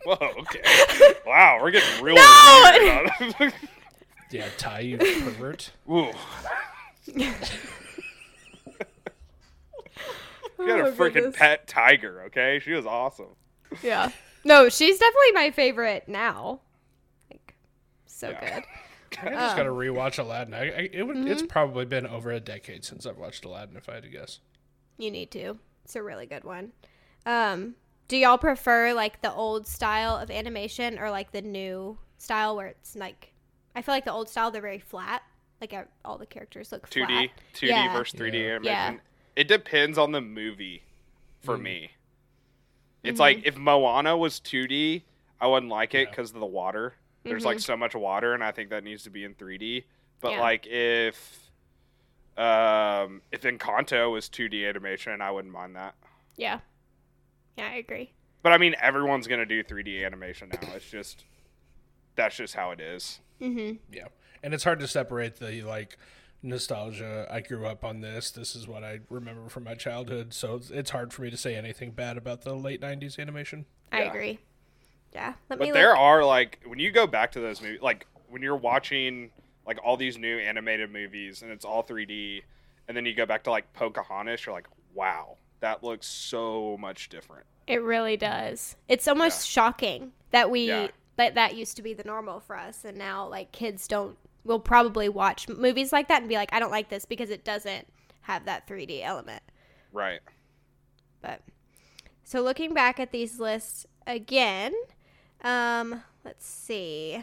Whoa, 0.05 0.15
okay. 0.19 0.63
wow, 1.27 1.59
we're 1.61 1.73
getting 1.73 2.03
real 2.03 2.15
No! 2.17 3.07
weird. 3.39 3.53
Yeah, 4.31 4.49
Ty, 4.57 4.81
you 4.81 4.97
pervert. 4.97 5.73
Ooh. 5.91 6.11
You 10.59 10.67
got 10.67 10.81
a 10.81 10.85
Oh, 10.89 10.93
freaking 10.93 11.15
goodness. 11.15 11.37
pet 11.37 11.67
tiger, 11.67 12.25
okay? 12.27 12.61
She 12.63 12.73
was 12.73 12.85
awesome. 12.85 13.35
Yeah. 13.83 14.11
No, 14.45 14.69
she's 14.69 14.99
definitely 14.99 15.33
my 15.33 15.51
favorite 15.53 16.07
now. 16.07 16.61
Like, 17.31 17.55
so 18.07 18.31
Yeah. 18.31 18.61
good. 18.61 18.65
I 19.23 19.31
just 19.31 19.55
Oh. 19.55 19.57
got 19.57 19.63
to 19.63 19.71
rewatch 19.71 20.19
Aladdin. 20.19 20.53
I, 20.55 20.61
I, 20.65 20.91
it 20.93 21.03
would, 21.07 21.17
Mm-hmm. 21.17 21.29
It's 21.29 21.43
probably 21.43 21.87
been 21.87 22.07
over 22.07 22.31
a 22.31 22.41
decade 22.41 22.85
since 22.85 23.07
I've 23.07 23.17
watched 23.17 23.45
Aladdin, 23.47 23.77
if 23.77 23.89
I 23.89 23.95
had 23.95 24.03
to 24.03 24.09
guess. 24.11 24.41
You 24.99 25.11
need 25.11 25.31
to. 25.33 25.59
It's 25.85 25.97
a 25.97 26.03
really 26.03 26.27
good 26.27 26.45
one. 26.45 26.73
Um, 27.25 27.75
do 28.09 28.17
y'all 28.19 28.37
prefer 28.39 28.93
like 28.93 29.23
the 29.23 29.33
old 29.33 29.67
style 29.67 30.17
of 30.17 30.31
animation 30.31 30.99
or 30.99 31.11
like 31.11 31.33
the 31.33 31.43
new 31.43 31.97
style 32.19 32.55
where 32.57 32.67
it's 32.69 32.95
like 32.97 33.33
I 33.75 33.81
feel 33.83 33.95
like 33.95 34.05
the 34.05 34.13
old 34.13 34.29
style 34.29 34.51
they're 34.51 34.61
very 34.61 34.79
flat. 34.79 35.23
Like 35.61 35.75
all 36.05 36.17
the 36.19 36.27
characters 36.27 36.73
look 36.73 36.89
2D, 36.89 37.07
flat. 37.07 37.31
2D 37.55 37.69
Yeah. 37.69 37.93
versus 37.93 38.19
3D 38.19 38.39
Yeah. 38.39 38.51
animation. 38.57 38.65
Yeah. 38.95 39.01
It 39.37 39.49
depends 39.49 39.99
on 39.99 40.13
the 40.13 40.21
movie 40.21 40.83
for 41.41 41.57
Mm. 41.59 41.63
me. 41.63 41.91
It's 43.03 43.15
Mm-hmm. 43.15 43.21
like 43.21 43.47
if 43.47 43.57
Moana 43.57 44.17
was 44.17 44.41
2D, 44.41 45.05
I 45.41 45.47
wouldn't 45.47 45.71
like 45.71 45.95
it 45.95 46.01
Yeah. 46.05 46.11
because 46.11 46.33
of 46.33 46.41
the 46.41 46.47
water. 46.47 46.95
There's 47.25 47.45
like 47.45 47.61
so 47.61 47.77
much 47.77 47.95
water, 47.95 48.33
and 48.33 48.43
I 48.43 48.51
think 48.51 48.71
that 48.71 48.83
needs 48.85 49.03
to 49.05 49.11
be 49.11 49.25
in 49.25 49.35
3D. 49.35 49.85
But 50.21 50.29
Mm-hmm. 50.31 50.37
Yeah. 50.39 50.43
like 50.43 50.67
if 50.67 51.51
um 52.37 53.21
if 53.33 53.43
Encanto 53.43 54.11
was 54.13 54.29
2D 54.29 54.67
animation, 54.67 55.21
I 55.21 55.31
wouldn't 55.31 55.53
mind 55.53 55.77
that. 55.77 55.95
Yeah. 56.37 56.61
Yeah, 57.59 57.67
I 57.69 57.75
agree. 57.75 58.13
But 58.43 58.53
I 58.53 58.59
mean, 58.59 58.75
everyone's 58.81 59.27
gonna 59.27 59.45
do 59.45 59.63
3D 59.63 60.05
animation 60.05 60.49
now. 60.49 60.73
It's 60.75 60.91
just 60.91 61.25
that's 62.17 62.37
just 62.37 62.55
how 62.55 62.71
it 62.71 62.81
is. 62.81 63.21
Mm-hmm. 63.41 63.77
Yeah, 63.95 64.09
and 64.43 64.55
it's 64.55 64.65
hard 64.65 64.81
to 64.81 64.89
separate 64.89 65.37
the 65.37 65.63
like 65.63 65.97
nostalgia. 66.43 67.27
I 67.31 67.41
grew 67.41 67.67
up 67.67 67.85
on 67.85 68.01
this. 68.01 68.31
This 68.31 68.55
is 68.57 68.67
what 68.67 68.83
I 68.85 69.01
remember 69.09 69.49
from 69.49 69.65
my 69.65 69.75
childhood. 69.75 70.33
So 70.35 70.57
it's, 70.57 70.71
it's 70.71 70.91
hard 70.91 71.13
for 71.13 71.23
me 71.23 71.31
to 71.31 71.37
say 71.37 71.55
anything 71.55 71.91
bad 71.93 72.17
about 72.17 72.43
the 72.43 72.55
late 72.55 72.81
'90s 72.81 73.19
animation. 73.19 73.67
I 73.93 74.03
Yeah. 74.03 74.09
agree. 74.11 74.39
Yeah. 75.13 75.35
Let 75.49 75.59
me 75.59 75.67
But 75.67 75.75
there 75.75 75.89
look. 75.91 75.99
are 75.99 76.25
like 76.25 76.61
when 76.65 76.79
you 76.79 76.91
go 76.91 77.07
back 77.07 77.33
to 77.33 77.41
those 77.41 77.61
movies, 77.61 77.81
like 77.83 78.07
when 78.29 78.43
you're 78.43 78.57
watching 78.57 79.31
like 79.67 79.79
all 79.85 79.97
these 79.97 80.17
new 80.19 80.39
animated 80.39 80.91
movies 80.91 81.43
and 81.43 81.51
it's 81.51 81.65
all 81.65 81.83
3D, 81.83 82.43
and 82.89 82.97
then 82.97 83.05
you 83.07 83.15
go 83.15 83.27
back 83.27 83.45
to 83.45 83.51
like 83.51 83.73
Pocahontas, 83.73 84.47
you're 84.47 84.55
like, 84.55 84.69
wow, 84.95 85.37
that 85.61 85.85
looks 85.85 86.07
so 86.07 86.77
much 86.81 87.09
different. 87.09 87.45
It 87.67 87.83
really 87.83 88.17
does. 88.17 88.77
It's 88.89 89.07
almost 89.07 89.47
shocking 89.47 90.13
that 90.31 90.51
we 90.51 90.69
Yeah. 90.69 90.89
that 91.17 91.35
that 91.35 91.55
used 91.55 91.77
to 91.77 91.83
be 91.83 91.93
the 91.93 92.05
normal 92.05 92.41
for 92.41 92.57
us, 92.57 92.85
and 92.85 92.97
now 92.97 93.27
like 93.29 93.53
kids 93.53 93.87
don't 93.87 94.17
will 94.45 94.61
probably 94.61 95.09
watch 95.09 95.49
movies 95.49 95.93
like 95.93 96.09
that 96.09 96.21
and 96.23 96.29
be 96.29 96.35
like, 96.35 96.53
I 96.53 96.59
don't 96.59 96.71
like 96.71 96.89
this 96.89 97.05
because 97.05 97.31
it 97.31 97.45
doesn't 97.45 97.87
have 98.23 98.45
that 98.47 98.67
3D 98.67 99.03
element. 99.03 99.43
Right. 99.93 100.21
But 101.21 101.43
so 102.25 102.43
looking 102.43 102.75
back 102.75 102.99
at 103.01 103.13
these 103.13 103.39
lists 103.41 103.87
again, 104.07 104.73
um, 105.43 106.03
let's 106.25 106.47
see. 106.47 107.23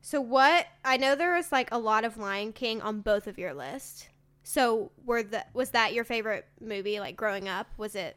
So 0.00 0.20
what 0.20 0.66
I 0.84 0.96
know 0.96 1.14
there 1.14 1.34
was 1.34 1.50
like 1.50 1.68
a 1.72 1.78
lot 1.78 2.04
of 2.04 2.16
Lion 2.18 2.52
King 2.52 2.82
on 2.82 3.00
both 3.00 3.26
of 3.26 3.38
your 3.38 3.54
lists. 3.54 4.08
So 4.42 4.90
were 5.04 5.22
the 5.22 5.44
was 5.54 5.70
that 5.70 5.94
your 5.94 6.04
favorite 6.04 6.46
movie 6.60 7.00
like 7.00 7.16
growing 7.16 7.48
up? 7.48 7.68
Was 7.78 7.94
it 7.94 8.16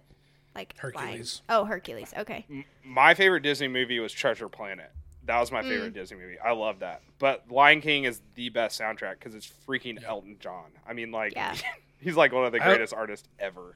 like 0.58 0.74
Lion- 0.84 0.94
Hercules. 1.08 1.42
Oh, 1.50 1.66
Hercules. 1.66 2.14
Okay. 2.18 2.46
My 2.84 3.14
favorite 3.14 3.44
Disney 3.44 3.68
movie 3.68 4.00
was 4.00 4.12
Treasure 4.12 4.50
Planet. 4.50 4.92
That 5.28 5.40
was 5.40 5.52
my 5.52 5.62
Mm. 5.62 5.70
favorite 5.70 5.94
Disney 5.94 6.18
movie. 6.18 6.40
I 6.40 6.52
love 6.54 6.80
that. 6.80 7.02
But 7.20 7.52
Lion 7.52 7.82
King 7.82 8.06
is 8.06 8.22
the 8.36 8.50
best 8.50 8.80
soundtrack 8.80 9.20
because 9.20 9.36
it's 9.36 9.48
freaking 9.68 10.04
Elton 10.04 10.38
John. 10.40 10.72
I 10.88 10.94
mean, 10.94 11.12
like, 11.12 11.34
Yeah. 11.36 11.56
he's 12.00 12.16
like 12.16 12.32
one 12.32 12.46
of 12.46 12.52
the 12.52 12.62
I- 12.62 12.66
greatest 12.66 12.94
artists 12.94 13.28
ever. 13.40 13.76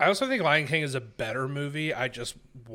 I 0.00 0.06
also 0.06 0.26
think 0.26 0.42
Lion 0.42 0.66
King 0.66 0.82
is 0.82 0.96
a 0.96 1.00
better 1.00 1.46
movie. 1.46 1.94
I 1.94 2.08
just 2.08 2.34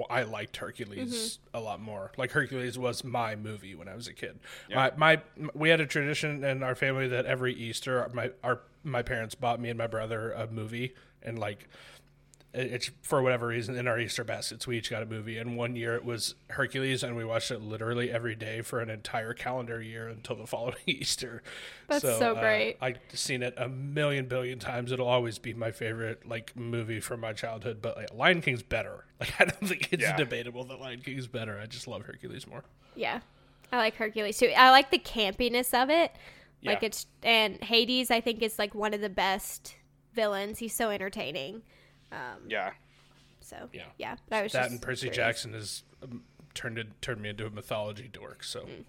I 0.10 0.24
liked 0.24 0.56
Hercules 0.56 1.40
a 1.54 1.60
lot 1.60 1.82
more. 1.82 2.14
Like 2.16 2.32
Hercules 2.32 2.78
was 2.78 3.04
my 3.04 3.36
movie 3.36 3.76
when 3.76 3.90
I 3.90 3.96
was 3.96 4.08
a 4.08 4.14
kid. 4.14 4.40
My, 4.74 4.92
my 4.96 5.22
we 5.54 5.68
had 5.70 5.82
a 5.82 5.86
tradition 5.86 6.44
in 6.46 6.64
our 6.64 6.74
family 6.76 7.08
that 7.10 7.26
every 7.26 7.54
Easter 7.54 8.10
my 8.14 8.32
our 8.46 8.62
my 8.86 9.02
parents 9.02 9.36
bought 9.36 9.60
me 9.60 9.68
and 9.68 9.78
my 9.78 9.88
brother 9.88 10.32
a 10.32 10.48
movie 10.48 10.94
and 11.22 11.38
like 11.38 11.64
it- 11.64 11.70
it's 12.54 12.90
for 13.02 13.22
whatever 13.22 13.48
reason 13.48 13.76
in 13.78 13.88
our 13.88 14.00
Easter 14.00 14.24
baskets 14.24 14.66
we 14.66 14.78
each 14.78 14.90
got 14.90 15.04
a 15.04 15.06
movie 15.06 15.38
and 15.38 15.58
one 15.58 15.76
year 15.76 15.96
it 15.96 16.04
was 16.06 16.34
Hercules 16.50 17.04
and 17.04 17.16
we 17.16 17.24
watched 17.26 17.52
it 17.52 17.62
literally 17.62 18.10
every 18.10 18.36
day 18.36 18.62
for 18.62 18.80
an 18.80 18.90
entire 18.90 19.34
calendar 19.34 19.82
year 19.82 20.08
until 20.08 20.36
the 20.38 20.48
following 20.48 20.76
Easter. 20.88 21.44
That's 21.88 22.02
so 22.04 22.36
uh, 22.36 22.40
great. 22.40 22.78
I've 22.82 22.98
seen 23.14 23.44
it 23.44 23.54
a 23.58 23.68
million 23.68 24.28
billion 24.28 24.60
times. 24.60 24.92
It'll 24.92 25.08
always 25.08 25.38
be 25.40 25.54
my 25.54 25.72
favorite 25.72 26.28
like 26.28 26.56
movie 26.56 27.00
from 27.00 27.20
my 27.20 27.34
childhood. 27.34 27.80
But 27.82 27.98
like, 27.98 28.14
Lion 28.14 28.42
King's 28.42 28.64
better. 28.64 29.04
Like 29.20 29.34
I 29.42 29.46
don't 29.46 29.68
think 29.68 29.90
it's 29.92 30.04
Yeah. 30.04 30.16
debatable 30.16 30.64
that 30.66 30.80
Lion 30.80 31.02
King's 31.02 31.28
better. 31.28 31.60
I 31.60 31.66
just 31.66 31.88
love 31.88 32.04
Hercules 32.04 32.46
more. 32.46 32.64
Yeah. 32.96 33.22
I 33.72 33.78
like 33.78 33.96
Hercules 33.96 34.38
too. 34.38 34.52
I 34.56 34.70
like 34.70 34.92
the 34.92 35.00
campiness 35.00 35.74
of 35.74 35.90
it. 35.90 36.12
Like 36.64 36.82
Yeah. 36.82 36.88
it's 36.88 37.08
and 37.24 37.62
Hades 37.64 38.12
I 38.12 38.22
think 38.22 38.42
is 38.44 38.58
like 38.60 38.76
one 38.76 38.94
of 38.94 39.02
the 39.02 39.10
best 39.10 39.76
villains. 40.14 40.60
He's 40.60 40.74
so 40.76 40.90
entertaining. 40.92 41.64
Um 42.12 42.42
Yeah. 42.48 42.72
so 43.42 43.70
Yeah. 43.74 43.84
yeah. 43.98 44.16
That 44.30 44.44
was 44.44 44.52
That 44.54 44.62
just 44.64 44.72
and 44.72 44.82
Percy 44.82 45.08
curious. 45.08 45.16
Jackson 45.18 45.54
has 45.54 45.84
um, 46.04 46.24
turned 46.54 46.78
it 46.78 46.88
turned 47.02 47.22
me 47.22 47.30
into 47.30 47.46
a 47.46 47.50
mythology 47.50 48.10
dork. 48.12 48.44
So 48.44 48.62
Mm. 48.62 48.86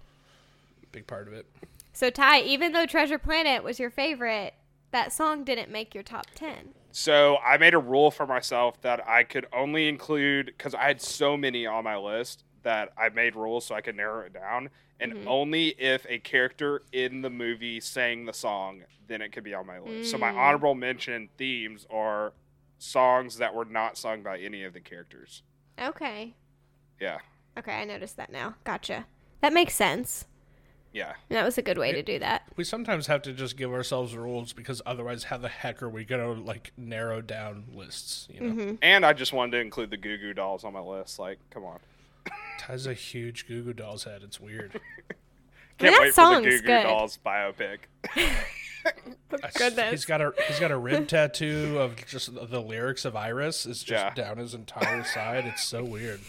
big 0.92 1.06
part 1.06 1.28
of 1.28 1.34
it. 1.34 1.46
So 1.92 2.10
Ty, 2.10 2.40
even 2.42 2.72
though 2.72 2.86
Treasure 2.86 3.18
Planet 3.18 3.64
was 3.64 3.78
your 3.80 3.90
favorite, 3.90 4.54
that 4.92 5.12
song 5.12 5.44
didn't 5.44 5.70
make 5.70 5.94
your 5.94 6.04
top 6.04 6.26
ten. 6.34 6.74
So 6.92 7.36
I 7.44 7.58
made 7.58 7.74
a 7.74 7.78
rule 7.78 8.10
for 8.10 8.26
myself 8.26 8.80
that 8.82 9.06
I 9.06 9.22
could 9.22 9.46
only 9.52 9.88
include 9.88 10.46
because 10.46 10.74
I 10.74 10.84
had 10.84 11.02
so 11.02 11.36
many 11.36 11.66
on 11.66 11.84
my 11.84 11.96
list 11.96 12.44
that 12.62 12.92
I 12.96 13.08
made 13.10 13.36
rules 13.36 13.66
so 13.66 13.74
I 13.74 13.80
could 13.82 13.96
narrow 13.96 14.24
it 14.26 14.32
down, 14.32 14.70
and 15.00 15.12
Mm-hmm. 15.12 15.28
only 15.28 15.68
if 15.78 16.06
a 16.08 16.18
character 16.18 16.82
in 16.92 17.20
the 17.22 17.30
movie 17.30 17.80
sang 17.80 18.24
the 18.24 18.32
song, 18.32 18.82
then 19.06 19.20
it 19.22 19.32
could 19.32 19.44
be 19.44 19.54
on 19.54 19.66
my 19.66 19.78
list. 19.78 20.10
So 20.10 20.18
my 20.18 20.30
Mm. 20.30 20.36
honorable 20.36 20.74
mention 20.74 21.28
themes 21.36 21.86
are 21.90 22.32
songs 22.78 23.38
that 23.38 23.54
were 23.54 23.64
not 23.64 23.96
sung 23.98 24.22
by 24.22 24.38
any 24.38 24.62
of 24.64 24.72
the 24.72 24.80
characters. 24.80 25.42
Okay. 25.80 26.34
Yeah, 27.00 27.18
Okay, 27.56 27.72
I 27.72 27.84
noticed 27.84 28.16
that 28.16 28.30
now. 28.30 28.54
Gotcha. 28.64 29.06
That 29.40 29.52
makes 29.52 29.74
sense. 29.74 30.26
yeah. 30.92 31.14
That 31.28 31.44
was 31.44 31.58
a 31.58 31.62
good 31.62 31.78
way 31.78 31.92
to 31.92 32.02
do 32.02 32.18
that. 32.20 32.42
We 32.56 32.62
sometimes 32.64 33.06
have 33.08 33.22
to 33.22 33.32
just 33.32 33.56
give 33.56 33.72
ourselves 33.72 34.16
rules 34.16 34.52
because 34.52 34.80
otherwise, 34.86 35.24
how 35.24 35.38
the 35.38 35.48
heck 35.48 35.82
are 35.82 35.88
we 35.88 36.04
gonna 36.04 36.32
like 36.32 36.72
narrow 36.76 37.20
down 37.20 37.64
lists? 37.72 38.26
You 38.32 38.40
know, 38.40 38.46
Mm-hmm. 38.54 38.74
And 38.82 39.04
I 39.06 39.12
just 39.12 39.32
wanted 39.32 39.52
to 39.52 39.58
include 39.60 39.90
the 39.90 39.96
Goo 39.96 40.18
Goo 40.18 40.34
Dolls 40.34 40.64
on 40.64 40.72
my 40.72 40.80
list. 40.80 41.18
Like, 41.18 41.38
come 41.50 41.64
on. 41.64 41.78
Ty's 42.58 42.86
a 42.86 42.94
huge 42.94 43.46
Goo 43.48 43.62
Goo 43.62 43.72
Dolls 43.72 44.04
head. 44.04 44.22
It's 44.24 44.40
weird. 44.40 44.80
Can't 45.78 45.94
that 45.94 46.00
wait 46.00 46.14
for 46.14 46.34
the 46.36 46.40
Goo 46.42 46.60
Goo 46.60 46.66
good. 46.66 46.82
Dolls 46.84 47.18
biopic. 47.24 47.78
Goodness. 49.54 49.90
He's 49.90 50.04
got 50.04 50.20
a 50.22 50.32
he's 50.46 50.58
got 50.58 50.70
a 50.70 50.78
rib 50.78 51.08
tattoo 51.08 51.78
of 51.78 51.96
just 52.06 52.34
the- 52.34 52.46
the 52.46 52.60
lyrics 52.60 53.04
of 53.04 53.14
Iris 53.16 53.66
is 53.66 53.82
just 53.82 54.04
Yeah. 54.04 54.14
down 54.14 54.38
his 54.38 54.54
entire 54.54 55.04
side. 55.04 55.44
It's 55.46 55.64
so 55.64 55.84
weird. 55.84 56.20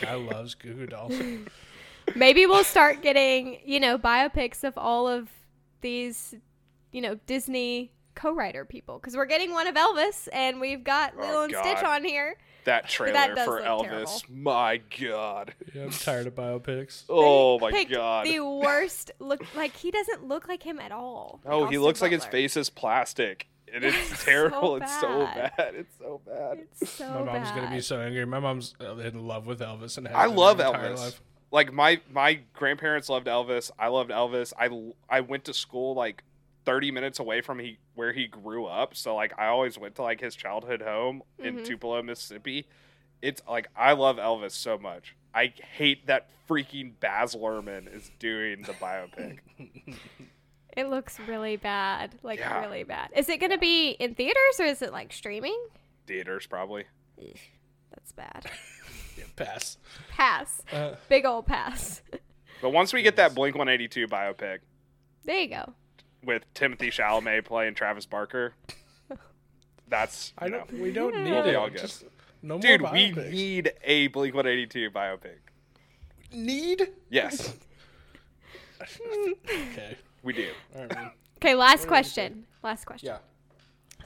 Guy 0.00 0.14
loves 0.14 0.54
Goo 0.54 0.74
Goo 0.74 0.86
Dolls. 0.86 1.14
Maybe 2.14 2.46
we'll 2.46 2.64
start 2.64 3.02
getting, 3.02 3.58
you 3.64 3.80
know, 3.80 3.98
biopics 3.98 4.62
of 4.62 4.78
all 4.78 5.08
of 5.08 5.28
these, 5.80 6.34
you 6.92 7.00
know, 7.00 7.16
Disney 7.26 7.90
co-writer 8.14 8.64
people 8.64 8.98
because 8.98 9.16
we're 9.16 9.26
getting 9.26 9.52
one 9.52 9.66
of 9.66 9.74
Elvis 9.74 10.28
and 10.32 10.60
we've 10.60 10.84
got 10.84 11.12
Oh, 11.18 11.20
Lilo 11.20 11.42
and 11.44 11.54
Stitch 11.54 11.82
on 11.82 12.04
here. 12.04 12.36
That 12.76 12.88
trailer 12.88 13.34
does 13.34 13.44
for 13.46 13.60
Elvis. 13.60 13.82
terrible. 13.82 14.10
My 14.30 14.80
God. 15.00 15.54
Yeah, 15.74 15.84
I'm 15.84 15.90
tired 15.90 16.26
of 16.26 16.34
biopics. 16.34 17.04
Oh 17.08 17.58
my 17.60 17.84
God. 17.84 18.26
The 18.26 18.40
worst 18.40 19.12
look 19.20 19.42
like 19.54 19.76
he 19.76 19.90
doesn't 19.90 20.26
look 20.26 20.48
like 20.48 20.62
him 20.62 20.78
at 20.78 20.92
all. 20.92 21.40
Oh, 21.46 21.60
he 21.60 21.64
Austin 21.76 21.82
looks 21.82 22.02
like 22.02 22.12
his 22.12 22.24
face 22.24 22.56
is 22.56 22.68
plastic. 22.70 23.46
And 23.72 23.84
it's 23.84 24.12
It's 24.12 24.24
terrible. 24.24 24.60
so 24.60 24.76
it's 24.76 25.00
so 25.00 25.08
bad. 25.26 25.52
bad. 25.56 25.74
It's 25.74 25.98
so 25.98 26.20
bad. 26.26 26.58
It's 26.80 26.90
so 26.90 27.08
My 27.24 27.32
mom's 27.38 27.50
gonna 27.50 27.70
be 27.70 27.80
so 27.80 28.00
angry. 28.00 28.24
My 28.24 28.38
mom's 28.40 28.74
in 28.80 29.26
love 29.26 29.46
with 29.46 29.60
Elvis 29.60 29.98
and 29.98 30.06
I 30.08 30.26
love 30.26 30.58
Elvis. 30.58 30.96
life. 30.98 31.20
Like 31.52 31.72
my 31.72 32.00
my 32.12 32.40
grandparents 32.54 33.08
loved 33.08 33.26
Elvis. 33.26 33.70
I 33.78 33.88
loved 33.88 34.10
Elvis. 34.10 34.52
I 34.58 34.68
I 35.14 35.20
went 35.20 35.44
to 35.44 35.54
school 35.54 35.94
like 35.94 36.22
30 36.66 36.90
minutes 36.90 37.18
away 37.20 37.40
from 37.40 37.58
he 37.60 37.78
where 37.94 38.12
he 38.12 38.26
grew 38.26 38.66
up. 38.66 38.94
So 38.94 39.14
like 39.14 39.32
I 39.38 39.46
always 39.46 39.78
went 39.78 39.94
to 39.94 40.02
like 40.02 40.20
his 40.20 40.34
childhood 40.36 40.82
home 40.82 41.22
in 41.38 41.56
Mhm. 41.58 41.64
Tupelo, 41.64 42.02
Mississippi. 42.02 42.66
It's 43.22 43.40
like 43.48 43.68
I 43.74 43.92
love 43.92 44.16
Elvis 44.16 44.50
so 44.52 44.76
much. 44.76 45.14
I 45.34 45.52
hate 45.76 46.06
that 46.08 46.28
freaking 46.48 46.92
Baz 47.00 47.34
Luhrmann 47.34 47.92
is 47.94 48.10
doing 48.18 48.62
the 48.62 48.72
biopic. 48.74 49.38
It 50.76 50.90
looks 50.90 51.18
really 51.20 51.56
bad. 51.56 52.14
Like 52.22 52.38
Yeah. 52.38 52.60
really 52.60 52.84
bad. 52.84 53.08
Is 53.16 53.30
it 53.30 53.38
going 53.40 53.52
to 53.52 53.56
be 53.56 53.92
in 53.92 54.14
theaters 54.14 54.60
or 54.60 54.64
is 54.66 54.82
it 54.82 54.92
like 54.92 55.10
streaming? 55.10 55.58
Theaters 56.06 56.46
probably. 56.46 56.84
That's 57.90 58.12
bad. 58.12 58.44
Yeah, 59.16 59.24
pass. 59.36 59.78
Pass. 60.10 60.60
Uh, 60.70 60.96
Big 61.08 61.24
old 61.24 61.46
pass. 61.46 62.02
But 62.60 62.70
once 62.74 62.92
we 62.92 63.00
get 63.00 63.16
that 63.16 63.34
Blink 63.34 63.56
182 63.56 64.06
biopic 64.06 64.58
there 65.24 65.38
you 65.40 65.48
go. 65.48 65.72
With 66.24 66.42
Timothée 66.54 66.88
Chalamet 66.90 67.44
playing 67.44 67.74
Travis 67.74 68.04
Barker, 68.06 68.54
that's 69.88 70.32
I 70.38 70.48
don't. 70.48 70.72
We 70.72 70.92
don't 70.92 71.14
need 71.22 71.30
We'll 71.30 71.44
it. 71.46 71.54
all 71.54 71.68
good. 71.68 71.78
Just 71.78 72.04
no 72.42 72.58
dude. 72.58 72.80
more 72.82 72.92
We 72.92 73.10
need 73.12 73.72
a 73.84 74.08
Blink 74.08 74.34
182 74.34 74.90
biopic. 74.90 75.36
need. 76.32 76.88
Yes, 77.10 77.54
Okay. 79.48 79.96
we 80.22 80.32
do. 80.32 80.48
All 80.76 80.86
right. 80.86 81.12
Okay, 81.38 81.54
last 81.54 81.86
question. 81.86 82.44
Last 82.62 82.84
question. 82.86 83.08
Yeah. 83.08 83.18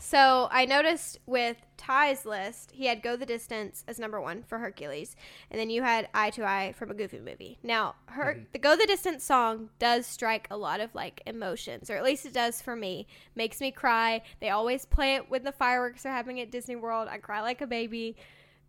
So 0.02 0.48
I 0.50 0.64
noticed 0.64 1.18
with 1.26 1.58
Ty's 1.76 2.24
list, 2.24 2.70
he 2.72 2.86
had 2.86 3.02
Go 3.02 3.16
the 3.16 3.26
Distance 3.26 3.84
as 3.86 3.98
number 3.98 4.18
one 4.20 4.42
for 4.42 4.58
Hercules, 4.58 5.14
and 5.50 5.60
then 5.60 5.68
you 5.68 5.82
had 5.82 6.08
Eye 6.14 6.30
to 6.30 6.44
Eye 6.44 6.72
from 6.76 6.90
a 6.90 6.94
Goofy 6.94 7.20
movie. 7.20 7.58
Now, 7.62 7.96
her 8.06 8.34
Mm-hmm. 8.34 8.44
the 8.52 8.58
Go 8.58 8.76
the 8.76 8.86
Distance 8.86 9.24
song 9.24 9.68
does 9.78 10.06
strike 10.06 10.48
a 10.50 10.56
lot 10.56 10.80
of 10.80 10.94
like 10.94 11.22
emotions, 11.26 11.90
or 11.90 11.96
at 11.96 12.02
least 12.04 12.24
it 12.24 12.32
does 12.32 12.62
for 12.62 12.74
me. 12.74 13.06
Makes 13.34 13.60
me 13.60 13.70
cry. 13.70 14.22
They 14.40 14.48
always 14.48 14.86
play 14.86 15.16
it 15.16 15.30
when 15.30 15.44
the 15.44 15.52
fireworks 15.52 16.06
are 16.06 16.12
happening 16.12 16.40
at 16.40 16.50
Disney 16.50 16.76
World. 16.76 17.08
I 17.10 17.18
cry 17.18 17.42
like 17.42 17.60
a 17.60 17.66
baby. 17.66 18.16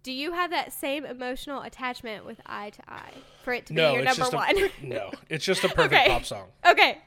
Do 0.04 0.12
you 0.12 0.32
have 0.34 0.50
that 0.50 0.74
same 0.74 1.06
emotional 1.06 1.62
attachment 1.62 2.26
with 2.26 2.42
Eye 2.46 2.72
to 2.72 2.82
Eye 2.92 3.14
for 3.44 3.54
it 3.54 3.68
to 3.68 3.74
No, 3.74 3.92
be 3.92 3.96
your 3.98 4.06
number 4.06 4.26
one? 4.36 4.58
a 4.58 4.70
no. 4.84 5.12
It's 5.30 5.46
just 5.46 5.64
a 5.64 5.70
perfect 5.76 5.94
Okay. 5.94 6.08
pop 6.10 6.26
song. 6.26 6.48
okay, 6.68 6.98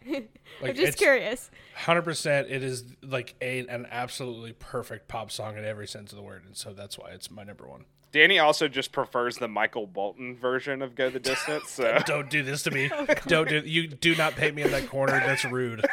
Like, 0.60 0.70
I'm 0.70 0.74
just 0.76 0.96
curious. 0.98 1.50
Hundred 1.74 2.02
percent. 2.02 2.48
It 2.50 2.62
is 2.62 2.84
like 3.02 3.34
a 3.42 3.66
an 3.66 3.86
absolutely 3.90 4.52
perfect 4.52 5.08
pop 5.08 5.32
song 5.32 5.56
in 5.58 5.64
every 5.64 5.88
sense 5.88 6.12
of 6.12 6.16
the 6.16 6.22
word, 6.22 6.42
and 6.46 6.56
so 6.56 6.72
that's 6.72 6.96
why 6.96 7.10
it's 7.10 7.30
my 7.32 7.42
number 7.42 7.66
one. 7.66 7.84
Danny 8.12 8.38
also 8.38 8.68
just 8.68 8.92
prefers 8.92 9.38
the 9.38 9.48
Michael 9.48 9.88
Bolton 9.88 10.36
version 10.36 10.82
of 10.82 10.94
Go 10.94 11.10
the 11.10 11.18
Distance. 11.18 11.70
So 11.70 11.98
Don't 12.06 12.30
do 12.30 12.44
this 12.44 12.62
to 12.62 12.70
me. 12.70 12.88
Oh, 12.94 13.06
Don't 13.26 13.48
do 13.48 13.58
you 13.58 13.88
do 13.88 14.14
not 14.14 14.36
paint 14.36 14.54
me 14.54 14.62
in 14.62 14.70
that 14.70 14.88
corner. 14.88 15.18
That's 15.18 15.44
rude. 15.44 15.84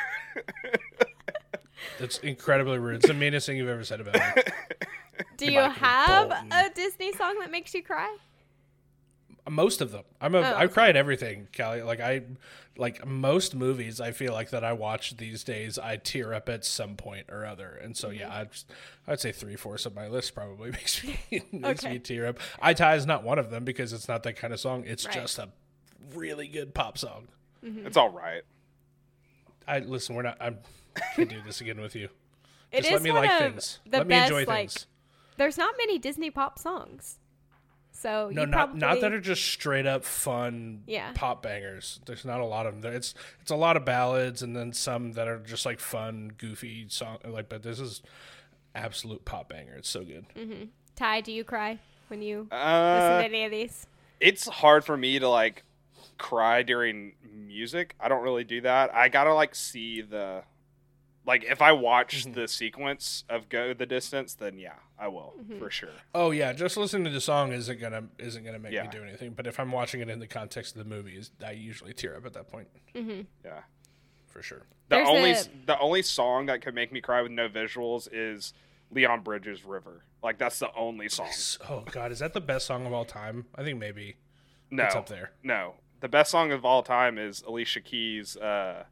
That's 1.99 2.17
incredibly 2.19 2.77
rude. 2.79 2.97
It's 2.97 3.07
the 3.07 3.13
meanest 3.13 3.45
thing 3.47 3.57
you've 3.57 3.69
ever 3.69 3.83
said 3.83 4.01
about 4.01 4.15
me. 4.35 4.43
Do 5.37 5.45
you 5.45 5.59
Michael 5.59 5.71
have 5.73 6.29
Bolton. 6.29 6.51
a 6.51 6.69
Disney 6.73 7.13
song 7.13 7.37
that 7.39 7.51
makes 7.51 7.73
you 7.73 7.83
cry? 7.83 8.17
Most 9.49 9.81
of 9.81 9.91
them. 9.91 10.03
I'm 10.21 10.35
a. 10.35 10.39
Oh, 10.39 10.55
I 10.55 10.67
cry 10.67 10.89
at 10.89 10.95
everything, 10.95 11.47
Callee. 11.51 11.83
Like 11.83 11.99
I, 11.99 12.21
like 12.77 13.05
most 13.07 13.55
movies. 13.55 13.99
I 13.99 14.11
feel 14.11 14.33
like 14.33 14.51
that 14.51 14.63
I 14.63 14.73
watch 14.73 15.17
these 15.17 15.43
days. 15.43 15.79
I 15.79 15.97
tear 15.97 16.33
up 16.35 16.47
at 16.47 16.63
some 16.63 16.95
point 16.95 17.25
or 17.29 17.43
other, 17.45 17.79
and 17.83 17.97
so 17.97 18.11
yeah, 18.11 18.27
Mm-hmm. 18.29 18.37
I'd, 19.07 19.13
I'd 19.13 19.19
say 19.19 19.31
three 19.31 19.55
fourths 19.55 19.87
of 19.87 19.95
my 19.95 20.07
list 20.07 20.35
probably 20.35 20.69
makes 20.71 21.03
me 21.03 21.19
makes 21.51 21.83
Okay. 21.83 21.93
me 21.93 21.99
tear 21.99 22.27
up. 22.27 22.39
I 22.61 22.75
tie 22.75 22.95
is 22.95 23.07
not 23.07 23.23
one 23.23 23.39
of 23.39 23.49
them 23.49 23.65
because 23.65 23.93
it's 23.93 24.07
not 24.07 24.21
that 24.23 24.35
kind 24.35 24.53
of 24.53 24.59
song. 24.59 24.83
It's 24.85 25.05
Right. 25.05 25.15
just 25.15 25.39
a 25.39 25.49
really 26.13 26.47
good 26.47 26.73
pop 26.75 26.99
song. 26.99 27.27
it's 27.63 27.97
all 27.97 28.09
right. 28.11 28.43
I 29.67 29.79
listen. 29.79 30.15
We're 30.15 30.21
not. 30.21 30.37
I'm 30.39 30.59
can't 31.15 31.29
do 31.29 31.41
this 31.45 31.61
again 31.61 31.79
with 31.79 31.95
you. 31.95 32.09
It 32.71 32.77
Just 32.83 32.87
is 32.87 32.93
let 32.93 33.01
me 33.01 33.11
one 33.11 33.21
like 33.25 33.31
of 33.31 33.37
things. 33.53 33.79
the 33.89 33.97
let 33.99 34.07
me 34.07 34.15
best, 34.15 34.31
enjoy 34.31 34.45
like, 34.51 34.69
things. 34.71 34.87
There's 35.37 35.57
not 35.57 35.75
many 35.77 35.97
Disney 35.99 36.29
pop 36.31 36.57
songs. 36.59 37.17
So 37.91 38.29
No, 38.33 38.41
you 38.41 38.47
not 38.47 38.51
probably, 38.51 38.79
not 38.79 39.01
that 39.01 39.11
are 39.13 39.19
just 39.21 39.43
straight 39.43 39.85
up 39.85 40.03
fun 40.05 40.83
Yeah. 40.87 41.11
pop 41.13 41.43
bangers. 41.43 41.99
There's 42.05 42.25
not 42.25 42.39
a 42.39 42.45
lot 42.45 42.65
of 42.65 42.81
them. 42.81 42.93
It's 42.93 43.13
it's 43.41 43.51
a 43.51 43.55
lot 43.55 43.77
of 43.77 43.85
ballads 43.85 44.41
and 44.41 44.55
then 44.55 44.73
some 44.73 45.11
that 45.13 45.27
are 45.27 45.37
just 45.39 45.65
like 45.65 45.79
fun, 45.79 46.31
goofy 46.37 46.85
song. 46.89 47.17
Like, 47.25 47.47
but 47.49 47.61
this 47.63 47.79
is 47.79 48.01
absolute 48.73 49.25
pop 49.25 49.49
banger. 49.49 49.75
It's 49.75 49.89
so 49.89 50.03
good. 50.03 50.25
Ty, 50.95 51.21
do 51.21 51.31
you 51.31 51.43
cry 51.43 51.79
when 52.07 52.21
you 52.21 52.43
listen 52.43 52.57
Uh, 52.57 53.19
to 53.19 53.25
any 53.25 53.43
of 53.45 53.51
these? 53.51 53.85
it's 54.19 54.47
hard 54.47 54.83
for 54.85 54.95
me 54.97 55.19
to 55.19 55.27
like 55.27 55.63
cry 56.17 56.63
during 56.63 57.13
music. 57.33 57.95
I 57.99 58.07
don't 58.07 58.23
really 58.23 58.43
do 58.45 58.61
that. 58.61 58.93
I 58.95 59.09
gotta 59.09 59.33
like 59.33 59.53
see 59.55 60.01
the 60.01 60.43
like 61.31 61.43
if 61.45 61.61
I 61.61 61.71
watch 61.71 62.13
Mm-hmm. 62.25 62.33
the 62.33 62.47
sequence 62.47 63.23
of 63.29 63.47
Go 63.47 63.73
the 63.73 63.85
Distance, 63.85 64.33
then 64.35 64.57
yeah, 64.57 64.73
I 64.99 65.07
will 65.07 65.33
Mm-hmm. 65.39 65.59
for 65.59 65.69
sure. 65.71 65.95
Oh 66.13 66.31
yeah, 66.31 66.51
just 66.51 66.75
listening 66.77 67.05
to 67.05 67.09
the 67.09 67.21
song 67.21 67.53
isn't 67.53 67.79
gonna 67.79 68.03
isn't 68.19 68.43
gonna 68.43 68.59
make 68.59 68.73
Yeah. 68.73 68.83
me 68.83 68.89
do 68.91 69.01
anything. 69.03 69.31
But 69.33 69.47
if 69.47 69.59
I'm 69.59 69.71
watching 69.71 70.01
it 70.01 70.09
in 70.09 70.19
the 70.19 70.27
context 70.27 70.75
of 70.75 70.83
the 70.83 70.89
movie, 70.95 71.15
is- 71.15 71.31
I 71.45 71.51
usually 71.51 71.93
tear 71.93 72.15
up 72.17 72.25
at 72.25 72.33
that 72.33 72.47
point 72.49 72.67
Yeah. 72.93 73.61
for 74.27 74.41
sure. 74.41 74.63
The 74.89 74.97
There's 74.97 75.07
only 75.09 75.31
a- 75.31 75.35
s 75.35 75.49
the 75.65 75.79
only 75.79 76.01
song 76.01 76.47
that 76.47 76.61
could 76.61 76.75
make 76.75 76.91
me 76.91 76.99
cry 77.01 77.21
with 77.21 77.31
no 77.31 77.47
visuals 77.47 78.09
is 78.11 78.53
Leon 78.91 79.21
Bridges' 79.21 79.63
River. 79.63 80.03
Like 80.21 80.37
that's 80.37 80.59
the 80.59 80.73
only 80.75 81.07
song. 81.07 81.29
Oh 81.69 81.81
god, 81.89 82.11
is 82.11 82.19
that 82.19 82.33
the 82.33 82.41
best 82.41 82.65
song 82.67 82.85
of 82.85 82.91
all 82.93 83.05
time? 83.05 83.45
I 83.55 83.63
think 83.63 83.79
maybe. 83.79 84.17
No, 84.69 84.83
It's 84.85 84.95
up 84.95 85.07
there. 85.07 85.31
No, 85.43 85.75
the 86.01 86.09
best 86.09 86.29
song 86.31 86.51
of 86.51 86.65
all 86.65 86.83
time 86.83 87.17
is 87.17 87.41
Alicia 87.43 87.79
Keys. 87.81 88.35
Uh, 88.37 88.83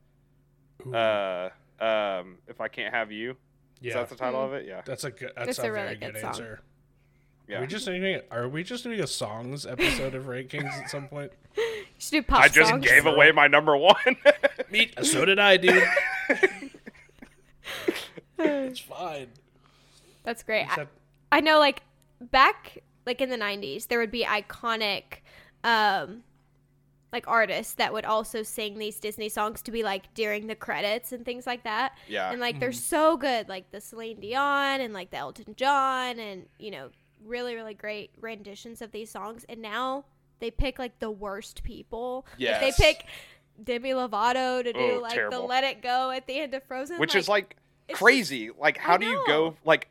uh, 0.93 1.49
um, 1.81 2.37
if 2.47 2.59
I 2.61 2.67
can't 2.67 2.93
have 2.93 3.11
you. 3.11 3.35
Yeah, 3.81 3.89
Is 3.89 3.95
that 3.95 4.09
the 4.09 4.15
title 4.15 4.43
of 4.43 4.53
it? 4.53 4.65
Yeah. 4.67 4.81
that's 4.85 5.03
a 5.05 5.11
good. 5.11 5.31
That's 5.35 5.49
It's 5.51 5.59
a, 5.59 5.63
a 5.67 5.71
really 5.71 5.83
very 5.83 5.95
good 5.95 6.13
good, 6.15 6.23
answer. 6.25 6.59
Yeah. 7.47 7.57
Are 7.57 7.61
we 7.61 7.67
just 7.67 7.85
doing? 7.85 8.21
Are 8.29 8.47
we 8.47 8.63
just 8.63 8.83
doing 8.83 8.99
a 8.99 9.07
songs 9.07 9.65
episode 9.65 10.13
of 10.13 10.27
Rank 10.27 10.49
Kings 10.49 10.71
at 10.81 10.89
some 10.89 11.07
point? 11.07 11.31
You 11.57 11.85
should 12.05 12.11
do 12.11 12.23
pop 12.23 12.41
I 12.43 12.47
just 12.47 12.69
songs. 12.69 12.85
gave 12.85 13.05
away 13.05 13.33
my 13.33 13.47
number 13.47 13.75
one. 13.75 13.95
Meet. 14.71 15.03
So 15.05 15.25
did 15.25 15.37
I, 15.37 15.57
dude. 15.57 15.83
it's 18.37 18.79
fine. 18.79 19.27
That's 20.23 20.43
great. 20.43 20.65
I, 20.69 20.87
I 21.31 21.41
know, 21.41 21.59
like 21.59 21.81
back 22.21 22.77
like 23.05 23.19
in 23.19 23.29
the 23.29 23.35
'90s, 23.37 23.87
there 23.87 23.99
would 23.99 24.11
be 24.11 24.23
iconic, 24.23 25.03
um, 25.65 26.23
like 27.11 27.27
artists 27.27 27.73
that 27.75 27.91
would 27.91 28.05
also 28.05 28.43
sing 28.43 28.77
these 28.77 28.99
Disney 28.99 29.29
songs 29.29 29.61
to 29.63 29.71
be 29.71 29.83
like 29.83 30.13
during 30.13 30.47
the 30.47 30.55
credits 30.55 31.11
and 31.11 31.25
things 31.25 31.47
like 31.47 31.63
that. 31.63 31.93
Yeah. 32.07 32.31
and 32.31 32.39
like 32.39 32.59
they're 32.59 32.69
mm. 32.69 32.75
so 32.75 33.17
good, 33.17 33.49
like 33.49 33.71
the 33.71 33.81
Celine 33.81 34.19
Dion 34.19 34.81
and 34.81 34.93
like 34.93 35.11
the 35.11 35.17
Elton 35.17 35.55
John, 35.55 36.19
and 36.19 36.45
you 36.59 36.71
know, 36.71 36.89
really, 37.23 37.55
really 37.55 37.73
great 37.73 38.11
renditions 38.19 38.81
of 38.81 38.91
these 38.91 39.09
songs. 39.09 39.45
And 39.49 39.61
now 39.61 40.05
they 40.39 40.51
pick 40.51 40.79
like 40.79 40.99
the 40.99 41.11
worst 41.11 41.63
people. 41.63 42.25
Like, 42.39 42.59
they 42.61 42.71
pick 42.71 43.05
Demi 43.63 43.91
Lovato 43.91 44.63
to 44.63 44.73
do 44.73 44.79
Oh, 44.79 44.99
like 45.01 45.13
terrible. 45.13 45.41
the 45.41 45.45
Let 45.45 45.63
It 45.63 45.81
Go 45.81 46.11
at 46.11 46.27
the 46.27 46.39
end 46.39 46.53
of 46.53 46.63
Frozen, 46.63 46.99
Which 46.99 47.15
is 47.15 47.27
like 47.27 47.55
it's 47.87 47.99
crazy. 47.99 48.51
like, 48.57 48.77
how 48.77 48.97
do 48.97 49.05
you 49.05 49.23
go? 49.25 49.55
Like, 49.65 49.89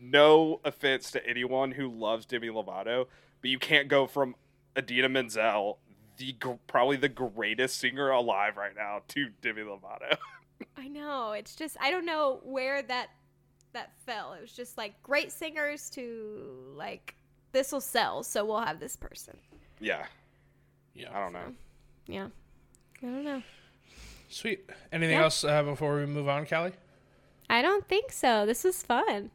no 0.00 0.60
offense 0.64 1.10
to 1.10 1.26
anyone 1.26 1.72
who 1.72 1.90
loves 1.90 2.24
Demi 2.24 2.48
Lovato, 2.48 3.06
but 3.42 3.50
you 3.50 3.58
can't 3.58 3.88
go 3.88 4.06
from 4.06 4.34
Idina 4.78 5.08
Menzel, 5.08 5.78
the 6.20 6.32
gr- 6.34 6.52
probably 6.66 6.96
the 6.98 7.08
greatest 7.08 7.78
singer 7.80 8.10
alive 8.10 8.56
right 8.58 8.76
now, 8.76 9.00
to 9.08 9.30
Demi 9.40 9.62
Lovato. 9.62 10.16
I 10.76 10.86
know. 10.88 11.32
It's 11.32 11.56
just 11.56 11.76
I 11.80 11.90
don't 11.90 12.04
know 12.04 12.40
where 12.44 12.82
that 12.82 13.08
that 13.72 13.92
fell. 14.04 14.34
It 14.34 14.42
was 14.42 14.52
just 14.52 14.76
like 14.76 15.02
great 15.02 15.32
singers 15.32 15.88
to 15.90 16.72
like 16.76 17.14
this 17.52 17.72
will 17.72 17.80
sell, 17.80 18.22
so 18.22 18.44
we'll 18.44 18.60
have 18.60 18.78
this 18.80 18.94
person. 18.96 19.36
yeah. 19.80 20.04
Yeah. 20.94 21.08
I 21.16 21.20
don't 21.20 21.32
know. 21.32 21.54
Yeah. 22.06 22.26
I 23.02 23.06
don't 23.06 23.24
know. 23.24 23.42
Sweet. 24.28 24.68
Anything 24.92 25.16
Yeah. 25.16 25.22
else 25.24 25.42
uh, 25.44 25.62
before 25.62 25.96
we 25.96 26.04
move 26.06 26.28
on, 26.28 26.44
Callee? 26.46 26.72
I 27.48 27.62
don't 27.62 27.86
think 27.88 28.12
so. 28.12 28.44
This 28.44 28.62
was 28.64 28.82
fun. 28.82 29.30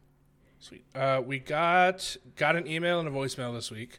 Sweet. 0.60 0.84
Uh, 0.94 1.22
we 1.24 1.38
got 1.38 2.16
got 2.36 2.54
an 2.56 2.66
email 2.68 3.00
and 3.00 3.08
a 3.08 3.10
voicemail 3.10 3.52
this 3.54 3.70
week. 3.70 3.98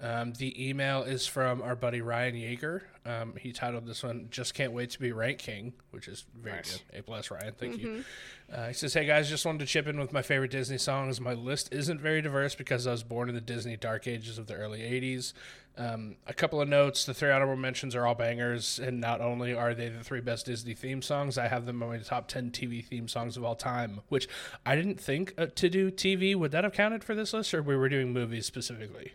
Um, 0.00 0.32
the 0.34 0.68
email 0.68 1.02
is 1.02 1.26
from 1.26 1.60
our 1.60 1.74
buddy 1.74 2.00
Ryan 2.02 2.36
Yeager. 2.36 2.82
Um, 3.04 3.34
he 3.36 3.52
titled 3.52 3.84
this 3.84 4.04
one 4.04 4.28
"Just 4.30 4.54
Can't 4.54 4.72
Wait 4.72 4.90
to 4.90 5.00
Be 5.00 5.10
Rank 5.10 5.38
King," 5.38 5.72
which 5.90 6.06
is 6.06 6.24
very 6.40 6.56
Nice. 6.56 6.80
good. 6.92 7.00
A 7.00 7.02
plus, 7.02 7.30
Ryan. 7.32 7.54
Thank 7.58 7.78
you. 7.80 8.04
Uh, 8.52 8.68
he 8.68 8.74
says, 8.74 8.94
"Hey 8.94 9.06
guys, 9.06 9.28
just 9.28 9.44
wanted 9.44 9.58
to 9.58 9.66
chip 9.66 9.88
in 9.88 9.98
with 9.98 10.12
my 10.12 10.22
favorite 10.22 10.52
Disney 10.52 10.78
songs. 10.78 11.20
My 11.20 11.32
list 11.32 11.72
isn't 11.72 12.00
very 12.00 12.22
diverse 12.22 12.54
because 12.54 12.86
I 12.86 12.92
was 12.92 13.02
born 13.02 13.28
in 13.28 13.34
the 13.34 13.40
Disney 13.40 13.76
dark 13.76 14.06
ages 14.06 14.38
of 14.38 14.46
the 14.46 14.54
early 14.54 14.80
'80s. 14.82 15.32
Um, 15.76 16.16
a 16.28 16.32
couple 16.34 16.60
of 16.60 16.68
notes: 16.68 17.04
the 17.04 17.12
three 17.14 17.30
honorable 17.32 17.56
mentions 17.56 17.96
are 17.96 18.06
all 18.06 18.14
bangers, 18.14 18.78
and 18.78 19.00
not 19.00 19.20
only 19.20 19.52
are 19.52 19.74
they 19.74 19.88
the 19.88 20.04
three 20.04 20.20
best 20.20 20.46
Disney 20.46 20.74
theme 20.74 21.02
songs, 21.02 21.38
I 21.38 21.48
have 21.48 21.66
them 21.66 21.82
on 21.82 21.88
my 21.88 21.98
top 21.98 22.28
ten 22.28 22.52
TV 22.52 22.84
theme 22.84 23.08
songs 23.08 23.36
of 23.36 23.42
all 23.42 23.56
time. 23.56 24.00
Which 24.10 24.28
I 24.64 24.76
didn't 24.76 25.00
think 25.00 25.34
uh, 25.36 25.46
to 25.56 25.68
do 25.68 25.90
TV. 25.90 26.36
Would 26.36 26.52
that 26.52 26.62
have 26.62 26.72
counted 26.72 27.02
for 27.02 27.16
this 27.16 27.32
list, 27.32 27.52
or 27.52 27.62
we 27.62 27.74
were 27.74 27.88
doing 27.88 28.12
movies 28.12 28.46
specifically? 28.46 29.14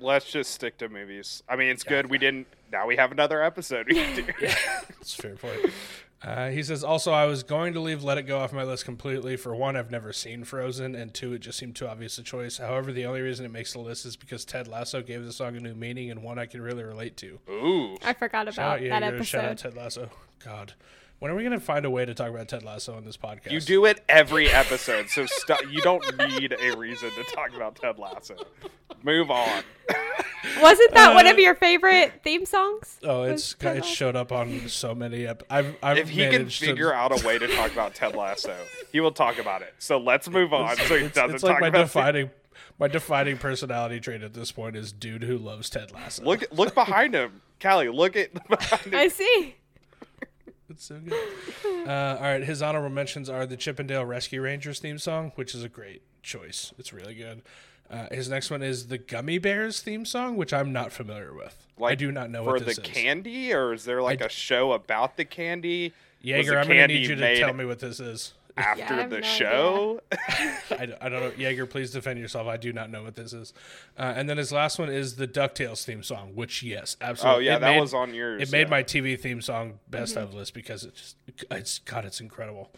Let's 0.00 0.30
just 0.30 0.52
stick 0.52 0.78
to 0.78 0.88
movies. 0.88 1.42
I 1.48 1.56
mean, 1.56 1.68
it's 1.68 1.84
good. 1.84 2.10
We 2.10 2.18
didn't. 2.18 2.46
Now 2.72 2.86
we 2.86 2.96
have 2.96 3.12
another 3.12 3.42
episode. 3.42 3.86
We 3.88 3.94
can 3.94 4.16
do. 4.16 4.32
That's 4.40 5.14
fair 5.14 5.36
point. 5.36 5.72
Uh, 6.22 6.48
he 6.48 6.62
says, 6.62 6.82
also, 6.82 7.12
I 7.12 7.26
was 7.26 7.42
going 7.42 7.74
to 7.74 7.80
leave 7.80 8.02
Let 8.02 8.16
It 8.16 8.22
Go 8.22 8.38
off 8.38 8.50
my 8.50 8.64
list 8.64 8.86
completely. 8.86 9.36
For 9.36 9.54
one, 9.54 9.76
I've 9.76 9.90
never 9.90 10.10
seen 10.10 10.44
Frozen, 10.44 10.94
and 10.94 11.12
two, 11.12 11.34
it 11.34 11.40
just 11.40 11.58
seemed 11.58 11.76
too 11.76 11.86
obvious 11.86 12.16
a 12.16 12.22
choice. 12.22 12.56
However, 12.56 12.92
the 12.92 13.04
only 13.04 13.20
reason 13.20 13.44
it 13.44 13.52
makes 13.52 13.74
the 13.74 13.80
list 13.80 14.06
is 14.06 14.16
because 14.16 14.46
Ted 14.46 14.66
Lasso 14.66 15.02
gave 15.02 15.26
the 15.26 15.34
song 15.34 15.54
a 15.54 15.60
new 15.60 15.74
meaning 15.74 16.10
and 16.10 16.22
one 16.22 16.38
I 16.38 16.46
can 16.46 16.62
really 16.62 16.82
relate 16.82 17.18
to. 17.18 17.38
Ooh. 17.50 17.98
I 18.02 18.14
forgot 18.14 18.46
Shout 18.46 18.54
about 18.54 18.82
out, 18.82 19.00
that 19.00 19.14
Yeager, 19.14 19.24
shout 19.24 19.44
out 19.44 19.50
episode. 19.50 19.58
Ted 19.58 19.76
Lasso. 19.76 20.10
God. 20.42 20.72
When 21.24 21.32
are 21.32 21.36
we 21.36 21.42
going 21.42 21.58
to 21.58 21.64
find 21.64 21.86
a 21.86 21.90
way 21.90 22.04
to 22.04 22.12
talk 22.12 22.28
about 22.28 22.48
Ted 22.48 22.64
Lasso 22.64 22.94
on 22.94 23.06
this 23.06 23.16
podcast? 23.16 23.50
You 23.50 23.58
do 23.58 23.86
it 23.86 24.04
every 24.10 24.50
episode, 24.50 25.08
so 25.08 25.24
stop. 25.24 25.62
You 25.70 25.80
don't 25.80 26.04
need 26.18 26.52
a 26.52 26.76
reason 26.76 27.10
to 27.12 27.22
talk 27.34 27.56
about 27.56 27.76
Ted 27.76 27.98
Lasso. 27.98 28.36
Move 29.02 29.30
on. 29.30 29.62
Wasn't 30.60 30.92
that 30.92 31.14
one 31.14 31.26
of 31.26 31.38
Uh, 31.38 31.40
your 31.40 31.54
favorite 31.54 32.20
theme 32.22 32.44
songs? 32.44 32.98
Oh, 33.02 33.22
it's 33.22 33.54
Ted 33.54 33.78
it's 33.78 33.86
Lasso? 33.86 33.94
showed 33.94 34.16
up 34.16 34.32
on 34.32 34.68
so 34.68 34.94
many. 34.94 35.26
Ep- 35.26 35.44
I've, 35.48 35.74
I've 35.82 35.96
If 35.96 36.10
he 36.10 36.24
can 36.24 36.32
managed 36.32 36.60
to- 36.60 36.66
figure 36.66 36.92
out 36.92 37.18
a 37.18 37.26
way 37.26 37.38
to 37.38 37.48
talk 37.56 37.72
about 37.72 37.94
Ted 37.94 38.14
Lasso, 38.14 38.54
he 38.92 39.00
will 39.00 39.10
talk 39.12 39.38
about 39.38 39.62
it. 39.62 39.72
So 39.78 39.96
let's 39.96 40.28
move 40.28 40.52
on. 40.52 40.76
So 40.76 40.94
he 40.98 41.06
it's, 41.06 41.14
doesn't 41.14 41.36
it's 41.36 41.42
talk 41.42 41.52
like 41.52 41.60
my 41.62 41.68
about 41.68 41.80
it. 41.80 41.84
defining 41.84 42.30
my 42.78 42.88
defining 42.88 43.38
personality 43.38 43.98
trait 43.98 44.22
at 44.22 44.34
this 44.34 44.52
point 44.52 44.76
is 44.76 44.92
dude 44.92 45.22
who 45.22 45.38
loves 45.38 45.70
Ted 45.70 45.90
Lasso. 45.90 46.22
Look, 46.22 46.44
look 46.52 46.74
behind 46.74 47.14
him, 47.14 47.40
Callee. 47.60 47.90
Look 47.94 48.14
at 48.14 48.34
behind 48.48 48.82
him. 48.92 48.94
I 48.94 49.08
see. 49.08 49.54
It's 50.70 50.84
so 50.84 50.98
good. 50.98 51.12
Uh, 51.86 52.16
all 52.16 52.22
right, 52.22 52.42
his 52.42 52.62
honorable 52.62 52.88
mentions 52.88 53.28
are 53.28 53.44
the 53.46 53.56
Chip 53.56 53.78
'n 53.78 53.86
Dale 53.86 54.04
Rescue 54.04 54.40
Rangers 54.40 54.78
theme 54.78 54.98
song, 54.98 55.32
which 55.34 55.54
is 55.54 55.62
a 55.62 55.68
great 55.68 56.02
choice. 56.22 56.72
It's 56.78 56.92
really 56.92 57.14
good. 57.14 57.42
Uh, 57.90 58.06
his 58.10 58.30
next 58.30 58.50
one 58.50 58.62
is 58.62 58.86
the 58.86 58.96
Gummy 58.96 59.36
Bears 59.38 59.82
theme 59.82 60.06
song, 60.06 60.36
which 60.36 60.52
I'm 60.54 60.72
not 60.72 60.90
familiar 60.90 61.34
with. 61.34 61.66
I 61.82 61.94
do 61.94 62.10
not 62.10 62.30
know 62.30 62.44
for 62.44 62.52
what 62.52 62.60
the 62.60 62.66
this 62.66 62.78
is. 62.78 62.84
candy, 62.84 63.52
or 63.52 63.74
is 63.74 63.84
there 63.84 64.00
like 64.00 64.22
I 64.22 64.26
a 64.26 64.28
show 64.30 64.72
about 64.72 65.16
the 65.16 65.24
candy? 65.24 65.92
Yeager, 66.24 66.46
the 66.46 66.58
I'm 66.58 66.66
going 66.66 66.78
to 66.78 66.86
need 66.88 67.06
you 67.06 67.14
to 67.14 67.20
made 67.20 67.40
tell 67.40 67.52
me 67.52 67.66
what 67.66 67.80
this 67.80 68.00
is. 68.00 68.32
After 68.56 68.82
Yeah, 68.94 69.06
the 69.08 69.16
no 69.20 69.26
show. 69.26 70.00
I, 70.70 70.86
don't- 70.86 71.02
I 71.02 71.08
don't 71.08 71.20
know. 71.20 71.30
Yeager, 71.32 71.68
please 71.68 71.90
defend 71.90 72.20
yourself. 72.20 72.46
I 72.46 72.56
do 72.56 72.72
not 72.72 72.88
know 72.88 73.02
what 73.02 73.16
this 73.16 73.32
is. 73.32 73.52
Uh, 73.98 74.12
and 74.16 74.28
then 74.28 74.36
his 74.36 74.52
last 74.52 74.78
one 74.78 74.88
is 74.88 75.16
the 75.16 75.26
DuckTales 75.26 75.84
theme 75.84 76.02
song, 76.04 76.32
which, 76.36 76.62
yes, 76.62 76.96
absolutely. 77.00 77.36
Oh 77.36 77.50
yeah, 77.50 77.56
It 77.56 77.60
that 77.60 77.70
made- 77.74 77.80
was 77.80 77.94
on 77.94 78.14
yours. 78.14 78.42
It 78.42 78.52
made 78.52 78.68
yeah. 78.68 78.70
my 78.70 78.82
TV 78.84 79.18
theme 79.18 79.40
song 79.42 79.80
best 79.90 80.16
of 80.16 80.34
list 80.34 80.54
because 80.54 80.84
it 80.84 80.94
just 80.94 81.16
it's 81.50 81.78
God, 81.80 82.04
it's 82.04 82.20
incredible. 82.20 82.70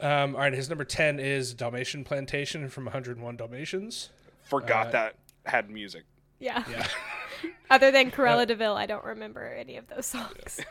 Um, 0.00 0.34
all 0.34 0.40
right, 0.40 0.52
his 0.52 0.68
number 0.68 0.84
ten 0.84 1.20
is 1.20 1.52
Dalmatian 1.54 2.04
Plantation 2.04 2.68
from 2.70 2.84
101 2.86 3.36
Dalmatians. 3.36 4.08
forgot 4.44 4.88
uh, 4.88 4.90
that 4.92 5.14
had 5.44 5.68
music. 5.70 6.04
Yeah. 6.40 6.64
Yeah. 6.70 6.86
Other 7.70 7.90
than 7.90 8.10
Cruella 8.10 8.46
De 8.46 8.54
Vil, 8.54 8.76
I 8.76 8.86
don't 8.86 9.04
remember 9.04 9.44
any 9.46 9.76
of 9.76 9.86
those 9.88 10.06
songs. 10.06 10.58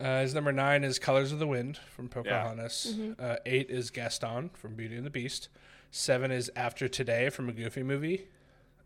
Uh, 0.00 0.20
his 0.20 0.34
number 0.34 0.52
nine 0.52 0.84
is 0.84 0.98
Colors 0.98 1.32
of 1.32 1.38
the 1.38 1.46
Wind 1.46 1.78
from 1.94 2.08
Pocahontas. 2.08 2.94
Mm-hmm. 2.96 3.12
Uh, 3.22 3.36
eight 3.46 3.68
is 3.68 3.90
Gaston 3.90 4.50
from 4.54 4.74
Beauty 4.74 4.96
and 4.96 5.04
the 5.04 5.10
Beast. 5.10 5.48
Seven 5.90 6.30
is 6.30 6.50
After 6.54 6.86
Today 6.88 7.30
from 7.30 7.48
a 7.48 7.52
Goofy 7.52 7.82
movie. 7.82 8.28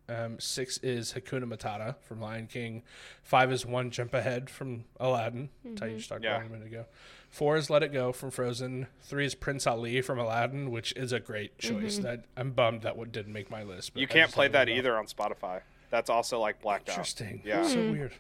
Um, 0.09 0.41
six 0.41 0.79
is 0.79 1.13
Hakuna 1.13 1.45
Matata 1.45 1.97
from 2.03 2.21
Lion 2.21 2.47
King. 2.47 2.83
Five 3.23 3.53
is 3.53 3.65
One 3.67 3.91
Jump 3.91 4.15
Ahead 4.15 4.51
from 4.51 4.85
Aladdin. 4.99 5.49
That's 5.65 5.81
how 5.81 5.87
you 5.87 5.97
just 5.99 6.09
talked 6.09 6.25
Yeah. 6.25 6.37
about 6.37 6.47
a 6.47 6.51
minute 6.51 6.67
ago. 6.67 6.87
Four 7.31 7.57
is 7.57 7.71
Let 7.71 7.83
It 7.83 7.93
Go 7.93 8.13
from 8.13 8.31
Frozen. 8.31 8.89
Three 9.03 9.25
is 9.27 9.35
Prince 9.35 9.67
Ali 9.67 10.01
from 10.03 10.19
Aladdin, 10.19 10.71
which 10.71 10.93
is 10.97 11.13
a 11.13 11.21
great 11.21 11.59
choice. 11.59 11.99
That 11.99 12.25
I'm 12.37 12.51
bummed 12.53 12.83
that 12.83 12.97
one 12.97 13.11
didn't 13.11 13.33
make 13.33 13.51
my 13.51 13.63
list. 13.63 13.95
but 13.95 14.01
You 14.01 14.07
can't 14.07 14.31
play 14.33 14.49
that 14.49 14.69
either 14.69 14.97
on 14.97 15.07
Spotify. 15.07 15.61
That's 15.91 16.11
also 16.11 16.41
like 16.41 16.61
blacked 16.63 16.89
out. 16.89 16.95
Interesting. 16.95 17.43
Yeah. 17.45 17.67
So 17.67 17.91
weird. 17.91 18.13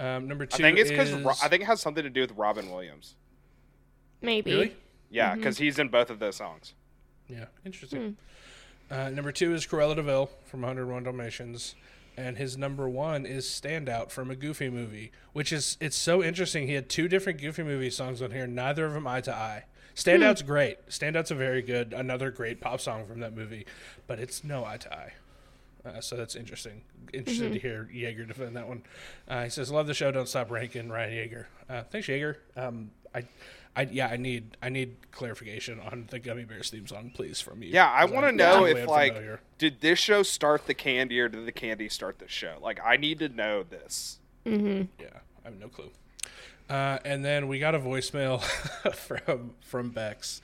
Um, 0.00 0.26
number 0.26 0.44
I 0.44 0.56
two 0.56 0.62
think 0.62 0.78
it's 0.78 0.90
because 0.90 1.10
is 1.10 1.26
I 1.42 1.48
think 1.48 1.62
it 1.62 1.66
has 1.66 1.80
something 1.80 2.02
to 2.02 2.08
do 2.10 2.22
with 2.22 2.32
Robin 2.32 2.70
Williams. 2.70 3.16
Maybe. 4.22 4.52
really. 4.52 4.76
Yeah, 5.10 5.34
because 5.34 5.58
he's 5.58 5.78
in 5.78 5.88
both 5.88 6.08
of 6.08 6.18
those 6.18 6.36
songs. 6.36 6.72
Yeah, 7.28 7.46
interesting. 7.66 8.16
Uh, 8.90 9.10
number 9.10 9.30
two 9.30 9.52
is 9.54 9.66
Cruella 9.66 9.94
De 9.94 10.02
Vil 10.02 10.30
from 10.46 10.62
101 10.62 11.04
Dalmatians, 11.04 11.74
and 12.16 12.38
his 12.38 12.56
number 12.56 12.88
one 12.88 13.26
is 13.26 13.44
Standout 13.44 14.10
from 14.10 14.30
a 14.30 14.36
Goofy 14.36 14.70
movie, 14.70 15.12
which 15.32 15.52
is 15.52 15.76
it's 15.80 15.96
so 15.96 16.22
interesting. 16.22 16.66
He 16.66 16.74
had 16.74 16.88
two 16.88 17.06
different 17.06 17.40
Goofy 17.40 17.62
movie 17.62 17.90
songs 17.90 18.22
on 18.22 18.30
here, 18.30 18.46
neither 18.46 18.86
of 18.86 18.94
them 18.94 19.06
eye 19.06 19.20
to 19.22 19.34
eye. 19.34 19.64
Standout's 19.94 20.42
great. 20.42 20.86
Standout's 20.88 21.30
a 21.30 21.34
very 21.34 21.60
good, 21.60 21.92
another 21.92 22.30
great 22.30 22.60
pop 22.60 22.80
song 22.80 23.06
from 23.06 23.20
that 23.20 23.36
movie, 23.36 23.66
but 24.06 24.18
it's 24.18 24.42
no 24.42 24.64
eye 24.64 24.78
to 24.78 24.92
eye. 24.94 25.12
Uh, 25.84 26.00
so 26.00 26.16
that's 26.16 26.34
interesting. 26.34 26.82
Interested 27.12 27.52
to 27.52 27.58
hear 27.58 27.88
Yeager 27.92 28.26
defend 28.28 28.56
that 28.56 28.68
one. 28.68 28.82
Uh, 29.26 29.44
he 29.44 29.50
says, 29.50 29.70
"Love 29.70 29.86
the 29.86 29.94
show. 29.94 30.10
Don't 30.10 30.28
stop 30.28 30.50
ranking." 30.50 30.90
Ryan 30.90 31.12
Yeager. 31.12 31.44
Uh, 31.68 31.82
thanks, 31.84 32.06
Yeager. 32.06 32.36
Um, 32.56 32.90
I, 33.14 33.24
I, 33.74 33.82
yeah, 33.82 34.08
I 34.08 34.16
need, 34.16 34.56
I 34.62 34.68
need 34.68 34.96
clarification 35.10 35.80
on 35.80 36.08
the 36.10 36.18
Gummy 36.18 36.44
Bears 36.44 36.70
theme 36.70 36.86
song, 36.86 37.10
please, 37.14 37.40
from 37.40 37.62
you. 37.62 37.70
Yeah, 37.70 37.90
I 37.90 38.04
want 38.04 38.26
to 38.26 38.32
know 38.32 38.60
totally 38.60 38.82
if 38.82 38.88
like 38.88 39.16
did 39.58 39.80
this 39.80 39.98
show 39.98 40.22
start 40.22 40.66
the 40.66 40.74
candy 40.74 41.20
or 41.20 41.28
did 41.28 41.46
the 41.46 41.52
candy 41.52 41.88
start 41.88 42.18
the 42.18 42.28
show? 42.28 42.58
Like 42.60 42.80
I 42.84 42.96
need 42.96 43.18
to 43.20 43.28
know 43.28 43.62
this. 43.62 44.18
Mm-hmm. 44.44 44.82
Yeah, 45.00 45.20
I 45.44 45.48
have 45.48 45.58
no 45.58 45.68
clue. 45.68 45.90
Uh, 46.68 46.98
and 47.04 47.24
then 47.24 47.48
we 47.48 47.58
got 47.58 47.74
a 47.74 47.80
voicemail 47.80 48.42
from 48.94 49.54
from 49.60 49.90
Bex. 49.90 50.40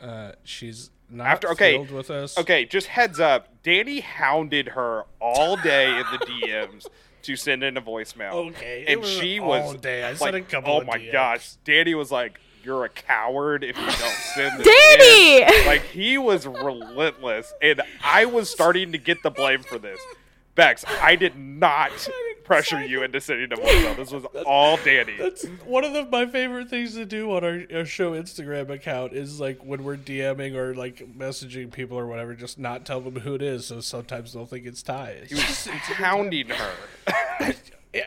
Uh, 0.00 0.32
she's 0.44 0.90
not 1.10 1.26
After- 1.26 1.50
okay, 1.52 1.78
with 1.78 2.10
us. 2.10 2.38
Okay, 2.38 2.64
just 2.64 2.86
heads 2.88 3.20
up. 3.20 3.48
Danny 3.62 4.00
hounded 4.00 4.68
her 4.68 5.04
all 5.20 5.56
day 5.56 5.88
in 5.90 6.04
the 6.12 6.18
DMs 6.26 6.86
to 7.22 7.36
send 7.36 7.62
in 7.62 7.76
a 7.76 7.82
voicemail. 7.82 8.50
Okay, 8.50 8.84
it 8.86 8.92
and 8.92 9.00
was 9.00 9.10
she 9.10 9.38
all 9.40 9.48
was 9.48 9.76
day. 9.80 10.02
I 10.04 10.08
like, 10.10 10.18
sent 10.18 10.36
a 10.36 10.40
couple 10.42 10.74
Oh 10.74 10.80
of 10.80 10.86
my 10.86 10.98
DMs. 10.98 11.12
gosh, 11.12 11.52
Danny 11.64 11.94
was 11.94 12.10
like, 12.10 12.38
"You're 12.62 12.84
a 12.84 12.88
coward 12.90 13.64
if 13.64 13.76
you 13.78 13.84
don't 13.86 13.96
send 14.34 14.60
this." 14.60 14.66
Danny! 14.66 15.42
in." 15.60 15.66
Like 15.66 15.82
he 15.86 16.18
was 16.18 16.46
relentless, 16.46 17.52
and 17.62 17.80
I 18.02 18.26
was 18.26 18.50
starting 18.50 18.92
to 18.92 18.98
get 18.98 19.22
the 19.22 19.30
blame 19.30 19.62
for 19.62 19.78
this. 19.78 20.00
Bex, 20.54 20.84
I 21.02 21.16
did 21.16 21.36
not 21.36 21.90
pressure 22.44 22.84
you 22.84 23.02
into 23.02 23.20
sending 23.20 23.50
a 23.52 23.56
voicemail. 23.56 23.96
This 23.96 24.10
was 24.12 24.24
all 24.46 24.76
Danny. 24.78 25.14
That's 25.18 25.44
one 25.66 25.82
of 25.84 25.92
the, 25.92 26.04
my 26.06 26.26
favorite 26.26 26.68
things 26.68 26.94
to 26.94 27.04
do 27.04 27.30
on 27.32 27.42
our, 27.44 27.62
our 27.74 27.84
show 27.84 28.12
Instagram 28.12 28.70
account 28.70 29.12
is 29.14 29.40
like 29.40 29.64
when 29.64 29.82
we're 29.84 29.96
DMing 29.96 30.54
or 30.54 30.74
like 30.74 30.96
messaging 31.16 31.72
people 31.72 31.98
or 31.98 32.06
whatever, 32.06 32.34
just 32.34 32.58
not 32.58 32.84
tell 32.84 33.00
them 33.00 33.18
who 33.20 33.34
it 33.34 33.42
is. 33.42 33.66
So 33.66 33.80
sometimes 33.80 34.32
they'll 34.32 34.46
think 34.46 34.66
it's 34.66 34.82
Ty. 34.82 35.10
It's 35.22 35.28
He 35.30 35.34
was 35.36 35.44
just- 35.44 35.66
it's 35.68 35.76
a 35.86 35.88
good 35.88 35.96
time. 35.96 35.96
hounding 35.96 36.48
her. 36.50 37.54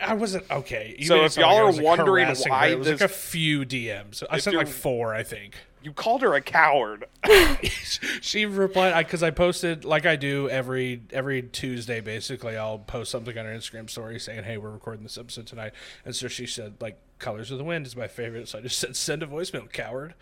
I 0.02 0.16
wasn't 0.16 0.50
okay. 0.52 0.96
You 1.00 1.06
So 1.08 1.24
if 1.24 1.38
y'all 1.38 1.56
I 1.58 1.62
are 1.62 1.72
like, 1.72 1.82
wondering 1.82 2.28
why 2.48 2.68
her. 2.68 2.74
it 2.74 2.80
was 2.80 2.88
like 2.90 2.98
this- 3.00 3.10
a 3.12 3.14
few 3.14 3.66
DMs. 3.66 4.22
I 4.30 4.40
sent 4.40 4.56
like 4.58 4.68
four, 4.68 5.14
I 5.14 5.24
think. 5.24 5.54
You 5.88 5.94
called 5.94 6.22
her 6.22 6.34
a 6.34 6.42
coward. 6.42 7.06
she 8.20 8.46
replied 8.46 9.06
because 9.06 9.24
I 9.24 9.32
posted 9.32 9.86
like 9.86 10.06
I 10.06 10.18
do 10.18 10.50
every 10.50 11.02
every 11.14 11.42
Tuesday. 11.42 12.02
Basically, 12.02 12.58
I'll 12.58 12.80
post 12.80 13.10
something 13.10 13.38
on 13.38 13.46
her 13.46 13.52
Instagram 13.56 13.90
story 13.90 14.20
saying, 14.20 14.44
"Hey, 14.44 14.58
we're 14.58 14.72
recording 14.72 15.04
this 15.04 15.18
episode 15.18 15.48
tonight." 15.48 15.72
And 16.04 16.14
so 16.14 16.28
she 16.28 16.46
said, 16.46 16.74
"Like 16.82 17.00
Colors 17.20 17.52
of 17.52 17.58
the 17.58 17.64
Wind 17.64 17.86
is 17.86 17.96
my 17.96 18.10
favorite." 18.10 18.50
So 18.50 18.58
I 18.58 18.62
just 18.64 18.80
said, 18.80 18.98
"Send 18.98 19.24
a 19.24 19.28
voicemail, 19.28 19.72
coward." 19.72 20.14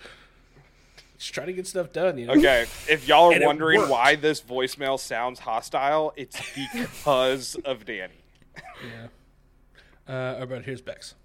Just 1.17 1.33
trying 1.33 1.47
to 1.47 1.53
get 1.53 1.65
stuff 1.65 1.91
done, 1.91 2.19
you 2.19 2.27
know. 2.27 2.33
Okay, 2.33 2.67
if 2.87 3.07
y'all 3.07 3.33
are 3.33 3.43
wondering 3.43 3.89
why 3.89 4.15
this 4.15 4.41
voicemail 4.41 4.99
sounds 4.99 5.39
hostile, 5.39 6.13
it's 6.15 6.39
because 6.75 7.55
of 7.65 7.85
Danny. 7.85 8.21
Yeah. 8.55 9.07
Uh, 10.07 10.43
about 10.43 10.65
here's 10.65 10.81
Bex. 10.81 11.15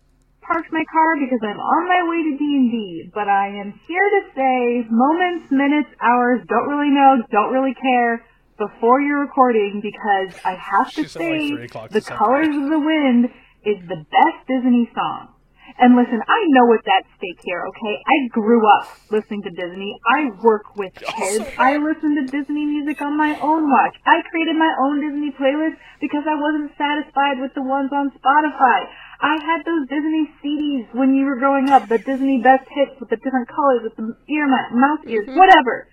Parked 0.43 0.73
my 0.73 0.85
car 0.93 1.17
because 1.17 1.41
I'm 1.43 1.59
on 1.59 1.83
my 1.89 2.03
way 2.09 2.21
to 2.31 2.39
D&D, 2.39 3.11
but 3.15 3.29
I 3.29 3.49
am 3.49 3.73
here 3.87 4.09
to 4.11 4.21
say 4.35 4.87
moments, 4.91 5.51
minutes, 5.51 5.91
hours, 6.01 6.41
don't 6.49 6.69
really 6.69 6.91
know, 6.91 7.23
don't 7.31 7.53
really 7.53 7.75
care 7.75 8.25
before 8.59 9.01
you're 9.01 9.21
recording 9.21 9.81
because 9.81 10.39
I 10.45 10.55
have 10.55 10.93
to 10.95 11.03
She 11.03 11.09
said, 11.09 11.23
like, 11.23 11.73
say 11.73 11.89
The 11.89 12.01
Colors 12.03 12.55
of 12.55 12.69
the 12.69 12.81
Wind 12.81 13.27
is 13.65 13.81
the 13.89 14.05
best 14.11 14.39
Disney 14.49 14.91
song. 14.95 15.35
And 15.79 15.95
listen, 15.95 16.19
I 16.19 16.41
know 16.51 16.67
what's 16.67 16.87
at 16.89 17.07
stake 17.17 17.41
here, 17.45 17.63
okay? 17.63 17.95
I 18.03 18.29
grew 18.35 18.61
up 18.67 18.91
listening 19.11 19.43
to 19.47 19.51
Disney. 19.51 19.95
I 20.13 20.29
work 20.43 20.77
with 20.77 20.93
kids. 20.95 21.47
I 21.57 21.79
listen 21.79 22.19
to 22.21 22.25
Disney 22.27 22.67
music 22.67 23.01
on 23.01 23.17
my 23.17 23.39
own 23.41 23.71
watch. 23.71 23.95
I 24.05 24.21
created 24.31 24.57
my 24.57 24.73
own 24.83 25.01
Disney 25.01 25.31
playlist 25.31 25.79
because 26.01 26.25
I 26.27 26.35
wasn't 26.35 26.75
satisfied 26.77 27.39
with 27.41 27.55
the 27.55 27.63
ones 27.63 27.91
on 27.95 28.11
Spotify. 28.11 28.91
I 29.21 29.37
had 29.37 29.61
those 29.69 29.85
Disney 29.89 30.33
CDs 30.41 30.95
when 30.97 31.15
you 31.15 31.27
were 31.27 31.37
growing 31.37 31.69
up, 31.69 31.89
the 31.89 31.99
Disney 31.99 32.41
best 32.41 32.65
hits 32.73 32.99
with 32.99 33.11
the 33.11 33.17
different 33.17 33.49
colors, 33.49 33.85
with 33.85 33.97
the 33.97 34.17
ear 34.33 34.49
ma- 34.49 34.73
mouse 34.73 35.05
ears, 35.07 35.29
mm-hmm. 35.29 35.37
whatever. 35.37 35.89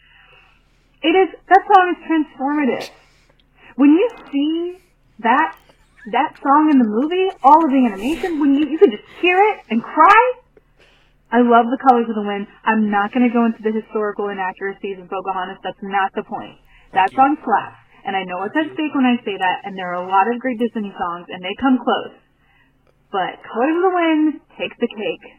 It 1.03 1.13
is, 1.13 1.29
that 1.47 1.63
song 1.67 1.85
is 1.91 1.99
transformative. 2.07 2.89
When 3.75 3.91
you 3.91 4.09
see 4.31 4.79
that 5.19 5.55
that 6.11 6.39
song 6.39 6.71
in 6.71 6.79
the 6.79 6.87
movie, 6.87 7.27
all 7.43 7.59
of 7.59 7.67
the 7.67 7.83
animation, 7.83 8.39
when 8.39 8.55
you, 8.55 8.63
you 8.63 8.79
could 8.79 8.95
just 8.95 9.03
hear 9.19 9.35
it 9.35 9.59
and 9.69 9.83
cry. 9.83 10.23
I 11.27 11.43
love 11.43 11.67
the 11.67 11.81
colors 11.83 12.07
of 12.07 12.15
the 12.15 12.23
wind. 12.23 12.47
I'm 12.63 12.87
not 12.87 13.11
going 13.11 13.27
to 13.27 13.33
go 13.33 13.43
into 13.43 13.59
the 13.59 13.75
historical 13.75 14.31
inaccuracies 14.31 14.95
of 15.03 15.11
Pocahontas. 15.11 15.59
That's 15.59 15.83
not 15.83 16.15
the 16.15 16.23
point. 16.23 16.55
That 16.95 17.11
song 17.11 17.35
slaps, 17.43 17.75
and 18.07 18.15
I 18.15 18.23
know 18.23 18.39
what's 18.39 18.55
at 18.55 18.71
stake 18.71 18.95
when 18.95 19.03
I 19.03 19.19
say 19.27 19.35
that. 19.35 19.67
And 19.67 19.75
there 19.75 19.91
are 19.91 19.99
a 19.99 20.07
lot 20.07 20.31
of 20.31 20.39
great 20.39 20.55
Disney 20.55 20.95
songs, 20.95 21.27
and 21.27 21.43
they 21.43 21.51
come 21.59 21.83
close. 21.83 22.15
But 23.11 23.39
colors 23.51 23.75
of 23.75 23.81
the 23.83 23.91
wind 23.93 24.41
takes 24.57 24.75
the 24.79 24.87
cake. 24.87 25.31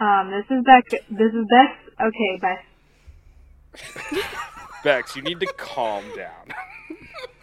Um, 0.00 0.30
this 0.30 0.44
is 0.50 0.64
Beck. 0.64 0.84
This 1.10 1.32
is 1.32 1.46
Bex. 1.48 1.72
Okay, 2.00 2.38
Bex. 2.40 4.26
Bex, 4.84 5.16
you 5.16 5.22
need 5.22 5.40
to 5.40 5.46
calm 5.56 6.04
down. 6.16 6.52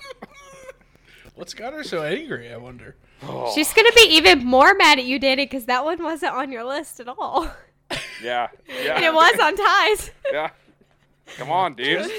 What's 1.36 1.54
got 1.54 1.74
her 1.74 1.84
so 1.84 2.04
angry? 2.04 2.52
I 2.52 2.58
wonder. 2.58 2.96
She's 3.54 3.74
gonna 3.74 3.92
be 3.96 4.08
even 4.12 4.46
more 4.46 4.74
mad 4.76 5.00
at 5.00 5.06
you, 5.06 5.20
Danny, 5.20 5.46
because 5.46 5.66
that 5.66 5.84
one 5.84 6.02
wasn't 6.04 6.34
on 6.34 6.52
your 6.52 6.64
list 6.64 7.00
at 7.00 7.08
all. 7.08 7.50
Yeah, 8.24 8.48
And 8.68 9.04
it 9.06 9.14
was 9.14 9.40
on 9.40 9.56
Ty's. 9.56 10.10
yeah. 10.32 10.50
Come 11.38 11.52
on, 11.52 11.76
dude. 11.76 12.10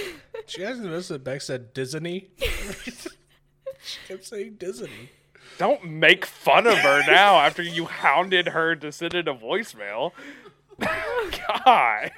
She 0.47 0.61
guys 0.61 0.79
noticed 0.79 1.09
that 1.09 1.25
Beck 1.25 1.41
said 1.41 1.73
Disney. 1.75 2.29
she 2.39 3.99
kept 4.07 4.25
saying 4.25 4.57
Disney. 4.61 5.11
Don't 5.59 5.85
make 5.85 6.27
fun 6.27 6.67
of 6.67 6.79
her 6.79 7.03
now 7.07 7.39
after 7.39 7.63
you 7.63 7.87
hounded 7.87 8.49
her 8.49 8.77
to 8.77 8.93
send 8.93 9.15
in 9.15 9.27
a 9.29 9.35
voicemail. 9.35 10.13
God, 11.65 12.11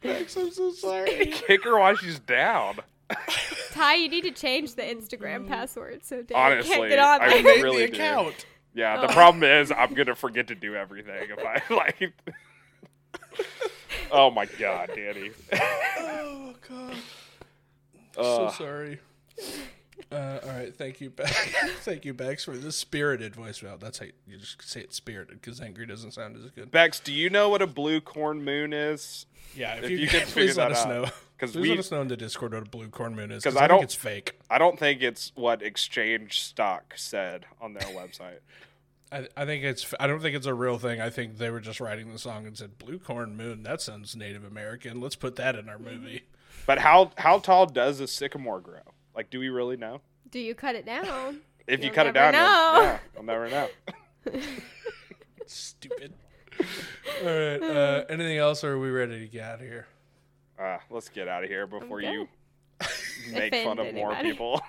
Bex, 0.00 0.36
I'm 0.36 0.50
so 0.52 0.70
sorry. 0.70 1.26
kick 1.32 1.64
her 1.64 1.78
while 1.78 1.96
she's 1.96 2.18
down. 2.20 2.76
Ty, 3.72 3.94
you 3.96 4.08
need 4.08 4.22
to 4.22 4.30
change 4.30 4.74
the 4.74 4.82
Instagram 4.82 5.44
mm. 5.44 5.48
password 5.48 6.04
so 6.04 6.22
Danny 6.22 6.40
Honestly, 6.40 6.74
can't 6.76 6.88
get 6.88 6.98
on 6.98 7.20
I 7.22 7.28
there. 7.28 7.42
made 7.42 7.62
really 7.62 7.86
the 7.86 7.92
do. 7.92 7.94
account. 7.98 8.46
Yeah, 8.74 8.98
Oh. 8.98 9.06
the 9.06 9.12
problem 9.12 9.42
is 9.42 9.72
I'm 9.72 9.94
gonna 9.94 10.14
forget 10.14 10.48
to 10.48 10.54
do 10.54 10.76
everything 10.76 11.30
if 11.30 11.38
I 11.38 11.62
like. 11.74 12.12
oh 14.12 14.30
my 14.30 14.46
god, 14.58 14.90
Danny. 14.94 15.30
Oh 15.98 16.54
god. 16.68 16.96
so 18.14 18.50
sorry. 18.50 19.00
Uh, 20.12 20.38
all 20.44 20.50
right, 20.50 20.74
thank 20.74 21.00
you, 21.00 21.10
Bex. 21.10 21.32
thank 21.80 22.04
you, 22.04 22.12
Bex, 22.14 22.44
for 22.44 22.56
the 22.56 22.70
spirited 22.70 23.34
voicemail. 23.34 23.78
That's 23.80 23.98
how 23.98 24.06
you, 24.06 24.12
you 24.28 24.36
just 24.38 24.62
say 24.68 24.80
it 24.80 24.92
spirited 24.92 25.40
because 25.40 25.60
angry 25.60 25.86
doesn't 25.86 26.12
sound 26.12 26.36
as 26.36 26.50
good. 26.50 26.70
Bex, 26.70 27.00
do 27.00 27.12
you 27.12 27.30
know 27.30 27.48
what 27.48 27.62
a 27.62 27.66
blue 27.66 28.00
corn 28.00 28.44
moon 28.44 28.72
is? 28.72 29.26
Yeah, 29.54 29.74
if, 29.76 29.84
If 29.84 29.90
you, 29.90 29.96
you 29.98 30.06
could 30.08 30.22
figure 30.24 30.52
that 30.54 30.72
us 30.72 30.84
out. 30.84 30.88
know. 30.88 31.10
'Cause 31.38 31.52
please 31.52 31.60
we- 31.62 31.68
let 31.70 31.78
us 31.80 31.90
know 31.90 32.00
in 32.02 32.08
the 32.08 32.16
Discord 32.16 32.54
what 32.54 32.62
a 32.62 32.70
blue 32.70 32.88
corn 32.88 33.14
moon 33.14 33.30
is. 33.30 33.42
Because 33.42 33.56
I 33.56 33.64
I, 33.64 33.66
don't- 33.68 33.78
think 33.78 33.84
it's 33.84 33.94
fake. 33.94 34.38
I 34.50 34.58
don't 34.58 34.78
think 34.78 35.02
it's 35.02 35.32
what 35.34 35.62
Exchange 35.62 36.40
Stock 36.40 36.94
said 36.96 37.44
on 37.60 37.74
their 37.74 37.88
website. 37.88 38.38
I, 39.12 39.28
I 39.36 39.44
think 39.44 39.62
it's. 39.62 39.92
I 40.00 40.06
don't 40.08 40.20
think 40.20 40.34
it's 40.34 40.46
a 40.46 40.54
real 40.54 40.78
thing. 40.78 41.00
I 41.00 41.10
think 41.10 41.38
they 41.38 41.48
were 41.50 41.60
just 41.60 41.78
writing 41.80 42.10
the 42.12 42.18
song 42.18 42.46
and 42.46 42.56
said 42.58 42.76
"Blue 42.78 42.98
Corn 42.98 43.36
Moon." 43.36 43.62
That 43.62 43.80
sounds 43.80 44.16
Native 44.16 44.44
American. 44.44 45.00
Let's 45.00 45.14
put 45.14 45.36
that 45.36 45.54
in 45.56 45.68
our 45.68 45.78
movie. 45.78 46.22
But 46.66 46.78
how 46.78 47.12
how 47.16 47.38
tall 47.38 47.66
does 47.66 48.00
a 48.00 48.08
sycamore 48.08 48.60
grow? 48.60 48.80
Like, 49.16 49.30
do 49.30 49.40
we 49.40 49.48
really 49.48 49.76
know? 49.76 50.00
Do 50.30 50.38
you 50.38 50.54
cut 50.54 50.74
it 50.76 50.84
down? 50.86 51.40
If 51.68 51.80
you 51.80 51.86
You'll 51.86 51.94
cut 51.96 52.06
it 52.06 52.12
down, 52.12 52.32
you'll- 52.32 52.42
know. 52.44 52.80
yeah, 52.84 52.98
I'll 53.16 53.24
never 53.24 53.48
know. 53.50 53.68
Stupid. 55.46 56.12
All 56.60 57.26
right. 57.26 57.60
Uh, 57.60 58.04
anything 58.08 58.38
else, 58.38 58.62
or 58.62 58.74
are 58.74 58.78
we 58.78 58.88
ready 58.90 59.18
to 59.18 59.26
get 59.26 59.42
out 59.42 59.54
of 59.54 59.60
here? 59.66 59.86
Uh, 60.56 60.78
let's 60.90 61.08
get 61.08 61.26
out 61.26 61.42
of 61.42 61.50
here 61.50 61.66
before 61.66 61.98
Okay. 61.98 62.12
you 62.12 62.28
make 63.32 63.52
Offend 63.52 63.64
fun 63.78 63.78
of 63.84 63.92
more 63.94 64.14
people. 64.16 64.62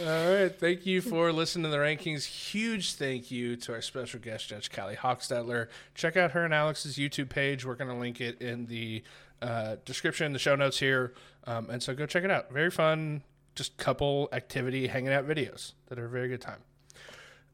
All 0.00 0.06
right. 0.34 0.56
Thank 0.56 0.86
you 0.86 1.00
for 1.00 1.32
listening 1.32 1.64
to 1.64 1.68
the 1.70 1.80
Rank 1.80 1.98
Kings. 1.98 2.24
Huge 2.24 2.94
thank 2.94 3.32
you 3.32 3.56
to 3.56 3.72
our 3.72 3.82
special 3.82 4.20
guest 4.20 4.48
judge, 4.48 4.70
Callee 4.70 4.96
Hochstetler. 4.96 5.66
Check 5.96 6.16
out 6.16 6.30
her 6.30 6.44
and 6.44 6.54
Alex's 6.54 6.96
YouTube 6.96 7.28
page. 7.28 7.64
We're 7.66 7.74
going 7.74 7.90
to 7.90 7.96
link 7.96 8.20
it 8.20 8.40
in 8.40 8.66
the 8.66 9.02
uh, 9.42 9.76
description, 9.84 10.32
the 10.32 10.38
show 10.38 10.54
notes 10.54 10.78
here. 10.78 11.12
Um, 11.46 11.70
and 11.70 11.82
so 11.82 11.94
go 11.94 12.06
check 12.06 12.24
it 12.24 12.30
out. 12.30 12.52
Very 12.52 12.70
fun, 12.70 13.22
just 13.54 13.76
couple 13.76 14.28
activity 14.32 14.86
hanging 14.86 15.12
out 15.12 15.26
videos 15.26 15.72
that 15.86 15.98
are 15.98 16.06
a 16.06 16.08
very 16.08 16.28
good 16.28 16.40
time. 16.40 16.60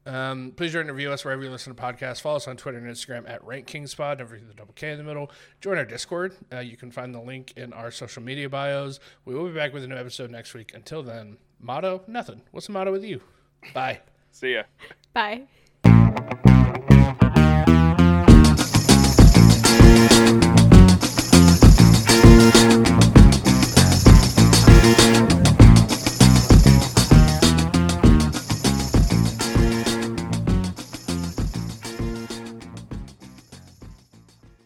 Um, 0.05 0.53
please 0.55 0.73
rate 0.73 0.81
and 0.81 0.89
review 0.89 1.11
us 1.11 1.23
wherever 1.23 1.43
you 1.43 1.49
listen 1.49 1.75
to 1.75 1.81
podcasts. 1.81 2.21
Follow 2.21 2.37
us 2.37 2.47
on 2.47 2.57
Twitter 2.57 2.77
and 2.77 2.87
Instagram 2.87 3.29
at 3.29 3.43
RankKingSpot. 3.43 4.17
Don't 4.17 4.27
forget 4.27 4.47
the 4.47 4.53
double 4.53 4.73
K 4.73 4.91
in 4.91 4.97
the 4.97 5.03
middle. 5.03 5.29
Join 5.61 5.77
our 5.77 5.85
Discord. 5.85 6.35
Uh, 6.51 6.59
you 6.59 6.77
can 6.77 6.89
find 6.89 7.13
the 7.13 7.19
link 7.19 7.53
in 7.57 7.73
our 7.73 7.91
social 7.91 8.23
media 8.23 8.49
bios. 8.49 8.99
We 9.25 9.35
will 9.35 9.47
be 9.47 9.53
back 9.53 9.73
with 9.73 9.83
a 9.83 9.87
new 9.87 9.97
episode 9.97 10.31
next 10.31 10.53
week. 10.53 10.71
Until 10.73 11.03
then, 11.03 11.37
motto 11.59 12.03
nothing. 12.07 12.41
What's 12.51 12.67
the 12.67 12.73
motto 12.73 12.91
with 12.91 13.03
you? 13.03 13.21
Bye. 13.73 13.99
See 14.31 14.53
ya. 14.53 14.63
Bye. 15.13 15.47